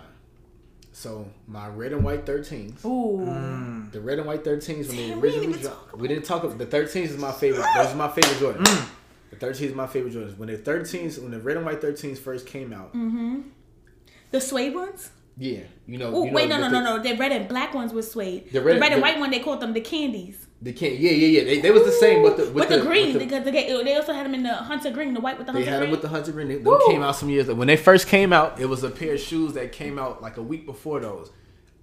So 0.92 1.28
my 1.46 1.68
red 1.68 1.92
and 1.92 2.02
white 2.02 2.24
13s. 2.24 2.84
Ooh. 2.84 3.18
Mm. 3.26 3.92
The 3.92 4.00
red 4.00 4.18
and 4.18 4.26
white 4.26 4.44
13s 4.44 4.88
when 4.88 4.96
they 4.96 5.08
Damn, 5.08 5.20
we 5.20 5.28
didn't 5.30 5.42
originally 5.44 5.62
dropped. 5.62 5.96
We 5.98 6.08
didn't 6.08 6.24
talk 6.24 6.42
about 6.44 6.58
the 6.58 6.66
13s 6.66 6.96
is 6.96 7.18
my 7.18 7.32
favorite. 7.32 7.66
Those 7.76 7.86
are 7.88 7.96
my 7.96 8.10
favorite 8.10 8.38
Jordans. 8.38 8.64
Mm. 8.66 8.88
The 9.30 9.36
13s 9.36 9.60
is 9.60 9.74
my 9.74 9.86
favorite 9.86 10.14
Jordans. 10.14 10.36
When 10.38 10.48
the 10.48 10.56
13s, 10.56 11.20
when 11.20 11.30
the 11.32 11.38
red 11.40 11.56
and 11.58 11.66
white 11.66 11.80
13s 11.82 12.18
first 12.18 12.46
came 12.46 12.72
out, 12.72 12.94
Mm. 12.94 13.44
The 14.30 14.40
suede 14.40 14.74
ones? 14.74 15.10
yeah, 15.36 15.60
you 15.86 15.98
know. 15.98 16.06
Oh, 16.14 16.24
you 16.24 16.30
know, 16.30 16.34
wait, 16.36 16.48
no, 16.48 16.56
no, 16.56 16.62
with 16.64 16.72
no, 16.72 16.96
no. 16.96 17.02
The 17.02 17.14
red 17.16 17.30
and 17.32 17.46
black 17.48 17.74
ones 17.74 17.92
was 17.92 18.10
suede. 18.10 18.46
The 18.46 18.58
The 18.58 18.62
red- 18.62 18.80
red, 18.80 18.92
and 18.92 18.98
the- 19.00 19.02
white 19.02 19.18
one, 19.18 19.30
they 19.30 19.38
called 19.40 19.60
them 19.60 19.72
the 19.74 19.80
candies. 19.82 20.45
The 20.66 20.72
can 20.72 20.90
yeah, 20.94 21.12
yeah, 21.12 21.26
yeah. 21.28 21.44
They, 21.44 21.60
they 21.60 21.70
was 21.70 21.84
the 21.84 21.92
same 21.92 22.24
with 22.24 22.36
the 22.38 22.46
with, 22.46 22.54
With, 22.54 22.68
the, 22.70 22.80
green, 22.80 23.12
with 23.12 23.12
the- 23.12 23.18
because 23.20 23.44
they, 23.44 23.84
they 23.84 23.94
also 23.94 24.12
had 24.12 24.26
them 24.26 24.34
in 24.34 24.42
the 24.42 24.52
hunter 24.52 24.90
green, 24.90 25.14
the 25.14 25.20
white 25.20 25.38
with 25.38 25.46
the 25.46 25.52
They 25.52 25.60
hunter 25.60 25.70
had 25.70 25.78
green. 25.78 25.82
them 25.82 25.90
with 25.92 26.02
the 26.02 26.08
hunter 26.08 26.32
green. 26.32 26.48
They, 26.48 26.56
them 26.56 26.78
came 26.88 27.02
out 27.04 27.14
some 27.14 27.30
years 27.30 27.48
ago. 27.48 27.54
When 27.56 27.68
they 27.68 27.76
first 27.76 28.08
came 28.08 28.32
out, 28.32 28.58
it 28.58 28.66
was 28.66 28.82
a 28.82 28.90
pair 28.90 29.14
of 29.14 29.20
shoes 29.20 29.52
that 29.52 29.70
came 29.70 29.96
out 29.96 30.22
like 30.22 30.38
a 30.38 30.42
week 30.42 30.66
before 30.66 30.98
those. 30.98 31.30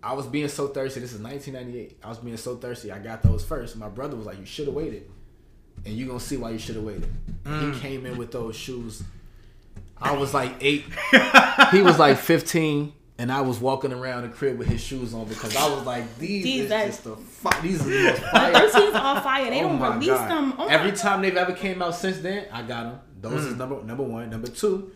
I 0.03 0.11
was 0.11 0.27
being 0.27 0.49
so 0.49 0.67
thirsty. 0.67 0.99
This 0.99 1.13
is 1.13 1.21
1998. 1.21 1.97
I 2.03 2.09
was 2.09 2.17
being 2.17 2.35
so 2.35 2.57
thirsty. 2.57 2.91
I 2.91 2.99
got 2.99 3.23
those 3.23 3.45
first. 3.45 3.77
My 3.77 3.87
brother 3.87 4.17
was 4.17 4.25
like, 4.25 4.37
"You 4.37 4.45
should 4.45 4.65
have 4.65 4.75
waited," 4.75 5.09
and 5.85 5.95
you 5.95 6.05
gonna 6.05 6.19
see 6.19 6.35
why 6.35 6.49
you 6.49 6.59
should 6.59 6.75
have 6.75 6.83
waited. 6.83 7.09
And 7.45 7.73
He 7.73 7.79
mm. 7.79 7.81
came 7.81 8.05
in 8.05 8.17
with 8.17 8.33
those 8.33 8.57
shoes. 8.57 9.01
I 9.97 10.11
was 10.17 10.33
like 10.33 10.57
eight. 10.59 10.83
he 11.71 11.81
was 11.81 11.97
like 11.99 12.17
15. 12.17 12.91
And 13.19 13.31
I 13.31 13.41
was 13.41 13.59
walking 13.59 13.93
around 13.93 14.23
the 14.23 14.29
crib 14.29 14.57
with 14.57 14.67
his 14.67 14.81
shoes 14.81 15.13
on 15.13 15.25
because 15.25 15.55
I 15.55 15.69
was 15.69 15.85
like, 15.85 16.17
these, 16.17 16.43
These 16.43 16.65
is 16.65 16.71
are- 16.71 16.85
just 16.87 17.03
the 17.03 17.15
fi- 17.15 17.61
these 17.61 17.79
are 17.81 17.89
the 17.89 18.03
most 18.03 18.21
the 18.21 18.27
fire 18.31 18.53
13s 18.53 18.95
are 18.95 19.21
fire. 19.21 19.49
They 19.51 19.59
Oh 19.63 19.69
don't 19.69 19.81
release 19.93 20.07
God. 20.09 20.29
them. 20.31 20.53
Oh 20.57 20.67
Every 20.67 20.89
my- 20.91 20.97
time 20.97 21.21
they've 21.21 21.37
ever 21.37 21.53
came 21.53 21.81
out 21.83 21.93
since 21.95 22.17
then, 22.19 22.47
I 22.51 22.63
got 22.63 22.83
them. 22.85 22.99
Those 23.21 23.41
Mm. 23.45 23.47
is 23.51 23.55
number 23.55 23.83
number 23.83 24.03
one. 24.03 24.29
Number 24.31 24.47
two, 24.47 24.91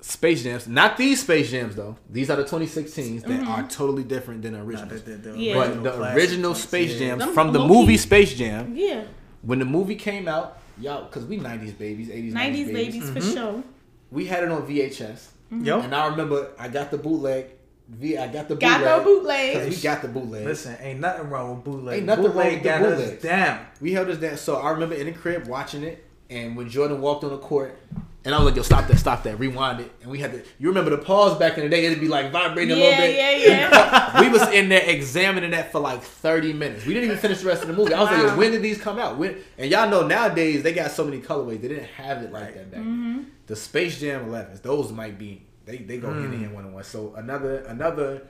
Space 0.00 0.42
Jams. 0.44 0.68
Not 0.68 0.96
these 0.96 1.22
Space 1.22 1.50
Jams 1.50 1.74
though. 1.76 1.96
These 2.10 2.30
are 2.30 2.36
the 2.36 2.44
2016s 2.44 3.22
that 3.22 3.30
Mm-hmm. 3.30 3.48
are 3.48 3.62
totally 3.68 4.04
different 4.04 4.42
than 4.42 4.52
the 4.52 4.58
Nah, 4.58 4.64
originals. 4.64 5.02
the- 5.02 5.10
the- 5.12 5.30
the 5.32 5.38
Yeah. 5.38 5.54
But 5.54 5.82
the 5.82 5.90
classics. 5.92 6.22
original 6.22 6.54
Space 6.54 6.92
Yeah. 6.92 6.98
Jams 6.98 7.20
Them 7.24 7.32
from 7.34 7.52
the 7.52 7.58
low-key- 7.58 7.74
movie 7.74 7.96
Space 7.96 8.34
Jam, 8.34 8.74
Yeah. 8.76 9.04
when 9.42 9.58
the 9.58 9.64
movie 9.64 9.96
came 9.96 10.28
out, 10.28 10.58
y'all, 10.78 11.04
because 11.06 11.24
we 11.24 11.38
90s 11.38 11.72
babies, 11.72 12.08
80s, 12.10 12.34
90s 12.34 12.66
babies, 12.70 13.10
babies, 13.10 13.10
for 13.10 13.20
sure. 13.36 13.62
we 14.10 14.26
had 14.26 14.44
it 14.44 14.50
on 14.50 14.62
VHS. 14.66 15.30
Mm-hmm. 15.52 15.64
Yo, 15.64 15.80
And 15.80 15.94
I 15.94 16.08
remember 16.08 16.50
I 16.58 16.68
got 16.68 16.90
the 16.90 16.98
bootleg. 16.98 17.46
V, 17.88 18.18
I 18.18 18.26
got 18.26 18.48
the 18.48 18.56
Got 18.56 18.78
bootleg. 18.80 18.98
no 18.98 19.04
bootleg. 19.04 19.54
Because 19.54 19.76
we 19.76 19.82
got 19.82 20.02
the 20.02 20.08
bootleg. 20.08 20.44
listen, 20.44 20.76
ain't 20.80 20.98
nothing 21.00 21.30
wrong 21.30 21.54
with 21.54 21.64
bootleg. 21.64 21.98
Ain't 21.98 22.06
nothing 22.06 22.24
wrong 22.24 22.32
bootleg 22.34 22.52
with 22.54 22.62
the 22.64 22.68
got 22.68 22.82
us 22.82 22.98
bootlegs. 23.00 23.22
down. 23.22 23.66
We 23.80 23.92
held 23.92 24.08
this 24.08 24.18
down. 24.18 24.36
So 24.38 24.56
I 24.56 24.70
remember 24.70 24.96
in 24.96 25.06
the 25.06 25.12
crib 25.12 25.46
watching 25.46 25.84
it, 25.84 26.04
and 26.28 26.56
when 26.56 26.68
Jordan 26.68 27.00
walked 27.00 27.22
on 27.22 27.30
the 27.30 27.38
court, 27.38 27.78
and 28.26 28.34
I 28.34 28.38
was 28.38 28.44
like, 28.46 28.56
"Yo, 28.56 28.62
stop 28.62 28.86
that, 28.88 28.98
stop 28.98 29.22
that, 29.22 29.38
rewind 29.38 29.80
it." 29.80 29.90
And 30.02 30.10
we 30.10 30.18
had 30.18 30.32
to. 30.32 30.42
You 30.58 30.68
remember 30.68 30.90
the 30.90 30.98
pause 30.98 31.38
back 31.38 31.56
in 31.56 31.64
the 31.64 31.70
day? 31.70 31.86
It'd 31.86 32.00
be 32.00 32.08
like 32.08 32.30
vibrating 32.32 32.72
a 32.72 32.76
little 32.78 32.96
bit. 32.98 33.14
yeah, 33.16 33.30
yeah. 33.30 33.70
Yeah. 33.70 34.20
We 34.20 34.28
was 34.28 34.42
in 34.52 34.68
there 34.68 34.82
examining 34.84 35.52
that 35.52 35.72
for 35.72 35.78
like 35.78 36.02
thirty 36.02 36.52
minutes. 36.52 36.84
We 36.84 36.92
didn't 36.92 37.06
even 37.10 37.18
finish 37.18 37.40
the 37.40 37.46
rest 37.46 37.62
of 37.62 37.68
the 37.68 37.74
movie. 37.74 37.94
I 37.94 38.00
was 38.02 38.10
like, 38.10 38.18
Wow. 38.24 38.32
Yo, 38.32 38.36
"When 38.36 38.50
did 38.50 38.60
these 38.62 38.78
come 38.80 38.98
out?" 38.98 39.16
When? 39.16 39.36
And 39.56 39.70
y'all 39.70 39.88
know 39.88 40.06
nowadays 40.06 40.62
they 40.62 40.74
got 40.74 40.90
so 40.90 41.04
many 41.04 41.20
colorways. 41.20 41.62
They 41.62 41.68
didn't 41.68 41.84
have 41.84 42.22
it 42.22 42.32
like 42.32 42.54
that 42.54 42.70
back 42.70 42.80
Mm-hmm. 42.80 43.12
then. 43.14 43.30
The 43.46 43.56
Space 43.56 44.00
Jam 44.00 44.26
11s, 44.28 44.60
those 44.60 44.90
might 44.92 45.18
be. 45.18 45.46
They 45.64 45.78
they 45.78 45.98
go 45.98 46.12
hand 46.12 46.34
in 46.34 46.40
hand 46.40 46.52
one 46.54 46.64
on 46.66 46.72
one. 46.72 46.84
So 46.84 47.14
another 47.16 47.58
another 47.66 48.22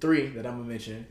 three 0.00 0.28
that 0.28 0.46
I'm 0.46 0.56
gonna 0.58 0.64
mention 0.68 1.06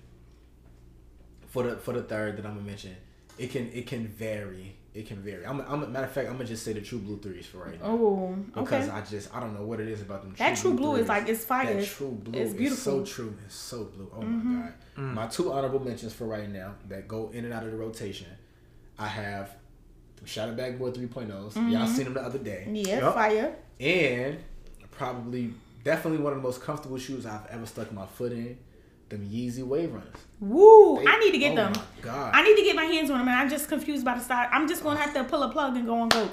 for 1.47 1.63
the 1.63 1.75
for 1.77 1.93
the 1.93 2.03
third 2.03 2.37
that 2.37 2.45
I'm 2.45 2.53
gonna 2.55 2.65
mention, 2.65 2.95
it 3.37 3.51
can 3.51 3.69
it 3.73 3.85
can 3.87 4.07
vary. 4.07 4.77
It 4.93 5.07
can 5.07 5.17
vary. 5.23 5.43
I'm, 5.45 5.59
I'm 5.61 5.91
matter 5.91 6.05
of 6.05 6.11
fact, 6.11 6.27
I'm 6.29 6.33
gonna 6.33 6.45
just 6.45 6.63
say 6.63 6.73
the 6.73 6.81
True 6.81 6.99
Blue 6.99 7.17
threes 7.17 7.47
for 7.47 7.57
right 7.65 7.81
now 7.81 7.87
Oh, 7.89 8.35
because 8.53 8.87
okay. 8.87 8.95
I 8.95 9.01
just 9.01 9.33
I 9.35 9.39
don't 9.39 9.55
know 9.55 9.65
what 9.65 9.79
it 9.79 9.87
is 9.87 10.01
about 10.01 10.21
them. 10.21 10.35
That 10.37 10.55
True 10.55 10.75
Blue 10.75 10.95
is 10.97 11.07
like- 11.07 11.27
it's 11.27 11.43
fire. 11.43 11.73
That 11.79 11.85
True 11.85 12.11
Blue 12.11 12.39
It's 12.39 12.51
is 12.51 12.55
beautiful. 12.57 12.93
Mm-hmm. 12.93 13.05
so 13.05 13.11
true. 13.15 13.35
It's 13.45 13.55
so 13.55 13.85
blue. 13.85 14.11
Oh 14.15 14.21
my 14.21 14.61
god. 14.61 14.73
My 15.03 15.27
two 15.27 15.51
honorable 15.51 15.79
mentions 15.79 16.13
for 16.13 16.25
right 16.25 16.47
now 16.47 16.75
that 16.89 17.07
go 17.07 17.31
in 17.33 17.43
and 17.45 17.53
out 17.53 17.63
of 17.63 17.71
the 17.71 17.77
rotation. 17.77 18.27
I 18.99 19.07
have 19.07 19.55
Shadow 20.25 20.53
Bag 20.53 20.77
Boy 20.77 20.91
3.0s. 20.91 21.71
Y'all 21.71 21.87
seen 21.87 22.05
them 22.05 22.13
the 22.13 22.21
other 22.21 22.37
day. 22.39 22.65
Mm-hmm. 22.67 22.75
Yeah, 22.75 22.99
Yup. 22.99 23.13
fire. 23.15 23.55
And 23.79 24.37
probably 24.91 25.53
definitely 25.83 26.19
one 26.23 26.33
of 26.33 26.37
the 26.39 26.43
most 26.43 26.61
comfortable 26.61 26.97
shoes 26.99 27.25
I've 27.25 27.45
ever 27.47 27.65
stuck 27.65 27.91
my 27.91 28.05
foot 28.05 28.31
in. 28.31 28.57
Them 29.13 29.29
Yeezy 29.29 29.63
Wave 29.63 29.93
Runners. 29.93 30.15
Woo! 30.39 30.97
They- 30.99 31.07
I 31.07 31.19
need 31.19 31.31
to 31.33 31.37
get 31.37 31.51
oh 31.53 31.55
them. 31.55 31.73
my 31.73 31.81
God. 32.01 32.31
I 32.33 32.41
need 32.43 32.55
to 32.55 32.63
get 32.63 32.75
my 32.75 32.85
hands 32.85 33.11
on 33.11 33.19
them, 33.19 33.27
and 33.27 33.37
I'm 33.37 33.47
just 33.49 33.69
confused 33.69 34.03
by 34.03 34.15
the 34.15 34.21
style. 34.21 34.49
I'm 34.51 34.67
just 34.67 34.81
gonna 34.83 34.99
have 34.99 35.13
to 35.13 35.23
pull 35.23 35.43
a 35.43 35.49
plug 35.51 35.75
and 35.77 35.85
go 35.85 35.93
on 35.99 36.09
go. 36.09 36.27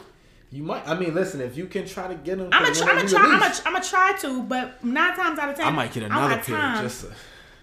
You 0.51 0.63
might. 0.63 0.89
I 0.89 0.99
mean, 0.99 1.15
listen. 1.15 1.43
If 1.43 1.57
you 1.59 1.67
can 1.67 1.87
try 1.87 2.09
to 2.09 2.15
get 2.15 2.39
them, 2.39 2.49
I'm 2.53 2.63
gonna, 2.63 2.75
try, 2.75 2.89
I'm 2.91 2.97
gonna 2.97 3.09
try. 3.09 3.19
I'm 3.21 3.25
gonna, 3.33 3.45
Release, 3.45 3.63
I'm 3.67 3.73
gonna 3.75 3.85
try 3.85 4.17
to, 4.23 4.43
but 4.45 4.83
nine 4.85 5.15
times 5.15 5.39
out 5.39 5.51
of 5.51 5.57
ten, 5.57 5.67
I 5.67 5.71
might 5.71 5.93
get 5.93 6.05
another 6.05 6.37
pair. 6.39 6.57
time. 6.57 6.83
Just. 6.85 7.03
To, 7.03 7.13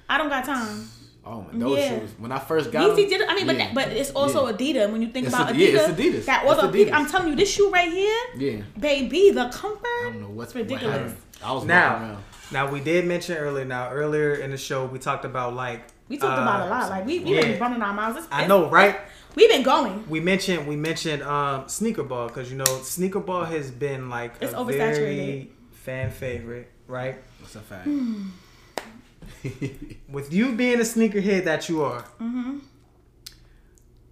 I 0.08 0.18
don't 0.20 0.30
got 0.30 0.46
time. 0.46 0.88
Oh 1.26 1.42
man, 1.42 1.60
those 1.60 1.80
Yeah. 1.80 2.00
shoes. 2.00 2.10
When 2.20 2.32
I 2.32 2.38
first 2.40 2.72
got 2.72 2.92
Yeezy 2.92 3.10
them, 3.10 3.20
did. 3.20 3.28
I 3.28 3.34
mean, 3.36 3.48
but 3.48 3.58
yeah. 3.58 3.66
that, 3.66 3.76
but 3.76 3.88
it's 3.90 4.12
also 4.12 4.46
Yeah. 4.48 4.54
Adidas. 4.54 4.92
When 4.92 5.02
you 5.02 5.10
think 5.10 5.26
It's 5.26 5.36
about 5.36 5.50
Ad- 5.50 5.56
Adidas, 5.56 5.74
yeah, 5.74 5.90
it's 5.92 6.00
Adidas. 6.00 6.26
that 6.26 6.44
It's 6.46 6.50
orthopedic. 6.54 6.94
Adidas. 6.94 6.98
I'm 6.98 7.06
telling 7.10 7.28
you, 7.30 7.36
this 7.36 7.52
shoe 7.54 7.70
right 7.72 7.92
here, 7.92 8.20
Yeah. 8.38 8.62
baby, 8.80 9.32
the 9.32 9.50
comfort. 9.50 9.84
I 9.86 10.04
don't 10.04 10.22
know 10.22 10.30
what's 10.30 10.52
It's 10.56 10.56
ridiculous. 10.56 11.12
What. 11.12 11.50
I 11.50 11.52
was 11.52 11.56
walking 11.64 11.68
Now, 11.68 11.96
around. 11.98 12.24
Now 12.52 12.70
we 12.72 12.80
did 12.80 13.06
mention 13.06 13.38
earlier. 13.38 13.66
Now 13.66 13.90
earlier 13.92 14.36
in 14.36 14.52
the 14.52 14.58
show, 14.58 14.86
we 14.86 15.00
talked 15.00 15.26
about 15.26 15.54
like 15.54 15.84
We 16.10 16.18
talked 16.18 16.40
uh, 16.40 16.44
about 16.44 16.68
a 16.68 16.70
lot. 16.70 16.90
Like 16.90 17.06
we 17.06 17.20
we 17.20 17.36
yeah. 17.36 17.42
been 17.42 17.60
running 17.60 17.82
our 17.82 17.94
mouths. 17.94 18.18
It's- 18.18 18.30
I 18.32 18.48
know, 18.48 18.70
right? 18.70 19.00
We've 19.36 19.50
been 19.50 19.64
going. 19.64 20.08
We 20.10 20.20
mentioned 20.20 20.68
we 20.68 20.76
mentioned 20.76 21.24
um 21.24 21.68
sneaker 21.70 22.04
ball 22.04 22.28
because 22.28 22.50
you 22.52 22.58
know 22.58 22.66
sneaker 22.84 23.20
ball 23.20 23.46
has 23.46 23.72
been 23.72 24.10
like 24.10 24.34
It's 24.42 24.54
a 24.56 24.64
very 24.64 25.52
fan 25.72 26.12
favorite, 26.12 26.72
right? 26.88 27.18
That's 27.42 27.56
a 27.56 27.60
fact. 27.62 27.88
With 30.10 30.34
you 30.34 30.54
being 30.54 30.78
a 30.80 30.84
sneakerhead 30.84 31.44
that 31.46 31.70
you 31.70 31.84
are, 31.84 32.04
Mm-hmm. 32.20 32.58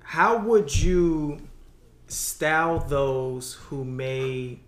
how 0.01 0.37
would 0.39 0.75
you 0.75 1.39
style 2.07 2.79
those 2.79 3.53
who 3.53 3.83
may 3.83 4.59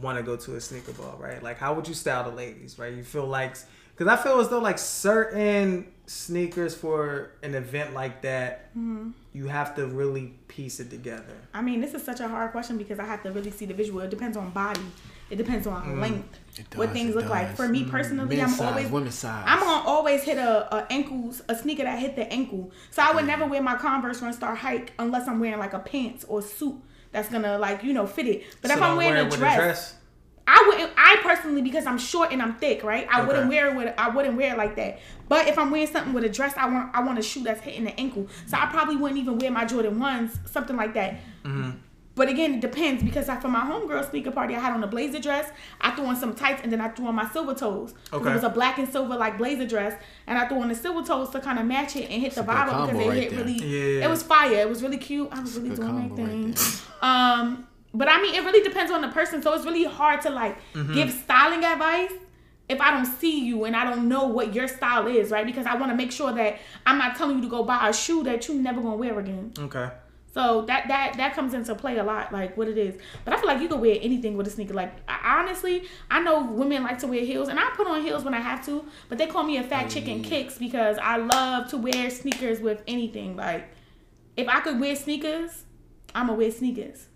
want 0.00 0.18
to 0.18 0.22
go 0.22 0.36
to 0.36 0.56
a 0.56 0.60
sneaker 0.60 0.92
ball, 0.92 1.16
right? 1.18 1.42
Like, 1.42 1.58
how 1.58 1.74
would 1.74 1.88
you 1.88 1.94
style 1.94 2.24
the 2.28 2.34
ladies, 2.36 2.78
right? 2.78 2.92
You 2.94 3.02
feel 3.02 3.26
like, 3.26 3.56
because 3.96 4.06
I 4.06 4.16
feel 4.22 4.38
as 4.40 4.48
though 4.48 4.60
like 4.60 4.78
certain 4.78 5.86
sneakers 6.06 6.74
for 6.74 7.32
an 7.42 7.54
event 7.54 7.94
like 7.94 8.22
that, 8.22 8.66
Mm-hmm. 8.76 9.10
you 9.32 9.48
have 9.48 9.74
to 9.76 9.86
really 9.86 10.34
piece 10.46 10.78
it 10.78 10.90
together. 10.90 11.34
I 11.52 11.60
mean, 11.60 11.80
this 11.80 11.92
is 11.94 12.04
such 12.04 12.20
a 12.20 12.28
hard 12.28 12.52
question 12.52 12.78
because 12.78 13.00
I 13.00 13.04
have 13.04 13.22
to 13.24 13.32
really 13.32 13.50
see 13.50 13.66
the 13.66 13.74
visual. 13.74 14.00
It 14.00 14.10
depends 14.10 14.36
on 14.36 14.50
body. 14.50 14.80
It 15.28 15.36
depends 15.36 15.66
on 15.66 16.00
length. 16.00 16.38
It 16.56 16.66
what 16.76 16.90
things 16.90 17.10
it 17.10 17.16
look 17.16 17.28
like. 17.28 17.54
For 17.56 17.68
me 17.68 17.84
personally, 17.84 18.36
Men's 18.36 18.52
I'm 18.52 18.56
size, 18.58 18.68
always 18.68 18.88
women's 18.90 19.14
size. 19.16 19.44
I'm 19.46 19.60
gonna 19.60 19.86
always 19.88 20.22
hit 20.22 20.38
a, 20.38 20.74
a 20.76 20.86
ankles 20.92 21.42
a 21.48 21.56
sneaker 21.56 21.82
that 21.84 21.98
hit 21.98 22.14
the 22.16 22.32
ankle. 22.32 22.70
So 22.90 23.02
I 23.02 23.12
would 23.12 23.26
never 23.26 23.46
wear 23.46 23.62
my 23.62 23.76
Converse 23.76 24.20
Run 24.22 24.32
Star 24.32 24.54
Hike 24.54 24.92
unless 24.98 25.28
I'm 25.28 25.38
wearing 25.40 25.58
like 25.60 25.72
a 25.72 25.78
pants 25.80 26.24
or 26.28 26.42
suit 26.42 26.76
that's 27.12 27.28
gonna 27.28 27.58
like 27.58 27.82
you 27.84 27.92
know 27.92 28.06
fit 28.06 28.26
it. 28.26 28.44
But 28.62 28.70
if 28.70 28.80
I'm 28.80 28.96
wearing 28.96 29.14
wear 29.14 29.22
a 29.22 29.26
it 29.26 29.30
with 29.30 29.38
dress, 29.40 29.94
I 30.46 30.64
wouldn't. 30.66 30.92
I 30.96 31.16
personally, 31.22 31.62
because 31.62 31.86
I'm 31.86 31.98
short 31.98 32.32
and 32.32 32.42
I'm 32.42 32.54
thick, 32.56 32.82
right? 32.82 33.06
I 33.10 33.18
Okay. 33.20 33.26
wouldn't 33.28 33.48
wear 33.48 33.68
it 33.68 33.76
with. 33.76 33.94
I 33.96 34.08
wouldn't 34.10 34.36
wear 34.36 34.52
it 34.54 34.58
like 34.58 34.74
that. 34.76 34.98
But 35.28 35.46
if 35.46 35.58
I'm 35.58 35.70
wearing 35.70 35.86
something 35.86 36.12
with 36.12 36.24
a 36.24 36.28
dress, 36.28 36.54
I 36.56 36.66
want. 36.68 36.94
I 36.94 37.02
want 37.02 37.18
a 37.18 37.22
shoe 37.22 37.42
that's 37.44 37.60
hitting 37.60 37.84
the 37.84 37.98
ankle. 38.00 38.26
So 38.46 38.56
I 38.56 38.66
probably 38.66 38.96
wouldn't 38.96 39.20
even 39.20 39.38
wear 39.38 39.50
my 39.50 39.64
Jordan 39.64 39.98
ones, 40.00 40.38
something 40.46 40.76
like 40.76 40.94
that. 40.94 41.14
Mm-hmm. 41.44 41.70
But 42.20 42.28
again, 42.28 42.50
it 42.56 42.60
depends 42.60 43.02
because 43.02 43.26
I, 43.30 43.36
for 43.44 43.48
my 43.48 43.60
homegirl 43.70 44.10
sneaker 44.10 44.30
party, 44.30 44.54
I 44.54 44.60
had 44.60 44.72
on 44.74 44.82
a 44.84 44.86
blazer 44.94 45.20
dress. 45.20 45.46
I 45.80 45.88
threw 45.92 46.04
on 46.04 46.16
some 46.16 46.34
tights 46.34 46.60
and 46.62 46.70
then 46.72 46.80
I 46.86 46.88
threw 46.88 47.06
on 47.06 47.14
my 47.14 47.26
silver 47.30 47.54
toes. 47.54 47.94
Okay. 48.12 48.30
It 48.30 48.34
was 48.34 48.44
a 48.44 48.50
black 48.50 48.76
and 48.78 48.88
silver 48.96 49.16
like 49.24 49.38
blazer 49.38 49.66
dress, 49.66 49.94
and 50.26 50.34
I 50.38 50.46
threw 50.46 50.60
on 50.60 50.68
the 50.68 50.74
silver 50.74 51.02
toes 51.10 51.30
to 51.30 51.40
kind 51.40 51.58
of 51.58 51.64
match 51.74 51.96
it 51.96 52.10
and 52.10 52.18
hit 52.24 52.32
the 52.34 52.42
a 52.42 52.44
good 52.44 52.54
vibe 52.54 52.66
because 52.66 52.88
combo 52.90 53.00
it 53.00 53.08
right 53.08 53.18
hit 53.22 53.30
there. 53.30 53.38
really. 53.44 53.58
Yeah. 53.98 54.04
It 54.06 54.10
was 54.10 54.22
fire. 54.22 54.58
It 54.66 54.68
was 54.68 54.82
really 54.82 54.98
cute. 54.98 55.28
I 55.32 55.40
was 55.40 55.56
really 55.58 55.74
doing 55.74 55.94
my 55.94 56.00
combo 56.08 56.22
right 56.24 56.28
thing. 56.28 56.50
there. 56.52 57.10
Um, 57.10 57.66
but 58.00 58.08
I 58.14 58.20
mean, 58.22 58.34
it 58.34 58.44
really 58.44 58.62
depends 58.68 58.92
on 58.92 59.00
the 59.00 59.08
person. 59.08 59.42
So 59.42 59.54
it's 59.54 59.64
really 59.64 59.84
hard 59.84 60.20
to 60.26 60.30
like 60.30 60.56
Mm-hmm. 60.74 60.94
give 60.98 61.10
styling 61.24 61.64
advice 61.64 62.12
if 62.68 62.80
I 62.80 62.90
don't 62.92 63.06
see 63.06 63.36
you 63.48 63.64
and 63.64 63.74
I 63.74 63.82
don't 63.88 64.08
know 64.08 64.24
what 64.26 64.54
your 64.54 64.68
style 64.68 65.06
is, 65.06 65.30
right? 65.30 65.46
Because 65.50 65.66
I 65.66 65.74
want 65.74 65.90
to 65.90 65.96
make 65.96 66.12
sure 66.12 66.32
that 66.40 66.58
I'm 66.86 66.98
not 66.98 67.16
telling 67.16 67.36
you 67.36 67.42
to 67.42 67.48
go 67.56 67.64
buy 67.64 67.88
a 67.88 67.92
shoe 67.94 68.22
that 68.24 68.46
you 68.46 68.54
never 68.68 68.80
gonna 68.82 68.96
wear 68.96 69.18
again. 69.18 69.52
Okay. 69.58 69.88
So 70.32 70.62
that 70.66 70.86
that 70.88 71.14
that 71.16 71.34
comes 71.34 71.54
into 71.54 71.74
play 71.74 71.98
a 71.98 72.04
lot, 72.04 72.32
like 72.32 72.56
what 72.56 72.68
it 72.68 72.78
is. 72.78 73.00
But 73.24 73.34
I 73.34 73.36
feel 73.38 73.46
like 73.46 73.60
you 73.60 73.68
can 73.68 73.80
wear 73.80 73.98
anything 74.00 74.36
with 74.36 74.46
a 74.46 74.50
sneaker. 74.50 74.74
Like 74.74 74.92
I, 75.08 75.40
honestly, 75.40 75.88
I 76.10 76.20
know 76.20 76.44
women 76.44 76.84
like 76.84 76.98
to 77.00 77.08
wear 77.08 77.24
heels, 77.24 77.48
and 77.48 77.58
I 77.58 77.70
put 77.76 77.86
on 77.88 78.02
heels 78.02 78.22
when 78.22 78.34
I 78.34 78.40
have 78.40 78.64
to. 78.66 78.84
But 79.08 79.18
they 79.18 79.26
call 79.26 79.42
me 79.42 79.56
a 79.56 79.64
fat 79.64 79.90
chick 79.90 80.06
in 80.06 80.22
mm. 80.22 80.24
kicks 80.24 80.56
because 80.56 80.98
I 80.98 81.16
love 81.16 81.68
to 81.70 81.78
wear 81.78 82.10
sneakers 82.10 82.60
with 82.60 82.82
anything. 82.86 83.36
Like 83.36 83.68
if 84.36 84.48
I 84.48 84.60
could 84.60 84.78
wear 84.78 84.94
sneakers, 84.94 85.64
I'ma 86.14 86.34
wear 86.34 86.50
sneakers. 86.52 87.06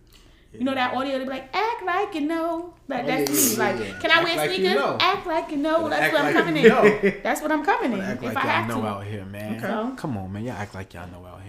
You 0.52 0.64
know 0.64 0.74
that 0.74 0.94
audio? 0.94 1.18
They 1.18 1.24
be 1.24 1.30
like, 1.30 1.54
act 1.54 1.84
like 1.84 2.14
you 2.14 2.20
know. 2.22 2.74
Like 2.86 3.04
Oh, 3.04 3.06
that's 3.06 3.30
yeah, 3.30 3.36
me. 3.36 3.74
yeah, 3.74 3.80
like, 3.80 3.88
yeah. 3.88 3.98
can 3.98 4.10
I 4.10 4.14
Act 4.14 4.24
wear 4.24 4.36
like 4.36 4.50
you 4.50 4.56
sneakers? 4.56 4.74
know. 4.74 4.96
Act 5.00 5.26
like 5.26 5.50
you 5.50 5.56
know. 5.56 5.88
That's 5.88 6.02
act 6.02 6.12
what 6.14 6.24
I'm 6.24 6.32
coming 6.32 6.56
in. 6.56 6.68
know. 6.68 7.12
That's 7.22 7.42
what 7.42 7.52
I'm 7.52 7.64
coming 7.64 7.92
in. 7.92 8.00
Act 8.00 8.22
if 8.22 8.34
like 8.34 8.44
I 8.44 8.48
have 8.48 8.68
y'all 8.68 8.76
know 8.76 8.82
to. 8.82 8.88
out 8.88 9.04
here, 9.04 9.24
man. 9.24 9.64
Okay. 9.64 9.96
Come 9.96 10.16
on, 10.16 10.32
man. 10.32 10.44
Y'all 10.44 10.54
act 10.54 10.74
like 10.74 10.94
y'all 10.94 11.10
know 11.10 11.26
out 11.26 11.42
here. 11.42 11.43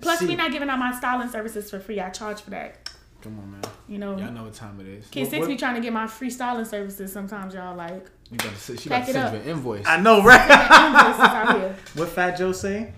Plus, 0.00 0.20
See- 0.20 0.26
we're 0.26 0.36
not 0.36 0.52
giving 0.52 0.70
out 0.70 0.78
my 0.78 0.92
styling 0.96 1.28
services 1.28 1.68
for 1.70 1.80
free. 1.80 2.00
I 2.00 2.10
charge 2.10 2.40
for 2.40 2.50
that. 2.50 2.90
Come 3.22 3.38
on, 3.40 3.50
man. 3.52 3.60
You 3.88 3.98
know. 3.98 4.16
Y'all 4.16 4.30
know 4.30 4.44
what 4.44 4.54
time 4.54 4.78
it 4.80 4.86
is. 4.86 5.06
Kid 5.08 5.22
What- 5.22 5.30
Six 5.30 5.40
what- 5.40 5.48
be 5.48 5.56
trying 5.56 5.74
to 5.74 5.80
get 5.80 5.92
my 5.92 6.06
free 6.06 6.30
styling 6.30 6.64
services. 6.64 7.12
Sometimes 7.12 7.52
y'all 7.54 7.76
like 7.76 8.06
You 8.30 8.36
about 8.40 8.56
to, 8.56 8.76
she 8.76 8.88
Pack 8.88 9.02
about 9.02 9.04
to 9.04 9.10
it 9.10 9.12
send 9.14 9.26
up. 9.26 9.32
you 9.34 9.40
an 9.40 9.46
invoice. 9.56 9.86
I 9.86 10.00
know, 10.00 10.22
right? 10.22 10.40
invoices 10.50 11.20
out 11.20 11.56
here. 11.58 11.76
what 11.94 12.08
Fat 12.10 12.38
Joe 12.38 12.52
say? 12.52 12.92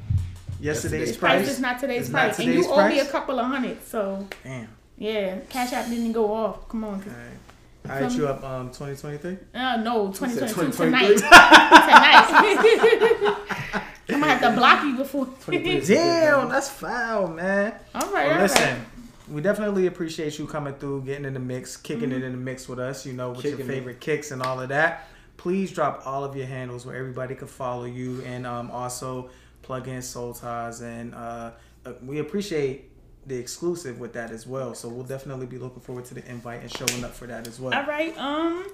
Yesterday's 0.61 1.09
Yesterday's 1.09 1.17
price. 1.17 1.43
Price 1.43 1.51
is 1.53 1.61
not 1.61 1.79
today's 1.79 2.03
It's 2.03 2.11
price, 2.11 2.39
not 2.39 2.47
and 2.47 2.55
you 2.55 2.63
today's 2.63 2.79
owe 2.79 2.89
me 2.89 2.99
a 2.99 3.07
couple 3.07 3.39
of 3.41 3.47
hundred. 3.47 3.83
So 3.83 4.27
Damn. 4.45 4.69
yeah, 4.99 5.39
Cash 5.49 5.73
App 5.73 5.89
didn't 5.89 6.13
go 6.13 6.31
off. 6.35 6.69
Come 6.69 6.85
on. 6.85 6.95
All 6.95 6.99
right. 6.99 7.39
I 7.89 7.99
hit 8.07 8.13
you 8.19 8.29
up 8.29 8.45
um 8.45 8.67
2023. 8.69 9.39
Uh, 9.55 9.77
no, 9.79 10.09
2022 10.13 10.75
2023. 10.75 10.85
tonight. 10.85 11.17
tonight. 13.25 13.95
I'm 14.15 14.21
gonna 14.21 14.33
have 14.35 14.41
to 14.43 14.57
block 14.59 14.85
you 14.85 14.97
before. 14.97 15.29
Damn, 15.51 16.49
that's 16.49 16.69
foul, 16.69 17.29
man. 17.29 17.75
all 17.95 18.01
right, 18.03 18.13
Well, 18.13 18.23
all 18.25 18.31
right. 18.31 18.41
listen, 18.43 18.87
we 19.29 19.41
definitely 19.41 19.87
appreciate 19.87 20.39
you 20.39 20.47
coming 20.47 20.75
through, 20.75 21.03
getting 21.03 21.25
in 21.25 21.35
the 21.35 21.41
mix, 21.41 21.77
kicking 21.77 22.11
Mm-hmm. 22.11 22.13
it 22.19 22.23
in 22.25 22.33
the 22.33 22.39
mix 22.39 22.69
with 22.69 22.79
us. 22.79 23.07
You 23.07 23.13
know, 23.13 23.31
with 23.31 23.45
your 23.45 23.53
Kicking 23.57 23.67
it. 23.71 23.75
favorite 23.75 24.01
kicks 24.01 24.31
and 24.31 24.43
all 24.43 24.61
of 24.61 24.69
that. 24.71 25.07
Please 25.37 25.71
drop 25.73 26.03
all 26.07 26.23
of 26.25 26.37
your 26.37 26.47
handles 26.47 26.85
where 26.85 26.97
everybody 26.97 27.35
can 27.35 27.47
follow 27.49 27.85
you, 27.85 28.23
and 28.27 28.47
um, 28.47 28.71
also 28.71 29.31
plug 29.63 29.89
in 29.89 30.03
Sole 30.03 30.35
Ties. 30.35 30.81
And 30.83 31.15
uh, 31.15 31.53
uh, 31.87 31.93
we 32.05 32.19
appreciate 32.19 32.91
the 33.27 33.37
exclusive 33.37 34.01
with 34.01 34.13
that 34.15 34.31
as 34.33 34.47
well. 34.47 34.75
So 34.75 34.89
we'll 34.89 35.05
definitely 35.05 35.47
be 35.47 35.59
looking 35.59 35.81
forward 35.81 36.05
to 36.07 36.15
the 36.15 36.29
invite 36.29 36.63
and 36.63 36.71
showing 36.77 37.05
up 37.05 37.15
for 37.15 37.27
that 37.27 37.47
as 37.47 37.59
well. 37.61 37.73
All 37.75 37.87
right. 37.87 38.17
Um. 38.19 38.67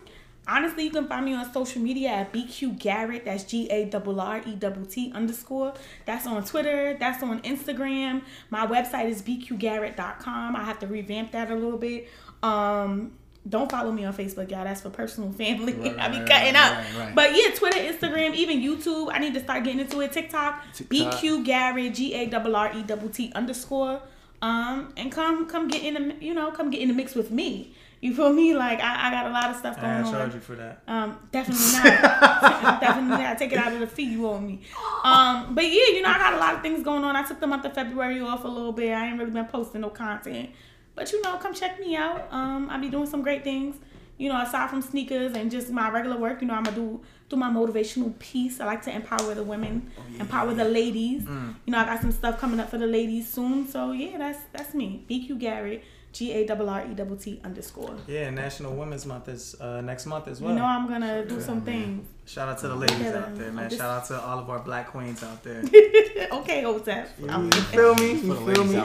Honestly, 0.48 0.84
you 0.84 0.90
can 0.90 1.08
find 1.08 1.24
me 1.24 1.34
on 1.34 1.52
social 1.52 1.82
media 1.82 2.08
at 2.08 2.32
BQ 2.32 2.78
Garrett. 2.78 3.24
That's 3.24 3.44
G 3.44 3.68
A 3.70 3.90
R 3.92 4.20
R 4.20 4.42
E 4.46 4.56
T 4.56 4.68
T 4.88 5.12
underscore. 5.14 5.74
That's 6.04 6.26
on 6.26 6.44
Twitter. 6.44 6.96
That's 6.98 7.22
on 7.22 7.40
Instagram. 7.42 8.22
My 8.50 8.66
website 8.66 9.06
is 9.06 9.22
bqgarrett.com. 9.22 10.56
I 10.56 10.64
have 10.64 10.78
to 10.80 10.86
revamp 10.86 11.32
that 11.32 11.50
a 11.50 11.54
little 11.54 11.78
bit. 11.78 12.08
Um. 12.42 13.12
Don't 13.48 13.70
follow 13.70 13.92
me 13.92 14.04
on 14.04 14.12
Facebook, 14.12 14.50
y'all. 14.50 14.64
That's 14.64 14.80
for 14.80 14.90
personal 14.90 15.30
family. 15.30 15.72
Right, 15.72 15.96
I 16.00 16.08
be 16.08 16.18
right, 16.18 16.28
cutting 16.28 16.54
right, 16.54 16.98
up. 16.98 17.14
But 17.14 17.30
yeah, 17.36 17.54
Twitter, 17.54 17.78
Instagram, 17.78 18.34
even 18.34 18.60
YouTube. 18.60 19.08
I 19.12 19.18
need 19.18 19.34
to 19.34 19.40
start 19.40 19.62
getting 19.62 19.78
into 19.78 20.00
it. 20.00 20.10
TikTok, 20.10 20.64
TikTok. 20.74 21.12
BQ 21.12 21.44
Garrett, 21.44 21.94
G 21.94 22.12
A 22.12 22.28
R 22.28 22.54
R 22.56 22.72
E 22.76 22.82
T 22.82 23.08
T 23.12 23.32
underscore. 23.36 24.02
Um, 24.42 24.92
and 24.96 25.10
come 25.10 25.48
come 25.48 25.68
get 25.68 25.82
in 25.82 25.94
the 25.94 26.24
you 26.24 26.34
know 26.34 26.50
come 26.50 26.70
get 26.70 26.80
in 26.80 26.88
the 26.88 26.94
mix 26.94 27.14
with 27.14 27.30
me. 27.30 27.74
You 28.00 28.14
feel 28.14 28.32
me? 28.32 28.54
Like 28.54 28.80
I, 28.80 29.08
I 29.08 29.10
got 29.10 29.26
a 29.26 29.30
lot 29.30 29.50
of 29.50 29.56
stuff 29.56 29.80
going 29.80 29.92
on. 29.92 30.04
I 30.04 30.10
charge 30.10 30.34
you 30.34 30.40
for 30.40 30.54
that. 30.56 30.82
Um, 30.86 31.18
definitely 31.32 31.64
not. 31.72 31.84
definitely 32.80 33.22
not. 33.22 33.38
Take 33.38 33.52
it 33.52 33.58
out 33.58 33.72
of 33.72 33.80
the 33.80 33.86
fee 33.86 34.04
you 34.04 34.26
owe 34.28 34.40
me. 34.40 34.60
Um, 35.04 35.54
but 35.54 35.62
yeah, 35.64 35.94
you 35.94 36.02
know, 36.02 36.08
I 36.08 36.18
got 36.18 36.34
a 36.34 36.38
lot 36.38 36.54
of 36.54 36.62
things 36.62 36.82
going 36.82 37.04
on. 37.04 37.14
I 37.14 37.22
took 37.22 37.38
the 37.38 37.46
month 37.46 37.64
of 37.64 37.72
February 37.74 38.20
off 38.20 38.42
a 38.42 38.48
little 38.48 38.72
bit. 38.72 38.90
I 38.92 39.06
ain't 39.06 39.18
really 39.20 39.30
been 39.30 39.44
posting 39.44 39.82
no 39.82 39.88
content. 39.90 40.50
But 40.96 41.12
you 41.12 41.22
know, 41.22 41.36
come 41.36 41.54
check 41.54 41.78
me 41.78 41.94
out. 41.94 42.26
Um, 42.32 42.68
I 42.70 42.76
be 42.78 42.88
doing 42.88 43.06
some 43.06 43.22
great 43.22 43.44
things. 43.44 43.76
You 44.18 44.30
know, 44.30 44.40
aside 44.40 44.68
from 44.68 44.82
sneakers 44.82 45.36
and 45.36 45.48
just 45.48 45.70
my 45.70 45.90
regular 45.90 46.16
work, 46.16 46.40
you 46.40 46.48
know, 46.48 46.54
I'm 46.54 46.64
gonna 46.64 46.76
do 46.76 47.00
do 47.28 47.36
my 47.36 47.50
motivational 47.50 48.18
piece. 48.18 48.60
I 48.60 48.66
like 48.66 48.82
to 48.82 48.90
empower 48.94 49.34
the 49.34 49.44
women, 49.44 49.92
empower 50.18 50.54
the 50.54 50.64
ladies. 50.64 51.22
You 51.66 51.70
know, 51.72 51.78
I 51.78 51.84
got 51.84 52.00
some 52.00 52.10
stuff 52.12 52.40
coming 52.40 52.58
up 52.58 52.68
for 52.70 52.78
the 52.78 52.86
ladies 52.86 53.28
soon. 53.32 53.68
So 53.68 53.92
yeah, 53.92 54.18
that's 54.18 54.40
that's 54.52 54.74
me. 54.74 55.04
BQ 55.08 55.38
Garrett, 55.38 55.84
G 56.16 56.32
A 56.32 56.48
R 56.50 56.66
R 56.66 56.86
E 56.90 56.94
T 56.94 57.04
T 57.18 57.40
underscore. 57.44 57.94
Yeah, 58.06 58.30
National 58.30 58.74
Women's 58.74 59.04
Month 59.04 59.28
is 59.28 59.54
uh, 59.60 59.82
next 59.82 60.06
month 60.06 60.28
as 60.28 60.40
well. 60.40 60.54
You 60.54 60.58
know, 60.60 60.64
I'm 60.64 60.88
gonna 60.88 61.26
do 61.26 61.38
some 61.42 61.60
things. 61.60 62.08
Shout 62.24 62.48
out 62.48 62.58
to 62.60 62.68
the 62.68 62.74
ladies 62.74 62.98
Yeah, 63.00 63.18
out 63.18 63.36
there, 63.36 63.52
man. 63.52 63.68
Just- 63.68 63.82
Shout 63.82 63.90
out 63.90 64.04
to 64.06 64.20
all 64.20 64.38
of 64.38 64.48
our 64.48 64.60
black 64.60 64.88
queens 64.88 65.22
out 65.22 65.42
there. 65.42 65.60
okay, 66.32 66.62
Hotep. 66.62 67.10
You 67.20 67.50
feel 67.50 67.94
me? 67.96 68.12
You 68.14 68.34
feel 68.34 68.64
me? 68.64 68.82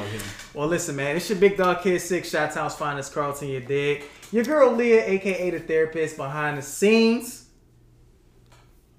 Well, 0.53 0.67
listen, 0.67 0.97
man. 0.97 1.15
It's 1.15 1.29
your 1.29 1.39
big 1.39 1.55
dog 1.55 1.81
kid 1.81 2.01
six, 2.01 2.29
Shot 2.29 2.51
Town's 2.51 2.75
finest, 2.75 3.13
Carlton. 3.13 3.47
You 3.47 3.61
dig? 3.61 4.03
Your 4.33 4.43
girl 4.43 4.73
Leah, 4.73 5.05
aka 5.05 5.49
the 5.51 5.59
therapist 5.59 6.17
behind 6.17 6.57
the 6.57 6.61
scenes. 6.61 7.45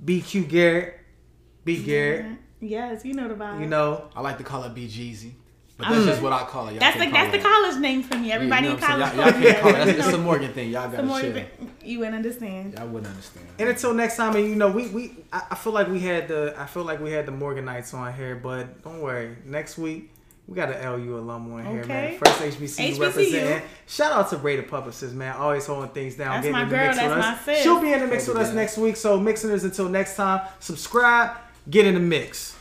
BQ 0.02 0.48
Garrett, 0.48 0.94
B 1.64 1.82
Garrett. 1.82 2.38
Yes, 2.60 3.04
you 3.04 3.12
know 3.12 3.28
the 3.28 3.34
vibe. 3.34 3.60
You 3.60 3.66
know, 3.66 4.09
I 4.16 4.22
like 4.22 4.38
to 4.38 4.44
call 4.44 4.64
it 4.64 4.74
B 4.74 4.86
Jeezy. 4.88 5.32
But 5.82 5.90
that's 5.90 6.04
just 6.06 6.18
um, 6.18 6.24
what 6.24 6.32
I 6.32 6.44
call 6.44 6.68
it. 6.68 6.72
Y'all 6.72 6.80
that's 6.80 6.96
the 6.96 7.02
can't 7.04 7.12
that's 7.12 7.32
the 7.36 7.48
college 7.48 7.76
name 7.80 8.02
for 8.02 8.16
me. 8.18 8.28
Yeah, 8.28 8.34
Everybody 8.36 8.62
you 8.68 8.68
know 8.70 8.76
in 8.76 8.82
college 8.82 9.06
saying? 9.10 9.18
Y'all, 9.18 9.26
y'all 9.32 9.42
can't 9.42 9.59
call 9.60 9.70
it. 9.70 9.72
That's, 9.72 9.90
it's 9.98 10.09
You 10.09 10.14
a 10.14 10.18
Morgan 10.18 10.52
thing. 10.52 10.70
Y'all 10.70 10.90
gotta 10.90 11.02
more 11.02 11.20
chill. 11.20 11.44
you 11.84 11.98
wouldn't 11.98 12.16
understand. 12.16 12.74
Y'all 12.74 12.86
wouldn't 12.88 13.06
understand. 13.12 13.46
and 13.59 13.68
until 13.68 13.94
next 13.94 14.16
time, 14.16 14.36
and 14.36 14.48
you 14.48 14.54
know, 14.56 14.70
we 14.70 14.88
we 14.88 15.16
I, 15.32 15.42
I 15.50 15.54
feel 15.54 15.72
like 15.72 15.88
we 15.88 16.00
had 16.00 16.28
the 16.28 16.54
I 16.56 16.66
feel 16.66 16.84
like 16.84 17.00
we 17.00 17.12
had 17.12 17.26
the 17.26 17.32
Morganites 17.32 17.92
on 17.94 18.12
here, 18.14 18.36
but 18.36 18.82
don't 18.82 19.00
worry, 19.00 19.36
next 19.44 19.78
week. 19.78 20.10
We 20.48 20.56
got 20.56 20.70
an 20.72 20.84
LU 21.06 21.18
alum 21.18 21.52
on 21.52 21.64
here, 21.64 21.84
man. 21.86 22.18
First 22.18 22.40
HBCU, 22.40 22.96
HBCU. 22.96 23.00
representing. 23.00 23.62
Shout 23.86 24.12
out 24.12 24.28
to 24.30 24.36
Raider 24.38 24.64
Publicist, 24.64 25.14
man. 25.14 25.36
Always 25.36 25.64
holding 25.66 25.90
things 25.90 26.16
down, 26.16 26.30
That's 26.32 26.42
getting 26.42 26.52
my 26.52 26.62
in 26.64 26.68
the 26.68 26.74
girl, 26.74 26.86
mix 26.88 26.96
with 27.00 27.09
that's 27.10 27.26
us. 27.40 27.46
my 27.46 27.54
sis. 27.54 27.62
She'll 27.62 27.80
be 27.80 27.92
in 27.92 28.00
the 28.00 28.06
mix 28.09 28.26
with 28.26 28.36
us 28.38 28.52
next 28.52 28.76
week. 28.76 28.96
So, 28.96 29.20
mixers, 29.20 29.62
until 29.62 29.88
next 29.88 30.16
time, 30.16 30.46
subscribe, 30.59 31.36
get 31.70 31.86
in 31.86 31.94
the 31.94 32.00
mix. 32.00 32.56